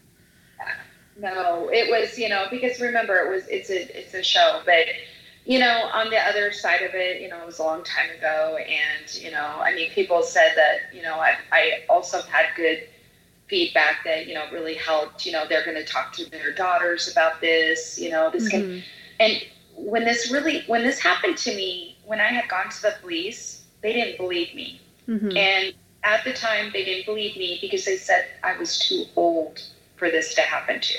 No, 1.19 1.69
it 1.71 1.91
was 1.91 2.19
you 2.19 2.29
know 2.29 2.47
because 2.51 2.81
remember 2.81 3.17
it 3.19 3.31
was 3.31 3.47
it's 3.49 3.71
a 3.71 3.99
it's 3.99 4.15
a 4.15 4.23
show, 4.23 4.63
but 4.65 4.87
you 5.45 5.59
know, 5.59 5.89
on 5.93 6.11
the 6.11 6.19
other 6.19 6.53
side 6.53 6.83
of 6.83 6.95
it, 6.95 7.21
you 7.21 7.29
know, 7.29 7.41
it 7.41 7.47
was 7.47 7.59
a 7.59 7.63
long 7.63 7.83
time 7.83 8.11
ago. 8.17 8.59
And, 8.59 9.15
you 9.15 9.31
know, 9.31 9.61
I 9.61 9.75
mean, 9.75 9.91
people 9.91 10.23
said 10.23 10.53
that, 10.57 10.95
you 10.95 11.03
know, 11.03 11.17
I, 11.17 11.37
I 11.51 11.85
also 11.89 12.23
had 12.23 12.47
good 12.57 12.87
feedback 13.49 14.05
that, 14.05 14.27
you 14.27 14.35
know, 14.35 14.45
really 14.53 14.75
helped. 14.75 15.25
You 15.25 15.33
know, 15.33 15.47
they're 15.49 15.65
going 15.65 15.77
to 15.77 15.85
talk 15.85 16.13
to 16.15 16.31
their 16.31 16.53
daughters 16.53 17.11
about 17.11 17.41
this, 17.41 17.99
you 17.99 18.11
know, 18.11 18.31
this 18.31 18.53
mm-hmm. 18.53 18.61
can. 18.61 18.83
And 19.19 19.43
when 19.77 20.05
this 20.05 20.31
really, 20.31 20.63
when 20.67 20.83
this 20.83 21.01
happened 21.01 21.39
to 21.39 21.55
me, 21.55 21.97
when 22.05 22.21
I 22.21 22.29
had 22.29 22.49
gone 22.49 22.69
to 22.69 22.83
the 22.83 22.95
police, 23.01 23.65
they 23.81 23.93
didn't 23.95 24.19
believe 24.19 24.55
me. 24.55 24.81
Mm-hmm. 25.09 25.37
And 25.37 25.75
at 26.05 26.23
the 26.25 26.35
time, 26.35 26.71
they 26.73 26.85
didn't 26.85 27.07
believe 27.07 27.37
me 27.37 27.59
because 27.61 27.85
they 27.87 27.97
said 27.97 28.27
I 28.43 28.59
was 28.59 28.79
too 28.79 29.05
old 29.17 29.63
for 29.97 30.11
this 30.11 30.35
to 30.35 30.43
happen 30.43 30.81
to. 30.81 30.99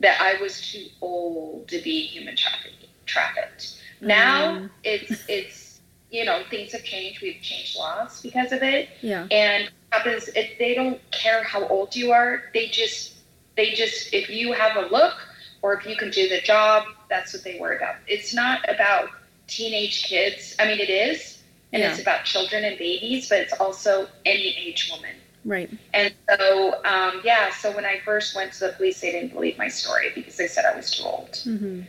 That 0.00 0.20
I 0.20 0.40
was 0.40 0.72
too 0.72 0.86
old 1.02 1.68
to 1.68 1.80
be 1.82 2.06
human 2.06 2.34
trafficking 2.34 2.79
trafficked. 3.10 3.80
Now 4.00 4.58
mm. 4.58 4.70
it's 4.84 5.24
it's 5.28 5.80
you 6.10 6.24
know 6.24 6.42
things 6.50 6.72
have 6.72 6.84
changed. 6.84 7.20
We've 7.22 7.40
changed 7.42 7.76
laws 7.76 8.20
because 8.20 8.52
of 8.52 8.62
it. 8.62 8.88
Yeah. 9.02 9.26
And 9.30 9.70
happens 9.92 10.28
if 10.28 10.58
they 10.58 10.74
don't 10.74 11.00
care 11.10 11.42
how 11.42 11.66
old 11.66 11.94
you 11.96 12.12
are, 12.12 12.44
they 12.54 12.68
just 12.68 13.14
they 13.56 13.70
just 13.70 14.14
if 14.14 14.30
you 14.30 14.52
have 14.52 14.76
a 14.76 14.88
look 14.88 15.14
or 15.62 15.74
if 15.74 15.86
you 15.86 15.96
can 15.96 16.10
do 16.10 16.28
the 16.28 16.40
job, 16.40 16.84
that's 17.08 17.34
what 17.34 17.44
they 17.44 17.58
worry 17.58 17.76
about. 17.76 17.96
It's 18.06 18.32
not 18.34 18.66
about 18.68 19.10
teenage 19.46 20.04
kids. 20.04 20.54
I 20.58 20.66
mean, 20.66 20.80
it 20.80 20.88
is, 20.88 21.42
and 21.72 21.82
yeah. 21.82 21.90
it's 21.90 22.00
about 22.00 22.24
children 22.24 22.64
and 22.64 22.78
babies, 22.78 23.28
but 23.28 23.40
it's 23.40 23.52
also 23.54 24.08
any 24.24 24.56
age 24.56 24.90
woman. 24.90 25.14
Right. 25.44 25.70
And 25.92 26.14
so, 26.28 26.82
um, 26.84 27.20
yeah, 27.24 27.50
so 27.50 27.74
when 27.74 27.84
I 27.84 27.98
first 28.04 28.34
went 28.34 28.52
to 28.54 28.68
the 28.68 28.72
police, 28.72 29.00
they 29.00 29.12
didn't 29.12 29.32
believe 29.32 29.58
my 29.58 29.68
story 29.68 30.12
because 30.14 30.36
they 30.36 30.46
said 30.46 30.64
I 30.64 30.76
was 30.76 30.90
too 30.90 31.04
old. 31.04 31.30
Mm-hmm 31.30 31.82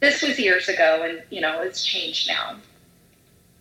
this 0.00 0.22
was 0.22 0.38
years 0.38 0.68
ago, 0.68 1.02
and 1.02 1.22
you 1.30 1.40
know 1.40 1.60
it's 1.62 1.84
changed 1.84 2.28
now. 2.28 2.56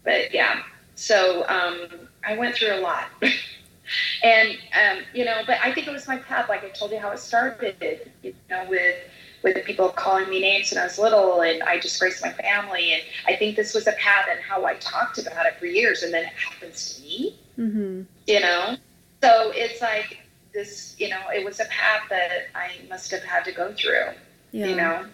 But 0.04 0.34
yeah, 0.34 0.62
so 0.96 1.48
um, 1.48 2.08
I 2.26 2.38
went 2.38 2.56
through 2.56 2.76
a 2.76 2.80
lot, 2.80 3.06
and 4.24 4.50
um, 4.50 5.04
you 5.14 5.26
know, 5.26 5.42
but 5.46 5.58
I 5.64 5.74
think 5.74 5.88
it 5.88 5.92
was 5.92 6.08
my 6.08 6.18
path. 6.18 6.50
Like 6.50 6.64
I 6.64 6.70
told 6.70 6.92
you 6.92 7.00
how 7.00 7.12
it 7.12 7.20
started. 7.20 8.12
You 8.24 8.34
know, 8.50 8.66
with 8.70 8.96
with 9.44 9.56
the 9.56 9.62
people 9.62 9.90
calling 9.90 10.30
me 10.30 10.40
names 10.40 10.72
when 10.72 10.80
I 10.80 10.84
was 10.84 10.98
little, 11.00 11.42
and 11.42 11.64
I 11.64 11.80
disgraced 11.80 12.24
my 12.24 12.32
family, 12.34 12.94
and 12.94 13.02
I 13.28 13.36
think 13.36 13.56
this 13.56 13.74
was 13.74 13.88
a 13.88 13.94
path 13.94 14.28
and 14.30 14.40
how 14.40 14.66
I 14.66 14.76
talked 14.76 15.18
about 15.18 15.46
it 15.46 15.58
for 15.60 15.66
years, 15.66 16.04
and 16.04 16.14
then 16.14 16.24
it 16.24 16.34
happens 16.34 16.94
to 16.96 17.02
me. 17.02 17.36
Mm-hmm. 17.58 18.02
You 18.28 18.40
know, 18.40 18.78
so 19.24 19.52
it's 19.56 19.82
like 19.82 20.20
this. 20.54 20.96
You 21.00 21.10
know, 21.10 21.22
it 21.34 21.44
was 21.44 21.60
a 21.60 21.66
path 21.66 22.04
that 22.10 22.48
I 22.54 22.72
must 22.90 23.10
have 23.12 23.24
had 23.24 23.44
to 23.46 23.52
go 23.52 23.74
through. 23.74 24.14
Yeah. 24.52 24.68
You 24.68 24.76
know. 24.76 25.06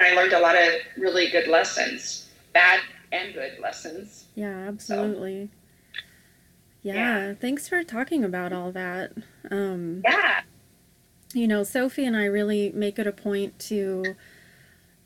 I 0.00 0.14
learned 0.14 0.32
a 0.32 0.40
lot 0.40 0.56
of 0.56 0.72
really 0.96 1.30
good 1.30 1.48
lessons, 1.48 2.28
bad 2.52 2.80
and 3.12 3.34
good 3.34 3.58
lessons. 3.60 4.26
Yeah, 4.34 4.66
absolutely. 4.68 5.46
So, 5.46 6.00
yeah, 6.82 6.94
yeah, 7.28 7.34
thanks 7.34 7.68
for 7.68 7.82
talking 7.82 8.24
about 8.24 8.52
all 8.52 8.72
that. 8.72 9.12
Um, 9.50 10.02
yeah. 10.04 10.42
You 11.34 11.48
know, 11.48 11.64
Sophie 11.64 12.04
and 12.04 12.16
I 12.16 12.26
really 12.26 12.70
make 12.72 12.98
it 12.98 13.06
a 13.06 13.12
point 13.12 13.58
to, 13.60 14.14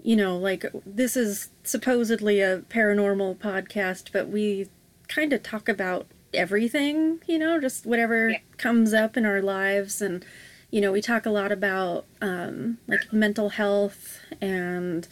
you 0.02 0.16
know, 0.16 0.36
like 0.36 0.66
this 0.84 1.16
is 1.16 1.50
supposedly 1.64 2.40
a 2.40 2.58
paranormal 2.58 3.38
podcast, 3.38 4.12
but 4.12 4.28
we 4.28 4.68
kind 5.08 5.32
of 5.32 5.42
talk 5.42 5.68
about 5.68 6.06
everything, 6.34 7.20
you 7.26 7.38
know, 7.38 7.60
just 7.60 7.86
whatever 7.86 8.30
yeah. 8.30 8.38
comes 8.58 8.92
up 8.92 9.16
in 9.16 9.24
our 9.24 9.42
lives 9.42 10.02
and 10.02 10.24
you 10.70 10.80
know, 10.80 10.92
we 10.92 11.00
talk 11.00 11.26
a 11.26 11.30
lot 11.30 11.50
about 11.50 12.06
um, 12.20 12.78
like 12.86 13.12
mental 13.12 13.50
health, 13.50 14.20
and 14.40 15.06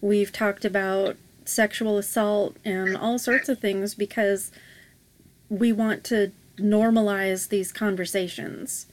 we've 0.00 0.32
talked 0.32 0.64
about 0.64 1.16
sexual 1.44 1.98
assault 1.98 2.56
and 2.64 2.96
all 2.96 3.18
sorts 3.18 3.48
of 3.48 3.58
things 3.60 3.94
because 3.94 4.50
we 5.48 5.72
want 5.72 6.04
to 6.04 6.32
normalize 6.58 7.48
these 7.48 7.72
conversations 7.72 8.86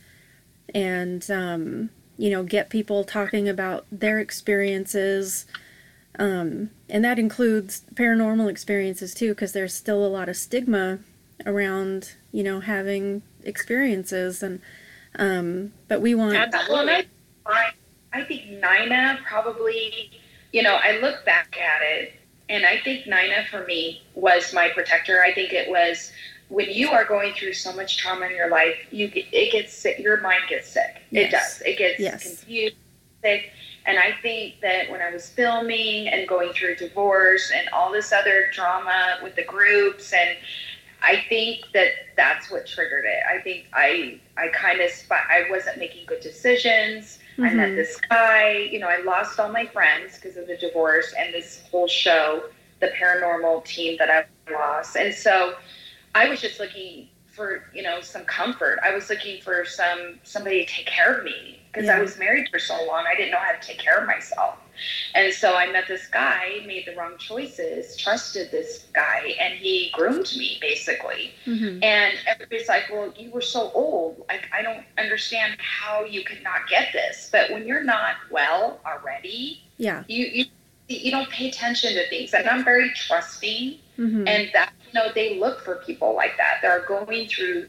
and 0.73 1.29
um, 1.29 1.89
you 2.17 2.29
know 2.29 2.43
get 2.43 2.69
people 2.69 3.03
talking 3.03 3.47
about 3.47 3.85
their 3.91 4.19
experiences 4.19 5.45
um, 6.19 6.69
and 6.89 7.05
that 7.05 7.19
includes 7.19 7.83
paranormal 7.93 8.49
experiences 8.49 9.13
too 9.13 9.29
because 9.29 9.53
there's 9.53 9.73
still 9.73 10.05
a 10.05 10.07
lot 10.07 10.27
of 10.27 10.35
stigma 10.35 10.99
around 11.45 12.15
you 12.31 12.43
know 12.43 12.59
having 12.59 13.21
experiences 13.43 14.43
and 14.43 14.59
um, 15.15 15.73
but 15.87 16.01
we 16.01 16.15
want. 16.15 16.35
Absolutely. 16.35 17.07
I, 18.13 18.23
think 18.23 18.47
Nina 18.47 19.19
probably, 19.25 20.11
you 20.51 20.63
know, 20.63 20.77
I 20.81 20.99
look 20.99 21.25
back 21.25 21.57
at 21.57 21.81
it 21.81 22.13
and 22.49 22.65
I 22.65 22.79
think 22.79 23.05
Nina 23.05 23.45
for 23.49 23.65
me 23.65 24.03
was 24.15 24.53
my 24.53 24.69
protector. 24.69 25.21
I 25.21 25.33
think 25.33 25.53
it 25.53 25.69
was 25.69 26.11
when 26.49 26.69
you 26.69 26.89
are 26.89 27.05
going 27.05 27.33
through 27.33 27.53
so 27.53 27.73
much 27.73 27.97
trauma 27.97 28.25
in 28.25 28.35
your 28.35 28.49
life, 28.49 28.75
you 28.91 29.07
get, 29.07 29.25
it 29.31 29.53
gets 29.53 29.73
sick. 29.73 29.99
Your 29.99 30.19
mind 30.19 30.41
gets 30.49 30.67
sick. 30.67 31.01
Yes. 31.09 31.25
It 31.25 31.31
does. 31.31 31.61
It 31.61 31.77
gets 31.77 31.99
yes. 31.99 32.23
confused, 32.23 32.75
sick. 33.23 33.51
And 33.85 33.97
I 33.97 34.13
think 34.21 34.59
that 34.61 34.91
when 34.91 35.01
I 35.01 35.11
was 35.11 35.29
filming 35.29 36.09
and 36.09 36.27
going 36.27 36.51
through 36.53 36.75
divorce 36.75 37.51
and 37.55 37.67
all 37.69 37.91
this 37.91 38.11
other 38.11 38.51
drama 38.53 39.17
with 39.23 39.35
the 39.35 39.43
groups 39.43 40.13
and 40.13 40.37
I 41.01 41.23
think 41.29 41.65
that 41.73 41.89
that's 42.15 42.51
what 42.51 42.67
triggered 42.67 43.05
it. 43.05 43.23
I 43.29 43.41
think 43.41 43.65
I 43.73 44.19
I 44.37 44.49
kind 44.49 44.79
of 44.79 44.91
I 45.11 45.45
wasn't 45.49 45.77
making 45.77 46.05
good 46.05 46.21
decisions. 46.21 47.19
Mm-hmm. 47.33 47.43
I 47.43 47.53
met 47.53 47.67
mm-hmm. 47.69 47.75
this 47.75 47.99
guy. 48.09 48.51
You 48.71 48.79
know, 48.79 48.87
I 48.87 49.01
lost 49.01 49.39
all 49.39 49.51
my 49.51 49.65
friends 49.65 50.15
because 50.15 50.37
of 50.37 50.47
the 50.47 50.57
divorce 50.57 51.13
and 51.17 51.33
this 51.33 51.63
whole 51.71 51.87
show, 51.87 52.43
the 52.79 52.87
paranormal 52.87 53.65
team 53.65 53.97
that 53.97 54.09
I 54.09 54.51
lost. 54.51 54.95
And 54.95 55.13
so 55.13 55.55
I 56.13 56.29
was 56.29 56.39
just 56.39 56.59
looking 56.59 57.07
for 57.31 57.63
you 57.73 57.81
know 57.81 58.01
some 58.01 58.23
comfort. 58.25 58.79
I 58.83 58.93
was 58.93 59.09
looking 59.09 59.41
for 59.41 59.65
some 59.65 60.19
somebody 60.23 60.65
to 60.65 60.71
take 60.71 60.85
care 60.85 61.17
of 61.17 61.23
me 61.23 61.61
because 61.71 61.87
yeah. 61.87 61.97
I 61.97 62.01
was 62.01 62.19
married 62.19 62.49
for 62.49 62.59
so 62.59 62.75
long. 62.85 63.05
I 63.11 63.15
didn't 63.15 63.31
know 63.31 63.39
how 63.39 63.53
to 63.53 63.67
take 63.67 63.79
care 63.79 63.97
of 63.97 64.07
myself. 64.07 64.57
And 65.13 65.33
so 65.33 65.55
I 65.55 65.71
met 65.71 65.87
this 65.87 66.07
guy, 66.07 66.63
made 66.65 66.85
the 66.85 66.95
wrong 66.95 67.17
choices, 67.17 67.95
trusted 67.97 68.51
this 68.51 68.87
guy, 68.93 69.35
and 69.39 69.53
he 69.53 69.91
groomed 69.93 70.31
me 70.37 70.57
basically. 70.61 71.33
Mm-hmm. 71.45 71.83
And 71.83 72.17
everybody's 72.27 72.67
like, 72.67 72.83
"Well, 72.91 73.13
you 73.17 73.31
were 73.31 73.41
so 73.41 73.71
old. 73.73 74.25
Like, 74.27 74.47
I 74.53 74.61
don't 74.61 74.85
understand 74.97 75.57
how 75.59 76.05
you 76.05 76.23
could 76.23 76.43
not 76.43 76.67
get 76.69 76.93
this." 76.93 77.29
But 77.31 77.51
when 77.51 77.67
you're 77.67 77.83
not 77.83 78.15
well 78.29 78.79
already, 78.85 79.61
yeah, 79.77 80.03
you 80.07 80.25
you 80.25 80.45
you 80.87 81.11
don't 81.11 81.29
pay 81.29 81.49
attention 81.49 81.93
to 81.93 82.09
things. 82.09 82.33
And 82.33 82.47
I'm 82.47 82.63
very 82.63 82.91
trusting. 82.93 83.79
mm-hmm. 83.97 84.27
and 84.27 84.49
that 84.53 84.73
you 84.87 84.99
know 84.99 85.11
they 85.13 85.39
look 85.39 85.61
for 85.61 85.75
people 85.75 86.15
like 86.15 86.37
that. 86.37 86.59
They're 86.61 86.85
going 86.85 87.27
through. 87.27 87.67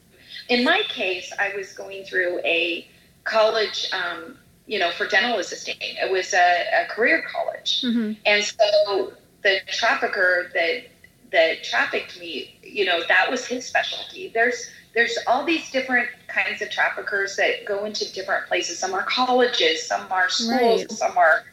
In 0.49 0.65
my 0.65 0.83
case, 0.89 1.33
I 1.39 1.55
was 1.55 1.73
going 1.73 2.05
through 2.05 2.41
a 2.45 2.87
college. 3.25 3.89
Um, 3.93 4.39
you 4.67 4.79
know, 4.79 4.91
for 4.93 5.07
dental 5.07 5.39
assisting, 5.39 5.77
it 5.81 6.11
was 6.11 6.35
a, 6.35 6.65
a 6.83 6.87
career 6.87 7.25
college, 7.31 7.83
mm-hmm. 7.83 8.13
and 8.25 8.45
so 8.45 9.13
the 9.43 9.59
trafficker 9.69 10.51
that 10.55 10.85
that 11.33 11.65
trafficked 11.65 12.21
me, 12.21 12.59
you 12.63 12.85
know, 12.85 13.03
that 13.09 13.31
was 13.31 13.47
his 13.47 13.67
specialty. 13.67 14.31
There's 14.33 14.71
there's 14.95 15.19
all 15.27 15.45
these 15.45 15.71
different 15.71 16.09
kinds 16.29 16.63
of 16.63 16.71
traffickers 16.71 17.37
that 17.37 17.65
go 17.67 17.85
into 17.85 18.13
different 18.13 18.47
places. 18.47 18.79
Some 18.79 18.93
are 18.95 19.03
colleges, 19.03 19.87
some 19.87 20.07
are 20.11 20.29
schools, 20.29 20.83
right. 20.83 20.91
some 20.91 21.17
are 21.17 21.45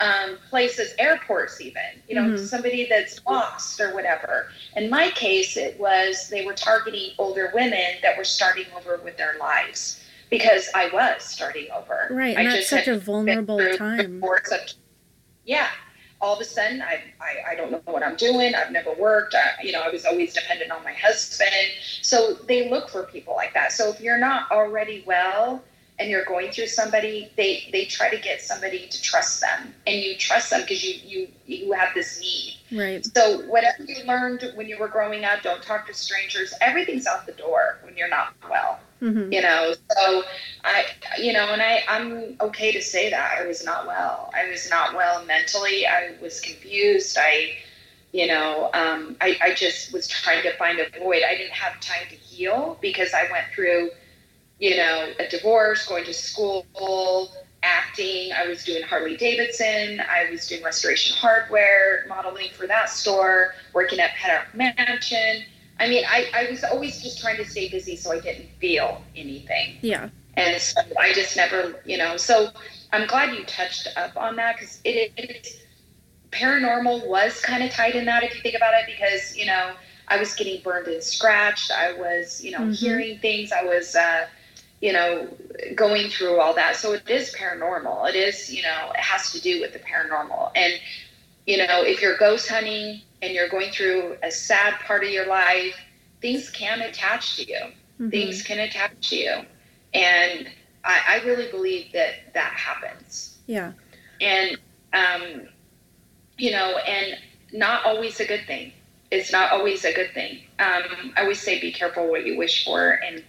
um, 0.00 0.36
places, 0.50 0.94
airports, 0.98 1.60
even, 1.60 1.82
you 2.08 2.14
know, 2.14 2.22
mm-hmm. 2.22 2.44
somebody 2.44 2.86
that's 2.88 3.20
lost 3.24 3.80
or 3.80 3.94
whatever. 3.94 4.48
In 4.76 4.90
my 4.90 5.10
case, 5.10 5.56
it 5.56 5.78
was 5.78 6.28
they 6.28 6.44
were 6.44 6.54
targeting 6.54 7.12
older 7.18 7.50
women 7.54 7.96
that 8.02 8.18
were 8.18 8.24
starting 8.24 8.66
over 8.76 9.00
with 9.02 9.16
their 9.16 9.36
lives 9.38 10.01
because 10.32 10.68
I 10.74 10.88
was 10.92 11.22
starting 11.22 11.68
over. 11.70 12.08
Right. 12.10 12.36
And 12.36 12.48
I 12.48 12.52
that's 12.52 12.68
such 12.68 12.88
a 12.88 12.98
vulnerable 12.98 13.60
time. 13.76 14.24
Such, 14.44 14.74
yeah 15.44 15.68
all 16.22 16.36
of 16.36 16.40
a 16.40 16.44
sudden 16.44 16.80
I, 16.80 17.02
I, 17.20 17.50
I 17.52 17.54
don't 17.56 17.72
know 17.72 17.82
what 17.84 18.02
I'm 18.04 18.14
doing. 18.14 18.54
I've 18.54 18.70
never 18.70 18.92
worked. 18.94 19.34
I, 19.34 19.60
you 19.62 19.72
know, 19.72 19.80
I 19.80 19.88
was 19.88 20.04
always 20.04 20.32
dependent 20.32 20.70
on 20.70 20.82
my 20.84 20.92
husband. 20.92 21.50
So 22.00 22.34
they 22.46 22.70
look 22.70 22.88
for 22.88 23.02
people 23.02 23.34
like 23.34 23.52
that. 23.54 23.72
So 23.72 23.90
if 23.90 24.00
you're 24.00 24.18
not 24.18 24.50
already 24.52 25.02
well 25.04 25.62
and 25.98 26.10
you're 26.10 26.24
going 26.24 26.50
through 26.50 26.66
somebody, 26.66 27.30
they, 27.36 27.68
they 27.72 27.84
try 27.84 28.10
to 28.10 28.20
get 28.20 28.40
somebody 28.40 28.88
to 28.88 29.02
trust 29.02 29.40
them 29.40 29.74
and 29.86 29.96
you 29.96 30.16
trust 30.16 30.50
them 30.50 30.62
because 30.62 30.82
you, 30.82 31.00
you, 31.04 31.28
you 31.46 31.72
have 31.72 31.94
this 31.94 32.20
need. 32.20 32.58
Right. 32.72 33.04
So 33.04 33.42
whatever 33.48 33.84
you 33.84 34.04
learned 34.04 34.52
when 34.54 34.68
you 34.68 34.78
were 34.78 34.88
growing 34.88 35.24
up, 35.24 35.42
don't 35.42 35.62
talk 35.62 35.86
to 35.86 35.94
strangers. 35.94 36.54
Everything's 36.60 37.06
out 37.06 37.26
the 37.26 37.32
door 37.32 37.78
when 37.82 37.96
you're 37.96 38.08
not 38.08 38.34
well. 38.48 38.80
Mm-hmm. 39.02 39.32
You 39.32 39.42
know, 39.42 39.74
so 39.90 40.22
I, 40.64 40.84
you 41.18 41.32
know, 41.32 41.48
and 41.48 41.60
I, 41.60 41.82
I'm 41.88 42.36
okay 42.40 42.70
to 42.70 42.80
say 42.80 43.10
that 43.10 43.38
I 43.38 43.46
was 43.46 43.64
not 43.64 43.86
well. 43.86 44.30
I 44.32 44.48
was 44.48 44.70
not 44.70 44.94
well 44.94 45.24
mentally. 45.24 45.86
I 45.86 46.14
was 46.22 46.40
confused. 46.40 47.18
I, 47.20 47.56
you 48.12 48.28
know, 48.28 48.70
um, 48.74 49.16
I, 49.20 49.36
I 49.42 49.54
just 49.54 49.92
was 49.92 50.06
trying 50.06 50.42
to 50.44 50.56
find 50.56 50.78
a 50.78 50.88
void. 51.00 51.22
I 51.28 51.36
didn't 51.36 51.52
have 51.52 51.80
time 51.80 52.06
to 52.10 52.14
heal 52.14 52.78
because 52.80 53.12
I 53.12 53.30
went 53.32 53.46
through, 53.52 53.90
you 54.58 54.76
know, 54.76 55.12
a 55.18 55.28
divorce, 55.28 55.86
going 55.86 56.04
to 56.04 56.14
school, 56.14 56.66
acting. 57.62 58.32
I 58.32 58.46
was 58.46 58.64
doing 58.64 58.82
Harley 58.82 59.16
Davidson. 59.16 60.00
I 60.00 60.30
was 60.30 60.46
doing 60.48 60.62
restoration 60.62 61.16
hardware, 61.16 62.04
modeling 62.08 62.50
for 62.52 62.66
that 62.66 62.90
store, 62.90 63.54
working 63.72 64.00
at 64.00 64.10
Pet 64.14 64.54
Mansion 64.54 65.44
I 65.82 65.88
mean, 65.88 66.04
I, 66.08 66.30
I 66.32 66.50
was 66.50 66.62
always 66.62 67.02
just 67.02 67.20
trying 67.20 67.38
to 67.38 67.44
stay 67.44 67.68
busy 67.68 67.96
so 67.96 68.12
I 68.12 68.20
didn't 68.20 68.48
feel 68.60 69.02
anything. 69.16 69.78
Yeah. 69.80 70.10
And 70.34 70.60
so 70.60 70.80
I 70.98 71.12
just 71.12 71.36
never, 71.36 71.80
you 71.84 71.98
know, 71.98 72.16
so 72.16 72.50
I'm 72.92 73.08
glad 73.08 73.34
you 73.34 73.44
touched 73.44 73.88
up 73.96 74.16
on 74.16 74.36
that 74.36 74.56
because 74.56 74.80
it, 74.84 75.12
it 75.16 75.48
paranormal 76.30 77.08
was 77.08 77.40
kind 77.40 77.64
of 77.64 77.70
tied 77.70 77.96
in 77.96 78.04
that 78.04 78.22
if 78.22 78.34
you 78.34 78.42
think 78.42 78.54
about 78.54 78.74
it 78.74 78.86
because, 78.86 79.36
you 79.36 79.44
know, 79.44 79.72
I 80.06 80.18
was 80.18 80.34
getting 80.34 80.62
burned 80.62 80.86
and 80.86 81.02
scratched. 81.02 81.72
I 81.72 81.94
was, 81.94 82.42
you 82.44 82.52
know, 82.52 82.60
mm-hmm. 82.60 82.72
hearing 82.72 83.18
things. 83.18 83.50
I 83.50 83.64
was, 83.64 83.96
uh, 83.96 84.26
you 84.82 84.92
know, 84.92 85.26
going 85.74 86.10
through 86.10 86.40
all 86.40 86.54
that. 86.54 86.76
So 86.76 86.92
it 86.92 87.08
is 87.08 87.34
paranormal. 87.34 88.10
It 88.10 88.16
is, 88.16 88.52
you 88.52 88.62
know, 88.62 88.90
it 88.90 89.00
has 89.00 89.32
to 89.32 89.40
do 89.40 89.62
with 89.62 89.72
the 89.72 89.78
paranormal. 89.78 90.50
And, 90.54 90.74
you 91.46 91.56
know, 91.56 91.82
if 91.82 92.02
you're 92.02 92.18
ghost 92.18 92.48
hunting, 92.48 93.00
and 93.22 93.32
you're 93.32 93.48
going 93.48 93.70
through 93.70 94.16
a 94.22 94.30
sad 94.30 94.74
part 94.80 95.04
of 95.04 95.10
your 95.10 95.26
life, 95.26 95.76
things 96.20 96.50
can 96.50 96.82
attach 96.82 97.36
to 97.36 97.48
you. 97.48 97.60
Mm-hmm. 98.00 98.10
Things 98.10 98.42
can 98.42 98.58
attach 98.58 99.10
to 99.10 99.16
you. 99.16 99.32
And 99.94 100.48
I, 100.84 101.00
I, 101.08 101.24
really 101.24 101.50
believe 101.50 101.92
that 101.92 102.34
that 102.34 102.52
happens. 102.52 103.38
Yeah. 103.46 103.72
And, 104.20 104.58
um, 104.92 105.48
you 106.36 106.50
know, 106.50 106.78
and 106.78 107.16
not 107.52 107.86
always 107.86 108.18
a 108.18 108.26
good 108.26 108.44
thing. 108.46 108.72
It's 109.12 109.30
not 109.30 109.52
always 109.52 109.84
a 109.84 109.92
good 109.92 110.12
thing. 110.14 110.38
Um, 110.58 111.12
I 111.16 111.22
always 111.22 111.40
say 111.40 111.60
be 111.60 111.70
careful 111.70 112.08
what 112.08 112.26
you 112.26 112.36
wish 112.36 112.64
for 112.64 112.92
and 113.06 113.22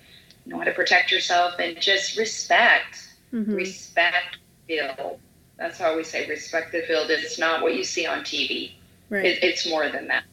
know 0.45 0.57
how 0.57 0.63
to 0.63 0.71
protect 0.71 1.11
yourself 1.11 1.55
and 1.59 1.79
just 1.79 2.17
respect. 2.17 3.09
Mm-hmm. 3.33 3.53
Respect 3.53 4.37
field. 4.67 5.19
That's 5.57 5.77
how 5.77 5.95
we 5.95 6.03
say 6.03 6.27
respect 6.27 6.71
the 6.71 6.81
field. 6.81 7.09
It's 7.09 7.39
not 7.39 7.61
what 7.61 7.75
you 7.75 7.83
see 7.83 8.05
on 8.05 8.19
TV. 8.19 8.73
Right. 9.09 9.25
It, 9.25 9.43
it's 9.43 9.69
more 9.69 9.89
than 9.89 10.07
that. 10.07 10.23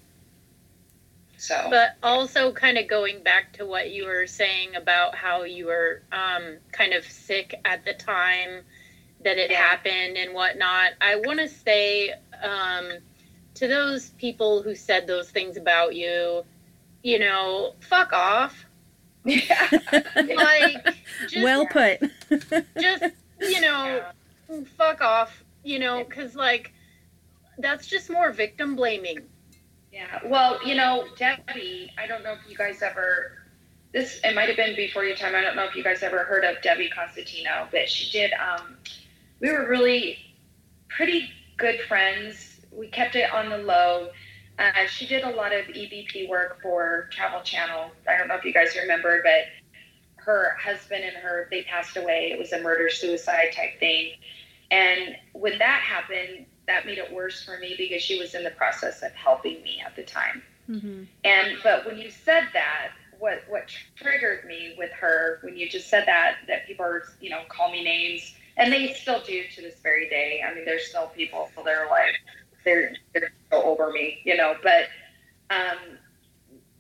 So. 1.36 1.68
But 1.70 1.96
also, 2.02 2.52
kind 2.52 2.76
of 2.76 2.86
going 2.86 3.22
back 3.22 3.54
to 3.54 3.64
what 3.64 3.90
you 3.90 4.04
were 4.06 4.26
saying 4.26 4.74
about 4.74 5.14
how 5.14 5.44
you 5.44 5.66
were 5.66 6.02
um, 6.12 6.58
kind 6.70 6.92
of 6.92 7.04
sick 7.04 7.58
at 7.64 7.84
the 7.86 7.94
time 7.94 8.60
that 9.24 9.38
it 9.38 9.50
yeah. 9.50 9.56
happened 9.56 10.18
and 10.18 10.34
whatnot. 10.34 10.92
I 11.00 11.16
want 11.16 11.40
to 11.40 11.48
say 11.48 12.12
um, 12.42 12.90
to 13.54 13.68
those 13.68 14.10
people 14.10 14.62
who 14.62 14.74
said 14.74 15.06
those 15.06 15.30
things 15.30 15.56
about 15.56 15.94
you, 15.94 16.44
you 17.02 17.18
know, 17.18 17.74
fuck 17.80 18.12
off. 18.12 18.66
Yeah. 19.24 19.68
like, 20.16 20.94
just, 21.28 21.44
well 21.44 21.66
put. 21.66 22.00
just, 22.80 23.04
you 23.40 23.60
know, 23.60 24.02
yeah. 24.48 24.60
fuck 24.76 25.00
off, 25.00 25.44
you 25.62 25.78
know, 25.78 26.04
because, 26.04 26.34
like, 26.34 26.72
that's 27.58 27.86
just 27.86 28.10
more 28.10 28.32
victim 28.32 28.76
blaming. 28.76 29.20
Yeah. 29.92 30.20
Well, 30.24 30.64
you 30.66 30.74
know, 30.74 31.06
Debbie, 31.16 31.92
I 31.98 32.06
don't 32.06 32.22
know 32.22 32.32
if 32.32 32.38
you 32.48 32.56
guys 32.56 32.82
ever 32.82 33.32
this 33.92 34.20
it 34.22 34.34
might 34.34 34.48
have 34.48 34.56
been 34.56 34.76
before 34.76 35.04
your 35.04 35.16
time. 35.16 35.34
I 35.34 35.40
don't 35.40 35.56
know 35.56 35.64
if 35.64 35.74
you 35.74 35.82
guys 35.82 36.02
ever 36.02 36.24
heard 36.24 36.44
of 36.44 36.62
Debbie 36.62 36.90
Constantino, 36.90 37.66
but 37.70 37.88
she 37.88 38.10
did 38.10 38.32
um 38.34 38.76
we 39.40 39.50
were 39.50 39.68
really 39.68 40.18
pretty 40.88 41.30
good 41.56 41.80
friends. 41.88 42.60
We 42.70 42.88
kept 42.88 43.16
it 43.16 43.32
on 43.32 43.48
the 43.48 43.58
low. 43.58 44.10
Uh, 44.60 44.86
she 44.86 45.06
did 45.06 45.24
a 45.24 45.30
lot 45.30 45.54
of 45.54 45.64
EVP 45.68 46.28
work 46.28 46.60
for 46.60 47.08
Travel 47.10 47.40
Channel. 47.40 47.90
I 48.06 48.18
don't 48.18 48.28
know 48.28 48.34
if 48.34 48.44
you 48.44 48.52
guys 48.52 48.76
remember, 48.76 49.22
but 49.22 49.46
her 50.16 50.54
husband 50.62 51.02
and 51.02 51.16
her 51.16 51.48
they 51.50 51.62
passed 51.62 51.96
away. 51.96 52.30
It 52.30 52.38
was 52.38 52.52
a 52.52 52.60
murder 52.60 52.90
suicide 52.90 53.52
type 53.56 53.80
thing. 53.80 54.12
And 54.70 55.16
when 55.32 55.58
that 55.58 55.80
happened, 55.80 56.44
that 56.66 56.84
made 56.84 56.98
it 56.98 57.10
worse 57.10 57.42
for 57.42 57.58
me 57.58 57.74
because 57.78 58.02
she 58.02 58.18
was 58.18 58.34
in 58.34 58.44
the 58.44 58.50
process 58.50 59.02
of 59.02 59.12
helping 59.12 59.62
me 59.62 59.82
at 59.84 59.96
the 59.96 60.02
time. 60.02 60.42
Mm-hmm. 60.68 61.04
And 61.24 61.56
but 61.62 61.86
when 61.86 61.96
you 61.96 62.10
said 62.10 62.48
that, 62.52 62.90
what 63.18 63.42
what 63.48 63.70
triggered 63.96 64.44
me 64.44 64.74
with 64.76 64.90
her 64.92 65.38
when 65.42 65.56
you 65.56 65.70
just 65.70 65.88
said 65.88 66.04
that 66.06 66.36
that 66.48 66.66
people 66.66 66.84
are 66.84 67.04
you 67.18 67.30
know 67.30 67.40
call 67.48 67.72
me 67.72 67.82
names 67.82 68.34
and 68.58 68.70
they 68.70 68.92
still 68.92 69.22
do 69.22 69.42
to 69.54 69.62
this 69.62 69.80
very 69.82 70.06
day. 70.10 70.42
I 70.46 70.54
mean, 70.54 70.66
there's 70.66 70.86
still 70.86 71.06
people 71.16 71.48
that 71.56 71.66
are 71.66 71.88
like 71.88 72.14
they're 72.64 72.94
they're 73.12 73.32
so 73.50 73.62
over 73.62 73.90
me, 73.90 74.20
you 74.24 74.36
know. 74.36 74.54
But 74.62 74.88
um, 75.50 75.98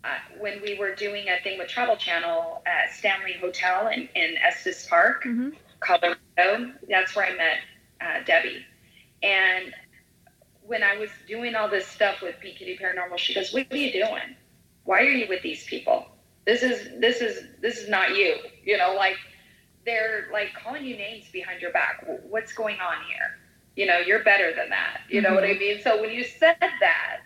uh, 0.04 0.08
when 0.38 0.62
we 0.62 0.78
were 0.78 0.94
doing 0.94 1.26
a 1.28 1.42
thing 1.42 1.58
with 1.58 1.68
Travel 1.68 1.96
Channel 1.96 2.62
at 2.66 2.92
Stanley 2.92 3.34
Hotel 3.40 3.88
in, 3.88 4.08
in 4.14 4.36
Estes 4.38 4.86
Park, 4.86 5.24
mm-hmm. 5.24 5.50
Colorado, 5.80 6.72
that's 6.88 7.14
where 7.14 7.26
I 7.26 7.36
met 7.36 7.58
uh, 8.00 8.24
Debbie. 8.24 8.64
And 9.22 9.74
when 10.62 10.82
I 10.82 10.96
was 10.96 11.10
doing 11.28 11.54
all 11.54 11.68
this 11.68 11.86
stuff 11.86 12.22
with 12.22 12.36
PKD 12.36 12.80
Paranormal, 12.80 13.18
she 13.18 13.34
goes, 13.34 13.52
"What 13.52 13.66
are 13.70 13.76
you 13.76 13.92
doing? 13.92 14.36
Why 14.84 15.00
are 15.00 15.10
you 15.10 15.26
with 15.28 15.42
these 15.42 15.64
people? 15.64 16.06
This 16.46 16.62
is 16.62 16.88
this 17.00 17.20
is 17.20 17.44
this 17.60 17.78
is 17.78 17.88
not 17.88 18.16
you. 18.16 18.36
You 18.64 18.78
know, 18.78 18.94
like 18.96 19.16
they're 19.84 20.28
like 20.32 20.54
calling 20.54 20.84
you 20.84 20.96
names 20.96 21.26
behind 21.32 21.60
your 21.60 21.72
back. 21.72 22.04
What's 22.28 22.52
going 22.52 22.78
on 22.80 22.96
here? 23.08 23.39
You 23.80 23.86
know, 23.86 23.96
you're 23.96 24.22
better 24.22 24.52
than 24.54 24.68
that. 24.68 25.00
You 25.08 25.22
know 25.22 25.28
mm-hmm. 25.28 25.36
what 25.36 25.44
I 25.44 25.54
mm-hmm. 25.54 25.58
mean? 25.58 25.82
So 25.82 25.98
when 25.98 26.10
you 26.10 26.22
said 26.22 26.58
that, 26.60 27.20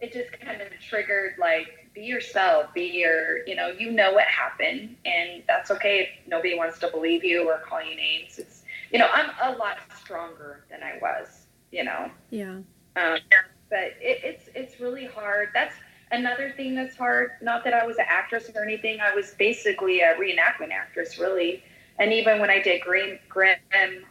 it 0.00 0.12
just 0.12 0.38
kind 0.38 0.60
of 0.60 0.68
triggered 0.78 1.36
like 1.38 1.88
be 1.94 2.02
yourself, 2.02 2.74
be 2.74 2.84
your, 2.84 3.46
you 3.46 3.56
know, 3.56 3.68
you 3.68 3.90
know 3.90 4.12
what 4.12 4.26
happened, 4.26 4.96
and 5.06 5.42
that's 5.46 5.70
okay 5.70 6.00
if 6.00 6.28
nobody 6.28 6.56
wants 6.56 6.78
to 6.80 6.88
believe 6.88 7.24
you 7.24 7.48
or 7.48 7.58
call 7.66 7.82
you 7.82 7.96
names. 7.96 8.38
It's 8.38 8.64
you 8.92 8.98
know, 8.98 9.08
I'm 9.14 9.30
a 9.42 9.56
lot 9.56 9.78
stronger 9.98 10.66
than 10.68 10.82
I 10.82 10.98
was, 11.00 11.46
you 11.72 11.84
know. 11.84 12.10
Yeah. 12.28 12.58
Um, 12.96 13.18
but 13.70 13.94
it, 13.98 14.20
it's 14.22 14.50
it's 14.54 14.80
really 14.80 15.06
hard. 15.06 15.48
That's 15.54 15.74
another 16.10 16.52
thing 16.54 16.74
that's 16.74 16.98
hard. 16.98 17.30
Not 17.40 17.64
that 17.64 17.72
I 17.72 17.86
was 17.86 17.96
an 17.96 18.04
actress 18.06 18.50
or 18.54 18.62
anything. 18.62 18.98
I 19.00 19.14
was 19.14 19.30
basically 19.38 20.00
a 20.00 20.16
reenactment 20.16 20.70
actress, 20.70 21.18
really. 21.18 21.64
And 21.98 22.12
even 22.12 22.40
when 22.40 22.50
I 22.50 22.60
did 22.60 22.80
Green 22.80 23.18
Grimm 23.28 23.58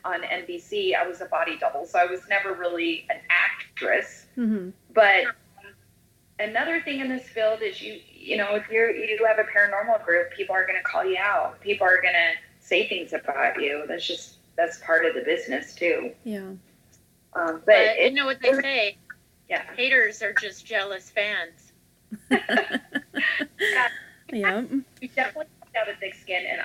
on 0.05 0.22
NBC, 0.22 0.95
I 0.95 1.05
was 1.05 1.19
a 1.19 1.26
body 1.26 1.57
double, 1.60 1.85
so 1.85 1.99
I 1.99 2.05
was 2.05 2.22
never 2.30 2.53
really 2.53 3.05
an 3.10 3.18
actress. 3.30 4.26
Mm-hmm. 4.38 4.69
But 4.93 5.26
another 6.39 6.81
thing 6.81 7.01
in 7.01 7.10
this 7.10 7.27
field 7.27 7.61
is 7.61 7.81
you 7.81 7.99
you 8.11 8.38
know 8.38 8.55
if 8.55 8.69
you're 8.69 8.89
you 8.89 9.26
have 9.26 9.39
a 9.39 9.43
paranormal 9.43 10.03
group, 10.05 10.31
people 10.31 10.55
are 10.55 10.65
going 10.65 10.77
to 10.77 10.84
call 10.84 11.03
you 11.03 11.18
out. 11.19 11.60
People 11.60 11.85
are 11.85 12.01
going 12.01 12.14
to 12.14 12.65
say 12.65 12.88
things 12.88 13.11
about 13.11 13.61
you. 13.61 13.84
That's 13.88 14.07
just 14.07 14.38
that's 14.55 14.80
part 14.80 15.05
of 15.05 15.14
the 15.14 15.22
business 15.22 15.76
too. 15.76 16.11
Yeah. 16.23 16.51
Um, 17.35 17.43
but, 17.55 17.65
but 17.65 17.76
it, 17.76 18.11
you 18.11 18.18
know 18.18 18.26
what 18.26 18.41
they 18.41 18.53
say? 18.53 18.97
Yeah. 19.49 19.64
Haters 19.76 20.22
are 20.22 20.34
just 20.34 20.65
jealous 20.65 21.10
fans. 21.10 21.73
yep. 22.30 22.81
You 24.31 25.10
definitely 25.15 25.47
have 25.73 25.88
a 25.88 25.99
thick 25.99 26.15
skin, 26.15 26.43
and 26.49 26.61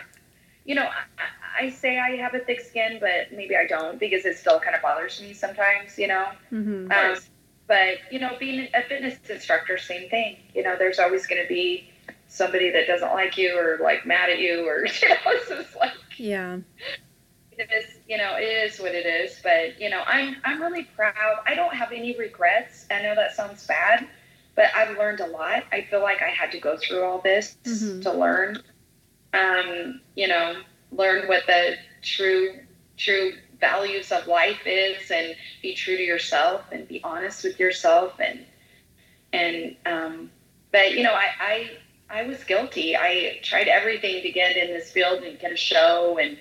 you 0.68 0.74
know, 0.74 0.84
I, 0.84 1.64
I, 1.64 1.70
say 1.70 1.98
I 1.98 2.16
have 2.16 2.34
a 2.34 2.40
thick 2.40 2.60
skin, 2.60 2.98
but 3.00 3.32
maybe 3.34 3.56
I 3.56 3.66
don't 3.66 3.98
because 3.98 4.26
it 4.26 4.36
still 4.36 4.60
kind 4.60 4.76
of 4.76 4.82
bothers 4.82 5.18
me 5.20 5.32
sometimes. 5.32 5.98
You 5.98 6.08
know, 6.08 6.26
mm-hmm. 6.52 6.92
um, 6.92 7.18
but 7.66 7.96
you 8.12 8.20
know, 8.20 8.36
being 8.38 8.68
a 8.74 8.82
fitness 8.82 9.16
instructor, 9.30 9.78
same 9.78 10.10
thing. 10.10 10.36
You 10.54 10.62
know, 10.62 10.76
there's 10.78 10.98
always 10.98 11.26
going 11.26 11.42
to 11.42 11.48
be 11.48 11.90
somebody 12.28 12.70
that 12.70 12.86
doesn't 12.86 13.14
like 13.14 13.38
you 13.38 13.58
or 13.58 13.78
like 13.82 14.04
mad 14.04 14.28
at 14.28 14.40
you 14.40 14.68
or 14.68 14.86
you 15.02 15.08
know, 15.08 15.16
it's 15.26 15.48
just 15.48 15.74
like 15.74 15.94
yeah. 16.18 16.58
It 17.52 17.70
is, 17.74 17.98
you 18.06 18.18
know, 18.18 18.36
it 18.36 18.70
is 18.70 18.78
what 18.78 18.94
it 18.94 19.06
is. 19.06 19.40
But 19.42 19.80
you 19.80 19.88
know, 19.88 20.02
I'm 20.06 20.36
I'm 20.44 20.60
really 20.60 20.84
proud. 20.84 21.38
I 21.46 21.54
don't 21.54 21.74
have 21.74 21.92
any 21.92 22.14
regrets. 22.18 22.84
I 22.90 23.00
know 23.00 23.14
that 23.14 23.34
sounds 23.34 23.66
bad, 23.66 24.06
but 24.54 24.66
I've 24.76 24.98
learned 24.98 25.20
a 25.20 25.26
lot. 25.28 25.64
I 25.72 25.86
feel 25.90 26.02
like 26.02 26.20
I 26.20 26.28
had 26.28 26.52
to 26.52 26.60
go 26.60 26.76
through 26.76 27.04
all 27.04 27.22
this 27.22 27.56
mm-hmm. 27.64 28.02
to 28.02 28.12
learn. 28.12 28.62
Um, 29.34 30.00
you 30.14 30.28
know, 30.28 30.62
learn 30.92 31.28
what 31.28 31.44
the 31.46 31.76
true 32.02 32.54
true 32.96 33.32
values 33.60 34.10
of 34.12 34.26
life 34.26 34.66
is, 34.66 35.10
and 35.10 35.34
be 35.62 35.74
true 35.74 35.96
to 35.96 36.02
yourself, 36.02 36.62
and 36.72 36.86
be 36.88 37.02
honest 37.02 37.44
with 37.44 37.58
yourself, 37.60 38.18
and 38.20 38.44
and 39.32 39.76
um, 39.86 40.30
but 40.72 40.92
you 40.92 41.02
know, 41.02 41.14
I 41.14 41.28
I 41.40 42.20
I 42.20 42.22
was 42.24 42.42
guilty. 42.44 42.96
I 42.96 43.40
tried 43.42 43.68
everything 43.68 44.22
to 44.22 44.30
get 44.30 44.56
in 44.56 44.68
this 44.68 44.90
field 44.90 45.22
and 45.22 45.38
get 45.38 45.52
a 45.52 45.56
show 45.56 46.18
and 46.18 46.38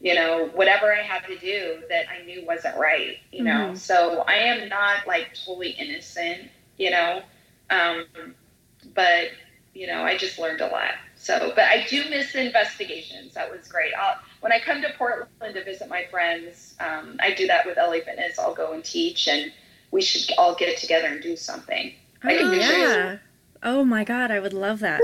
you 0.00 0.14
know, 0.14 0.48
whatever 0.54 0.92
I 0.92 1.02
had 1.02 1.26
to 1.26 1.36
do 1.38 1.82
that 1.88 2.04
I 2.08 2.24
knew 2.24 2.46
wasn't 2.46 2.76
right, 2.76 3.16
you 3.32 3.42
know. 3.42 3.50
Mm-hmm. 3.50 3.76
So 3.76 4.22
I 4.28 4.34
am 4.34 4.68
not 4.68 5.06
like 5.06 5.34
totally 5.34 5.70
innocent, 5.70 6.48
you 6.76 6.90
know. 6.90 7.22
Um, 7.70 8.06
but 8.94 9.30
you 9.74 9.86
know, 9.86 10.02
I 10.02 10.16
just 10.16 10.38
learned 10.38 10.60
a 10.60 10.68
lot. 10.68 10.92
So, 11.18 11.52
but 11.54 11.64
I 11.64 11.84
do 11.88 12.08
miss 12.08 12.34
investigations. 12.34 13.34
That 13.34 13.50
was 13.50 13.66
great. 13.68 13.92
I'll, 14.00 14.16
when 14.40 14.52
I 14.52 14.60
come 14.60 14.80
to 14.82 14.88
Portland 14.96 15.54
to 15.54 15.64
visit 15.64 15.88
my 15.88 16.04
friends, 16.10 16.74
um, 16.80 17.16
I 17.20 17.34
do 17.34 17.46
that 17.48 17.66
with 17.66 17.76
LA 17.76 18.00
Fitness. 18.04 18.38
I'll 18.38 18.54
go 18.54 18.72
and 18.72 18.84
teach, 18.84 19.26
and 19.26 19.52
we 19.90 20.00
should 20.00 20.32
all 20.38 20.54
get 20.54 20.78
together 20.78 21.08
and 21.08 21.20
do 21.20 21.36
something. 21.36 21.92
Oh, 22.24 22.52
yeah. 22.52 23.18
Oh 23.62 23.84
my 23.84 24.04
God, 24.04 24.30
I 24.30 24.38
would 24.38 24.52
love 24.52 24.80
that. 24.80 25.00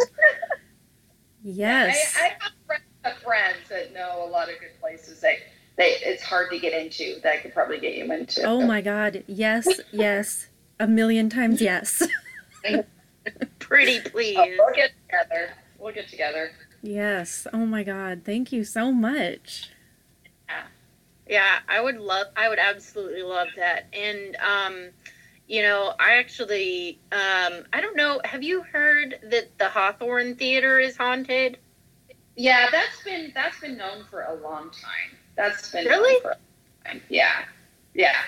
yes. 1.43 2.17
I, 2.17 2.27
I 2.27 2.29
have 2.29 2.53
friends 2.67 2.85
friends 3.23 3.69
that 3.69 3.93
know 3.93 4.25
a 4.25 4.29
lot 4.29 4.49
of 4.49 4.59
good 4.61 4.79
places 4.81 5.21
that 5.21 5.37
they 5.77 5.97
it's 6.03 6.23
hard 6.23 6.51
to 6.51 6.59
get 6.59 6.73
into 6.73 7.21
that 7.23 7.33
I 7.33 7.37
could 7.39 7.53
probably 7.53 7.79
get 7.79 7.95
you 7.95 8.11
into. 8.13 8.43
Oh 8.45 8.63
my 8.63 8.81
god. 8.81 9.25
Yes, 9.27 9.69
yes. 9.93 10.49
A 10.81 10.87
million 10.87 11.29
times 11.29 11.61
yes. 11.61 12.03
Pretty 13.59 14.01
please. 14.01 14.37
Oh, 14.39 14.47
we'll 14.59 14.75
get 14.75 14.93
together. 15.07 15.53
We'll 15.85 15.93
get 15.93 16.09
together. 16.09 16.51
Yes. 16.83 17.47
Oh 17.53 17.67
my 17.67 17.83
god. 17.83 18.23
Thank 18.25 18.53
you 18.53 18.65
so 18.65 18.91
much. 18.91 19.69
Yeah. 20.49 20.63
Yeah, 21.29 21.59
I 21.69 21.79
would 21.79 21.99
love 21.99 22.29
I 22.35 22.49
would 22.49 22.59
absolutely 22.59 23.23
love 23.23 23.49
that. 23.57 23.89
And 23.93 24.35
um 24.37 24.89
you 25.47 25.61
know, 25.61 25.93
I 26.01 26.15
actually 26.15 26.99
um 27.13 27.65
I 27.75 27.83
don't 27.83 27.97
know, 27.97 28.19
have 28.25 28.43
you 28.43 28.63
heard 28.63 29.19
that 29.25 29.59
the 29.59 29.69
Hawthorne 29.69 30.37
Theater 30.37 30.79
is 30.79 30.97
haunted? 30.97 31.59
Yeah, 32.35 32.69
that's 32.73 33.05
been 33.05 33.31
that's 33.35 33.61
been 33.61 33.77
known 33.77 34.07
for 34.11 34.23
a 34.23 34.37
long 34.43 34.71
time. 34.71 35.19
That's 35.37 35.71
been 35.71 35.85
really 35.85 36.19
yeah, 37.11 37.45
yeah. 37.93 38.23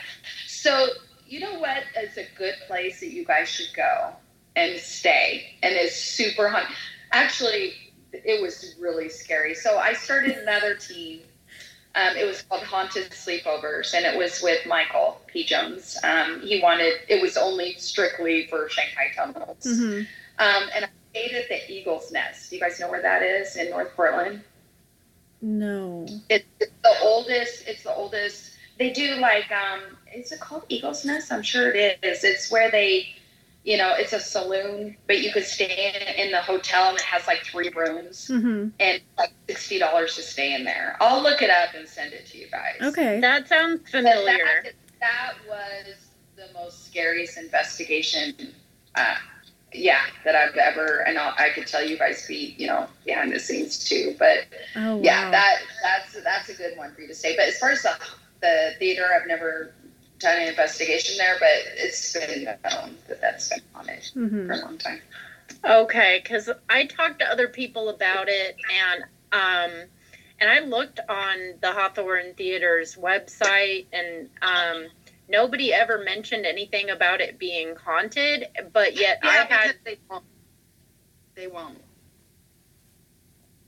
So 0.47 0.89
you 1.27 1.41
know 1.41 1.59
what 1.59 1.85
is 1.99 2.19
a 2.19 2.27
good 2.37 2.57
place 2.67 3.01
that 3.01 3.13
you 3.13 3.25
guys 3.25 3.49
should 3.49 3.75
go 3.75 4.13
and 4.57 4.79
stay, 4.79 5.57
and 5.63 5.75
it's 5.75 5.97
super 5.97 6.51
hot. 6.51 6.67
Actually, 7.13 7.75
it 8.13 8.43
was 8.43 8.75
really 8.79 9.09
scary. 9.09 9.55
So 9.55 9.79
I 9.79 9.93
started 9.93 10.37
another 10.39 10.75
team. 10.75 11.21
Um, 11.95 12.17
it 12.17 12.27
was 12.27 12.43
called 12.43 12.63
Haunted 12.63 13.11
Sleepovers, 13.11 13.95
and 13.95 14.05
it 14.05 14.17
was 14.19 14.43
with 14.43 14.67
Michael 14.67 15.21
P. 15.27 15.45
Jones. 15.45 15.97
Um, 16.05 16.43
he 16.43 16.61
wanted 16.61 16.93
it 17.09 17.23
was 17.23 17.39
only 17.39 17.75
strictly 17.79 18.47
for 18.49 18.69
Shanghai 18.69 19.13
tunnels, 19.15 19.65
mm-hmm. 19.65 20.01
um, 20.39 20.69
and 20.75 20.85
I 20.85 20.89
stayed 21.13 21.35
at 21.35 21.49
the 21.49 21.73
Eagle's 21.73 22.13
Nest. 22.13 22.51
Do 22.51 22.57
you 22.57 22.61
guys 22.61 22.79
know 22.79 22.91
where 22.91 23.01
that 23.01 23.23
is 23.23 23.57
in 23.57 23.71
North 23.71 23.95
Portland? 23.97 24.43
No. 25.41 26.07
It's, 26.29 26.45
it's 26.61 26.73
the 26.83 26.95
oldest. 27.03 27.67
It's 27.67 27.83
the 27.83 27.95
oldest. 27.95 28.53
They 28.79 28.91
do 28.91 29.17
like 29.17 29.51
um, 29.51 29.81
is 30.15 30.33
it 30.33 30.41
called 30.41 30.65
Eagle's 30.69 31.05
Nest? 31.05 31.33
I'm 31.33 31.43
sure 31.43 31.73
it 31.73 31.99
is. 32.03 32.25
It's 32.25 32.51
where 32.51 32.71
they, 32.71 33.15
you 33.67 33.77
know, 33.77 33.95
it's 33.97 34.13
a 34.13 34.21
saloon, 34.21 34.97
but 35.09 35.19
you 35.19 35.33
could 35.33 35.45
stay 35.45 35.93
in, 35.93 36.27
in 36.27 36.31
the 36.31 36.41
hotel 36.41 36.89
and 36.89 36.97
it 36.97 37.03
has 37.03 37.27
like 37.27 37.45
three 37.45 37.69
rooms 37.75 38.31
mm-hmm. 38.33 38.69
and 38.79 39.03
like 39.19 39.33
sixty 39.49 39.81
dollars 39.81 40.15
to 40.15 40.23
stay 40.23 40.55
in 40.55 40.65
there. 40.65 40.97
I'll 41.01 41.21
look 41.21 41.43
it 41.43 41.51
up 41.51 41.75
and 41.75 41.87
send 41.87 42.13
it 42.13 42.27
to 42.27 42.39
you 42.39 42.47
guys. 42.49 42.77
Okay. 42.81 43.19
That 43.21 43.49
sounds 43.49 43.91
familiar. 43.91 44.63
That, 44.63 44.73
that, 45.01 45.33
was 45.49 45.97
the 46.37 46.47
most 46.55 46.87
scariest 46.87 47.39
investigation. 47.39 48.35
Uh, 48.95 49.17
yeah, 49.73 50.03
that 50.25 50.37
I've 50.37 50.55
ever, 50.55 51.01
and 51.01 51.19
I'll, 51.19 51.35
i 51.37 51.51
could 51.51 51.67
tell 51.67 51.85
you 51.85 51.99
guys 51.99 52.25
be, 52.27 52.55
you 52.57 52.69
know, 52.69 52.87
behind 53.05 53.33
the 53.33 53.41
scenes 53.41 53.85
too. 53.85 54.15
But 54.17 54.47
oh, 54.77 55.03
yeah, 55.03 55.29
that 55.33 55.57
that's 55.83 56.23
that's 56.23 56.49
a 56.51 56.55
good 56.55 56.79
one 56.79 56.95
for 56.95 57.01
you 57.01 57.09
to 57.09 57.15
say. 57.17 57.35
But 57.37 57.49
as 57.49 57.59
far 57.59 57.71
as 57.71 57.83
the, 57.83 57.99
the 58.41 58.75
theater, 58.79 59.09
I've 59.13 59.27
never 59.27 59.73
done 60.19 60.43
an 60.43 60.49
investigation 60.49 61.17
there, 61.19 61.37
but 61.39 61.49
it's 61.77 62.13
been 62.13 62.45
known 62.45 62.97
that 63.09 63.21
that's 63.21 63.49
been 63.49 63.61
on 63.75 63.89
it 63.89 64.11
mm-hmm. 64.15 64.47
for 64.47 64.53
a 64.53 64.59
long 64.59 64.79
time. 64.79 65.01
Okay, 65.65 66.21
because 66.23 66.51
I 66.69 66.87
talked 66.87 67.21
to 67.21 67.27
other 67.27 67.49
people 67.49 67.89
about 67.89 68.29
it, 68.29 68.57
and 68.73 69.03
um, 69.33 69.89
and 70.41 70.51
I 70.51 70.61
looked 70.61 71.01
on 71.09 71.55
the 71.61 71.73
Hawthorne 71.73 72.35
Theater's 72.35 72.97
website, 72.97 73.87
and 73.93 74.29
um 74.43 74.87
nobody 75.29 75.73
ever 75.73 75.99
mentioned 75.99 76.47
anything 76.47 76.91
about 76.91 77.21
it 77.21 77.39
being 77.39 77.75
haunted, 77.77 78.47
but 78.73 78.95
yet 78.97 79.19
yeah, 79.23 79.31
I 79.31 79.55
had. 79.55 79.77
They 79.85 79.99
won't. 80.09 80.25
They 81.35 81.47
won't. 81.47 81.81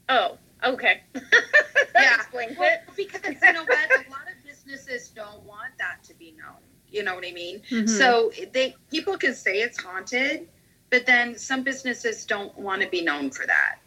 Oh, 0.09 0.39
okay. 0.65 1.03
that 1.13 1.23
yeah. 1.95 2.15
explains 2.15 2.59
well, 2.59 2.71
it. 2.73 2.97
Because 2.97 3.43
you 3.43 3.53
know 3.53 3.65
what? 3.65 3.91
A 3.91 4.11
lot 4.11 4.28
businesses 4.69 5.09
don't 5.09 5.43
want 5.45 5.73
that 5.79 6.03
to 6.05 6.15
be 6.15 6.33
known. 6.33 6.61
You 6.91 7.03
know 7.03 7.15
what 7.15 7.27
I 7.27 7.33
mean? 7.33 7.61
Mm-hmm. 7.71 7.87
So 7.87 8.33
they 8.53 8.75
people 8.91 9.17
can 9.19 9.35
say 9.35 9.61
it's 9.61 9.83
haunted, 9.83 10.49
but 10.91 11.07
then 11.07 11.37
some 11.37 11.63
businesses 11.63 12.25
don't 12.25 12.57
want 12.59 12.83
to 12.83 12.89
be 12.89 13.03
known 13.03 13.31
for 13.31 13.47
that. 13.47 13.79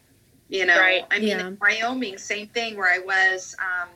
You 0.50 0.66
know, 0.66 0.80
right. 0.80 1.06
I 1.10 1.20
mean, 1.20 1.30
yeah. 1.30 1.48
in 1.48 1.58
Wyoming, 1.60 2.18
same 2.18 2.48
thing. 2.48 2.78
Where 2.78 2.92
I 2.92 3.00
was, 3.00 3.56
um, 3.60 3.90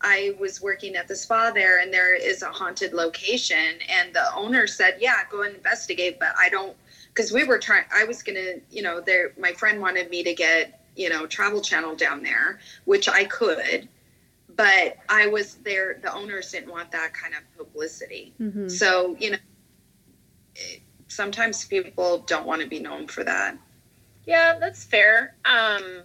I 0.00 0.34
was 0.38 0.62
working 0.62 0.96
at 0.96 1.08
the 1.08 1.16
spa 1.16 1.50
there, 1.50 1.80
and 1.80 1.92
there 1.92 2.14
is 2.14 2.42
a 2.42 2.50
haunted 2.50 2.92
location, 2.92 3.80
and 3.88 4.14
the 4.14 4.34
owner 4.34 4.66
said, 4.66 4.98
"Yeah, 5.00 5.16
go 5.30 5.42
and 5.42 5.54
investigate," 5.54 6.18
but 6.18 6.34
I 6.38 6.48
don't 6.48 6.76
because 7.12 7.32
we 7.32 7.44
were 7.44 7.58
trying. 7.58 7.84
I 7.92 8.04
was 8.04 8.22
gonna, 8.22 8.54
you 8.70 8.82
know, 8.82 9.00
there. 9.00 9.32
My 9.38 9.52
friend 9.52 9.80
wanted 9.80 10.08
me 10.08 10.22
to 10.22 10.34
get, 10.34 10.80
you 10.96 11.10
know, 11.10 11.26
Travel 11.26 11.60
Channel 11.60 11.96
down 11.96 12.22
there, 12.22 12.60
which 12.86 13.08
I 13.08 13.24
could, 13.24 13.88
but 14.58 14.98
I 15.08 15.28
was 15.28 15.54
there. 15.54 15.98
The 16.02 16.14
owners 16.14 16.50
didn't 16.52 16.70
want 16.70 16.90
that 16.90 17.14
kind 17.14 17.32
of 17.32 17.40
publicity, 17.56 18.34
mm-hmm. 18.38 18.68
so 18.68 19.16
you 19.18 19.30
know, 19.30 19.38
sometimes 21.06 21.64
people 21.64 22.18
don't 22.26 22.46
want 22.46 22.60
to 22.60 22.68
be 22.68 22.80
known 22.80 23.08
for 23.08 23.24
that. 23.24 23.56
Yeah, 24.26 24.58
that's 24.58 24.84
fair. 24.84 25.36
Um, 25.46 26.02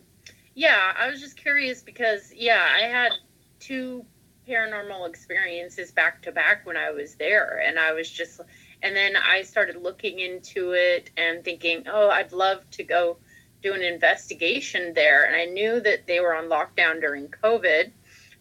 yeah, 0.55 0.93
I 0.97 1.09
was 1.09 1.19
just 1.19 1.35
curious 1.35 1.81
because 1.81 2.31
yeah, 2.34 2.65
I 2.73 2.84
had 2.84 3.11
two 3.59 4.05
paranormal 4.47 5.07
experiences 5.07 5.91
back 5.91 6.21
to 6.23 6.31
back 6.31 6.65
when 6.65 6.77
I 6.77 6.91
was 6.91 7.15
there. 7.15 7.63
And 7.65 7.80
I 7.80 7.93
was 7.93 8.09
just, 8.09 8.41
and 8.81 8.95
then 8.95 9.15
I 9.15 9.41
started 9.41 9.81
looking 9.81 10.19
into 10.19 10.73
it 10.73 11.09
and 11.17 11.43
thinking, 11.43 11.85
oh, 11.91 12.09
I'd 12.09 12.34
love 12.34 12.69
to 12.71 12.84
go 12.84 13.17
do 13.61 13.73
an 13.73 13.81
investigation 13.81 14.93
there. 14.93 15.25
And 15.25 15.35
I 15.35 15.45
knew 15.45 15.80
that 15.80 16.05
they 16.07 16.19
were 16.19 16.35
on 16.35 16.49
lockdown 16.49 16.99
during 16.99 17.30
COVID, 17.30 17.91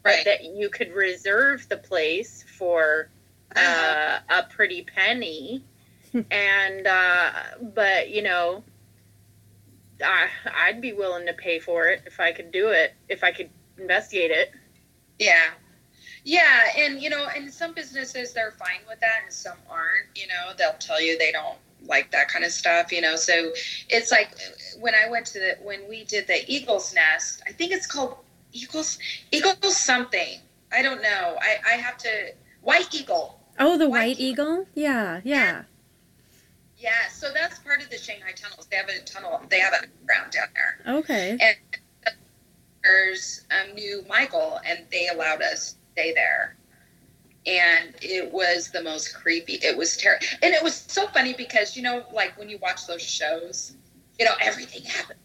right. 0.05 0.25
that 0.25 0.45
you 0.45 0.69
could 0.69 0.93
reserve 0.93 1.69
the 1.69 1.77
place 1.77 2.45
for 2.59 3.11
uh, 3.57 4.19
a 4.29 4.43
pretty 4.45 4.83
penny. 4.83 5.65
and, 6.31 6.87
uh, 6.87 7.31
but, 7.75 8.11
you 8.11 8.23
know, 8.23 8.63
I, 10.05 10.29
I'd 10.55 10.81
be 10.81 10.93
willing 10.93 11.27
to 11.27 11.33
pay 11.33 11.59
for 11.59 11.87
it 11.87 12.03
if 12.07 12.21
I 12.21 12.33
could 12.33 12.53
do 12.53 12.69
it, 12.69 12.95
if 13.09 13.25
I 13.25 13.33
could 13.33 13.51
investigate 13.79 14.31
it. 14.31 14.53
Yeah. 15.19 15.51
Yeah, 16.25 16.63
and 16.79 17.03
you 17.03 17.11
know, 17.11 17.27
and 17.35 17.53
some 17.53 17.75
businesses 17.75 18.33
they're 18.33 18.53
fine 18.53 18.81
with 18.89 19.01
that 19.01 19.23
and 19.25 19.33
some 19.33 19.57
aren't, 19.69 20.07
you 20.15 20.29
know, 20.29 20.53
they'll 20.57 20.79
tell 20.79 21.03
you 21.03 21.19
they 21.19 21.33
don't 21.33 21.59
like 21.87 22.13
that 22.13 22.29
kind 22.29 22.45
of 22.45 22.53
stuff, 22.53 22.93
you 22.93 23.01
know. 23.01 23.17
So 23.17 23.53
it's 23.89 24.13
like 24.13 24.31
when 24.79 24.95
I 24.95 25.11
went 25.11 25.27
to 25.27 25.41
the 25.41 25.57
when 25.63 25.89
we 25.89 26.05
did 26.05 26.29
the 26.29 26.45
Eagles 26.47 26.95
Nest, 26.95 27.43
I 27.47 27.53
think 27.53 27.73
it's 27.73 27.87
called 27.87 28.19
Eagles 28.53 28.99
Eagles 29.31 29.77
something. 29.77 30.39
I 30.71 30.83
don't 30.83 31.03
know. 31.03 31.37
I 31.41 31.57
I 31.67 31.73
have 31.77 31.99
to 31.99 32.35
White 32.63 32.95
Eagle. 32.95 33.39
Oh, 33.59 33.77
the 33.77 33.89
White, 33.89 33.99
White 34.09 34.21
Eagle? 34.21 34.53
Eagle? 34.53 34.67
Yeah, 34.75 35.21
yeah. 35.25 35.63
Yeah, 36.79 37.09
so 37.13 37.31
that's 37.33 37.59
part 37.61 37.81
of 37.83 37.91
the 37.91 37.99
Shanghai 37.99 38.33
tunnels. 38.35 38.67
They 38.71 38.77
have 38.77 38.89
a 38.89 38.99
tunnel. 39.05 39.41
They 39.49 39.61
have 39.61 39.73
a 39.75 39.87
ground 40.05 40.33
down 40.33 40.49
there. 40.55 40.95
Okay. 40.97 41.39
And 41.41 41.57
there's 42.83 43.47
um, 43.53 43.75
knew 43.75 44.05
Michael, 44.09 44.61
and 44.67 44.81
they 44.91 45.07
allowed 45.09 45.43
us 45.43 45.73
to 45.73 45.79
stay 45.93 46.13
there. 46.13 46.57
And 47.47 47.95
it 48.01 48.33
was 48.33 48.71
the 48.71 48.83
most 48.83 49.15
creepy. 49.15 49.55
It 49.55 49.77
was 49.77 49.97
terrible, 49.97 50.27
and 50.43 50.55
it 50.55 50.63
was 50.63 50.75
so 50.75 51.07
funny 51.09 51.35
because 51.35 51.77
you 51.77 51.83
know, 51.83 52.05
like 52.13 52.37
when 52.39 52.49
you 52.49 52.59
watch 52.59 52.87
those 52.87 53.03
shows, 53.03 53.75
you 54.19 54.25
know, 54.25 54.35
everything 54.41 54.83
happens. 54.83 55.19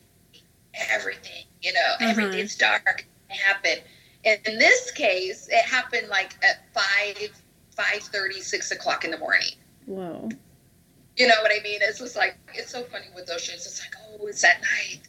Everything, 0.92 1.44
you 1.62 1.74
know, 1.74 1.80
Uh-huh. 2.00 2.10
everything's 2.10 2.56
dark. 2.56 3.06
It 3.30 3.36
happened. 3.36 3.82
And 4.26 4.40
in 4.46 4.58
this 4.58 4.92
case, 4.92 5.48
it 5.52 5.64
happened 5.64 6.10
like 6.10 6.36
at 6.44 6.66
five, 6.74 7.32
five 7.76 8.02
thirty, 8.02 8.42
six 8.42 8.72
o'clock 8.72 9.06
in 9.06 9.12
the 9.12 9.18
morning. 9.18 9.52
Whoa. 9.86 10.30
You 11.16 11.28
know 11.28 11.36
what 11.42 11.52
I 11.52 11.64
mean? 11.64 11.80
It's 11.82 12.00
just 12.00 12.16
like 12.16 12.38
it's 12.54 12.72
so 12.72 12.84
funny 12.84 13.06
with 13.16 13.26
those 13.28 13.44
shows. 13.44 13.66
It's 13.66 13.82
like, 13.82 13.94
oh, 14.10 14.28
it's 14.28 14.44
at 14.44 14.62
night. 14.62 15.02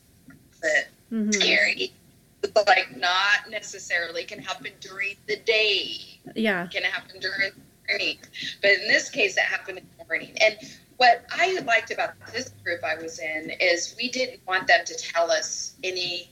But 0.60 0.88
hmm 1.10 1.30
scary. 1.32 1.92
But 2.40 2.66
like 2.66 2.96
not 2.96 3.50
necessarily 3.50 4.24
can 4.24 4.38
happen 4.38 4.72
during 4.80 5.16
the 5.26 5.36
day. 5.36 6.20
Yeah. 6.34 6.66
Can 6.68 6.84
happen 6.84 7.20
during 7.20 7.50
the 7.50 7.62
morning. 7.88 8.18
But 8.62 8.70
in 8.72 8.88
this 8.88 9.10
case 9.10 9.36
it 9.36 9.42
happened 9.42 9.78
in 9.78 9.86
the 9.98 10.04
morning. 10.04 10.36
And 10.40 10.56
what 10.98 11.24
I 11.32 11.58
liked 11.60 11.90
about 11.90 12.14
this 12.32 12.50
group 12.64 12.82
I 12.84 13.00
was 13.00 13.18
in 13.20 13.50
is 13.60 13.94
we 13.96 14.10
didn't 14.10 14.40
want 14.46 14.66
them 14.66 14.84
to 14.84 14.94
tell 14.94 15.30
us 15.30 15.74
any 15.82 16.30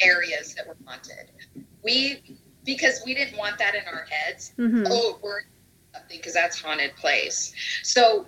areas 0.00 0.54
that 0.54 0.66
were 0.66 0.76
haunted. 0.86 1.30
We 1.82 2.22
because 2.64 3.00
we 3.06 3.14
didn't 3.14 3.38
want 3.38 3.58
that 3.58 3.74
in 3.74 3.82
our 3.86 4.06
heads 4.10 4.52
hmm 4.56 4.84
oh, 4.88 5.18
we're 5.22 5.42
something 5.96 6.18
because 6.18 6.34
that's 6.34 6.60
haunted 6.60 6.94
place. 6.96 7.54
So 7.82 8.26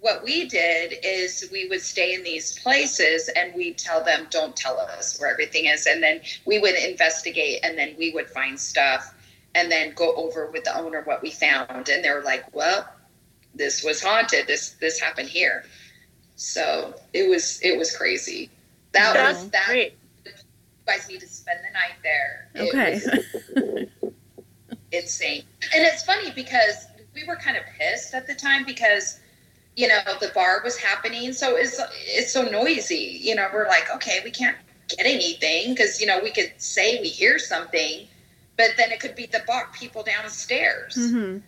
what 0.00 0.22
we 0.22 0.46
did 0.46 0.94
is 1.02 1.48
we 1.50 1.68
would 1.68 1.80
stay 1.80 2.14
in 2.14 2.22
these 2.22 2.58
places 2.60 3.28
and 3.36 3.54
we'd 3.54 3.78
tell 3.78 4.04
them, 4.04 4.26
don't 4.30 4.54
tell 4.56 4.78
us 4.78 5.18
where 5.18 5.30
everything 5.30 5.66
is. 5.66 5.86
And 5.86 6.02
then 6.02 6.20
we 6.44 6.58
would 6.58 6.74
investigate 6.74 7.60
and 7.64 7.76
then 7.76 7.94
we 7.98 8.12
would 8.12 8.28
find 8.28 8.58
stuff 8.58 9.14
and 9.54 9.70
then 9.70 9.94
go 9.94 10.14
over 10.14 10.50
with 10.50 10.64
the 10.64 10.78
owner 10.78 11.02
what 11.02 11.22
we 11.22 11.30
found. 11.30 11.88
And 11.88 12.04
they're 12.04 12.22
like, 12.22 12.44
well, 12.54 12.86
this 13.54 13.82
was 13.82 14.02
haunted. 14.02 14.46
This, 14.46 14.76
this 14.80 15.00
happened 15.00 15.28
here. 15.28 15.64
So 16.36 16.94
it 17.14 17.28
was, 17.28 17.58
it 17.62 17.78
was 17.78 17.96
crazy. 17.96 18.50
That 18.92 19.14
That's 19.14 19.42
was 19.42 19.50
that. 19.50 19.66
great. 19.66 19.96
Guys 20.86 21.08
need 21.08 21.20
to 21.20 21.26
spend 21.28 21.60
the 21.60 21.72
night 21.72 21.96
there. 22.02 22.48
It 22.54 22.68
Okay. 22.68 22.94
was 22.94 23.10
insane. 24.92 25.42
And 25.74 25.84
it's 25.84 26.04
funny 26.04 26.30
because 26.30 26.86
we 27.14 27.24
were 27.24 27.36
kind 27.36 27.56
of 27.56 27.64
pissed 27.78 28.14
at 28.14 28.26
the 28.26 28.34
time 28.34 28.64
because 28.64 29.20
you 29.74 29.88
know 29.88 29.98
the 30.20 30.30
bar 30.34 30.60
was 30.64 30.76
happening, 30.76 31.32
so 31.32 31.56
it's 31.56 31.80
it's 32.06 32.32
so 32.32 32.42
noisy. 32.42 33.18
You 33.20 33.34
know, 33.34 33.48
we're 33.52 33.66
like, 33.68 33.94
okay, 33.94 34.20
we 34.24 34.30
can't 34.30 34.56
get 34.88 35.04
anything 35.06 35.74
because 35.74 36.00
you 36.00 36.06
know 36.06 36.20
we 36.22 36.30
could 36.30 36.52
say 36.56 37.00
we 37.00 37.08
hear 37.08 37.38
something, 37.38 38.06
but 38.56 38.70
then 38.76 38.90
it 38.92 39.00
could 39.00 39.14
be 39.14 39.26
the 39.26 39.42
bar 39.46 39.68
people 39.78 40.02
downstairs. 40.02 40.94
hmm 40.94 41.38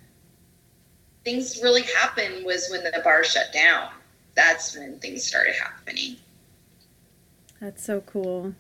Things 1.24 1.60
really 1.62 1.82
happened 1.82 2.44
was 2.44 2.69
when 2.70 2.82
the 2.85 3.01
bar 3.05 3.23
shut 3.24 3.52
down. 3.52 3.90
That's 4.35 4.77
when 4.77 4.98
things 4.98 5.24
started 5.24 5.55
happening. 5.55 6.16
That's 7.60 7.82
so 7.85 8.01
cool. 8.02 8.55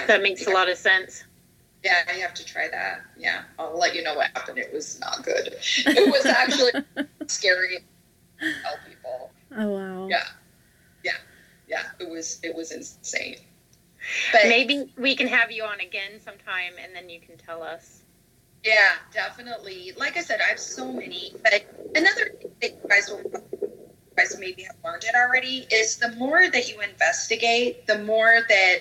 Yeah, 0.00 0.06
That 0.06 0.22
makes 0.22 0.46
a 0.46 0.50
lot 0.50 0.68
of 0.68 0.76
sense. 0.76 1.24
Yeah, 1.84 2.02
I 2.08 2.12
have 2.14 2.34
to 2.34 2.44
try 2.44 2.68
that. 2.68 3.02
Yeah, 3.18 3.42
I'll 3.58 3.78
let 3.78 3.94
you 3.94 4.02
know 4.02 4.14
what 4.14 4.30
happened. 4.34 4.58
It 4.58 4.72
was 4.72 4.98
not 5.00 5.22
good. 5.22 5.56
It 5.86 6.10
was 6.10 6.24
actually 6.26 6.72
scary. 7.26 7.78
to 8.40 8.52
Tell 8.62 8.78
people. 8.88 9.30
Oh 9.56 9.68
wow. 9.68 10.08
Yeah, 10.08 10.24
yeah, 11.04 11.12
yeah. 11.68 11.82
It 12.00 12.08
was 12.08 12.40
it 12.42 12.54
was 12.54 12.72
insane. 12.72 13.36
But 14.32 14.42
Maybe 14.44 14.92
we 14.98 15.14
can 15.14 15.26
have 15.28 15.50
you 15.50 15.64
on 15.64 15.80
again 15.80 16.20
sometime, 16.22 16.72
and 16.82 16.94
then 16.94 17.08
you 17.08 17.20
can 17.20 17.36
tell 17.36 17.62
us. 17.62 18.02
yeah, 18.64 18.92
definitely. 19.12 19.92
Like 19.96 20.16
I 20.16 20.22
said, 20.22 20.40
I 20.40 20.48
have 20.48 20.58
so 20.58 20.90
many. 20.92 21.34
But 21.42 21.64
another 21.94 22.30
thing 22.40 22.50
that 22.62 22.70
you 22.72 22.88
guys 22.88 23.10
will 23.10 23.20
you 23.60 23.70
guys 24.16 24.36
maybe 24.38 24.62
have 24.62 24.76
learned 24.84 25.04
it 25.04 25.14
already 25.14 25.66
is 25.70 25.96
the 25.98 26.12
more 26.12 26.48
that 26.50 26.68
you 26.68 26.80
investigate, 26.80 27.86
the 27.86 27.98
more 27.98 28.40
that 28.48 28.78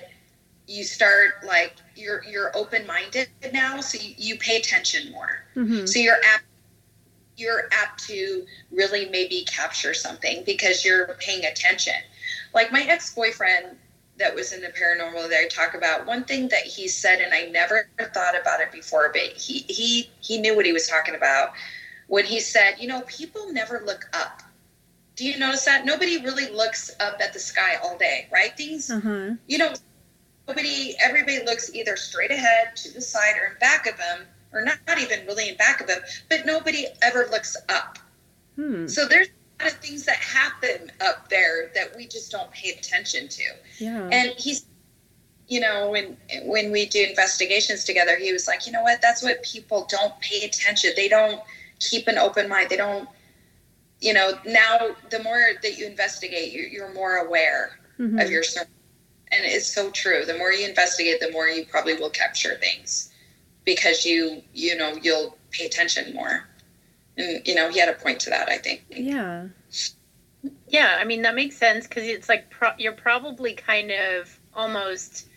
you 0.67 0.83
start 0.83 1.43
like 1.45 1.75
you're 1.95 2.23
you're 2.23 2.55
open 2.55 2.85
minded 2.87 3.29
now, 3.51 3.81
so 3.81 3.97
you, 4.01 4.13
you 4.17 4.37
pay 4.37 4.57
attention 4.57 5.11
more. 5.11 5.43
hmm 5.53 5.85
So 5.85 5.99
you're 5.99 6.21
apt 6.33 6.43
you're 7.35 7.67
apt 7.71 8.05
to 8.07 8.45
really 8.71 9.09
maybe 9.09 9.43
capture 9.45 9.93
something 9.93 10.43
because 10.45 10.85
you're 10.85 11.07
paying 11.19 11.45
attention. 11.45 11.95
Like 12.53 12.71
my 12.71 12.81
ex-boyfriend 12.81 13.75
that 14.17 14.35
was 14.35 14.53
in 14.53 14.61
the 14.61 14.67
paranormal 14.67 15.27
that 15.29 15.39
I 15.39 15.47
talk 15.47 15.73
about, 15.73 16.05
one 16.05 16.23
thing 16.23 16.47
that 16.49 16.59
he 16.61 16.87
said 16.87 17.19
and 17.19 17.33
I 17.33 17.45
never 17.49 17.87
thought 18.13 18.39
about 18.39 18.61
it 18.61 18.71
before, 18.71 19.09
but 19.11 19.21
he 19.35 19.59
he 19.67 20.09
he 20.21 20.37
knew 20.37 20.55
what 20.55 20.65
he 20.65 20.73
was 20.73 20.87
talking 20.87 21.15
about 21.15 21.53
when 22.07 22.25
he 22.25 22.39
said, 22.39 22.75
you 22.79 22.87
know, 22.87 23.01
people 23.01 23.51
never 23.51 23.81
look 23.85 24.05
up. 24.13 24.43
Do 25.15 25.25
you 25.25 25.37
notice 25.37 25.65
that? 25.65 25.85
Nobody 25.85 26.23
really 26.23 26.49
looks 26.51 26.91
up 26.99 27.19
at 27.21 27.33
the 27.33 27.39
sky 27.39 27.77
all 27.83 27.97
day, 27.97 28.27
right? 28.31 28.55
Things 28.55 28.89
Uh 28.91 28.99
huh. 28.99 29.31
you 29.47 29.57
know, 29.57 29.73
nobody, 30.47 30.95
everybody 31.01 31.43
looks 31.45 31.73
either 31.73 31.95
straight 31.95 32.31
ahead, 32.31 32.75
to 32.77 32.93
the 32.93 33.01
side, 33.01 33.35
or 33.41 33.53
in 33.53 33.59
back 33.59 33.87
of 33.87 33.97
them, 33.97 34.25
or 34.51 34.63
not, 34.63 34.77
not 34.87 34.99
even 34.99 35.25
really 35.25 35.49
in 35.49 35.57
back 35.57 35.81
of 35.81 35.87
them, 35.87 35.99
but 36.29 36.45
nobody 36.45 36.85
ever 37.01 37.27
looks 37.31 37.55
up. 37.69 37.97
Hmm. 38.55 38.87
So 38.87 39.07
there's 39.07 39.27
a 39.59 39.63
lot 39.63 39.73
of 39.73 39.79
things 39.79 40.05
that 40.05 40.17
happen 40.17 40.91
up 41.01 41.29
there 41.29 41.71
that 41.75 41.95
we 41.95 42.07
just 42.07 42.31
don't 42.31 42.51
pay 42.51 42.71
attention 42.71 43.27
to. 43.29 43.43
Yeah. 43.79 44.09
And 44.11 44.29
he's, 44.37 44.65
you 45.47 45.59
know, 45.59 45.89
when 45.89 46.17
when 46.43 46.71
we 46.71 46.85
do 46.85 47.03
investigations 47.03 47.83
together, 47.83 48.15
he 48.17 48.31
was 48.31 48.47
like, 48.47 48.65
you 48.65 48.71
know 48.71 48.81
what? 48.83 49.01
That's 49.01 49.23
what 49.23 49.43
people 49.43 49.87
don't 49.89 50.17
pay 50.21 50.45
attention. 50.45 50.91
They 50.95 51.09
don't 51.09 51.41
keep 51.79 52.07
an 52.07 52.17
open 52.17 52.47
mind. 52.47 52.69
They 52.69 52.77
don't, 52.77 53.09
you 53.99 54.13
know. 54.13 54.33
Now, 54.45 54.95
the 55.09 55.21
more 55.21 55.49
that 55.61 55.77
you 55.77 55.85
investigate, 55.85 56.53
you're, 56.53 56.67
you're 56.67 56.93
more 56.93 57.17
aware 57.17 57.79
Mhm. 57.99 58.23
of 58.23 58.31
your 58.31 58.43
sur- 58.43 58.67
and 59.35 59.45
it's 59.45 59.67
so 59.67 59.89
true. 59.91 60.25
The 60.25 60.37
more 60.37 60.51
you 60.51 60.67
investigate 60.67 61.19
the 61.19 61.31
more 61.31 61.47
you 61.47 61.65
probably 61.65 61.95
will 61.95 62.09
capture 62.09 62.55
things 62.55 63.11
because 63.65 64.05
you 64.05 64.41
you 64.53 64.75
know 64.77 64.95
you'll 65.01 65.37
pay 65.51 65.65
attention 65.65 66.13
more. 66.13 66.47
And 67.17 67.45
you 67.47 67.55
know 67.55 67.69
he 67.69 67.79
had 67.79 67.89
a 67.89 67.93
point 67.93 68.19
to 68.21 68.29
that 68.29 68.49
i 68.49 68.57
think. 68.57 68.83
Yeah. 68.89 69.47
Yeah, 70.67 70.97
I 70.99 71.05
mean 71.05 71.21
that 71.21 71.35
makes 71.35 71.55
sense 71.57 71.87
because 71.87 72.03
it's 72.03 72.27
like 72.29 72.49
pro- 72.49 72.77
you're 72.77 72.91
probably 72.91 73.53
kind 73.53 73.91
of 73.91 74.39
almost 74.53 75.27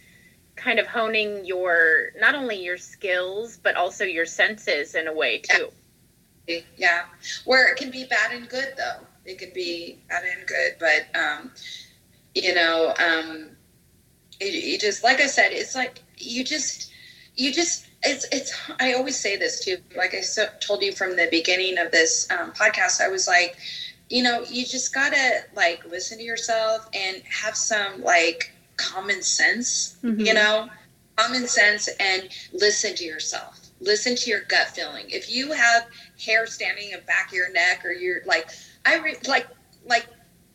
kind 0.57 0.79
of 0.79 0.87
honing 0.87 1.45
your 1.45 2.13
not 2.19 2.35
only 2.35 2.57
your 2.57 2.79
skills 2.79 3.59
but 3.63 3.77
also 3.77 4.05
your 4.05 4.27
senses 4.27 4.95
in 4.95 5.07
a 5.07 5.13
way 5.13 5.39
too. 5.39 5.71
yeah. 6.77 7.05
Where 7.45 7.71
it 7.71 7.77
can 7.77 7.91
be 7.91 8.05
bad 8.05 8.33
and 8.33 8.49
good 8.49 8.75
though. 8.77 9.07
It 9.25 9.39
could 9.39 9.53
be 9.53 9.99
bad 10.09 10.25
and 10.25 10.47
good 10.47 10.77
but 10.81 11.19
um 11.19 11.51
you 12.35 12.55
know 12.55 12.95
um 12.99 13.56
it, 14.41 14.53
you 14.65 14.79
just 14.79 15.03
like 15.05 15.21
i 15.21 15.27
said 15.27 15.53
it's 15.53 15.75
like 15.75 16.01
you 16.19 16.45
just 16.45 16.91
you 17.37 17.53
just 17.53 17.87
it's 18.03 18.27
it's 18.33 18.53
i 18.81 18.93
always 18.93 19.19
say 19.19 19.37
this 19.37 19.61
too 19.65 19.77
like 19.97 20.15
i 20.15 20.21
so, 20.21 20.47
told 20.61 20.83
you 20.83 20.93
from 20.93 21.17
the 21.17 21.29
beginning 21.31 21.79
of 21.79 21.91
this 21.93 22.27
um, 22.31 22.53
podcast 22.53 23.01
i 23.01 23.09
was 23.09 23.27
like 23.27 23.57
you 24.09 24.23
know 24.23 24.43
you 24.49 24.65
just 24.65 24.95
gotta 24.95 25.41
like 25.55 25.85
listen 25.87 26.19
to 26.19 26.25
yourself 26.25 26.89
and 26.95 27.23
have 27.25 27.57
some 27.57 28.03
like 28.03 28.53
common 28.77 29.23
sense 29.23 29.97
Mhm. 30.03 30.27
you 30.27 30.35
know? 30.35 30.69
Common 31.17 31.47
sense 31.47 31.89
and 31.99 32.29
listen 32.53 32.95
to 32.97 33.05
yourself. 33.05 33.59
Listen 33.81 34.15
to 34.17 34.29
your 34.29 34.41
gut 34.41 34.69
feeling. 34.69 35.09
If 35.09 35.31
you 35.31 35.53
have 35.53 35.87
hair 36.23 36.47
standing 36.47 36.91
in 36.91 36.93
the 36.93 36.99
back 37.07 37.29
of 37.29 37.33
your 37.33 37.51
neck 37.53 37.87
or 37.87 37.91
you're 37.93 38.21
like 38.27 38.51
i 38.85 38.99
re- 38.99 39.17
like 39.27 39.47
like 39.87 40.07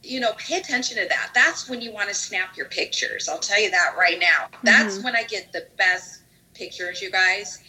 you 0.03 0.19
know 0.19 0.33
pay 0.37 0.57
attention 0.57 0.97
to 0.97 1.07
that. 1.09 1.31
That's 1.33 1.69
when 1.69 1.81
you 1.81 1.91
want 1.91 2.09
to 2.09 2.15
snap 2.15 2.57
your 2.57 2.67
pictures. 2.67 3.29
I'll 3.29 3.39
tell 3.39 3.61
you 3.61 3.71
that 3.71 3.95
right 3.97 4.19
now. 4.19 4.47
That's 4.63 5.03
when 5.03 5.15
i 5.15 5.23
get 5.23 5.51
the 5.53 5.67
best 5.77 6.23
pictures 6.53 7.01
you 7.01 7.11
guys 7.11 7.63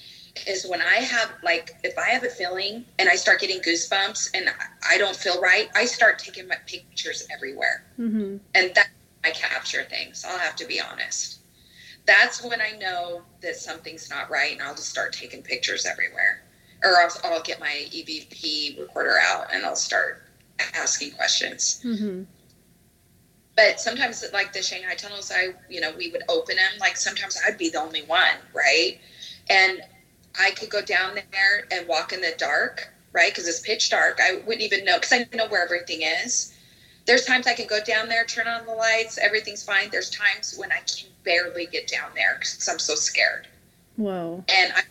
is 0.46 0.66
when 0.66 0.80
i 0.80 0.94
have 0.94 1.30
like 1.44 1.76
if 1.84 1.96
i 1.98 2.08
have 2.08 2.24
a 2.24 2.28
feeling 2.28 2.84
and 2.98 3.08
i 3.08 3.14
start 3.14 3.38
getting 3.38 3.60
goosebumps 3.60 4.30
and 4.34 4.48
i 4.88 4.96
don't 4.96 5.14
feel 5.14 5.38
right 5.42 5.68
i 5.74 5.84
start 5.84 6.18
taking 6.18 6.48
my 6.48 6.56
pictures 6.66 7.26
everywhere. 7.30 7.84
Hmm 7.96 8.38
and 8.54 8.74
that 8.74 8.88
I 9.24 9.30
capture 9.30 9.84
things. 9.84 10.24
I'll 10.26 10.38
have 10.38 10.56
to 10.56 10.66
be 10.66 10.80
honest. 10.80 11.38
That's 12.06 12.42
when 12.42 12.60
I 12.60 12.72
know 12.78 13.22
that 13.40 13.56
something's 13.56 14.10
not 14.10 14.30
right, 14.30 14.52
and 14.52 14.62
I'll 14.62 14.74
just 14.74 14.88
start 14.88 15.12
taking 15.12 15.42
pictures 15.42 15.86
everywhere, 15.86 16.42
or 16.82 16.96
I'll, 16.96 17.12
I'll 17.24 17.42
get 17.42 17.60
my 17.60 17.86
EVP 17.90 18.80
recorder 18.80 19.16
out 19.22 19.54
and 19.54 19.64
I'll 19.64 19.76
start 19.76 20.21
asking 20.74 21.12
questions. 21.12 21.80
hmm 21.82 22.24
But 23.56 23.80
sometimes, 23.80 24.24
like 24.32 24.52
the 24.52 24.62
Shanghai 24.62 24.94
tunnels, 24.94 25.30
I 25.34 25.54
you 25.68 25.80
know 25.80 25.92
we 25.96 26.10
would 26.10 26.22
open 26.28 26.56
them. 26.56 26.72
Like 26.80 26.96
sometimes 26.96 27.38
I'd 27.46 27.58
be 27.58 27.70
the 27.70 27.80
only 27.80 28.02
one, 28.02 28.36
right? 28.54 28.98
And 29.50 29.82
I 30.38 30.50
could 30.52 30.70
go 30.70 30.80
down 30.82 31.14
there 31.14 31.66
and 31.70 31.86
walk 31.88 32.12
in 32.12 32.20
the 32.20 32.34
dark, 32.38 32.88
right? 33.12 33.30
Because 33.30 33.46
it's 33.48 33.60
pitch 33.60 33.90
dark. 33.90 34.18
I 34.22 34.36
wouldn't 34.46 34.62
even 34.62 34.84
know 34.84 34.96
because 34.98 35.12
I 35.12 35.26
know 35.36 35.48
where 35.48 35.62
everything 35.64 36.02
is. 36.02 36.54
there's 37.06 37.24
times 37.24 37.46
I 37.46 37.54
can 37.54 37.66
go 37.66 37.80
down 37.82 38.08
there, 38.08 38.24
turn 38.24 38.46
on 38.46 38.64
the 38.66 38.72
lights, 38.74 39.18
everything's 39.18 39.62
fine. 39.62 39.88
There's 39.90 40.10
times 40.10 40.54
when 40.56 40.70
I 40.72 40.78
can 40.86 41.08
barely 41.24 41.66
get 41.66 41.88
down 41.88 42.10
there 42.14 42.36
because 42.38 42.68
I'm 42.68 42.78
so 42.78 42.94
scared. 42.94 43.46
Whoa. 43.96 44.44
And 44.48 44.72
I, 44.74 44.82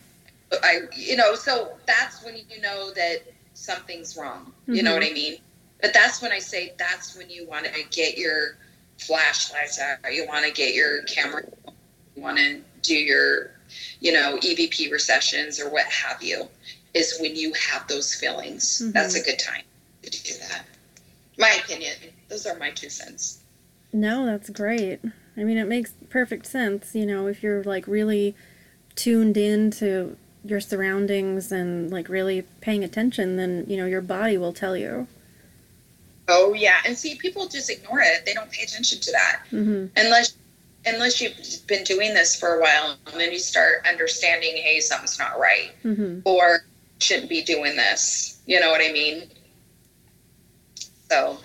I, 0.63 0.79
you 0.95 1.15
know, 1.15 1.35
so 1.35 1.73
that's 1.87 2.23
when 2.23 2.35
you 2.35 2.61
know 2.61 2.91
that 2.93 3.23
something's 3.53 4.17
wrong. 4.17 4.51
You 4.67 4.75
mm-hmm. 4.75 4.85
know 4.85 4.93
what 4.93 5.03
I 5.05 5.13
mean? 5.13 5.37
But 5.81 5.93
that's 5.93 6.21
when 6.21 6.31
I 6.31 6.39
say 6.39 6.73
that's 6.77 7.17
when 7.17 7.29
you 7.29 7.47
want 7.47 7.65
to 7.65 7.83
get 7.89 8.17
your 8.17 8.57
flashlights 8.99 9.79
out. 9.79 10.13
You 10.13 10.27
want 10.27 10.45
to 10.45 10.51
get 10.51 10.73
your 10.73 11.03
camera. 11.03 11.43
You 12.15 12.21
want 12.21 12.37
to 12.37 12.61
do 12.81 12.95
your, 12.95 13.51
you 13.99 14.11
know, 14.11 14.37
EVP 14.41 14.91
recessions 14.91 15.59
or 15.59 15.69
what 15.69 15.85
have 15.85 16.21
you. 16.21 16.47
Is 16.93 17.17
when 17.21 17.35
you 17.35 17.53
have 17.53 17.87
those 17.87 18.13
feelings. 18.13 18.81
Mm-hmm. 18.81 18.91
That's 18.91 19.15
a 19.15 19.21
good 19.21 19.39
time 19.39 19.63
to 20.03 20.09
do 20.09 20.33
that. 20.39 20.65
My 21.37 21.57
opinion. 21.63 21.93
Those 22.27 22.45
are 22.45 22.57
my 22.57 22.71
two 22.71 22.89
cents. 22.89 23.41
No, 23.93 24.25
that's 24.25 24.49
great. 24.49 24.99
I 25.35 25.43
mean, 25.43 25.57
it 25.57 25.67
makes 25.67 25.93
perfect 26.09 26.45
sense. 26.45 26.93
You 26.95 27.05
know, 27.05 27.27
if 27.27 27.41
you're 27.43 27.63
like 27.63 27.87
really 27.87 28.35
tuned 28.95 29.37
in 29.37 29.71
to 29.71 30.17
your 30.43 30.59
surroundings 30.59 31.51
and 31.51 31.91
like 31.91 32.09
really 32.09 32.43
paying 32.61 32.83
attention, 32.83 33.37
then 33.37 33.65
you 33.67 33.77
know 33.77 33.85
your 33.85 34.01
body 34.01 34.37
will 34.37 34.53
tell 34.53 34.75
you. 34.75 35.07
Oh 36.31 36.53
yeah, 36.53 36.77
and 36.85 36.97
see, 36.97 37.15
people 37.15 37.47
just 37.47 37.69
ignore 37.69 37.99
it. 37.99 38.25
They 38.25 38.33
don't 38.33 38.49
pay 38.49 38.63
attention 38.63 38.99
to 39.01 39.11
that 39.11 39.41
mm-hmm. 39.51 39.87
unless 39.97 40.35
unless 40.85 41.21
you've 41.21 41.67
been 41.67 41.83
doing 41.83 42.13
this 42.13 42.39
for 42.39 42.57
a 42.57 42.61
while, 42.61 42.97
and 43.11 43.19
then 43.19 43.31
you 43.31 43.39
start 43.39 43.85
understanding, 43.87 44.55
hey, 44.55 44.79
something's 44.79 45.19
not 45.19 45.37
right, 45.39 45.71
mm-hmm. 45.83 46.19
or 46.25 46.61
shouldn't 46.99 47.29
be 47.29 47.43
doing 47.43 47.75
this. 47.75 48.41
You 48.45 48.59
know 48.59 48.71
what 48.71 48.81
I 48.81 48.91
mean? 48.91 49.29
So, 51.09 51.37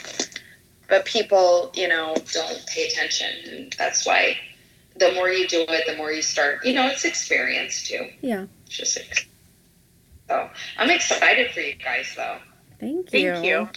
but 0.89 1.05
people, 1.05 1.73
you 1.75 1.89
know, 1.89 2.15
don't 2.33 2.67
pay 2.67 2.87
attention, 2.87 3.33
and 3.51 3.75
that's 3.77 4.07
why 4.07 4.39
the 4.97 5.13
more 5.13 5.29
you 5.29 5.49
do 5.49 5.67
it, 5.69 5.87
the 5.87 5.97
more 5.97 6.13
you 6.13 6.23
start. 6.23 6.65
You 6.65 6.75
know, 6.75 6.87
it's 6.87 7.05
experience 7.05 7.87
too. 7.87 8.09
Yeah. 8.21 8.47
It's 8.67 8.77
just 8.77 8.99
so 10.29 10.51
I'm 10.77 10.91
excited 10.91 11.53
for 11.53 11.61
you 11.61 11.75
guys, 11.75 12.13
though. 12.17 12.39
Thank 12.81 13.13
you. 13.13 13.33
Thank 13.33 13.45
you. 13.45 13.69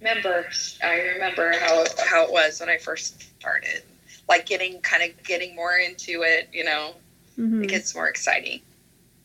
Remember, 0.00 0.46
I 0.82 1.00
remember 1.00 1.52
how 1.58 1.84
how 2.06 2.24
it 2.24 2.32
was 2.32 2.60
when 2.60 2.68
I 2.68 2.78
first 2.78 3.22
started, 3.40 3.82
like 4.28 4.46
getting 4.46 4.80
kind 4.80 5.02
of 5.02 5.22
getting 5.24 5.56
more 5.56 5.76
into 5.76 6.22
it. 6.22 6.48
You 6.52 6.64
know, 6.64 6.94
mm-hmm. 7.38 7.64
it 7.64 7.70
gets 7.70 7.94
more 7.94 8.08
exciting. 8.08 8.60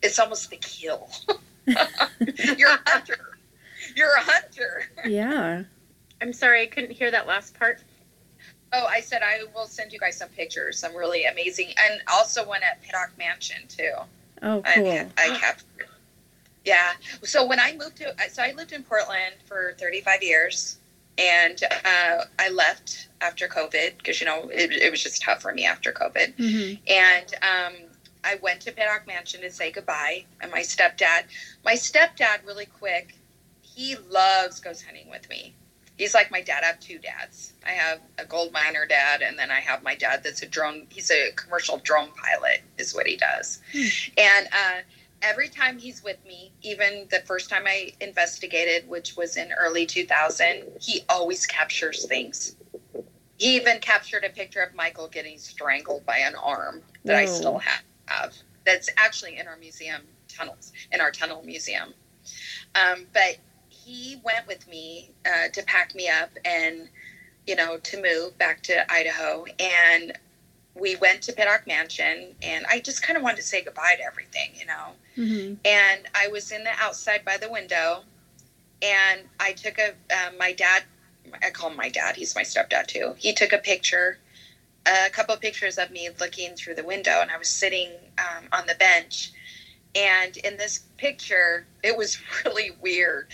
It's 0.02 0.20
almost 0.20 0.50
the 0.50 0.58
kill. 0.58 1.10
You're 1.66 2.70
a 2.70 2.80
hunter. 2.88 3.38
You're 3.96 4.12
a 4.12 4.22
hunter. 4.22 4.84
Yeah. 5.06 5.64
I'm 6.22 6.34
sorry, 6.34 6.62
I 6.62 6.66
couldn't 6.68 6.92
hear 6.92 7.12
that 7.12 7.28
last 7.28 7.58
part. 7.58 7.82
Oh, 8.72 8.86
I 8.86 9.02
said 9.02 9.22
I 9.24 9.44
will 9.54 9.68
send 9.68 9.94
you 9.94 10.00
guys 10.00 10.18
some 10.18 10.30
pictures, 10.30 10.80
some 10.80 10.96
really 10.96 11.26
amazing, 11.26 11.74
and 11.78 12.02
also 12.12 12.46
one 12.48 12.64
at 12.64 12.82
Pittock 12.82 13.12
Mansion 13.18 13.68
too. 13.68 13.92
Oh, 14.42 14.64
cool. 14.66 14.90
I, 14.90 15.08
I 15.18 15.38
captured. 15.38 15.88
Yeah. 16.66 16.94
So 17.24 17.46
when 17.46 17.60
I 17.60 17.76
moved 17.76 17.98
to, 17.98 18.16
so 18.30 18.42
I 18.42 18.54
lived 18.54 18.72
in 18.72 18.84
Portland 18.84 19.36
for 19.46 19.76
35 19.80 20.24
years, 20.24 20.78
and 21.18 21.62
uh, 21.64 22.24
I 22.40 22.50
left 22.50 23.10
after 23.22 23.48
COVID 23.48 23.98
because 23.98 24.20
you 24.20 24.26
know 24.26 24.50
it, 24.50 24.72
it, 24.72 24.90
was 24.90 25.04
just 25.04 25.22
tough 25.22 25.42
for 25.42 25.54
me 25.54 25.66
after 25.66 25.92
COVID, 25.92 26.36
mm-hmm. 26.36 26.76
and 26.88 27.34
um, 27.44 27.74
I 28.24 28.40
went 28.42 28.62
to 28.62 28.72
Pittock 28.72 29.06
Mansion 29.06 29.42
to 29.42 29.52
say 29.52 29.72
goodbye. 29.72 30.26
And 30.42 30.52
my 30.52 30.62
stepdad, 30.62 31.26
my 31.64 31.74
stepdad, 31.74 32.46
really 32.46 32.66
quick, 32.66 33.16
he 33.62 33.96
loves 34.10 34.60
ghost 34.60 34.86
hunting 34.86 35.10
with 35.10 35.30
me 35.30 35.54
he's 35.98 36.14
like 36.14 36.32
my 36.32 36.42
dad. 36.42 36.64
I 36.64 36.68
have 36.68 36.80
two 36.80 37.00
dads. 37.00 37.54
I 37.66 37.72
have 37.72 38.00
a 38.18 38.26
gold 38.26 38.52
miner 38.52 38.86
dad, 38.86 39.22
and 39.22 39.38
then 39.38 39.52
I 39.52 39.60
have 39.60 39.84
my 39.84 39.96
dad 39.96 40.24
that's 40.24 40.42
a 40.42 40.46
drone. 40.46 40.88
He's 40.90 41.12
a 41.12 41.32
commercial 41.32 41.78
drone 41.78 42.10
pilot, 42.12 42.62
is 42.78 42.94
what 42.94 43.08
he 43.08 43.18
does. 43.18 43.62
Hmm. 43.72 43.88
And 44.18 44.48
uh, 44.48 44.82
every 45.24 45.48
time 45.48 45.80
he's 45.80 46.04
with 46.04 46.24
me, 46.26 46.52
even 46.62 47.08
the 47.10 47.22
first 47.26 47.50
time 47.50 47.64
I 47.66 47.94
investigated, 48.02 48.88
which 48.88 49.16
was 49.16 49.38
in 49.38 49.52
early 49.54 49.86
2000, 49.86 50.64
he 50.82 51.02
always 51.10 51.46
captures 51.46 52.06
things. 52.06 52.56
He 53.38 53.56
even 53.56 53.80
captured 53.80 54.24
a 54.24 54.30
picture 54.30 54.62
of 54.62 54.76
Michael 54.76 55.08
getting 55.08 55.38
strangled 55.38 56.06
by 56.06 56.18
an 56.18 56.36
arm 56.36 56.82
that 57.06 57.14
Whoa. 57.14 57.20
I 57.22 57.26
still 57.26 57.60
have. 57.60 58.34
That's 58.66 58.90
actually 58.98 59.40
in 59.40 59.48
our 59.48 59.58
museum 59.58 60.02
tunnels, 60.28 60.72
in 60.92 61.02
our 61.02 61.12
tunnel 61.12 61.42
museum. 61.44 61.94
Um, 62.76 63.08
but 63.14 63.38
he 63.70 64.22
went 64.24 64.48
with 64.48 64.68
me 64.68 65.12
uh, 65.26 65.50
to 65.54 65.64
pack 65.64 65.96
me 65.96 66.10
up 66.10 66.30
and 66.46 66.88
you 67.46 67.56
know 67.56 67.78
to 67.78 68.02
move 68.02 68.38
back 68.38 68.62
to 68.64 68.92
Idaho 68.92 69.46
and 69.60 70.18
we 70.76 70.96
went 70.96 71.22
to 71.24 71.34
Pittock 71.34 71.68
Mansion 71.68 72.36
and 72.42 72.66
I 72.70 72.80
just 72.80 73.04
kind 73.04 73.18
of 73.18 73.24
wanted 73.24 73.38
to 73.38 73.44
say 73.44 73.62
goodbye 73.62 73.96
to 73.98 74.04
everything, 74.04 74.52
you 74.56 74.66
know. 74.66 74.88
Mm-hmm. 75.18 75.54
And 75.66 76.02
I 76.16 76.28
was 76.30 76.52
in 76.52 76.64
the 76.64 76.72
outside 76.80 77.24
by 77.24 77.38
the 77.38 77.50
window 77.50 78.04
and 78.82 79.22
I 79.40 79.54
took 79.54 79.78
a 79.78 79.90
uh, 79.90 80.32
my 80.38 80.54
dad 80.54 80.84
I 81.42 81.52
call 81.52 81.70
him 81.70 81.78
my 81.78 81.90
dad, 81.90 82.16
he's 82.16 82.36
my 82.36 82.42
stepdad 82.42 82.88
too. 82.88 83.16
He 83.18 83.34
took 83.34 83.54
a 83.54 83.58
picture 83.58 84.18
a 84.86 85.10
couple 85.10 85.34
of 85.34 85.40
pictures 85.40 85.78
of 85.78 85.92
me 85.92 86.10
looking 86.20 86.56
through 86.56 86.76
the 86.76 86.84
window 86.84 87.20
and 87.22 87.32
I 87.32 87.38
was 87.38 87.48
sitting 87.48 87.90
um, 88.18 88.46
on 88.52 88.68
the 88.68 88.76
bench 88.76 89.32
and 89.96 90.36
in 90.38 90.58
this 90.58 90.80
picture 90.98 91.66
it 91.84 91.96
was 91.96 92.18
really 92.46 92.72
weird 92.82 93.28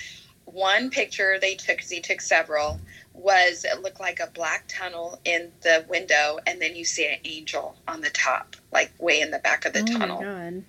one 0.53 0.89
picture 0.89 1.37
they 1.39 1.55
took, 1.55 1.77
because 1.77 1.89
he 1.89 2.01
took 2.01 2.21
several, 2.21 2.79
was 3.14 3.65
it 3.65 3.81
looked 3.81 3.99
like 3.99 4.19
a 4.19 4.27
black 4.27 4.65
tunnel 4.68 5.19
in 5.26 5.52
the 5.61 5.86
window, 5.90 6.40
and 6.48 6.61
then 6.61 6.76
you 6.76 6.86
see 6.86 7.06
an 7.07 7.19
angel 7.26 7.76
on 7.88 8.02
the 8.02 8.10
top, 8.10 8.56
like 8.72 8.91
way 8.99 9.22
in 9.22 9.31
the 9.31 9.40
back 9.40 9.65
of 9.65 9.73
the 9.73 9.81
oh 9.81 9.98
tunnel. 9.98 10.64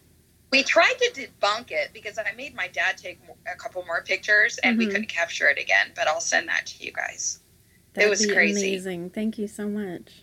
We 0.50 0.64
tried 0.64 0.94
to 0.98 1.10
debunk 1.12 1.70
it 1.70 1.90
because 1.92 2.18
I 2.18 2.32
made 2.36 2.56
my 2.56 2.66
dad 2.66 2.98
take 2.98 3.20
a 3.50 3.56
couple 3.56 3.84
more 3.86 4.02
pictures, 4.02 4.58
and 4.58 4.72
mm-hmm. 4.72 4.86
we 4.86 4.92
couldn't 4.92 5.08
capture 5.08 5.48
it 5.48 5.58
again. 5.58 5.92
But 5.94 6.08
I'll 6.08 6.20
send 6.20 6.48
that 6.48 6.66
to 6.66 6.84
you 6.84 6.92
guys. 6.92 7.40
That'd 7.94 8.08
it 8.08 8.10
was 8.10 8.26
crazy. 8.26 8.68
Amazing. 8.68 9.10
Thank 9.10 9.38
you 9.38 9.46
so 9.46 9.68
much. 9.68 10.22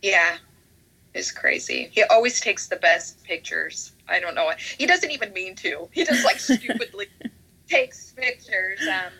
Yeah, 0.00 0.36
it's 1.14 1.30
crazy. 1.30 1.88
He 1.92 2.02
always 2.04 2.40
takes 2.40 2.68
the 2.68 2.76
best 2.76 3.22
pictures. 3.24 3.92
I 4.08 4.20
don't 4.20 4.34
know. 4.34 4.50
He 4.78 4.86
doesn't 4.86 5.10
even 5.10 5.32
mean 5.32 5.54
to. 5.56 5.88
He 5.92 6.04
just 6.04 6.24
like 6.24 6.38
stupidly 6.40 7.06
takes 7.68 8.12
pictures. 8.12 8.80
Um, 8.82 9.12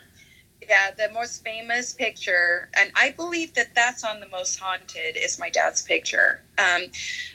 yeah, 0.68 0.90
the 0.90 1.12
most 1.12 1.44
famous 1.44 1.92
picture, 1.92 2.68
and 2.74 2.90
I 2.94 3.10
believe 3.10 3.54
that 3.54 3.74
that's 3.74 4.04
on 4.04 4.20
the 4.20 4.28
most 4.28 4.58
haunted, 4.58 5.16
is 5.16 5.38
my 5.38 5.50
dad's 5.50 5.82
picture. 5.82 6.40
Um, 6.58 6.84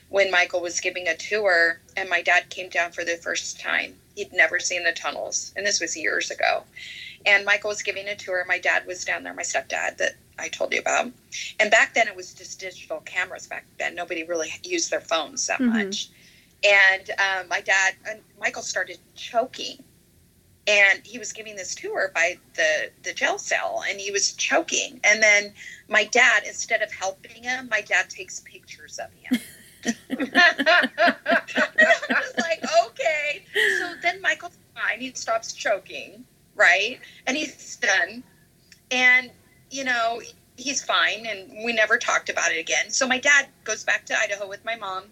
when 0.09 0.31
Michael 0.31 0.61
was 0.61 0.79
giving 0.79 1.07
a 1.07 1.15
tour, 1.15 1.79
and 1.95 2.09
my 2.09 2.21
dad 2.21 2.49
came 2.49 2.69
down 2.69 2.91
for 2.91 3.03
the 3.03 3.17
first 3.17 3.59
time. 3.59 3.95
He'd 4.15 4.33
never 4.33 4.59
seen 4.59 4.83
the 4.83 4.91
tunnels, 4.91 5.53
and 5.55 5.65
this 5.65 5.79
was 5.79 5.95
years 5.95 6.31
ago. 6.31 6.63
And 7.25 7.45
Michael 7.45 7.69
was 7.69 7.81
giving 7.81 8.07
a 8.07 8.15
tour. 8.15 8.43
My 8.47 8.59
dad 8.59 8.87
was 8.87 9.03
down 9.03 9.23
there, 9.23 9.33
my 9.33 9.43
stepdad 9.43 9.97
that 9.97 10.15
I 10.37 10.47
told 10.47 10.73
you 10.73 10.79
about. 10.79 11.11
And 11.59 11.69
back 11.69 11.93
then, 11.93 12.07
it 12.07 12.15
was 12.15 12.33
just 12.33 12.59
digital 12.59 13.01
cameras. 13.01 13.47
Back 13.47 13.65
then, 13.77 13.93
nobody 13.93 14.23
really 14.23 14.49
used 14.63 14.89
their 14.89 15.01
phones 15.01 15.45
that 15.47 15.59
mm-hmm. 15.59 15.77
much. 15.77 16.09
And 16.63 17.09
um, 17.11 17.47
my 17.49 17.61
dad 17.61 17.95
and 18.09 18.21
Michael 18.39 18.61
started 18.61 18.97
choking 19.15 19.83
and 20.69 21.01
he 21.03 21.17
was 21.17 21.33
giving 21.33 21.55
this 21.55 21.73
tour 21.73 22.11
by 22.13 22.37
the 22.53 22.91
the 23.03 23.11
jail 23.13 23.39
cell 23.39 23.83
and 23.89 23.99
he 23.99 24.11
was 24.11 24.33
choking. 24.33 24.99
And 25.03 25.21
then 25.21 25.53
my 25.87 26.05
dad 26.05 26.43
instead 26.45 26.81
of 26.81 26.91
helping 26.91 27.43
him 27.43 27.67
my 27.69 27.81
dad 27.81 28.09
takes 28.09 28.39
pictures 28.41 28.99
of 28.99 29.11
him. 29.13 29.41
I 30.11 31.15
was 32.09 32.33
like 32.37 32.63
okay. 32.85 33.43
So 33.79 33.95
then 34.03 34.21
michael's 34.21 34.57
fine. 34.75 35.01
He 35.01 35.11
stops 35.13 35.53
choking 35.53 36.23
right? 36.59 36.99
And 37.25 37.35
he's 37.35 37.77
done. 37.77 38.23
And 38.91 39.31
you 39.71 39.83
know 39.83 40.21
he's 40.57 40.83
fine 40.83 41.25
and 41.25 41.63
we 41.63 41.71
never 41.71 41.97
talked 41.97 42.29
about 42.29 42.51
it 42.51 42.59
again. 42.59 42.89
So 42.89 43.07
my 43.07 43.17
dad 43.17 43.47
goes 43.63 43.83
back 43.83 44.05
to 44.07 44.19
idaho 44.19 44.47
with 44.47 44.63
my 44.65 44.75
mom 44.75 45.05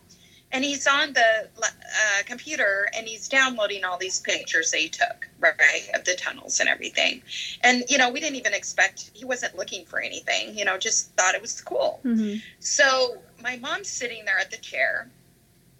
and 0.51 0.63
he's 0.63 0.87
on 0.87 1.13
the 1.13 1.49
uh, 1.61 2.23
computer 2.25 2.89
and 2.95 3.07
he's 3.07 3.27
downloading 3.27 3.83
all 3.83 3.97
these 3.97 4.19
pictures 4.21 4.71
they 4.71 4.87
took 4.87 5.27
right 5.39 5.87
of 5.93 6.03
the 6.05 6.15
tunnels 6.15 6.59
and 6.59 6.69
everything. 6.69 7.21
And 7.61 7.83
you 7.89 7.97
know 7.97 8.09
we 8.09 8.19
didn't 8.19 8.37
even 8.37 8.53
expect 8.53 9.11
he 9.13 9.25
wasn't 9.25 9.57
looking 9.57 9.85
for 9.85 9.99
anything 9.99 10.57
you 10.57 10.65
know 10.65 10.77
just 10.77 11.11
thought 11.13 11.35
it 11.35 11.41
was 11.41 11.61
cool. 11.61 11.99
Mm-hmm. 12.03 12.37
so 12.59 13.17
my 13.41 13.57
mom's 13.57 13.89
sitting 13.89 14.25
there 14.25 14.39
at 14.39 14.51
the 14.51 14.57
chair 14.57 15.09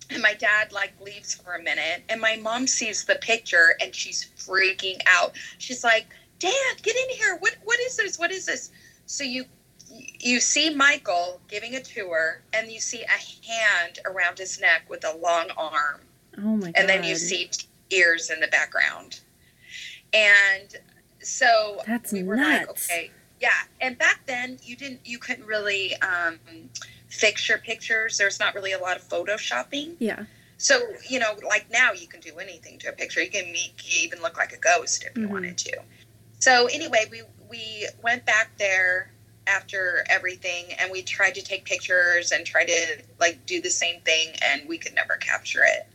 and 0.10 0.22
my 0.22 0.34
dad 0.34 0.72
like 0.72 0.94
leaves 1.02 1.36
for 1.36 1.56
a 1.56 1.62
minute 1.62 2.04
and 2.10 2.22
my 2.22 2.38
mom 2.38 2.68
sees 2.68 3.06
the 3.06 3.16
picture 3.16 3.76
and 3.82 3.94
she's 3.94 4.30
freaking 4.38 5.00
out. 5.08 5.34
She's 5.58 5.84
like 5.84 6.08
dad 6.40 6.82
get 6.82 6.96
in 6.96 7.16
here. 7.16 7.38
What 7.40 7.56
what 7.64 7.80
is 7.80 7.98
this? 7.98 8.20
What 8.20 8.32
is 8.32 8.46
this? 8.46 8.72
So 9.06 9.24
you 9.24 9.46
you 10.20 10.40
see 10.40 10.74
Michael 10.74 11.40
giving 11.48 11.76
a 11.76 11.82
tour, 11.82 12.42
and 12.54 12.72
you 12.72 12.80
see 12.80 13.04
a 13.04 13.52
hand 13.52 14.00
around 14.06 14.38
his 14.38 14.60
neck 14.60 14.84
with 14.90 15.06
a 15.06 15.16
long 15.18 15.50
arm. 15.58 16.02
Oh 16.38 16.58
my 16.58 16.68
god! 16.68 16.74
And 16.76 16.90
then 16.90 17.04
you 17.04 17.16
see 17.16 17.50
ears 17.90 18.30
in 18.30 18.40
the 18.40 18.48
background, 18.48 19.20
and 20.14 20.76
so 21.22 21.82
that's 21.86 22.12
we 22.12 22.24
were 22.24 22.36
nuts. 22.36 22.50
like, 22.60 22.70
okay, 22.70 23.12
Yeah, 23.40 23.50
and 23.82 23.98
back 23.98 24.22
then 24.26 24.58
you 24.64 24.76
didn't, 24.76 25.02
you 25.06 25.20
couldn't 25.20 25.46
really 25.46 25.96
um, 25.98 26.40
fix 27.10 27.48
your 27.48 27.58
pictures. 27.60 28.18
There's 28.18 28.40
not 28.40 28.56
really 28.56 28.74
a 28.74 28.80
lot 28.80 28.98
of 28.98 29.04
photoshopping. 29.08 29.96
Yeah. 30.00 30.26
So 30.58 30.80
you 31.08 31.20
know, 31.20 31.36
like 31.48 31.70
now 31.72 31.92
you 31.92 32.08
can 32.08 32.20
do 32.20 32.38
anything 32.40 32.80
to 32.80 32.90
a 32.90 32.92
picture. 32.94 33.22
You 33.22 33.30
can 33.30 33.52
make 33.52 33.82
you 33.86 34.04
even 34.06 34.22
look 34.22 34.38
like 34.38 34.54
a 34.54 34.58
ghost 34.58 35.04
if 35.06 35.16
you 35.18 35.28
Mhm. 35.28 35.32
wanted 35.32 35.58
to. 35.60 35.78
So 36.40 36.68
anyway, 36.68 37.06
we 37.12 37.22
we 37.50 37.88
went 38.04 38.26
back 38.26 38.58
there 38.58 39.12
after 39.48 40.06
everything, 40.10 40.74
and 40.74 40.92
we 40.92 41.02
tried 41.02 41.36
to 41.36 41.42
take 41.42 41.66
pictures 41.66 42.32
and 42.32 42.46
try 42.46 42.66
to 42.66 43.02
like 43.20 43.46
do 43.46 43.62
the 43.62 43.70
same 43.70 44.02
thing, 44.02 44.36
and 44.42 44.68
we 44.68 44.78
could 44.78 44.94
never 44.94 45.16
capture 45.16 45.64
it. 45.64 45.88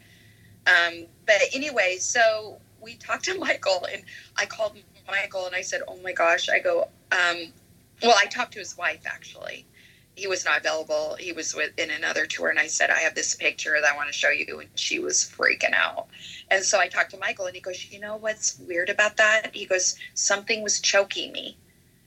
Um, 0.67 1.07
but 1.27 1.37
anyway, 1.53 1.99
so 1.99 2.61
we 2.81 2.97
talked 2.97 3.25
to 3.27 3.35
Michael, 3.39 3.87
and 3.93 4.03
I 4.37 4.47
called 4.47 4.77
Michael, 5.07 5.47
and 5.47 5.55
I 5.55 5.63
said, 5.63 5.83
"Oh 5.87 5.97
my 5.99 6.13
gosh!" 6.13 6.49
I 6.49 6.59
go, 6.59 6.89
um, 7.13 7.53
"Well, 8.03 8.17
I 8.19 8.27
talked 8.27 8.53
to 8.55 8.59
his 8.59 8.77
wife 8.77 9.03
actually." 9.07 9.67
He 10.15 10.27
was 10.27 10.45
not 10.45 10.59
available. 10.59 11.17
He 11.19 11.33
was 11.33 11.55
with 11.55 11.79
in 11.79 11.91
another 11.91 12.27
tour, 12.27 12.49
and 12.51 12.59
I 12.59 12.67
said, 12.67 12.91
"I 12.91 13.01
have 13.01 13.15
this 13.15 13.35
picture 13.35 13.79
that 13.81 13.91
I 13.91 13.97
want 13.97 14.09
to 14.09 14.13
show 14.13 14.31
you," 14.31 14.61
and 14.61 14.69
she 14.75 14.99
was 14.99 15.25
freaking 15.25 15.75
out. 15.75 16.09
And 16.51 16.65
so 16.65 16.79
I 16.79 16.89
talked 16.89 17.11
to 17.13 17.19
Michael, 17.19 17.47
and 17.47 17.55
he 17.55 17.61
goes, 17.63 17.85
"You 17.91 18.01
know 18.01 18.17
what's 18.17 18.59
weird 18.59 18.91
about 18.91 19.17
that?" 19.19 19.55
He 19.55 19.67
goes, 19.67 19.97
"Something 20.15 20.63
was 20.63 20.81
choking 20.81 21.33
me," 21.33 21.57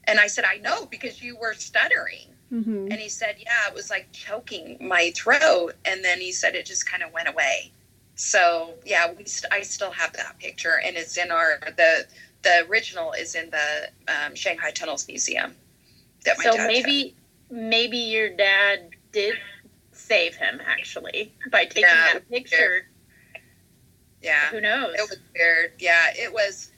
and 0.08 0.20
I 0.20 0.28
said, 0.28 0.46
"I 0.46 0.58
know 0.58 0.86
because 0.86 1.22
you 1.22 1.38
were 1.38 1.54
stuttering." 1.54 2.36
Mm-hmm. 2.52 2.88
And 2.92 2.94
he 2.94 3.10
said, 3.10 3.36
Yeah, 3.40 3.68
it 3.68 3.74
was 3.74 3.90
like 3.90 4.12
choking 4.12 4.78
my 4.80 5.12
throat. 5.16 5.74
And 5.84 6.04
then 6.04 6.20
he 6.20 6.32
said 6.32 6.56
it 6.56 6.66
just 6.66 6.90
kind 6.90 7.04
of 7.04 7.12
went 7.12 7.28
away. 7.28 7.72
So, 8.16 8.76
yeah, 8.86 9.12
we 9.12 9.26
st- 9.26 9.52
I 9.52 9.62
still 9.62 9.92
have 9.92 10.14
that 10.14 10.38
picture. 10.40 10.80
And 10.84 10.96
it's 10.96 11.18
in 11.18 11.32
our, 11.32 11.60
the, 11.76 12.06
the 12.44 12.66
original 12.70 13.12
is 13.12 13.36
in 13.36 13.50
the 13.50 13.90
um, 14.08 14.36
Shanghai 14.36 14.72
Tunnels 14.72 15.08
Museum. 15.08 15.56
That 16.24 16.38
my 16.38 16.44
So 16.46 16.52
dad 16.54 16.68
maybe 16.68 17.16
maybe 17.52 17.98
your 17.98 18.30
dad 18.30 18.90
did 19.12 19.36
save 19.92 20.36
him 20.36 20.60
actually 20.66 21.34
by 21.52 21.66
taking 21.66 21.84
Yeah, 21.84 22.14
that 22.14 22.30
picture. 22.30 22.88
Yeah. 24.22 24.50
Who 24.50 24.62
knows? 24.62 24.96
It 24.96 25.10
was 25.10 25.20
weird. 25.36 25.74
Yeah, 25.80 26.08
it 26.16 26.34
was. 26.34 26.72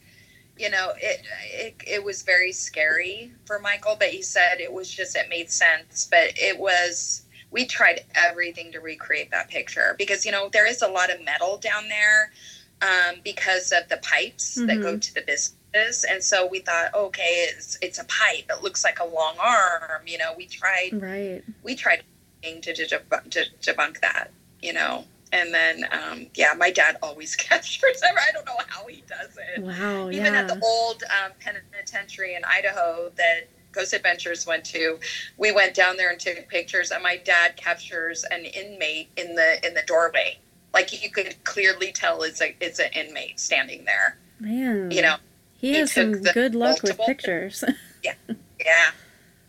You 0.59 0.69
know, 0.69 0.93
it, 0.97 1.21
it 1.53 1.75
it 1.85 2.03
was 2.03 2.21
very 2.21 2.51
scary 2.51 3.31
for 3.45 3.59
Michael, 3.59 3.95
but 3.97 4.09
he 4.09 4.21
said 4.21 4.59
it 4.59 4.71
was 4.71 4.89
just 4.89 5.15
it 5.15 5.29
made 5.29 5.49
sense. 5.51 6.07
But 6.09 6.31
it 6.35 6.57
was 6.59 7.23
we 7.51 7.65
tried 7.65 8.01
everything 8.15 8.71
to 8.73 8.79
recreate 8.79 9.31
that 9.31 9.49
picture 9.49 9.95
because 9.97 10.25
you 10.25 10.31
know 10.31 10.49
there 10.49 10.67
is 10.67 10.81
a 10.81 10.87
lot 10.87 11.09
of 11.09 11.23
metal 11.23 11.57
down 11.57 11.87
there 11.89 12.31
um, 12.81 13.15
because 13.23 13.71
of 13.71 13.87
the 13.89 13.97
pipes 13.97 14.55
that 14.55 14.81
go 14.81 14.97
to 14.97 15.13
the 15.13 15.21
businesses, 15.21 16.03
and 16.03 16.23
so 16.23 16.45
we 16.47 16.59
thought, 16.59 16.93
okay, 16.93 17.47
it's 17.49 17.77
it's 17.81 17.99
a 17.99 18.05
pipe. 18.05 18.45
It 18.49 18.63
looks 18.63 18.83
like 18.83 18.99
a 18.99 19.05
long 19.05 19.35
arm. 19.39 20.01
You 20.05 20.17
know, 20.17 20.33
we 20.37 20.45
tried 20.45 21.01
Right. 21.01 21.43
we 21.63 21.75
tried 21.75 22.03
to, 22.43 22.59
to, 22.61 22.85
to 22.85 23.45
debunk 23.61 24.01
that, 24.01 24.31
you 24.61 24.73
know. 24.73 25.05
And 25.31 25.53
then, 25.53 25.85
um, 25.91 26.27
yeah, 26.35 26.53
my 26.57 26.71
dad 26.71 26.97
always 27.01 27.35
captures 27.35 28.01
them. 28.01 28.15
I 28.17 28.31
don't 28.31 28.45
know 28.45 28.57
how 28.67 28.85
he 28.87 29.03
does 29.07 29.37
it. 29.55 29.61
Wow. 29.61 30.09
Even 30.09 30.33
yeah. 30.33 30.41
at 30.41 30.47
the 30.47 30.59
old 30.63 31.03
um, 31.03 31.31
penitentiary 31.39 32.35
in 32.35 32.43
Idaho 32.45 33.11
that 33.17 33.49
Ghost 33.71 33.93
Adventures 33.93 34.47
went 34.47 34.63
to, 34.65 34.99
we 35.37 35.51
went 35.51 35.73
down 35.73 35.97
there 35.97 36.09
and 36.09 36.19
took 36.19 36.47
pictures. 36.47 36.91
And 36.91 37.03
my 37.03 37.17
dad 37.17 37.57
captures 37.57 38.23
an 38.31 38.45
inmate 38.45 39.09
in 39.17 39.35
the 39.35 39.65
in 39.65 39.73
the 39.73 39.83
doorway, 39.85 40.39
like 40.73 41.03
you 41.03 41.09
could 41.11 41.35
clearly 41.43 41.91
tell 41.91 42.23
it's 42.23 42.41
a 42.41 42.55
it's 42.59 42.79
an 42.79 42.89
inmate 42.93 43.39
standing 43.39 43.85
there. 43.85 44.17
Man. 44.39 44.91
You 44.91 45.01
know, 45.01 45.15
he 45.57 45.69
he 45.69 45.73
has 45.75 45.93
took 45.93 46.15
some 46.15 46.33
good 46.33 46.55
luck 46.55 46.81
with 46.81 46.97
pictures. 46.99 47.63
yeah, 48.03 48.13
yeah 48.63 48.91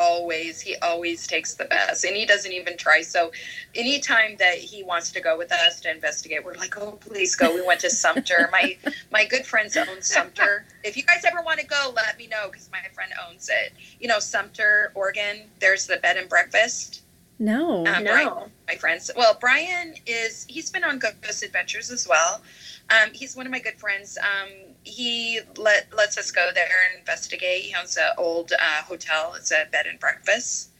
always 0.00 0.60
he 0.60 0.76
always 0.76 1.26
takes 1.26 1.54
the 1.54 1.64
best 1.64 2.04
and 2.04 2.16
he 2.16 2.24
doesn't 2.24 2.52
even 2.52 2.76
try 2.76 3.00
so 3.00 3.30
anytime 3.74 4.36
that 4.38 4.56
he 4.56 4.82
wants 4.82 5.10
to 5.10 5.20
go 5.20 5.36
with 5.36 5.52
us 5.52 5.80
to 5.80 5.90
investigate 5.90 6.44
we're 6.44 6.54
like 6.54 6.76
oh 6.78 6.92
please 7.00 7.34
go 7.34 7.52
we 7.54 7.62
went 7.66 7.80
to 7.80 7.90
Sumpter 7.90 8.48
my 8.52 8.76
my 9.10 9.24
good 9.24 9.44
friends 9.44 9.76
own 9.76 10.00
Sumpter 10.00 10.64
if 10.84 10.96
you 10.96 11.02
guys 11.02 11.24
ever 11.24 11.42
want 11.42 11.60
to 11.60 11.66
go 11.66 11.92
let 11.94 12.16
me 12.18 12.26
know 12.26 12.48
because 12.50 12.68
my 12.70 12.80
friend 12.92 13.12
owns 13.28 13.48
it 13.48 13.72
you 14.00 14.08
know 14.08 14.18
Sumpter 14.18 14.92
oregon 14.94 15.42
there's 15.60 15.86
the 15.86 15.96
bed 15.96 16.16
and 16.16 16.28
breakfast 16.28 17.02
no. 17.38 17.86
Um, 17.86 18.04
no. 18.04 18.48
my 18.66 18.74
friends. 18.74 19.10
Well, 19.16 19.36
Brian 19.40 19.94
is 20.06 20.44
he's 20.48 20.70
been 20.70 20.82
on 20.82 20.98
Ghost 20.98 21.44
Adventures 21.44 21.90
as 21.90 22.08
well. 22.08 22.42
Um, 22.90 23.12
he's 23.12 23.36
one 23.36 23.46
of 23.46 23.52
my 23.52 23.60
good 23.60 23.78
friends. 23.78 24.18
Um, 24.18 24.67
he 24.88 25.40
let 25.56 25.94
lets 25.96 26.16
us 26.18 26.30
go 26.30 26.50
there 26.54 26.68
and 26.90 26.98
investigate. 26.98 27.62
He 27.62 27.74
owns 27.74 27.96
an 27.96 28.10
old 28.16 28.52
uh, 28.52 28.82
hotel. 28.82 29.34
It's 29.36 29.50
a 29.50 29.66
bed 29.70 29.86
and 29.86 29.98
breakfast, 30.00 30.70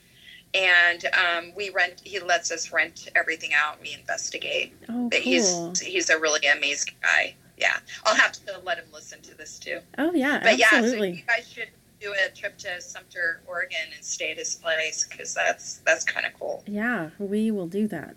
and 0.54 1.04
um, 1.06 1.52
we 1.56 1.70
rent. 1.70 2.00
He 2.04 2.18
lets 2.20 2.50
us 2.50 2.72
rent 2.72 3.08
everything 3.14 3.50
out. 3.54 3.80
We 3.80 3.94
investigate. 3.94 4.74
oh, 4.88 5.08
But 5.10 5.22
cool. 5.22 5.32
he's 5.32 5.80
he's 5.80 6.10
a 6.10 6.18
really 6.18 6.46
amazing 6.48 6.94
guy. 7.02 7.34
Yeah, 7.56 7.76
I'll 8.04 8.14
have 8.14 8.32
to 8.46 8.60
let 8.64 8.78
him 8.78 8.86
listen 8.92 9.20
to 9.22 9.36
this 9.36 9.58
too. 9.58 9.80
oh, 9.98 10.12
yeah. 10.14 10.40
But 10.42 10.58
yeah, 10.58 10.70
so 10.70 10.76
absolutely. 10.76 11.10
you 11.12 11.22
guys 11.26 11.48
should 11.48 11.68
do 12.00 12.14
a 12.14 12.30
trip 12.32 12.56
to 12.58 12.80
Sumpter, 12.80 13.40
Oregon, 13.48 13.78
and 13.96 14.04
stay 14.04 14.30
at 14.30 14.38
his 14.38 14.54
place 14.54 15.04
because 15.08 15.34
that's 15.34 15.78
that's 15.84 16.04
kind 16.04 16.24
of 16.24 16.32
cool. 16.38 16.62
yeah, 16.66 17.10
we 17.18 17.50
will 17.50 17.66
do 17.66 17.88
that. 17.88 18.14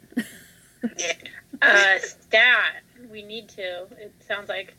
Yeah. 0.98 1.14
Uh, 1.62 1.98
stat. 2.00 2.84
We 3.12 3.24
need 3.24 3.50
to. 3.50 3.88
It 4.00 4.14
sounds 4.28 4.48
like 4.48 4.76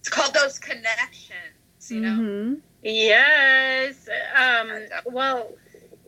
It's 0.00 0.08
called 0.08 0.34
those 0.34 0.58
connections, 0.58 1.90
you 1.90 2.00
know. 2.00 2.14
hmm 2.14 2.54
yes. 2.82 4.08
Um. 4.36 4.70
Well, 5.06 5.50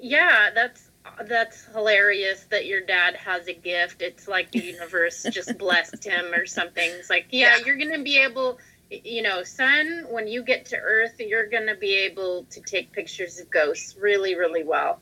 yeah. 0.01 0.51
That's 0.55 0.89
that's 1.27 1.65
hilarious 1.67 2.45
that 2.51 2.67
your 2.67 2.81
dad 2.81 3.17
has 3.17 3.49
a 3.49 3.53
gift. 3.55 4.03
It's 4.03 4.27
like 4.29 4.51
the 4.53 4.61
universe 4.61 5.25
just 5.31 5.59
blessed 5.65 6.05
him 6.05 6.33
or 6.33 6.47
something. 6.47 6.89
It's 6.91 7.11
like, 7.11 7.27
yeah, 7.31 7.57
Yeah. 7.59 7.65
you're 7.67 7.77
gonna 7.79 8.03
be 8.03 8.19
able. 8.19 8.59
You 8.91 9.23
know, 9.23 9.43
son, 9.43 10.05
when 10.11 10.27
you 10.29 10.43
get 10.43 10.67
to 10.67 10.77
Earth, 10.77 11.15
you're 11.19 11.47
gonna 11.49 11.75
be 11.77 11.95
able 11.95 12.45
to 12.51 12.61
take 12.61 12.93
pictures 12.93 13.41
of 13.41 13.51
ghosts 13.51 13.97
really, 13.99 14.35
really 14.35 14.65
well. 14.65 15.01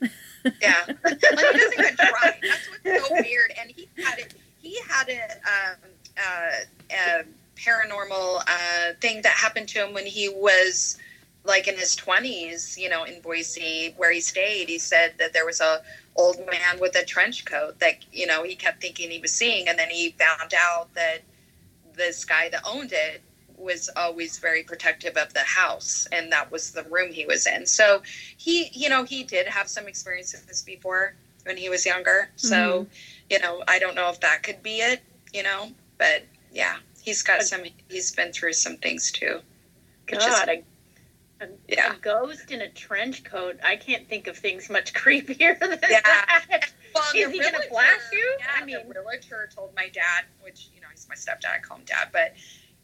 Yeah, 0.62 0.84
like 1.04 1.20
he 1.20 1.36
doesn't 1.36 1.72
even 1.78 1.96
try. 1.96 2.38
That's 2.40 2.68
what's 2.70 3.06
so 3.08 3.14
weird. 3.14 3.52
And 3.60 3.70
he 3.70 3.88
had 4.02 4.18
it. 4.20 4.34
He 4.58 4.78
had 4.88 5.08
a, 5.08 5.22
um, 5.24 5.76
uh, 6.18 6.50
a 6.94 7.24
paranormal 7.64 8.42
uh, 8.46 8.92
thing 9.00 9.22
that 9.22 9.32
happened 9.32 9.68
to 9.68 9.84
him 9.84 9.94
when 9.94 10.06
he 10.06 10.28
was 10.28 10.96
like 11.44 11.68
in 11.68 11.76
his 11.76 11.94
twenties. 11.96 12.76
You 12.78 12.88
know, 12.88 13.04
in 13.04 13.20
Boise, 13.20 13.94
where 13.96 14.12
he 14.12 14.20
stayed. 14.20 14.68
He 14.68 14.78
said 14.78 15.14
that 15.18 15.32
there 15.32 15.46
was 15.46 15.60
a 15.60 15.82
old 16.16 16.38
man 16.38 16.80
with 16.80 16.96
a 16.96 17.04
trench 17.04 17.44
coat 17.44 17.78
that 17.80 18.04
you 18.12 18.26
know 18.26 18.42
he 18.42 18.54
kept 18.54 18.80
thinking 18.80 19.10
he 19.10 19.20
was 19.20 19.32
seeing, 19.32 19.68
and 19.68 19.78
then 19.78 19.90
he 19.90 20.10
found 20.18 20.54
out 20.54 20.92
that 20.94 21.20
this 21.94 22.24
guy 22.24 22.48
that 22.48 22.62
owned 22.66 22.92
it 22.92 23.22
was 23.56 23.90
always 23.94 24.38
very 24.38 24.62
protective 24.62 25.16
of 25.16 25.34
the 25.34 25.40
house 25.40 26.08
and 26.12 26.32
that 26.32 26.50
was 26.50 26.70
the 26.70 26.82
room 26.84 27.12
he 27.12 27.26
was 27.26 27.46
in 27.46 27.66
so 27.66 28.00
he 28.38 28.70
you 28.72 28.88
know 28.88 29.04
he 29.04 29.22
did 29.22 29.46
have 29.46 29.68
some 29.68 29.86
experiences 29.86 30.62
before 30.62 31.14
when 31.44 31.56
he 31.56 31.68
was 31.68 31.84
younger 31.84 32.30
so 32.36 32.86
you 33.28 33.38
know 33.40 33.62
i 33.68 33.78
don't 33.78 33.94
know 33.94 34.08
if 34.08 34.18
that 34.20 34.42
could 34.42 34.62
be 34.62 34.78
it 34.78 35.02
you 35.34 35.42
know 35.42 35.68
but 35.98 36.24
yeah 36.52 36.76
he's 37.02 37.22
got 37.22 37.42
some 37.42 37.62
he's 37.88 38.12
been 38.12 38.32
through 38.32 38.52
some 38.52 38.76
things 38.76 39.10
too 39.12 39.40
Which 40.08 40.18
is- 40.20 40.26
God, 40.26 40.48
a, 40.48 40.62
a, 41.44 41.48
Yeah. 41.68 41.94
a 41.94 41.98
ghost 41.98 42.50
in 42.50 42.60
a 42.62 42.68
trench 42.68 43.24
coat. 43.24 43.58
I 43.64 43.76
can't 43.76 44.08
think 44.08 44.26
of 44.26 44.36
things 44.36 44.68
much 44.68 44.92
creepier 45.00 45.58
than 45.58 45.78
Yeah. 45.88 46.00
that. 46.02 46.70
well, 46.94 47.04
Is 47.14 47.26
the 47.26 47.32
he 47.32 47.38
gonna 47.40 47.58
blast 47.70 48.12
you? 48.12 48.36
Yeah, 48.38 48.46
I 48.56 48.64
mean- 48.64 48.88
the 48.88 49.00
realtor 49.00 49.48
told 49.54 49.74
my 49.76 49.88
dad, 49.88 50.24
which 50.42 50.68
you 50.74 50.80
know 50.80 50.88
he's 50.90 51.08
my 51.08 51.14
stepdad. 51.14 51.54
I 51.56 51.58
call 51.60 51.78
him 51.78 51.84
dad, 51.86 52.08
but 52.12 52.34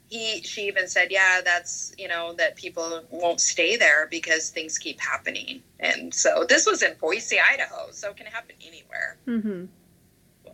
he 0.09 0.41
she 0.43 0.69
even 0.69 0.87
said, 0.87 1.11
yeah, 1.11 1.41
that's 1.45 1.93
you 1.99 2.07
know 2.09 2.33
that 2.35 2.55
people 2.57 3.03
won't 3.11 3.41
stay 3.41 3.77
there 3.77 4.07
because 4.07 4.51
things 4.51 4.79
keep 4.79 5.01
happening. 5.01 5.61
And 5.81 6.15
so 6.15 6.47
this 6.49 6.65
was 6.65 6.83
in 6.83 6.95
Boise, 7.01 7.39
Idaho, 7.41 7.89
so 7.91 8.11
it 8.11 8.17
can 8.17 8.27
happen 8.27 8.55
anywhere. 8.67 9.17
hmm 9.25 9.65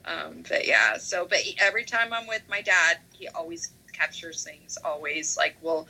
Um, 0.05 0.43
but 0.49 0.66
yeah, 0.66 0.97
so 0.99 1.27
but 1.29 1.39
every 1.61 1.85
time 1.85 2.12
I'm 2.12 2.27
with 2.27 2.43
my 2.49 2.61
dad, 2.61 2.99
he 3.12 3.29
always 3.29 3.73
captures 3.93 4.43
things. 4.43 4.79
Always 4.85 5.37
like, 5.37 5.57
well, 5.62 5.87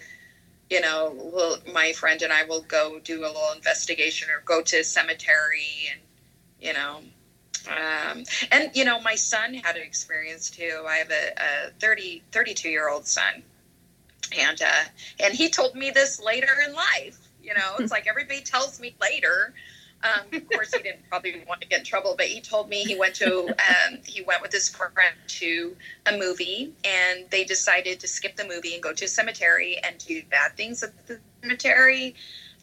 you 0.71 0.81
know, 0.81 1.13
well, 1.33 1.59
my 1.73 1.93
friend 1.93 2.21
and 2.23 2.33
I 2.33 2.45
will 2.45 2.63
go 2.63 2.99
do 3.03 3.21
a 3.21 3.29
little 3.29 3.53
investigation 3.55 4.29
or 4.31 4.43
go 4.45 4.63
to 4.63 4.79
a 4.79 4.85
cemetery 4.85 5.89
and 5.91 6.01
you 6.61 6.73
know. 6.73 7.01
Um, 7.69 8.25
and 8.51 8.71
you 8.75 8.85
know, 8.85 9.01
my 9.01 9.15
son 9.15 9.55
had 9.55 9.77
an 9.77 9.83
experience 9.83 10.51
too. 10.51 10.85
I 10.87 10.97
have 10.97 11.11
a, 11.11 11.69
a 11.69 11.71
30, 11.79 12.23
32 12.33 12.69
year 12.69 12.89
old 12.89 13.07
son, 13.07 13.43
and 14.37 14.61
uh, 14.61 14.85
and 15.21 15.33
he 15.35 15.49
told 15.49 15.75
me 15.75 15.91
this 15.91 16.21
later 16.21 16.53
in 16.67 16.75
life. 16.75 17.19
You 17.43 17.55
know, 17.55 17.77
it's 17.79 17.93
like 17.93 18.07
everybody 18.09 18.41
tells 18.41 18.81
me 18.81 18.95
later. 19.01 19.55
Um, 20.05 20.27
of 20.33 20.49
course, 20.49 20.75
he 20.75 20.83
didn't 20.83 21.09
probably 21.09 21.45
want 21.47 21.61
to 21.61 21.69
get 21.69 21.81
in 21.81 21.85
trouble, 21.85 22.15
but 22.17 22.27
he 22.27 22.41
told 22.41 22.69
me 22.69 22.83
he 22.83 22.97
went 22.97 23.15
to 23.17 23.49
um, 23.49 23.99
he 24.05 24.23
went 24.23 24.43
with 24.43 24.53
his 24.53 24.69
friend 24.69 25.15
to 25.27 25.77
a 26.07 26.17
movie, 26.17 26.73
and 26.85 27.25
they 27.31 27.45
decided 27.45 28.01
to 28.01 28.09
skip 28.09 28.37
the 28.37 28.47
movie 28.47 28.75
and 28.75 28.83
go 28.83 28.93
to 28.93 29.05
a 29.05 29.09
cemetery 29.09 29.79
and 29.85 29.99
do 29.99 30.23
bad 30.31 30.57
things 30.57 30.83
at 30.83 31.07
the 31.07 31.21
cemetery. 31.43 32.15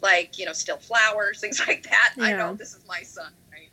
like 0.01 0.37
you 0.39 0.45
know 0.45 0.53
steal 0.53 0.77
flowers 0.77 1.39
things 1.41 1.59
like 1.67 1.83
that 1.83 2.13
i 2.19 2.31
know 2.31 2.53
this 2.55 2.73
is 2.73 2.85
my 2.87 3.01
son 3.01 3.31
right 3.51 3.69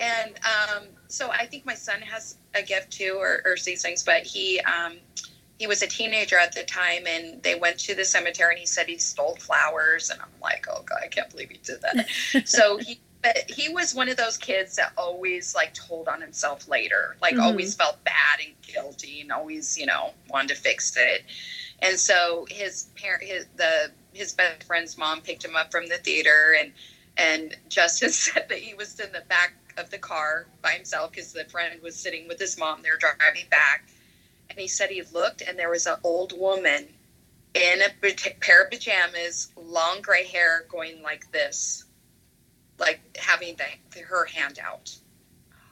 and 0.00 0.34
um, 0.44 0.84
so 1.08 1.30
i 1.30 1.44
think 1.44 1.66
my 1.66 1.74
son 1.74 2.00
has 2.00 2.38
a 2.54 2.62
gift 2.62 2.90
too 2.90 3.16
or, 3.18 3.42
or 3.44 3.56
sees 3.56 3.82
things 3.82 4.02
but 4.02 4.22
he 4.22 4.58
um, 4.60 4.94
he 5.58 5.66
was 5.66 5.82
a 5.82 5.86
teenager 5.86 6.38
at 6.38 6.54
the 6.54 6.62
time 6.64 7.06
and 7.06 7.42
they 7.42 7.54
went 7.54 7.78
to 7.78 7.94
the 7.94 8.04
cemetery 8.04 8.52
and 8.52 8.60
he 8.60 8.66
said 8.66 8.86
he 8.86 8.98
stole 8.98 9.36
flowers 9.36 10.10
and 10.10 10.20
i'm 10.20 10.28
like 10.42 10.66
oh 10.70 10.82
god 10.84 10.98
i 11.02 11.08
can't 11.08 11.30
believe 11.30 11.50
he 11.50 11.58
did 11.64 11.80
that. 11.82 12.06
So 12.46 12.76
he 12.78 13.00
but 13.22 13.50
he 13.50 13.68
was 13.70 13.94
one 13.94 14.08
of 14.08 14.16
those 14.16 14.36
kids 14.36 14.76
that 14.76 14.92
always 14.96 15.54
like 15.54 15.72
told 15.74 16.06
on 16.08 16.20
himself 16.20 16.68
later 16.68 17.16
like 17.22 17.34
Mhm. 17.34 17.42
always 17.42 17.74
felt 17.74 18.02
bad 18.04 18.38
and 18.44 18.54
guilty 18.62 19.22
and 19.22 19.32
always 19.32 19.76
you 19.78 19.86
know 19.86 20.12
wanted 20.28 20.48
to 20.48 20.54
fix 20.54 20.96
it. 20.96 21.24
And 21.80 21.98
so 21.98 22.46
his 22.50 22.86
parent 22.96 23.24
his 23.24 23.46
the 23.56 23.90
his 24.12 24.32
best 24.32 24.64
friend's 24.64 24.96
mom 24.98 25.20
picked 25.22 25.44
him 25.44 25.56
up 25.56 25.70
from 25.70 25.86
the 25.88 25.96
theater 25.98 26.54
and 26.58 26.72
and 27.16 27.56
justin 27.68 28.10
said 28.24 28.46
that 28.48 28.58
he 28.58 28.74
was 28.74 28.98
in 29.00 29.10
the 29.12 29.22
back 29.28 29.54
of 29.78 29.90
the 29.90 29.98
car 29.98 30.46
by 30.62 30.70
himself 30.70 31.10
because 31.10 31.32
the 31.32 31.44
friend 31.46 31.80
was 31.82 31.94
sitting 31.96 32.28
with 32.28 32.38
his 32.38 32.58
mom 32.58 32.82
they 32.82 32.90
were 32.90 32.96
driving 32.96 33.44
back 33.50 33.84
and 34.50 34.58
he 34.58 34.68
said 34.68 34.90
he 34.90 35.02
looked 35.12 35.42
and 35.42 35.58
there 35.58 35.70
was 35.70 35.86
an 35.86 35.96
old 36.04 36.38
woman 36.38 36.86
in 37.54 37.80
a 37.82 38.12
pair 38.40 38.64
of 38.64 38.70
pajamas 38.70 39.52
long 39.56 40.00
gray 40.02 40.24
hair 40.24 40.64
going 40.68 41.02
like 41.02 41.30
this 41.32 41.84
like 42.78 43.00
having 43.16 43.56
the, 43.56 44.00
her 44.00 44.24
hand 44.26 44.58
out 44.62 44.94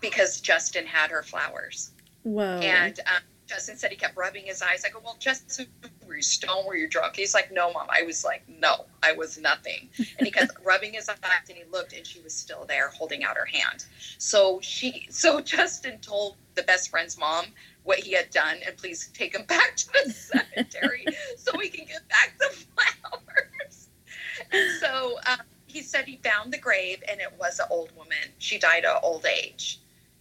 because 0.00 0.40
justin 0.40 0.86
had 0.86 1.10
her 1.10 1.22
flowers 1.22 1.90
Whoa. 2.22 2.58
and 2.62 2.98
um, 3.00 3.22
Justin 3.46 3.76
said 3.76 3.90
he 3.90 3.96
kept 3.96 4.16
rubbing 4.16 4.44
his 4.46 4.62
eyes. 4.62 4.84
I 4.84 4.90
go, 4.90 5.00
well, 5.04 5.16
Justin, 5.18 5.66
were 6.06 6.16
you 6.16 6.22
stoned? 6.22 6.66
Were 6.66 6.76
you 6.76 6.88
drunk? 6.88 7.16
He's 7.16 7.34
like, 7.34 7.52
no, 7.52 7.72
mom. 7.72 7.86
I 7.90 8.02
was 8.02 8.24
like, 8.24 8.42
no, 8.48 8.86
I 9.02 9.12
was 9.12 9.38
nothing. 9.38 9.90
And 9.98 10.26
he 10.26 10.30
kept 10.30 10.52
rubbing 10.64 10.94
his 10.94 11.08
eyes, 11.08 11.18
and 11.48 11.58
he 11.58 11.64
looked, 11.70 11.92
and 11.92 12.06
she 12.06 12.20
was 12.20 12.34
still 12.34 12.64
there, 12.66 12.88
holding 12.88 13.22
out 13.24 13.36
her 13.36 13.44
hand. 13.44 13.84
So 14.18 14.60
she, 14.62 15.06
so 15.10 15.40
Justin 15.40 15.98
told 15.98 16.36
the 16.54 16.62
best 16.62 16.90
friend's 16.90 17.18
mom 17.18 17.46
what 17.84 17.98
he 18.00 18.12
had 18.12 18.30
done, 18.30 18.56
and 18.66 18.76
please 18.76 19.10
take 19.14 19.34
him 19.34 19.44
back 19.48 19.76
to 19.76 19.86
the 20.04 20.10
cemetery 20.10 21.06
so 21.36 21.52
we 21.56 21.68
can 21.68 21.86
get 21.86 22.06
back 22.08 22.34
the 22.38 22.54
flowers. 22.54 23.88
And 24.52 24.70
so 24.80 25.18
um, 25.26 25.38
he 25.66 25.82
said 25.82 26.04
he 26.06 26.16
found 26.24 26.52
the 26.52 26.58
grave, 26.58 27.02
and 27.08 27.20
it 27.20 27.32
was 27.38 27.60
an 27.60 27.66
old 27.70 27.94
woman. 27.96 28.32
She 28.38 28.58
died 28.58 28.84
of 28.84 29.02
old 29.02 29.26
age 29.26 29.80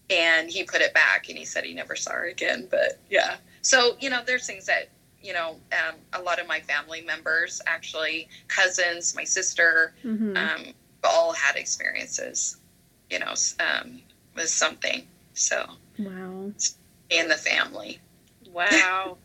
and 0.10 0.50
he 0.50 0.64
put 0.64 0.82
it 0.82 0.94
back 0.94 1.30
and 1.30 1.38
he 1.38 1.46
said 1.46 1.64
he 1.64 1.74
never 1.74 1.96
saw 1.96 2.12
her 2.12 2.26
again 2.26 2.68
but 2.70 3.00
yeah 3.10 3.38
so 3.62 3.96
you 4.00 4.10
know 4.10 4.22
there's 4.26 4.46
things 4.46 4.66
that 4.66 4.90
you 5.22 5.34
know 5.34 5.56
um, 5.72 5.96
a 6.14 6.22
lot 6.22 6.40
of 6.40 6.48
my 6.48 6.60
family 6.60 7.02
members 7.02 7.62
actually 7.68 8.28
cousins 8.48 9.16
my 9.16 9.24
sister 9.24 9.94
Mhm. 10.04 10.36
um, 10.38 10.74
all 11.04 11.34
had 11.34 11.56
experiences 11.56 12.58
you 13.10 13.20
know 13.20 13.34
um, 13.60 14.02
with 14.36 14.50
something 14.50 15.08
so 15.34 15.66
wow. 16.00 16.52
In 17.14 17.28
the 17.28 17.36
family 17.36 18.00
Wow. 18.52 19.18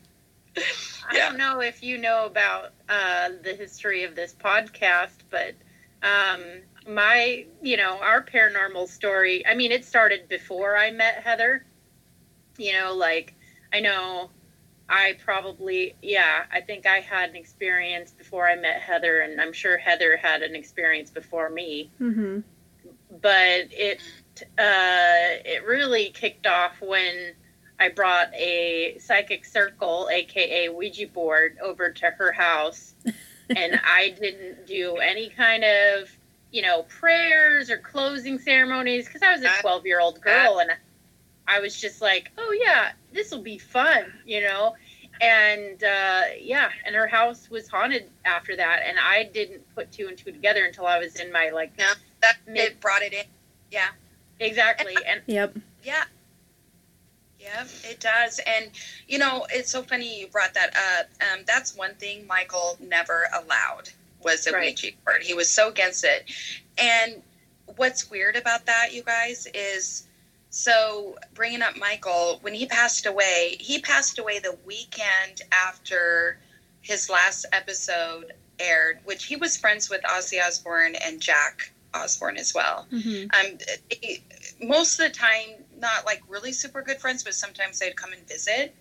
I 1.09 1.17
don't 1.17 1.37
know 1.37 1.61
if 1.61 1.83
you 1.83 1.97
know 1.97 2.25
about 2.25 2.73
uh, 2.89 3.29
the 3.43 3.53
history 3.53 4.03
of 4.03 4.15
this 4.15 4.35
podcast, 4.35 5.17
but 5.29 5.53
um, 6.01 6.41
my, 6.87 7.45
you 7.61 7.77
know, 7.77 7.99
our 7.99 8.23
paranormal 8.23 8.87
story, 8.87 9.45
I 9.45 9.53
mean, 9.55 9.71
it 9.71 9.85
started 9.85 10.27
before 10.27 10.75
I 10.75 10.91
met 10.91 11.15
Heather. 11.23 11.65
You 12.57 12.73
know, 12.73 12.93
like, 12.95 13.35
I 13.71 13.79
know 13.79 14.31
I 14.89 15.17
probably, 15.23 15.95
yeah, 16.01 16.43
I 16.51 16.61
think 16.61 16.85
I 16.87 16.99
had 16.99 17.29
an 17.29 17.35
experience 17.35 18.11
before 18.11 18.47
I 18.47 18.55
met 18.55 18.81
Heather, 18.81 19.19
and 19.19 19.39
I'm 19.39 19.53
sure 19.53 19.77
Heather 19.77 20.17
had 20.17 20.41
an 20.41 20.55
experience 20.55 21.11
before 21.11 21.49
me 21.49 21.91
Mm-hmm. 22.01 22.39
but 23.21 23.67
it 23.71 24.01
uh, 24.57 25.41
it 25.45 25.65
really 25.65 26.09
kicked 26.09 26.47
off 26.47 26.81
when 26.81 27.33
I 27.79 27.89
brought 27.89 28.33
a 28.33 28.97
psychic 28.99 29.45
circle, 29.45 30.09
aka 30.11 30.69
Ouija 30.69 31.07
board, 31.07 31.57
over 31.61 31.91
to 31.91 32.09
her 32.09 32.31
house, 32.31 32.93
and 33.49 33.79
I 33.83 34.15
didn't 34.19 34.67
do 34.67 34.97
any 34.97 35.29
kind 35.29 35.63
of 35.63 36.09
you 36.51 36.61
know 36.61 36.83
prayers 36.83 37.69
or 37.69 37.77
closing 37.77 38.39
ceremonies 38.39 39.05
because 39.05 39.21
I 39.21 39.31
was 39.31 39.43
a 39.43 39.61
twelve 39.61 39.85
year 39.85 39.99
old 39.99 40.19
girl 40.21 40.59
and 40.59 40.71
I 41.47 41.59
was 41.61 41.79
just 41.79 41.99
like, 41.99 42.31
oh 42.37 42.55
yeah, 42.59 42.91
this 43.11 43.31
will 43.31 43.41
be 43.41 43.57
fun, 43.57 44.05
you 44.25 44.41
know. 44.41 44.75
And 45.21 45.83
uh, 45.83 46.21
yeah, 46.39 46.69
and 46.85 46.95
her 46.95 47.07
house 47.07 47.49
was 47.49 47.67
haunted 47.67 48.09
after 48.23 48.55
that, 48.55 48.83
and 48.85 48.97
I 48.97 49.23
didn't 49.23 49.63
put 49.75 49.91
two 49.91 50.07
and 50.07 50.17
two 50.17 50.31
together 50.31 50.63
until 50.63 50.85
I 50.85 50.99
was 50.99 51.15
in 51.15 51.31
my 51.31 51.49
like 51.49 51.71
yeah 51.77 51.93
that 52.21 52.37
Mid- 52.47 52.71
it 52.71 52.79
brought 52.79 53.01
it 53.01 53.13
in 53.13 53.23
yeah 53.71 53.87
exactly 54.39 54.95
and 55.05 55.21
Yep. 55.27 55.57
Yeah. 55.83 56.03
Yeah, 57.39 57.65
it 57.83 57.99
does. 57.99 58.39
And, 58.45 58.69
you 59.07 59.17
know, 59.17 59.45
it's 59.49 59.71
so 59.71 59.81
funny 59.81 60.19
you 60.19 60.27
brought 60.27 60.53
that 60.55 60.75
up. 60.75 61.07
Um, 61.21 61.43
that's 61.47 61.75
one 61.75 61.95
thing 61.95 62.27
Michael 62.27 62.77
never 62.81 63.27
allowed 63.33 63.89
was 64.21 64.45
a 64.47 64.51
Right. 64.51 64.77
Ouija 64.81 64.95
board. 65.05 65.23
He 65.23 65.33
was 65.33 65.49
so 65.49 65.69
against 65.69 66.03
it. 66.03 66.29
And 66.77 67.21
what's 67.77 68.09
weird 68.09 68.35
about 68.35 68.65
that, 68.65 68.93
you 68.93 69.03
guys, 69.03 69.47
is 69.53 70.05
so 70.49 71.17
bringing 71.33 71.61
up 71.61 71.77
Michael, 71.77 72.39
when 72.41 72.53
he 72.53 72.65
passed 72.65 73.05
away, 73.05 73.55
he 73.59 73.79
passed 73.79 74.19
away 74.19 74.39
the 74.39 74.57
weekend 74.65 75.41
after 75.51 76.37
his 76.81 77.09
last 77.09 77.45
episode 77.53 78.33
aired, 78.59 78.99
which 79.05 79.25
he 79.25 79.35
was 79.37 79.55
friends 79.55 79.89
with 79.89 80.01
Ozzy 80.03 80.45
Osbourne 80.45 80.95
and 80.95 81.21
Jack 81.21 81.71
Osbourne 81.93 82.37
as 82.37 82.53
well 82.53 82.85
Mm-hmm. 82.91 83.29
um, 83.33 83.57
it- 83.89 84.21
most 84.61 84.99
of 84.99 85.07
the 85.11 85.17
time 85.17 85.58
not 85.79 86.05
like 86.05 86.21
really 86.27 86.51
super 86.51 86.81
good 86.81 86.97
friends 86.99 87.23
but 87.23 87.33
sometimes 87.33 87.79
they'd 87.79 87.95
come 87.95 88.13
and 88.13 88.27
visit. 88.27 88.75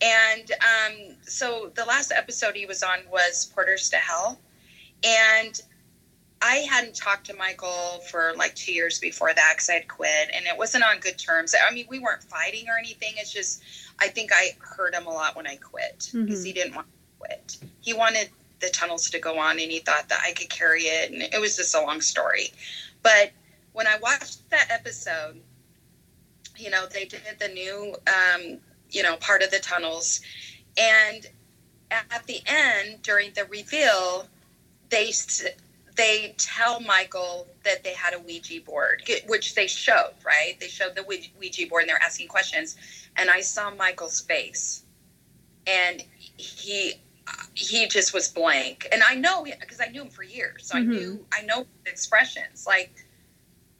And 0.00 0.50
um, 0.60 1.16
so 1.22 1.70
the 1.74 1.84
last 1.84 2.12
episode 2.12 2.56
he 2.56 2.66
was 2.66 2.82
on 2.82 3.00
was 3.10 3.50
Portals 3.54 3.88
to 3.90 3.96
Hell. 3.96 4.38
And 5.04 5.60
i 6.42 6.56
hadn't 6.56 6.94
talked 6.94 7.24
to 7.26 7.34
michael 7.36 8.02
for 8.10 8.34
like 8.36 8.54
two 8.54 8.72
years 8.72 8.98
before 8.98 9.32
that 9.32 9.52
because 9.54 9.70
i 9.70 9.74
had 9.74 9.88
quit 9.88 10.28
and 10.34 10.44
it 10.46 10.58
wasn't 10.58 10.82
on 10.84 10.98
good 10.98 11.16
terms. 11.16 11.54
I 11.54 11.72
mean 11.72 11.86
we 11.88 11.98
weren't 12.00 12.22
fighting 12.24 12.66
or 12.68 12.76
anything. 12.78 13.14
It's 13.16 13.32
just 13.32 13.62
i 14.00 14.08
think 14.08 14.30
i 14.32 14.56
hurt 14.58 14.94
him 14.94 15.06
a 15.06 15.10
lot 15.10 15.36
when 15.36 15.46
i 15.46 15.56
quit 15.56 16.10
because 16.12 16.42
Mhm. 16.42 16.46
he 16.46 16.52
didn't 16.52 16.74
want 16.74 16.86
to 16.88 17.18
quit. 17.18 17.56
He 17.80 17.94
wanted 17.94 18.28
the 18.60 18.68
tunnels 18.68 19.08
to 19.10 19.18
go 19.20 19.38
on 19.38 19.52
and 19.58 19.70
he 19.70 19.78
thought 19.78 20.08
that 20.08 20.20
i 20.26 20.32
could 20.32 20.48
carry 20.50 20.82
it 20.82 21.12
and 21.12 21.22
it 21.22 21.40
was 21.40 21.56
just 21.56 21.74
a 21.74 21.80
long 21.80 22.00
story. 22.00 22.52
But 23.02 23.30
when 23.72 23.86
I 23.86 23.96
watched 23.98 24.48
that 24.50 24.66
episode, 24.70 25.40
you 26.56 26.70
know, 26.70 26.86
they 26.86 27.04
did 27.04 27.22
the 27.38 27.48
new, 27.48 27.94
um, 28.06 28.58
you 28.90 29.02
know, 29.02 29.16
part 29.16 29.42
of 29.42 29.50
the 29.50 29.58
tunnels. 29.58 30.20
And 30.78 31.26
at 31.90 32.24
the 32.26 32.40
end, 32.46 33.02
during 33.02 33.32
the 33.34 33.44
reveal, 33.46 34.28
they 34.90 35.12
they 35.96 36.34
tell 36.38 36.80
Michael 36.80 37.46
that 37.64 37.84
they 37.84 37.94
had 37.94 38.14
a 38.14 38.18
Ouija 38.18 38.60
board, 38.62 39.02
which 39.28 39.54
they 39.54 39.66
showed, 39.68 40.14
right? 40.24 40.58
They 40.58 40.66
showed 40.68 40.96
the 40.96 41.04
Ouija- 41.04 41.66
board 41.68 41.82
and 41.82 41.90
they're 41.90 42.02
asking 42.02 42.28
questions. 42.28 42.76
And 43.16 43.30
I 43.30 43.40
saw 43.42 43.70
Michael's 43.70 44.20
face. 44.20 44.82
And 45.66 46.02
he 46.36 46.94
he 47.54 47.86
just 47.86 48.12
was 48.12 48.28
blank 48.28 48.86
and 48.92 49.02
i 49.02 49.14
know 49.14 49.44
because 49.44 49.80
i 49.80 49.86
knew 49.86 50.02
him 50.02 50.10
for 50.10 50.22
years 50.22 50.66
so 50.66 50.74
Mhm. 50.74 50.78
i 50.78 50.82
knew 50.82 51.26
i 51.32 51.40
know 51.42 51.66
expressions 51.86 52.66
like 52.66 53.03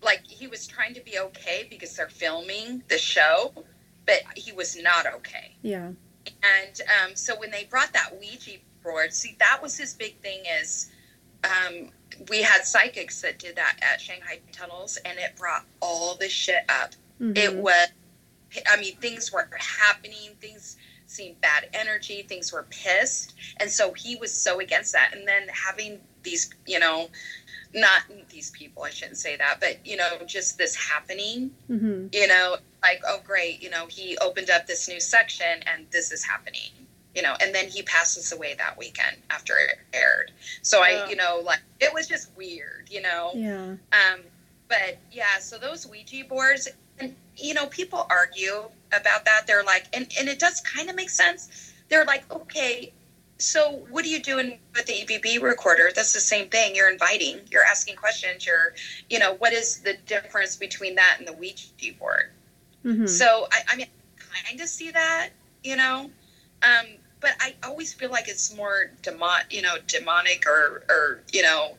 like 0.05 0.23
he 0.27 0.47
was 0.47 0.67
trying 0.67 0.95
to 0.95 1.01
be 1.01 1.19
okay 1.19 1.67
because 1.69 1.97
they're 1.97 2.09
filming 2.09 2.83
the 2.89 2.99
show 2.99 3.53
but 4.07 4.19
he 4.37 4.53
was 4.53 4.77
not 4.81 5.07
okay 5.07 5.57
Yeah. 5.63 5.91
and 6.43 6.81
um, 7.03 7.15
so 7.17 7.35
when 7.39 7.51
they 7.51 7.65
brought 7.65 7.93
that 7.95 8.11
ouija 8.19 8.59
board 8.83 9.13
see 9.13 9.37
that 9.39 9.61
was 9.63 9.77
his 9.77 9.95
big 9.95 10.21
thing 10.21 10.43
is 10.61 10.91
um, 11.45 11.91
we 12.31 12.43
had 12.43 12.65
psychics 12.65 13.21
that 13.23 13.39
did 13.39 13.57
that 13.57 13.77
at 13.83 14.01
shanghai 14.01 14.41
tunnels 14.53 14.99
and 15.05 15.19
it 15.19 15.35
brought 15.37 15.65
all 15.81 16.15
this 16.17 16.33
shit 16.33 16.65
up 16.69 16.93
Mhm. 17.21 17.37
it 17.37 17.57
was 17.57 17.89
i 18.71 18.77
mean 18.79 18.97
things 18.97 19.33
were 19.33 19.49
happening 19.59 20.35
things 20.41 20.77
seemed 21.07 21.41
bad 21.41 21.69
energy 21.75 22.23
things 22.23 22.53
were 22.53 22.67
pissed 22.71 23.35
and 23.59 23.71
so 23.71 23.93
he 23.93 24.17
was 24.17 24.33
so 24.33 24.59
against 24.61 24.93
that 24.93 25.15
and 25.15 25.27
then 25.29 25.43
having 25.49 26.01
these 26.23 26.51
you 26.67 26.79
know 26.79 27.09
not 27.75 28.03
these 28.31 28.51
people 28.51 28.83
i 28.85 28.91
shouldn't 28.91 29.17
say 29.17 29.37
that 29.37 29.59
but 29.61 29.85
you 29.87 29.97
know 29.97 30.09
just 30.27 30.57
this 30.59 30.75
happening 30.77 31.51
Mhm. 31.69 32.15
you 32.15 32.27
know 32.29 32.57
like 32.83 33.03
oh 33.07 33.19
great 33.25 33.63
you 33.63 33.69
know 33.71 33.87
he 33.87 34.17
opened 34.19 34.51
up 34.51 34.67
this 34.67 34.89
new 34.89 35.01
section 35.01 35.63
and 35.67 35.87
this 35.91 36.13
is 36.13 36.25
happening 36.25 36.71
you 37.15 37.23
know 37.23 37.35
and 37.41 37.55
then 37.55 37.69
he 37.69 37.83
passes 37.83 38.33
away 38.33 38.55
that 38.55 38.77
weekend 38.79 39.17
after 39.31 39.55
it 39.59 39.79
aired 39.93 40.31
so 40.63 40.83
i 40.83 41.09
you 41.09 41.17
know 41.17 41.41
like 41.45 41.61
it 41.81 41.93
was 41.93 42.07
just 42.07 42.31
weird 42.37 42.89
you 42.91 43.01
know 43.03 43.33
Yeah. 43.35 43.77
um, 43.93 44.21
but 44.67 44.97
yeah, 45.13 45.39
so 45.41 45.59
those 45.59 45.87
Ouija 45.87 46.25
boards, 46.27 46.69
and 46.99 47.15
you 47.37 47.53
know, 47.53 47.67
people 47.67 48.07
argue 48.09 48.65
about 48.97 49.27
that. 49.27 49.43
They're 49.47 49.63
like, 49.63 49.85
and, 49.93 50.11
and 50.19 50.27
it 50.27 50.39
does 50.39 50.63
kind 50.63 50.89
of 50.89 50.97
make 50.97 51.11
sense. 51.11 51.73
They're 51.91 52.07
like, 52.07 52.25
okay, 52.33 52.91
so 53.39 53.85
what 53.91 54.05
are 54.05 54.09
you 54.09 54.23
doing 54.23 54.59
with 54.75 54.87
the 54.87 54.93
EVP 54.93 55.43
recorder? 55.43 55.91
That's 55.95 56.13
the 56.13 56.21
same 56.21 56.49
thing. 56.49 56.75
You're 56.75 56.91
inviting, 56.91 57.41
you're 57.51 57.65
asking 57.65 57.97
questions. 57.97 58.47
You're, 58.47 58.75
you 59.11 59.19
know, 59.19 59.35
what 59.35 59.53
is 59.53 59.81
the 59.81 59.95
difference 60.07 60.57
between 60.57 60.95
that 60.97 61.17
and 61.19 61.27
the 61.27 61.33
Ouija 61.33 61.69
board? 61.99 62.31
Mm-hmm. 62.85 63.07
So 63.07 63.49
I, 63.51 63.61
I 63.69 63.77
mean, 63.77 63.87
kind 64.47 64.61
of 64.61 64.69
see 64.69 64.91
that, 64.91 65.31
you 65.63 65.77
know, 65.77 66.11
um, 66.63 66.87
but 67.21 67.33
I 67.41 67.55
always 67.65 67.93
feel 67.93 68.11
like 68.11 68.29
it's 68.29 68.55
more 68.55 68.91
demon, 69.03 69.41
you 69.51 69.63
know, 69.63 69.77
demonic 69.87 70.47
or, 70.47 70.85
or 70.89 71.23
you 71.33 71.43
know, 71.43 71.77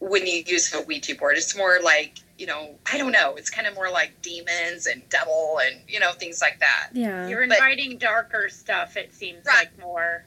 when 0.00 0.26
you 0.26 0.42
use 0.46 0.72
a 0.74 0.82
Ouija 0.82 1.14
board, 1.14 1.36
it's 1.36 1.56
more 1.56 1.78
like 1.82 2.18
you 2.36 2.46
know, 2.46 2.74
I 2.92 2.98
don't 2.98 3.12
know. 3.12 3.34
It's 3.36 3.48
kind 3.48 3.66
of 3.66 3.74
more 3.74 3.90
like 3.90 4.20
demons 4.20 4.86
and 4.86 5.08
devil 5.08 5.60
and 5.62 5.80
you 5.86 6.00
know 6.00 6.12
things 6.12 6.40
like 6.40 6.58
that. 6.60 6.88
Yeah, 6.92 7.28
you're 7.28 7.42
inviting 7.44 7.92
but, 7.92 8.00
darker 8.00 8.48
stuff. 8.48 8.96
It 8.96 9.14
seems 9.14 9.46
right, 9.46 9.68
like 9.70 9.80
more. 9.80 10.24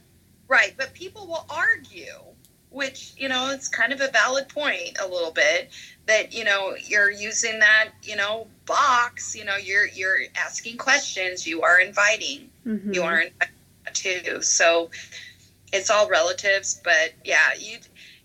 Right, 0.48 0.74
but 0.78 0.94
people 0.94 1.28
will 1.28 1.46
argue, 1.50 2.22
which 2.70 3.14
you 3.18 3.28
know, 3.30 3.52
it's 3.52 3.68
kind 3.68 3.92
of 3.92 4.02
a 4.02 4.10
valid 4.10 4.48
point 4.50 4.98
a 5.02 5.08
little 5.08 5.32
bit 5.32 5.70
that 6.06 6.34
you 6.34 6.44
know 6.44 6.76
you're 6.76 7.12
using 7.12 7.60
that 7.60 7.90
you 8.04 8.16
know 8.16 8.48
box. 8.66 9.36
You 9.36 9.46
know, 9.46 9.58
you're 9.58 9.88
you're 9.88 10.20
asking 10.36 10.78
questions. 10.78 11.46
You 11.46 11.64
are 11.64 11.80
inviting. 11.80 12.50
Mm-hmm. 12.66 12.94
You 12.94 13.04
are 13.04 13.22
inviting 13.22 13.54
too. 13.94 14.42
So 14.42 14.90
it's 15.74 15.90
all 15.90 16.08
relatives, 16.10 16.80
but 16.84 17.14
yeah, 17.24 17.50
you 17.60 17.78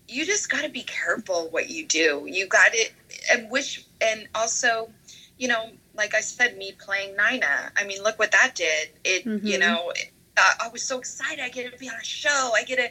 you 0.07 0.25
just 0.25 0.49
got 0.49 0.63
to 0.63 0.69
be 0.69 0.83
careful 0.83 1.47
what 1.49 1.69
you 1.69 1.85
do. 1.85 2.27
You 2.29 2.47
got 2.47 2.73
it 2.73 2.93
and 3.31 3.49
wish 3.49 3.85
and 4.01 4.27
also, 4.35 4.89
you 5.37 5.47
know, 5.47 5.69
like 5.95 6.13
I 6.13 6.21
said, 6.21 6.57
me 6.57 6.73
playing 6.77 7.15
Nina. 7.15 7.71
I 7.75 7.85
mean, 7.85 8.03
look 8.03 8.19
what 8.19 8.31
that 8.31 8.53
did. 8.55 8.89
It, 9.03 9.25
mm-hmm. 9.25 9.45
you 9.45 9.57
know, 9.57 9.91
uh, 9.91 9.93
Oh, 10.37 10.51
I 10.61 10.67
was 10.69 10.83
so 10.83 10.99
excited. 10.99 11.43
I 11.43 11.49
get 11.49 11.71
to 11.71 11.77
be 11.77 11.89
on 11.89 11.95
a 11.95 12.03
show. 12.03 12.51
I 12.55 12.63
get 12.63 12.77
to, 12.77 12.89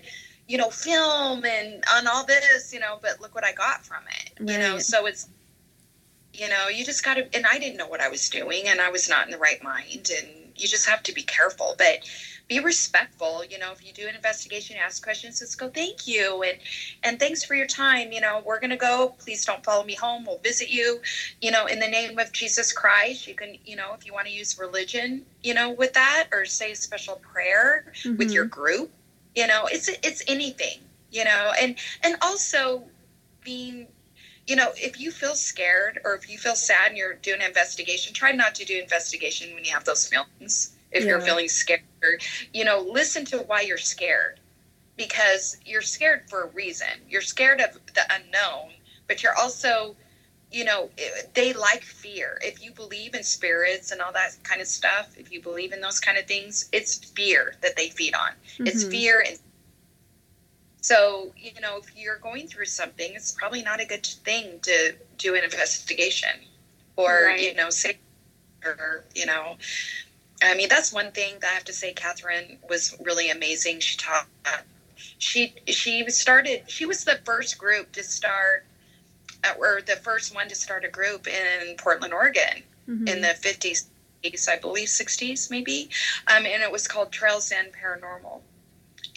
you 0.48 0.58
know, 0.58 0.70
film 0.70 1.44
and 1.44 1.84
on 1.94 2.06
all 2.06 2.24
this, 2.24 2.72
you 2.72 2.80
know. 2.80 2.98
But 3.00 3.20
look 3.20 3.34
what 3.34 3.44
I 3.44 3.52
got 3.52 3.84
from 3.84 4.02
it. 4.08 4.40
Right. 4.40 4.50
You 4.50 4.58
know, 4.58 4.78
so 4.78 5.06
it's, 5.06 5.28
you 6.32 6.48
know, 6.48 6.68
you 6.68 6.84
just 6.84 7.04
got 7.04 7.14
to. 7.14 7.34
And 7.34 7.44
I 7.46 7.58
didn't 7.58 7.76
know 7.76 7.88
what 7.88 8.00
I 8.00 8.08
was 8.08 8.28
doing, 8.28 8.64
and 8.66 8.80
I 8.80 8.90
was 8.90 9.08
not 9.08 9.26
in 9.26 9.32
the 9.32 9.38
right 9.38 9.62
mind, 9.62 10.10
and 10.16 10.41
you 10.56 10.68
just 10.68 10.88
have 10.88 11.02
to 11.04 11.12
be 11.12 11.22
careful. 11.22 11.74
But 11.78 12.00
be 12.48 12.60
respectful. 12.60 13.44
You 13.44 13.58
know, 13.58 13.72
if 13.72 13.86
you 13.86 13.92
do 13.92 14.06
an 14.08 14.14
investigation, 14.14 14.76
ask 14.76 15.02
questions, 15.02 15.38
just 15.38 15.58
go, 15.58 15.68
thank 15.68 16.06
you. 16.06 16.42
And, 16.42 16.58
and 17.02 17.18
thanks 17.18 17.44
for 17.44 17.54
your 17.54 17.66
time. 17.66 18.12
You 18.12 18.20
know, 18.20 18.42
we're 18.44 18.60
going 18.60 18.70
to 18.70 18.76
go. 18.76 19.14
Please 19.18 19.44
don't 19.44 19.64
follow 19.64 19.84
me 19.84 19.94
home. 19.94 20.26
We'll 20.26 20.38
visit 20.38 20.68
you, 20.70 21.00
you 21.40 21.50
know, 21.50 21.66
in 21.66 21.78
the 21.78 21.88
name 21.88 22.18
of 22.18 22.32
Jesus 22.32 22.72
Christ. 22.72 23.26
You 23.26 23.34
can, 23.34 23.56
you 23.64 23.76
know, 23.76 23.94
if 23.94 24.04
you 24.04 24.12
want 24.12 24.26
to 24.26 24.32
use 24.32 24.58
religion, 24.58 25.24
you 25.42 25.54
know, 25.54 25.70
with 25.70 25.92
that 25.94 26.28
or 26.32 26.44
say 26.44 26.72
a 26.72 26.76
special 26.76 27.16
prayer 27.16 27.92
mm-hmm. 28.02 28.16
with 28.16 28.32
your 28.32 28.44
group, 28.44 28.90
you 29.34 29.46
know, 29.46 29.66
it's, 29.70 29.88
it's 29.88 30.22
anything, 30.28 30.78
you 31.10 31.24
know, 31.24 31.52
and, 31.60 31.76
and 32.02 32.16
also 32.20 32.84
being 33.42 33.86
you 34.46 34.56
know, 34.56 34.72
if 34.76 34.98
you 35.00 35.10
feel 35.10 35.34
scared 35.34 36.00
or 36.04 36.14
if 36.14 36.28
you 36.28 36.38
feel 36.38 36.54
sad 36.54 36.88
and 36.88 36.96
you're 36.96 37.14
doing 37.14 37.40
an 37.40 37.46
investigation, 37.46 38.12
try 38.12 38.32
not 38.32 38.54
to 38.56 38.64
do 38.64 38.78
investigation 38.78 39.54
when 39.54 39.64
you 39.64 39.72
have 39.72 39.84
those 39.84 40.06
feelings 40.06 40.76
if 40.90 41.04
yeah. 41.04 41.10
you're 41.10 41.20
feeling 41.20 41.48
scared. 41.48 41.82
You 42.52 42.64
know, 42.64 42.80
listen 42.80 43.24
to 43.26 43.38
why 43.38 43.62
you're 43.62 43.78
scared 43.78 44.40
because 44.96 45.56
you're 45.64 45.82
scared 45.82 46.28
for 46.28 46.42
a 46.42 46.46
reason. 46.48 46.88
You're 47.08 47.22
scared 47.22 47.60
of 47.60 47.78
the 47.94 48.02
unknown, 48.10 48.72
but 49.06 49.22
you're 49.22 49.36
also, 49.38 49.96
you 50.50 50.64
know, 50.64 50.90
they 51.34 51.52
like 51.52 51.82
fear. 51.82 52.38
If 52.42 52.62
you 52.62 52.72
believe 52.72 53.14
in 53.14 53.22
spirits 53.22 53.92
and 53.92 54.00
all 54.00 54.12
that 54.12 54.36
kind 54.42 54.60
of 54.60 54.66
stuff, 54.66 55.14
if 55.16 55.32
you 55.32 55.40
believe 55.40 55.72
in 55.72 55.80
those 55.80 56.00
kind 56.00 56.18
of 56.18 56.26
things, 56.26 56.68
it's 56.72 56.96
fear 56.96 57.54
that 57.62 57.76
they 57.76 57.90
feed 57.90 58.14
on. 58.14 58.32
Mm-hmm. 58.54 58.66
It's 58.66 58.84
fear 58.84 59.24
and 59.26 59.38
so, 60.82 61.32
you 61.36 61.58
know, 61.62 61.78
if 61.78 61.96
you're 61.96 62.18
going 62.18 62.46
through 62.46 62.66
something, 62.66 63.12
it's 63.14 63.32
probably 63.32 63.62
not 63.62 63.80
a 63.80 63.86
good 63.86 64.04
thing 64.04 64.60
to 64.60 64.94
do 65.16 65.34
an 65.34 65.42
investigation 65.42 66.28
or, 66.96 67.24
right. 67.26 67.40
you 67.40 67.54
know, 67.54 67.70
say, 67.70 67.96
or, 68.62 69.04
you 69.14 69.24
know, 69.24 69.56
I 70.42 70.54
mean, 70.54 70.68
that's 70.68 70.92
one 70.92 71.12
thing 71.12 71.34
that 71.40 71.50
I 71.50 71.54
have 71.54 71.64
to 71.64 71.72
say. 71.72 71.92
Catherine 71.92 72.58
was 72.68 72.96
really 73.00 73.30
amazing. 73.30 73.80
She 73.80 73.96
taught. 73.96 74.26
She 75.18 75.54
she 75.66 76.08
started. 76.10 76.64
She 76.66 76.84
was 76.84 77.04
the 77.04 77.20
first 77.24 77.58
group 77.58 77.92
to 77.92 78.02
start, 78.02 78.64
uh, 79.44 79.54
or 79.58 79.82
the 79.86 79.96
first 79.96 80.34
one 80.34 80.48
to 80.48 80.54
start 80.54 80.84
a 80.84 80.88
group 80.88 81.28
in 81.28 81.76
Portland, 81.76 82.12
Oregon, 82.12 82.62
mm-hmm. 82.88 83.06
in 83.06 83.20
the 83.20 83.34
fifties, 83.34 83.88
I 84.48 84.58
believe, 84.58 84.88
sixties 84.88 85.48
maybe, 85.50 85.90
um, 86.26 86.44
and 86.44 86.62
it 86.62 86.70
was 86.70 86.88
called 86.88 87.12
Trails 87.12 87.52
End 87.52 87.72
Paranormal. 87.72 88.40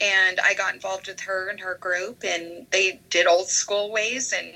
And 0.01 0.39
I 0.39 0.53
got 0.53 0.73
involved 0.73 1.07
with 1.07 1.21
her 1.21 1.49
and 1.49 1.59
her 1.59 1.75
group, 1.75 2.23
and 2.23 2.67
they 2.71 2.99
did 3.09 3.27
old 3.27 3.47
school 3.47 3.91
ways 3.91 4.33
and 4.33 4.53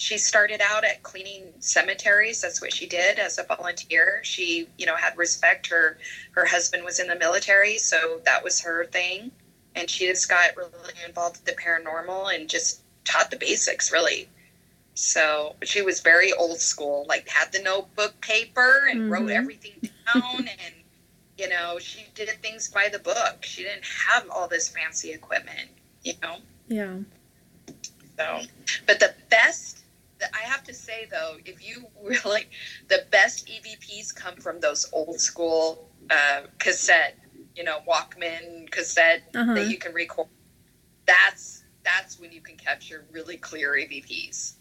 she 0.00 0.16
started 0.16 0.62
out 0.62 0.82
at 0.82 1.02
cleaning 1.02 1.52
cemeteries 1.58 2.40
that's 2.40 2.62
what 2.62 2.72
she 2.72 2.86
did 2.86 3.18
as 3.18 3.38
a 3.38 3.42
volunteer 3.42 4.20
she 4.24 4.66
you 4.78 4.86
know 4.86 4.96
had 4.96 5.16
respect 5.18 5.66
her 5.66 5.98
her 6.30 6.46
husband 6.46 6.82
was 6.82 6.98
in 6.98 7.06
the 7.06 7.16
military 7.16 7.76
so 7.76 8.18
that 8.24 8.42
was 8.42 8.62
her 8.62 8.86
thing 8.86 9.30
and 9.74 9.90
she 9.90 10.06
just 10.06 10.26
got 10.28 10.56
really 10.56 10.72
involved 11.06 11.36
with 11.36 11.44
the 11.44 11.62
paranormal 11.62 12.34
and 12.34 12.48
just 12.48 12.80
taught 13.04 13.30
the 13.30 13.36
basics 13.36 13.92
really 13.92 14.26
so 14.94 15.54
she 15.62 15.82
was 15.82 16.00
very 16.00 16.32
old 16.32 16.58
school 16.58 17.04
like 17.06 17.28
had 17.28 17.52
the 17.52 17.62
notebook 17.62 18.18
paper 18.22 18.88
and 18.90 19.02
mm-hmm. 19.02 19.12
wrote 19.12 19.30
everything 19.30 19.90
down 20.14 20.38
and 20.38 20.74
you 21.40 21.48
know 21.48 21.78
she 21.78 22.04
did 22.14 22.28
things 22.42 22.68
by 22.68 22.88
the 22.92 22.98
book 22.98 23.38
she 23.40 23.62
didn't 23.62 23.84
have 24.08 24.28
all 24.30 24.46
this 24.46 24.68
fancy 24.68 25.12
equipment 25.12 25.68
you 26.02 26.12
know 26.22 26.36
yeah 26.68 26.96
so 28.16 28.40
but 28.86 29.00
the 29.00 29.14
best 29.30 29.80
that 30.20 30.30
I 30.34 30.46
have 30.46 30.62
to 30.64 30.74
say 30.74 31.08
though, 31.10 31.36
if 31.44 31.66
you 31.66 31.86
really, 32.02 32.46
the 32.88 33.04
best 33.10 33.48
EVPs 33.48 34.14
come 34.14 34.36
from 34.36 34.60
those 34.60 34.88
old 34.92 35.20
school 35.20 35.88
uh, 36.10 36.42
cassette, 36.58 37.18
you 37.56 37.64
know, 37.64 37.78
Walkman 37.88 38.70
cassette 38.70 39.22
uh-huh. 39.34 39.54
that 39.54 39.68
you 39.68 39.78
can 39.78 39.92
record. 39.92 40.28
That's 41.06 41.64
that's 41.82 42.20
when 42.20 42.30
you 42.30 42.40
can 42.40 42.56
capture 42.56 43.04
really 43.10 43.36
clear 43.36 43.72
EVPs. 43.72 44.54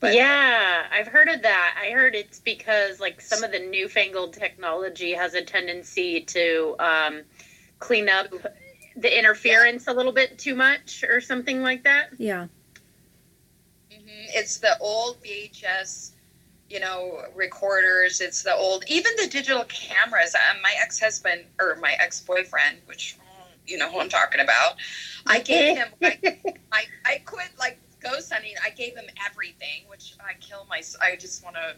But, 0.00 0.14
yeah, 0.14 0.86
I've 0.90 1.08
heard 1.08 1.28
of 1.28 1.42
that. 1.42 1.76
I 1.80 1.90
heard 1.90 2.14
it's 2.14 2.40
because 2.40 3.00
like 3.00 3.20
some 3.20 3.44
of 3.44 3.52
the 3.52 3.58
newfangled 3.58 4.32
technology 4.32 5.12
has 5.12 5.34
a 5.34 5.42
tendency 5.42 6.22
to 6.22 6.74
um, 6.78 7.22
clean 7.78 8.08
up 8.08 8.28
the 8.96 9.18
interference 9.18 9.84
yeah. 9.86 9.92
a 9.92 9.94
little 9.94 10.12
bit 10.12 10.38
too 10.38 10.54
much 10.54 11.04
or 11.04 11.20
something 11.20 11.62
like 11.62 11.84
that. 11.84 12.08
Yeah 12.16 12.46
it's 14.34 14.58
the 14.58 14.76
old 14.80 15.22
VHS, 15.22 16.12
you 16.68 16.80
know, 16.80 17.22
recorders. 17.34 18.20
It's 18.20 18.42
the 18.42 18.54
old, 18.54 18.84
even 18.88 19.12
the 19.16 19.28
digital 19.28 19.64
cameras. 19.64 20.34
Um, 20.34 20.62
my 20.62 20.74
ex 20.80 21.00
husband 21.00 21.42
or 21.58 21.76
my 21.76 21.92
ex 21.98 22.20
boyfriend, 22.20 22.78
which 22.86 23.16
you 23.66 23.78
know 23.78 23.90
who 23.90 24.00
I'm 24.00 24.08
talking 24.08 24.40
about, 24.40 24.76
I 25.26 25.40
gave 25.40 25.76
him. 25.76 25.88
I, 26.02 26.18
I, 26.72 26.84
I 27.04 27.18
quit 27.24 27.50
like 27.58 27.78
ghost 28.00 28.32
hunting. 28.32 28.54
I 28.64 28.70
gave 28.70 28.96
him 28.96 29.06
everything, 29.26 29.84
which 29.88 30.14
I 30.20 30.34
kill 30.40 30.66
my. 30.68 30.82
I 31.00 31.16
just 31.16 31.44
want 31.44 31.56
to. 31.56 31.74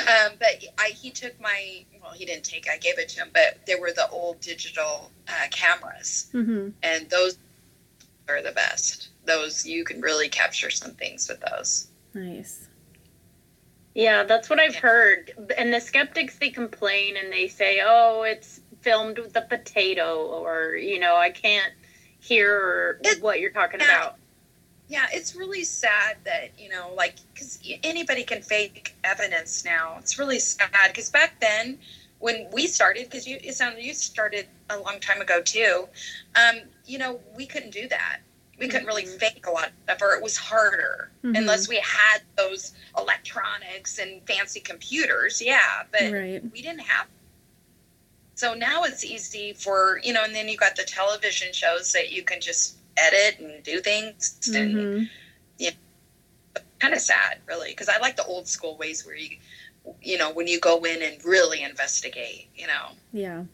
Um, 0.00 0.32
but 0.38 0.64
I, 0.78 0.88
he 0.88 1.10
took 1.10 1.38
my. 1.40 1.84
Well, 2.00 2.12
he 2.12 2.24
didn't 2.24 2.44
take. 2.44 2.68
I 2.70 2.78
gave 2.78 2.98
it 2.98 3.08
to 3.10 3.20
him, 3.20 3.30
but 3.32 3.58
there 3.66 3.80
were 3.80 3.92
the 3.92 4.08
old 4.10 4.40
digital 4.40 5.10
uh, 5.28 5.48
cameras, 5.50 6.30
mm-hmm. 6.32 6.70
and 6.82 7.10
those 7.10 7.38
are 8.28 8.40
the 8.40 8.52
best 8.52 9.08
those 9.24 9.66
you 9.66 9.84
can 9.84 10.00
really 10.00 10.28
capture 10.28 10.70
some 10.70 10.92
things 10.92 11.28
with 11.28 11.40
those. 11.40 11.88
Nice. 12.14 12.68
Yeah, 13.94 14.24
that's 14.24 14.48
what 14.48 14.58
I've 14.58 14.74
heard. 14.74 15.32
And 15.56 15.72
the 15.72 15.80
skeptics 15.80 16.38
they 16.38 16.50
complain 16.50 17.16
and 17.16 17.32
they 17.32 17.48
say, 17.48 17.80
"Oh, 17.84 18.22
it's 18.22 18.60
filmed 18.80 19.18
with 19.18 19.36
a 19.36 19.42
potato," 19.42 20.22
or 20.22 20.74
you 20.76 20.98
know, 20.98 21.16
I 21.16 21.30
can't 21.30 21.72
hear 22.20 22.98
it, 23.04 23.22
what 23.22 23.40
you're 23.40 23.50
talking 23.50 23.80
yeah, 23.80 23.98
about. 23.98 24.16
Yeah, 24.92 25.06
it's 25.10 25.34
really 25.34 25.64
sad 25.64 26.18
that 26.24 26.50
you 26.58 26.68
know, 26.68 26.92
like, 26.94 27.16
because 27.32 27.58
anybody 27.82 28.24
can 28.24 28.42
fake 28.42 28.94
evidence 29.04 29.64
now. 29.64 29.96
It's 29.98 30.18
really 30.18 30.38
sad 30.38 30.70
because 30.88 31.08
back 31.08 31.40
then, 31.40 31.78
when 32.18 32.46
we 32.52 32.66
started, 32.66 33.04
because 33.04 33.26
you 33.26 33.38
it 33.42 33.54
sounded 33.54 33.82
you 33.82 33.94
started 33.94 34.46
a 34.68 34.78
long 34.78 35.00
time 35.00 35.20
ago 35.20 35.40
too. 35.40 35.88
Um, 36.36 36.60
you 36.84 36.98
know, 36.98 37.20
we 37.36 37.46
couldn't 37.46 37.72
do 37.72 37.88
that 37.88 38.20
we 38.62 38.68
couldn't 38.68 38.86
really 38.86 39.04
mm-hmm. 39.04 39.18
fake 39.18 39.46
a 39.46 39.50
lot 39.50 39.68
of 39.68 39.72
stuff, 39.84 40.02
or 40.02 40.14
it 40.14 40.22
was 40.22 40.36
harder 40.36 41.10
mm-hmm. 41.24 41.34
unless 41.34 41.68
we 41.68 41.76
had 41.76 42.20
those 42.36 42.72
electronics 42.96 43.98
and 43.98 44.22
fancy 44.26 44.60
computers. 44.60 45.42
Yeah, 45.44 45.82
but 45.90 46.12
right. 46.12 46.42
we 46.52 46.62
didn't 46.62 46.80
have. 46.80 47.06
So 48.34 48.54
now 48.54 48.84
it's 48.84 49.04
easy 49.04 49.52
for 49.52 50.00
you 50.02 50.12
know, 50.12 50.24
and 50.24 50.34
then 50.34 50.48
you 50.48 50.56
got 50.56 50.76
the 50.76 50.84
television 50.84 51.52
shows 51.52 51.92
that 51.92 52.12
you 52.12 52.22
can 52.22 52.40
just 52.40 52.76
edit 52.96 53.40
and 53.40 53.62
do 53.62 53.80
things, 53.80 54.38
and 54.54 54.74
mm-hmm. 54.74 55.04
yeah, 55.58 55.70
kind 56.78 56.94
of 56.94 57.00
sad, 57.00 57.38
really, 57.46 57.70
because 57.70 57.88
I 57.88 57.98
like 57.98 58.16
the 58.16 58.24
old 58.24 58.46
school 58.46 58.76
ways 58.76 59.06
where 59.06 59.16
you, 59.16 59.36
you 60.02 60.18
know, 60.18 60.32
when 60.32 60.46
you 60.46 60.60
go 60.60 60.82
in 60.84 61.02
and 61.02 61.24
really 61.24 61.62
investigate, 61.62 62.48
you 62.56 62.66
know. 62.66 62.90
Yeah. 63.12 63.44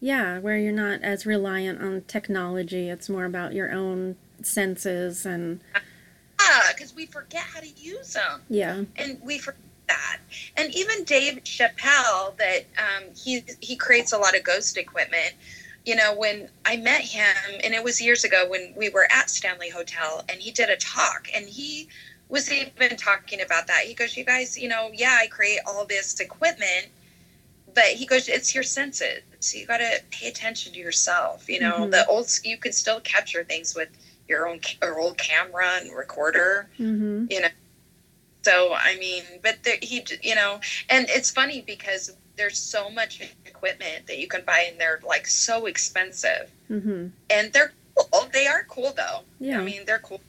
Yeah, 0.00 0.38
where 0.40 0.58
you're 0.58 0.72
not 0.72 1.02
as 1.02 1.24
reliant 1.24 1.80
on 1.80 2.02
technology. 2.02 2.90
It's 2.90 3.08
more 3.08 3.24
about 3.24 3.54
your 3.54 3.72
own 3.72 4.16
senses 4.42 5.24
and. 5.24 5.60
Yeah, 5.74 6.72
because 6.76 6.94
we 6.94 7.06
forget 7.06 7.42
how 7.42 7.60
to 7.60 7.68
use 7.68 8.12
them. 8.12 8.42
Yeah. 8.50 8.82
And 8.96 9.18
we 9.22 9.38
forget 9.38 9.60
that. 9.88 10.18
And 10.56 10.74
even 10.74 11.04
Dave 11.04 11.40
Chappelle, 11.44 12.36
that 12.36 12.66
um, 12.76 13.04
he 13.16 13.44
he 13.60 13.76
creates 13.76 14.12
a 14.12 14.18
lot 14.18 14.36
of 14.36 14.44
ghost 14.44 14.76
equipment. 14.76 15.34
You 15.84 15.96
know, 15.96 16.14
when 16.14 16.48
I 16.64 16.76
met 16.76 17.02
him, 17.02 17.60
and 17.62 17.74
it 17.74 17.84
was 17.84 18.00
years 18.00 18.24
ago 18.24 18.48
when 18.48 18.72
we 18.76 18.88
were 18.88 19.06
at 19.10 19.28
Stanley 19.28 19.68
Hotel, 19.68 20.24
and 20.28 20.40
he 20.40 20.50
did 20.50 20.70
a 20.70 20.76
talk, 20.76 21.28
and 21.34 21.46
he 21.46 21.88
was 22.28 22.50
even 22.50 22.96
talking 22.96 23.42
about 23.42 23.66
that. 23.66 23.80
He 23.80 23.94
goes, 23.94 24.16
"You 24.16 24.24
guys, 24.24 24.56
you 24.56 24.68
know, 24.68 24.90
yeah, 24.94 25.18
I 25.20 25.26
create 25.26 25.60
all 25.66 25.84
this 25.84 26.18
equipment." 26.20 26.88
but 27.74 27.84
he 27.84 28.06
goes 28.06 28.28
it's 28.28 28.54
your 28.54 28.62
senses 28.62 29.20
so 29.40 29.58
you 29.58 29.66
got 29.66 29.78
to 29.78 30.00
pay 30.10 30.28
attention 30.28 30.72
to 30.72 30.78
yourself 30.78 31.48
you 31.48 31.60
know 31.60 31.80
mm-hmm. 31.80 31.90
the 31.90 32.06
old 32.06 32.28
you 32.44 32.56
can 32.56 32.72
still 32.72 33.00
capture 33.00 33.44
things 33.44 33.74
with 33.74 33.88
your 34.28 34.48
own 34.48 34.60
your 34.80 34.98
old 34.98 35.18
camera 35.18 35.78
and 35.80 35.94
recorder 35.94 36.68
mm-hmm. 36.78 37.26
you 37.28 37.40
know 37.40 37.48
so 38.42 38.74
i 38.74 38.96
mean 38.98 39.22
but 39.42 39.62
there, 39.64 39.76
he 39.82 40.04
you 40.22 40.34
know 40.34 40.60
and 40.88 41.06
it's 41.10 41.30
funny 41.30 41.62
because 41.66 42.16
there's 42.36 42.58
so 42.58 42.90
much 42.90 43.20
equipment 43.46 44.06
that 44.06 44.18
you 44.18 44.26
can 44.26 44.42
buy 44.44 44.66
and 44.70 44.80
they're 44.80 45.00
like 45.06 45.26
so 45.26 45.66
expensive. 45.66 46.50
Mm-hmm. 46.70 47.08
and 47.30 47.52
they're 47.52 47.72
cool. 47.94 48.28
They 48.32 48.46
are 48.46 48.64
cool 48.68 48.92
though. 48.96 49.20
Yeah. 49.38 49.60
I 49.60 49.64
mean 49.64 49.82
they're 49.86 49.98
cool. 49.98 50.20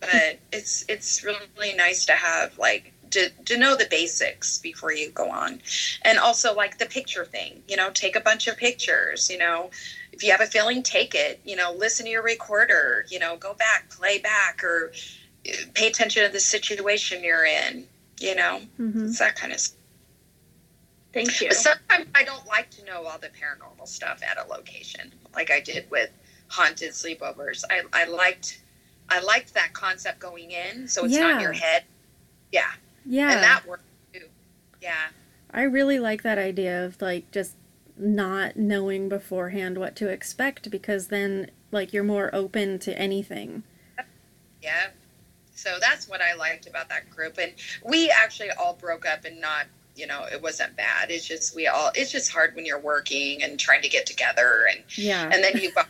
But 0.00 0.38
it's 0.52 0.84
it's 0.88 1.24
really 1.24 1.74
nice 1.76 2.06
to 2.06 2.12
have 2.12 2.58
like 2.58 2.92
to, 3.10 3.28
to 3.46 3.56
know 3.56 3.76
the 3.76 3.86
basics 3.90 4.58
before 4.58 4.92
you 4.92 5.10
go 5.10 5.30
on. 5.30 5.60
And 6.02 6.18
also 6.18 6.54
like 6.54 6.78
the 6.78 6.86
picture 6.86 7.24
thing 7.24 7.62
you 7.68 7.76
know 7.76 7.90
take 7.90 8.16
a 8.16 8.20
bunch 8.20 8.46
of 8.46 8.56
pictures 8.56 9.30
you 9.30 9.38
know. 9.38 9.70
If 10.12 10.24
you 10.24 10.32
have 10.32 10.40
a 10.40 10.46
feeling 10.46 10.82
take 10.82 11.14
it. 11.14 11.40
You 11.44 11.56
know 11.56 11.72
listen 11.72 12.06
to 12.06 12.12
your 12.12 12.22
recorder 12.22 13.06
you 13.08 13.18
know 13.18 13.36
go 13.36 13.54
back 13.54 13.90
play 13.90 14.18
back 14.18 14.62
or 14.64 14.92
uh, 15.48 15.52
pay 15.74 15.86
attention 15.86 16.24
to 16.26 16.32
the 16.32 16.40
situation 16.40 17.24
you're 17.24 17.46
in 17.46 17.86
you 18.20 18.34
know. 18.34 18.60
Mm-hmm. 18.78 19.06
it's 19.06 19.18
that 19.20 19.36
kind 19.36 19.52
of 19.52 19.60
stuff 19.60 19.79
thank 21.12 21.40
you 21.40 21.48
but 21.48 21.56
sometimes 21.56 22.06
i 22.14 22.22
don't 22.22 22.46
like 22.46 22.70
to 22.70 22.84
know 22.84 23.04
all 23.04 23.18
the 23.18 23.28
paranormal 23.28 23.86
stuff 23.86 24.20
at 24.22 24.38
a 24.44 24.48
location 24.48 25.12
like 25.34 25.50
i 25.50 25.60
did 25.60 25.90
with 25.90 26.10
haunted 26.48 26.90
sleepovers 26.90 27.64
i, 27.70 27.82
I 27.92 28.04
liked 28.06 28.60
i 29.08 29.20
liked 29.20 29.54
that 29.54 29.72
concept 29.72 30.18
going 30.18 30.50
in 30.50 30.88
so 30.88 31.04
it's 31.04 31.14
yeah. 31.14 31.20
not 31.20 31.34
in 31.36 31.40
your 31.40 31.52
head 31.52 31.84
yeah 32.52 32.70
yeah. 33.06 33.32
And 33.32 33.42
that 33.42 33.66
worked 33.66 33.84
too. 34.12 34.26
Yeah. 34.80 35.08
I 35.50 35.62
really 35.62 35.98
like 35.98 36.22
that 36.22 36.38
idea 36.38 36.84
of 36.84 37.00
like 37.00 37.30
just 37.30 37.56
not 37.96 38.56
knowing 38.56 39.08
beforehand 39.08 39.78
what 39.78 39.96
to 39.96 40.08
expect 40.08 40.70
because 40.70 41.08
then 41.08 41.50
like 41.72 41.92
you're 41.92 42.04
more 42.04 42.30
open 42.34 42.78
to 42.80 42.98
anything. 42.98 43.62
Yeah. 44.62 44.88
So 45.54 45.76
that's 45.80 46.08
what 46.08 46.20
I 46.20 46.34
liked 46.34 46.66
about 46.66 46.88
that 46.88 47.10
group 47.10 47.38
and 47.38 47.52
we 47.84 48.10
actually 48.10 48.50
all 48.50 48.74
broke 48.74 49.06
up 49.06 49.24
and 49.24 49.40
not 49.40 49.66
you 49.96 50.06
know 50.06 50.24
it 50.32 50.40
wasn't 50.40 50.74
bad 50.76 51.10
it's 51.10 51.26
just 51.26 51.54
we 51.54 51.66
all 51.66 51.90
it's 51.94 52.12
just 52.12 52.30
hard 52.30 52.54
when 52.54 52.64
you're 52.64 52.80
working 52.80 53.42
and 53.42 53.58
trying 53.58 53.82
to 53.82 53.88
get 53.88 54.06
together 54.06 54.66
and 54.70 54.82
yeah 54.96 55.28
and 55.32 55.42
then 55.42 55.56
you've 55.56 55.74
got 55.74 55.88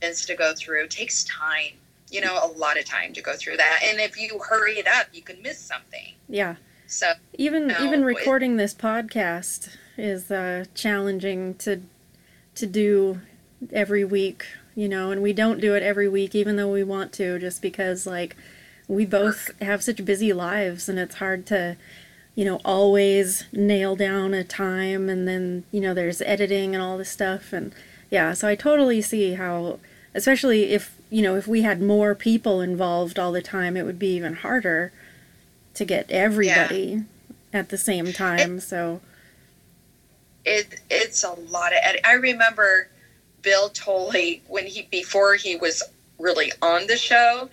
to 0.00 0.34
go 0.34 0.54
through 0.54 0.86
takes 0.86 1.24
time 1.24 1.72
you 2.14 2.20
know, 2.20 2.38
a 2.44 2.46
lot 2.56 2.78
of 2.78 2.84
time 2.84 3.12
to 3.12 3.20
go 3.20 3.34
through 3.34 3.56
that. 3.56 3.80
And 3.82 3.98
if 4.00 4.16
you 4.16 4.38
hurry 4.38 4.74
it 4.78 4.86
up, 4.86 5.08
you 5.12 5.20
can 5.20 5.42
miss 5.42 5.58
something. 5.58 6.14
Yeah. 6.28 6.54
So 6.86 7.12
even 7.34 7.62
you 7.62 7.68
know, 7.68 7.84
even 7.84 8.04
recording 8.04 8.54
it, 8.54 8.58
this 8.58 8.74
podcast 8.74 9.76
is 9.98 10.30
uh, 10.30 10.66
challenging 10.74 11.54
to 11.56 11.82
to 12.54 12.66
do 12.66 13.20
every 13.72 14.04
week, 14.04 14.46
you 14.76 14.88
know, 14.88 15.10
and 15.10 15.22
we 15.22 15.32
don't 15.32 15.60
do 15.60 15.74
it 15.74 15.82
every 15.82 16.08
week 16.08 16.36
even 16.36 16.54
though 16.54 16.70
we 16.70 16.84
want 16.84 17.12
to 17.14 17.38
just 17.40 17.60
because 17.60 18.06
like 18.06 18.36
we 18.86 19.04
both 19.04 19.50
have 19.60 19.82
such 19.82 20.04
busy 20.04 20.32
lives 20.32 20.88
and 20.88 20.98
it's 20.98 21.16
hard 21.16 21.46
to 21.46 21.76
you 22.34 22.44
know 22.44 22.60
always 22.64 23.44
nail 23.52 23.94
down 23.96 24.34
a 24.34 24.44
time 24.44 25.08
and 25.08 25.26
then 25.28 25.64
you 25.70 25.80
know 25.80 25.94
there's 25.94 26.20
editing 26.22 26.74
and 26.74 26.82
all 26.82 26.98
this 26.98 27.10
stuff 27.10 27.52
and 27.52 27.72
yeah 28.10 28.32
so 28.32 28.48
i 28.48 28.54
totally 28.54 29.00
see 29.00 29.34
how 29.34 29.78
especially 30.14 30.72
if 30.72 30.96
you 31.10 31.22
know 31.22 31.36
if 31.36 31.46
we 31.46 31.62
had 31.62 31.80
more 31.80 32.14
people 32.14 32.60
involved 32.60 33.18
all 33.18 33.32
the 33.32 33.42
time 33.42 33.76
it 33.76 33.84
would 33.84 33.98
be 33.98 34.14
even 34.14 34.34
harder 34.34 34.92
to 35.74 35.84
get 35.84 36.10
everybody 36.10 37.04
yeah. 37.52 37.60
at 37.60 37.68
the 37.68 37.78
same 37.78 38.12
time 38.12 38.58
it, 38.58 38.62
so 38.62 39.00
it 40.44 40.80
it's 40.90 41.22
a 41.22 41.32
lot 41.32 41.72
of 41.72 41.78
ed- 41.82 42.00
i 42.04 42.14
remember 42.14 42.88
bill 43.42 43.68
tolley 43.70 44.42
when 44.48 44.66
he 44.66 44.82
before 44.90 45.34
he 45.34 45.56
was 45.56 45.82
really 46.18 46.50
on 46.62 46.86
the 46.86 46.96
show 46.96 47.48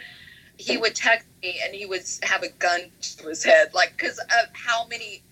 he 0.61 0.77
would 0.77 0.95
text 0.95 1.27
me 1.41 1.59
and 1.63 1.73
he 1.73 1.85
would 1.85 2.03
have 2.23 2.43
a 2.43 2.49
gun 2.49 2.81
to 3.01 3.27
his 3.27 3.43
head 3.43 3.73
like 3.73 3.91
because 3.97 4.19
of 4.19 4.49
how 4.53 4.85
many 4.88 5.23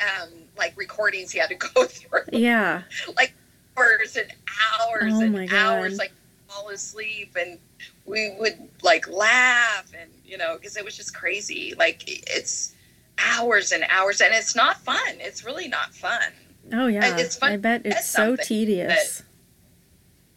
um 0.00 0.28
like 0.58 0.74
recordings 0.76 1.30
he 1.30 1.38
had 1.38 1.48
to 1.48 1.54
go 1.74 1.84
through. 1.86 2.20
Yeah. 2.32 2.82
Like 3.16 3.34
hours 3.76 4.16
and 4.16 4.32
hours 4.80 5.12
oh 5.14 5.20
and 5.22 5.52
hours 5.52 5.98
like 5.98 6.12
fall 6.48 6.68
asleep 6.68 7.36
and 7.38 7.58
we 8.06 8.36
would 8.38 8.56
like 8.82 9.08
laugh 9.08 9.90
and 9.98 10.10
you 10.24 10.36
know 10.38 10.56
because 10.56 10.76
it 10.76 10.84
was 10.84 10.96
just 10.96 11.14
crazy. 11.14 11.74
Like 11.78 12.02
it's 12.06 12.74
hours 13.18 13.72
and 13.72 13.84
hours 13.88 14.20
and 14.20 14.34
it's 14.34 14.54
not 14.54 14.78
fun. 14.78 14.98
It's 15.18 15.44
really 15.44 15.68
not 15.68 15.94
fun. 15.94 16.32
Oh 16.72 16.86
yeah. 16.86 17.16
It's 17.16 17.36
fun 17.36 17.52
i 17.52 17.56
bet 17.56 17.82
it's 17.84 18.06
so 18.06 18.36
tedious 18.36 19.22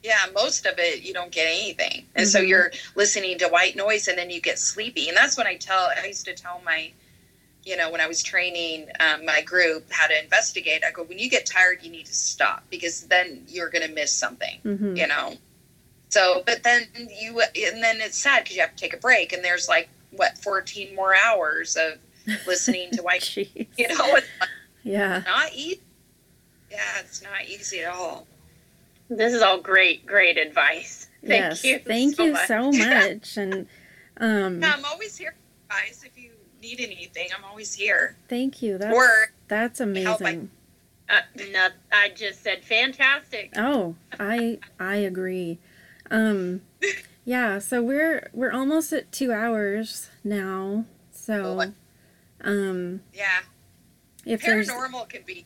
yeah 0.07 0.25
most 0.33 0.65
of 0.65 0.79
it 0.79 1.03
you 1.03 1.13
don't 1.13 1.31
get 1.31 1.47
anything 1.47 2.05
and 2.15 2.25
mm-hmm. 2.25 2.31
so 2.31 2.39
you're 2.39 2.71
listening 2.95 3.37
to 3.37 3.47
white 3.47 3.75
noise 3.75 4.07
and 4.07 4.17
then 4.17 4.29
you 4.29 4.41
get 4.41 4.57
sleepy 4.57 5.07
and 5.07 5.17
that's 5.17 5.37
when 5.37 5.47
i 5.47 5.55
tell 5.55 5.89
i 6.01 6.05
used 6.07 6.25
to 6.25 6.33
tell 6.33 6.61
my 6.65 6.91
you 7.63 7.75
know 7.75 7.91
when 7.91 8.01
i 8.01 8.07
was 8.07 8.23
training 8.23 8.87
um, 8.99 9.25
my 9.25 9.41
group 9.41 9.85
how 9.91 10.07
to 10.07 10.23
investigate 10.23 10.83
i 10.87 10.91
go 10.91 11.03
when 11.03 11.19
you 11.19 11.29
get 11.29 11.45
tired 11.45 11.79
you 11.81 11.91
need 11.91 12.05
to 12.05 12.13
stop 12.13 12.63
because 12.69 13.07
then 13.07 13.43
you're 13.47 13.69
going 13.69 13.85
to 13.85 13.93
miss 13.93 14.11
something 14.13 14.59
mm-hmm. 14.63 14.95
you 14.95 15.07
know 15.07 15.33
so, 16.09 16.43
but 16.45 16.63
then 16.63 16.87
you, 16.95 17.41
and 17.41 17.83
then 17.83 17.97
it's 17.99 18.17
sad 18.17 18.43
because 18.43 18.55
you 18.55 18.61
have 18.61 18.75
to 18.75 18.77
take 18.77 18.93
a 18.93 18.97
break, 18.97 19.33
and 19.33 19.43
there's 19.43 19.67
like 19.67 19.89
what 20.11 20.37
14 20.37 20.95
more 20.95 21.13
hours 21.15 21.75
of 21.75 21.97
listening 22.47 22.91
to 22.91 23.03
white. 23.03 23.35
you 23.37 23.45
know, 23.87 24.15
it's 24.15 24.27
yeah, 24.83 25.23
not 25.25 25.53
easy. 25.53 25.81
Yeah, 26.71 26.99
it's 26.99 27.21
not 27.21 27.45
easy 27.47 27.81
at 27.81 27.93
all. 27.93 28.27
This 29.09 29.33
is 29.33 29.41
all 29.41 29.59
great, 29.59 30.05
great 30.05 30.37
advice. 30.37 31.07
Thank 31.21 31.43
yes, 31.43 31.63
you. 31.63 31.79
Thank 31.79 32.15
so 32.15 32.25
you 32.25 32.33
much. 32.33 32.47
so 32.47 32.71
much. 32.71 33.37
and 33.37 33.67
um, 34.17 34.61
yeah, 34.61 34.73
I'm 34.77 34.85
always 34.85 35.17
here, 35.17 35.35
guys. 35.69 36.03
If 36.05 36.21
you 36.21 36.31
need 36.61 36.79
anything, 36.79 37.29
I'm 37.37 37.43
always 37.45 37.73
here. 37.73 38.17
Thank 38.27 38.61
you. 38.61 38.77
That's, 38.77 38.93
or 38.95 39.31
that's 39.47 39.79
amazing. 39.79 40.49
Uh, 41.09 41.21
no, 41.51 41.69
I 41.91 42.09
just 42.09 42.43
said 42.43 42.63
fantastic. 42.63 43.53
Oh, 43.55 43.95
I 44.19 44.59
I 44.79 44.97
agree. 44.97 45.59
Um, 46.11 46.61
yeah, 47.25 47.59
so 47.59 47.81
we're 47.81 48.29
we're 48.33 48.51
almost 48.51 48.91
at 48.91 49.11
two 49.11 49.31
hours 49.31 50.09
now. 50.23 50.85
So, 51.11 51.73
um, 52.41 53.01
yeah, 53.13 53.39
if 54.25 54.41
paranormal 54.41 55.09
can 55.09 55.23
be 55.25 55.45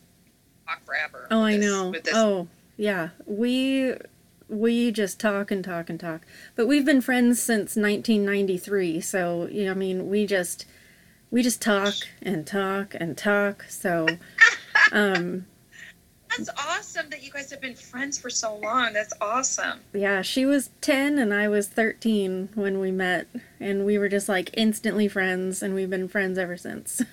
talk 0.66 0.84
forever. 0.84 1.26
Oh, 1.30 1.42
I 1.42 1.56
know. 1.56 1.94
Oh, 2.12 2.48
yeah, 2.82 3.10
we 3.26 3.94
we 4.48 4.90
just 4.90 5.20
talk 5.20 5.52
and 5.52 5.64
talk 5.64 5.88
and 5.88 6.00
talk. 6.00 6.22
But 6.56 6.66
we've 6.66 6.84
been 6.84 7.00
friends 7.00 7.40
since 7.40 7.76
1993, 7.76 9.00
so 9.00 9.46
you 9.46 9.66
know, 9.66 9.70
I 9.70 9.74
mean, 9.74 10.10
we 10.10 10.26
just 10.26 10.66
we 11.30 11.44
just 11.44 11.62
talk 11.62 11.94
and 12.20 12.44
talk 12.44 12.96
and 12.98 13.16
talk. 13.16 13.66
So, 13.68 14.08
um, 14.92 15.46
that's 16.28 16.50
awesome 16.58 17.08
that 17.10 17.22
you 17.22 17.30
guys 17.30 17.52
have 17.52 17.60
been 17.60 17.76
friends 17.76 18.18
for 18.18 18.30
so 18.30 18.56
long. 18.56 18.92
That's 18.94 19.12
awesome. 19.20 19.78
Yeah, 19.92 20.22
she 20.22 20.44
was 20.44 20.70
10 20.80 21.18
and 21.18 21.32
I 21.32 21.46
was 21.46 21.68
13 21.68 22.48
when 22.56 22.80
we 22.80 22.90
met, 22.90 23.28
and 23.60 23.86
we 23.86 23.96
were 23.96 24.08
just 24.08 24.28
like 24.28 24.50
instantly 24.54 25.06
friends, 25.06 25.62
and 25.62 25.72
we've 25.72 25.90
been 25.90 26.08
friends 26.08 26.36
ever 26.36 26.56
since. 26.56 27.00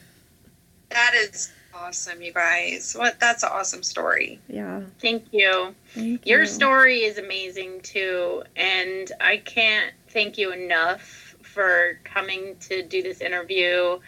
That 0.91 1.13
is 1.13 1.51
awesome, 1.73 2.21
you 2.21 2.33
guys. 2.33 2.93
What 2.97 3.19
that's 3.19 3.43
an 3.43 3.49
awesome 3.51 3.83
story. 3.83 4.39
Yeah. 4.47 4.81
Thank 4.99 5.27
you. 5.31 5.75
Thank 5.93 6.25
Your 6.25 6.41
you. 6.41 6.47
story 6.47 6.99
is 6.99 7.17
amazing 7.17 7.81
too, 7.81 8.43
and 8.55 9.11
I 9.21 9.37
can't 9.37 9.93
thank 10.09 10.37
you 10.37 10.51
enough 10.51 11.35
for 11.41 11.99
coming 12.03 12.55
to 12.57 12.83
do 12.83 13.01
this 13.01 13.21
interview 13.21 13.99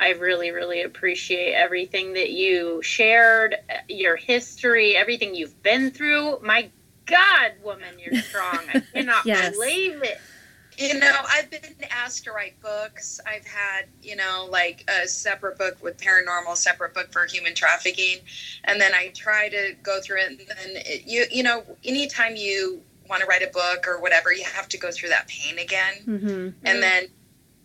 I 0.00 0.10
really, 0.10 0.50
really 0.50 0.82
appreciate 0.82 1.54
everything 1.54 2.12
that 2.12 2.30
you 2.30 2.80
shared, 2.82 3.56
your 3.88 4.16
history, 4.16 4.96
everything 4.96 5.34
you've 5.34 5.60
been 5.62 5.90
through. 5.90 6.38
My 6.40 6.70
God, 7.06 7.52
woman, 7.64 7.98
you're 7.98 8.20
strong. 8.22 8.60
I 8.72 8.80
cannot 8.94 9.26
yes. 9.26 9.54
believe 9.54 10.02
it. 10.02 10.20
You 10.78 10.98
know, 10.98 11.12
I've 11.28 11.50
been 11.50 11.74
asked 11.90 12.24
to 12.24 12.32
write 12.32 12.60
books. 12.60 13.20
I've 13.26 13.44
had, 13.44 13.86
you 14.00 14.14
know, 14.14 14.46
like 14.48 14.88
a 14.88 15.08
separate 15.08 15.58
book 15.58 15.76
with 15.82 15.98
paranormal, 15.98 16.56
separate 16.56 16.94
book 16.94 17.12
for 17.12 17.26
human 17.26 17.54
trafficking, 17.54 18.18
and 18.64 18.80
then 18.80 18.94
I 18.94 19.08
try 19.08 19.48
to 19.48 19.74
go 19.82 20.00
through 20.00 20.18
it. 20.20 20.30
And 20.30 20.38
then 20.38 20.82
it, 20.86 21.02
you, 21.04 21.24
you 21.32 21.42
know, 21.42 21.64
anytime 21.84 22.36
you 22.36 22.80
want 23.10 23.22
to 23.22 23.26
write 23.26 23.42
a 23.42 23.48
book 23.48 23.88
or 23.88 24.00
whatever, 24.00 24.32
you 24.32 24.44
have 24.44 24.68
to 24.68 24.78
go 24.78 24.92
through 24.92 25.08
that 25.08 25.26
pain 25.26 25.58
again. 25.58 25.94
Mm-hmm. 26.06 26.48
And 26.64 26.82
then, 26.82 27.08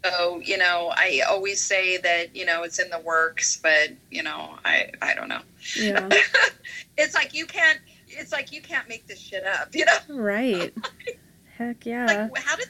so 0.03 0.39
you 0.39 0.57
know, 0.57 0.91
I 0.95 1.21
always 1.29 1.61
say 1.61 1.97
that 1.97 2.35
you 2.35 2.45
know 2.45 2.63
it's 2.63 2.79
in 2.79 2.89
the 2.89 2.99
works, 2.99 3.59
but 3.61 3.91
you 4.09 4.23
know, 4.23 4.57
I 4.65 4.89
I 5.03 5.13
don't 5.13 5.29
know. 5.29 5.41
Yeah. 5.77 6.09
it's 6.97 7.13
like 7.13 7.35
you 7.35 7.45
can't. 7.45 7.79
It's 8.07 8.31
like 8.31 8.51
you 8.51 8.61
can't 8.61 8.89
make 8.89 9.05
this 9.05 9.19
shit 9.19 9.45
up. 9.45 9.75
You 9.75 9.85
know. 9.85 9.97
Right. 10.09 10.73
Heck 11.57 11.85
yeah. 11.85 12.27
Like, 12.31 12.43
how 12.43 12.55
did? 12.55 12.67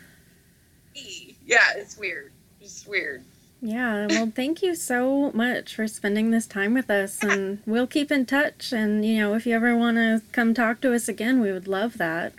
Yeah, 0.95 1.73
it's 1.75 1.97
weird. 1.97 2.31
It's 2.61 2.85
weird. 2.87 3.23
Yeah, 3.61 4.07
well, 4.09 4.31
thank 4.35 4.61
you 4.61 4.75
so 4.75 5.31
much 5.31 5.75
for 5.75 5.87
spending 5.87 6.31
this 6.31 6.45
time 6.45 6.73
with 6.73 6.89
us, 6.89 7.23
and 7.23 7.59
we'll 7.65 7.87
keep 7.87 8.11
in 8.11 8.25
touch. 8.25 8.73
And 8.73 9.05
you 9.05 9.17
know, 9.19 9.35
if 9.35 9.45
you 9.45 9.55
ever 9.55 9.75
want 9.77 9.97
to 9.97 10.21
come 10.33 10.53
talk 10.53 10.81
to 10.81 10.93
us 10.93 11.07
again, 11.07 11.39
we 11.39 11.51
would 11.51 11.67
love 11.67 11.97
that. 11.97 12.33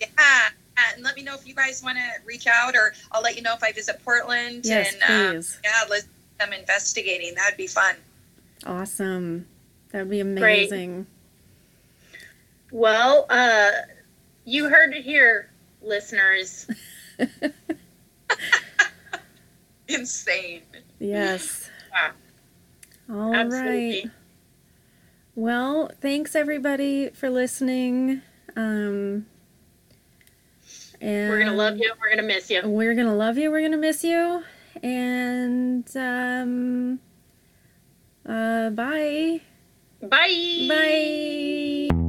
Yeah, 0.00 0.48
and 0.94 1.02
let 1.02 1.16
me 1.16 1.22
know 1.22 1.34
if 1.34 1.46
you 1.46 1.54
guys 1.54 1.82
want 1.82 1.98
to 1.98 2.04
reach 2.24 2.46
out, 2.46 2.76
or 2.76 2.94
I'll 3.10 3.22
let 3.22 3.36
you 3.36 3.42
know 3.42 3.54
if 3.54 3.64
I 3.64 3.72
visit 3.72 4.00
Portland. 4.04 4.64
Yes, 4.64 4.94
and, 4.94 5.02
uh, 5.02 5.32
please. 5.32 5.58
yeah, 5.64 5.84
let's 5.90 6.06
them 6.40 6.52
investigating. 6.52 7.34
That'd 7.34 7.56
be 7.56 7.66
fun. 7.66 7.94
Awesome. 8.66 9.46
That 9.90 10.00
would 10.00 10.10
be 10.10 10.20
amazing. 10.20 11.06
Great. 12.10 12.20
Well, 12.72 13.26
uh, 13.28 13.70
you 14.44 14.68
heard 14.68 14.94
it 14.94 15.04
here, 15.04 15.50
listeners. 15.82 16.68
Insane. 19.88 20.62
Yes. 20.98 21.70
Yeah. 21.92 22.12
All 23.10 23.32
right. 23.32 23.38
Absolutely. 23.38 24.10
Well, 25.34 25.90
thanks 26.00 26.34
everybody 26.34 27.10
for 27.10 27.30
listening. 27.30 28.22
Um, 28.56 29.26
and 31.00 31.30
We're 31.30 31.38
gonna 31.38 31.54
love 31.54 31.78
you. 31.78 31.92
We're 32.00 32.10
gonna 32.10 32.26
miss 32.26 32.50
you. 32.50 32.62
We're 32.64 32.94
gonna 32.94 33.14
love 33.14 33.38
you. 33.38 33.50
We're 33.50 33.62
gonna 33.62 33.76
miss 33.76 34.04
you. 34.04 34.42
And 34.82 35.88
um, 35.96 37.00
uh, 38.26 38.70
bye. 38.70 39.40
Bye. 40.02 40.66
Bye. 41.90 42.06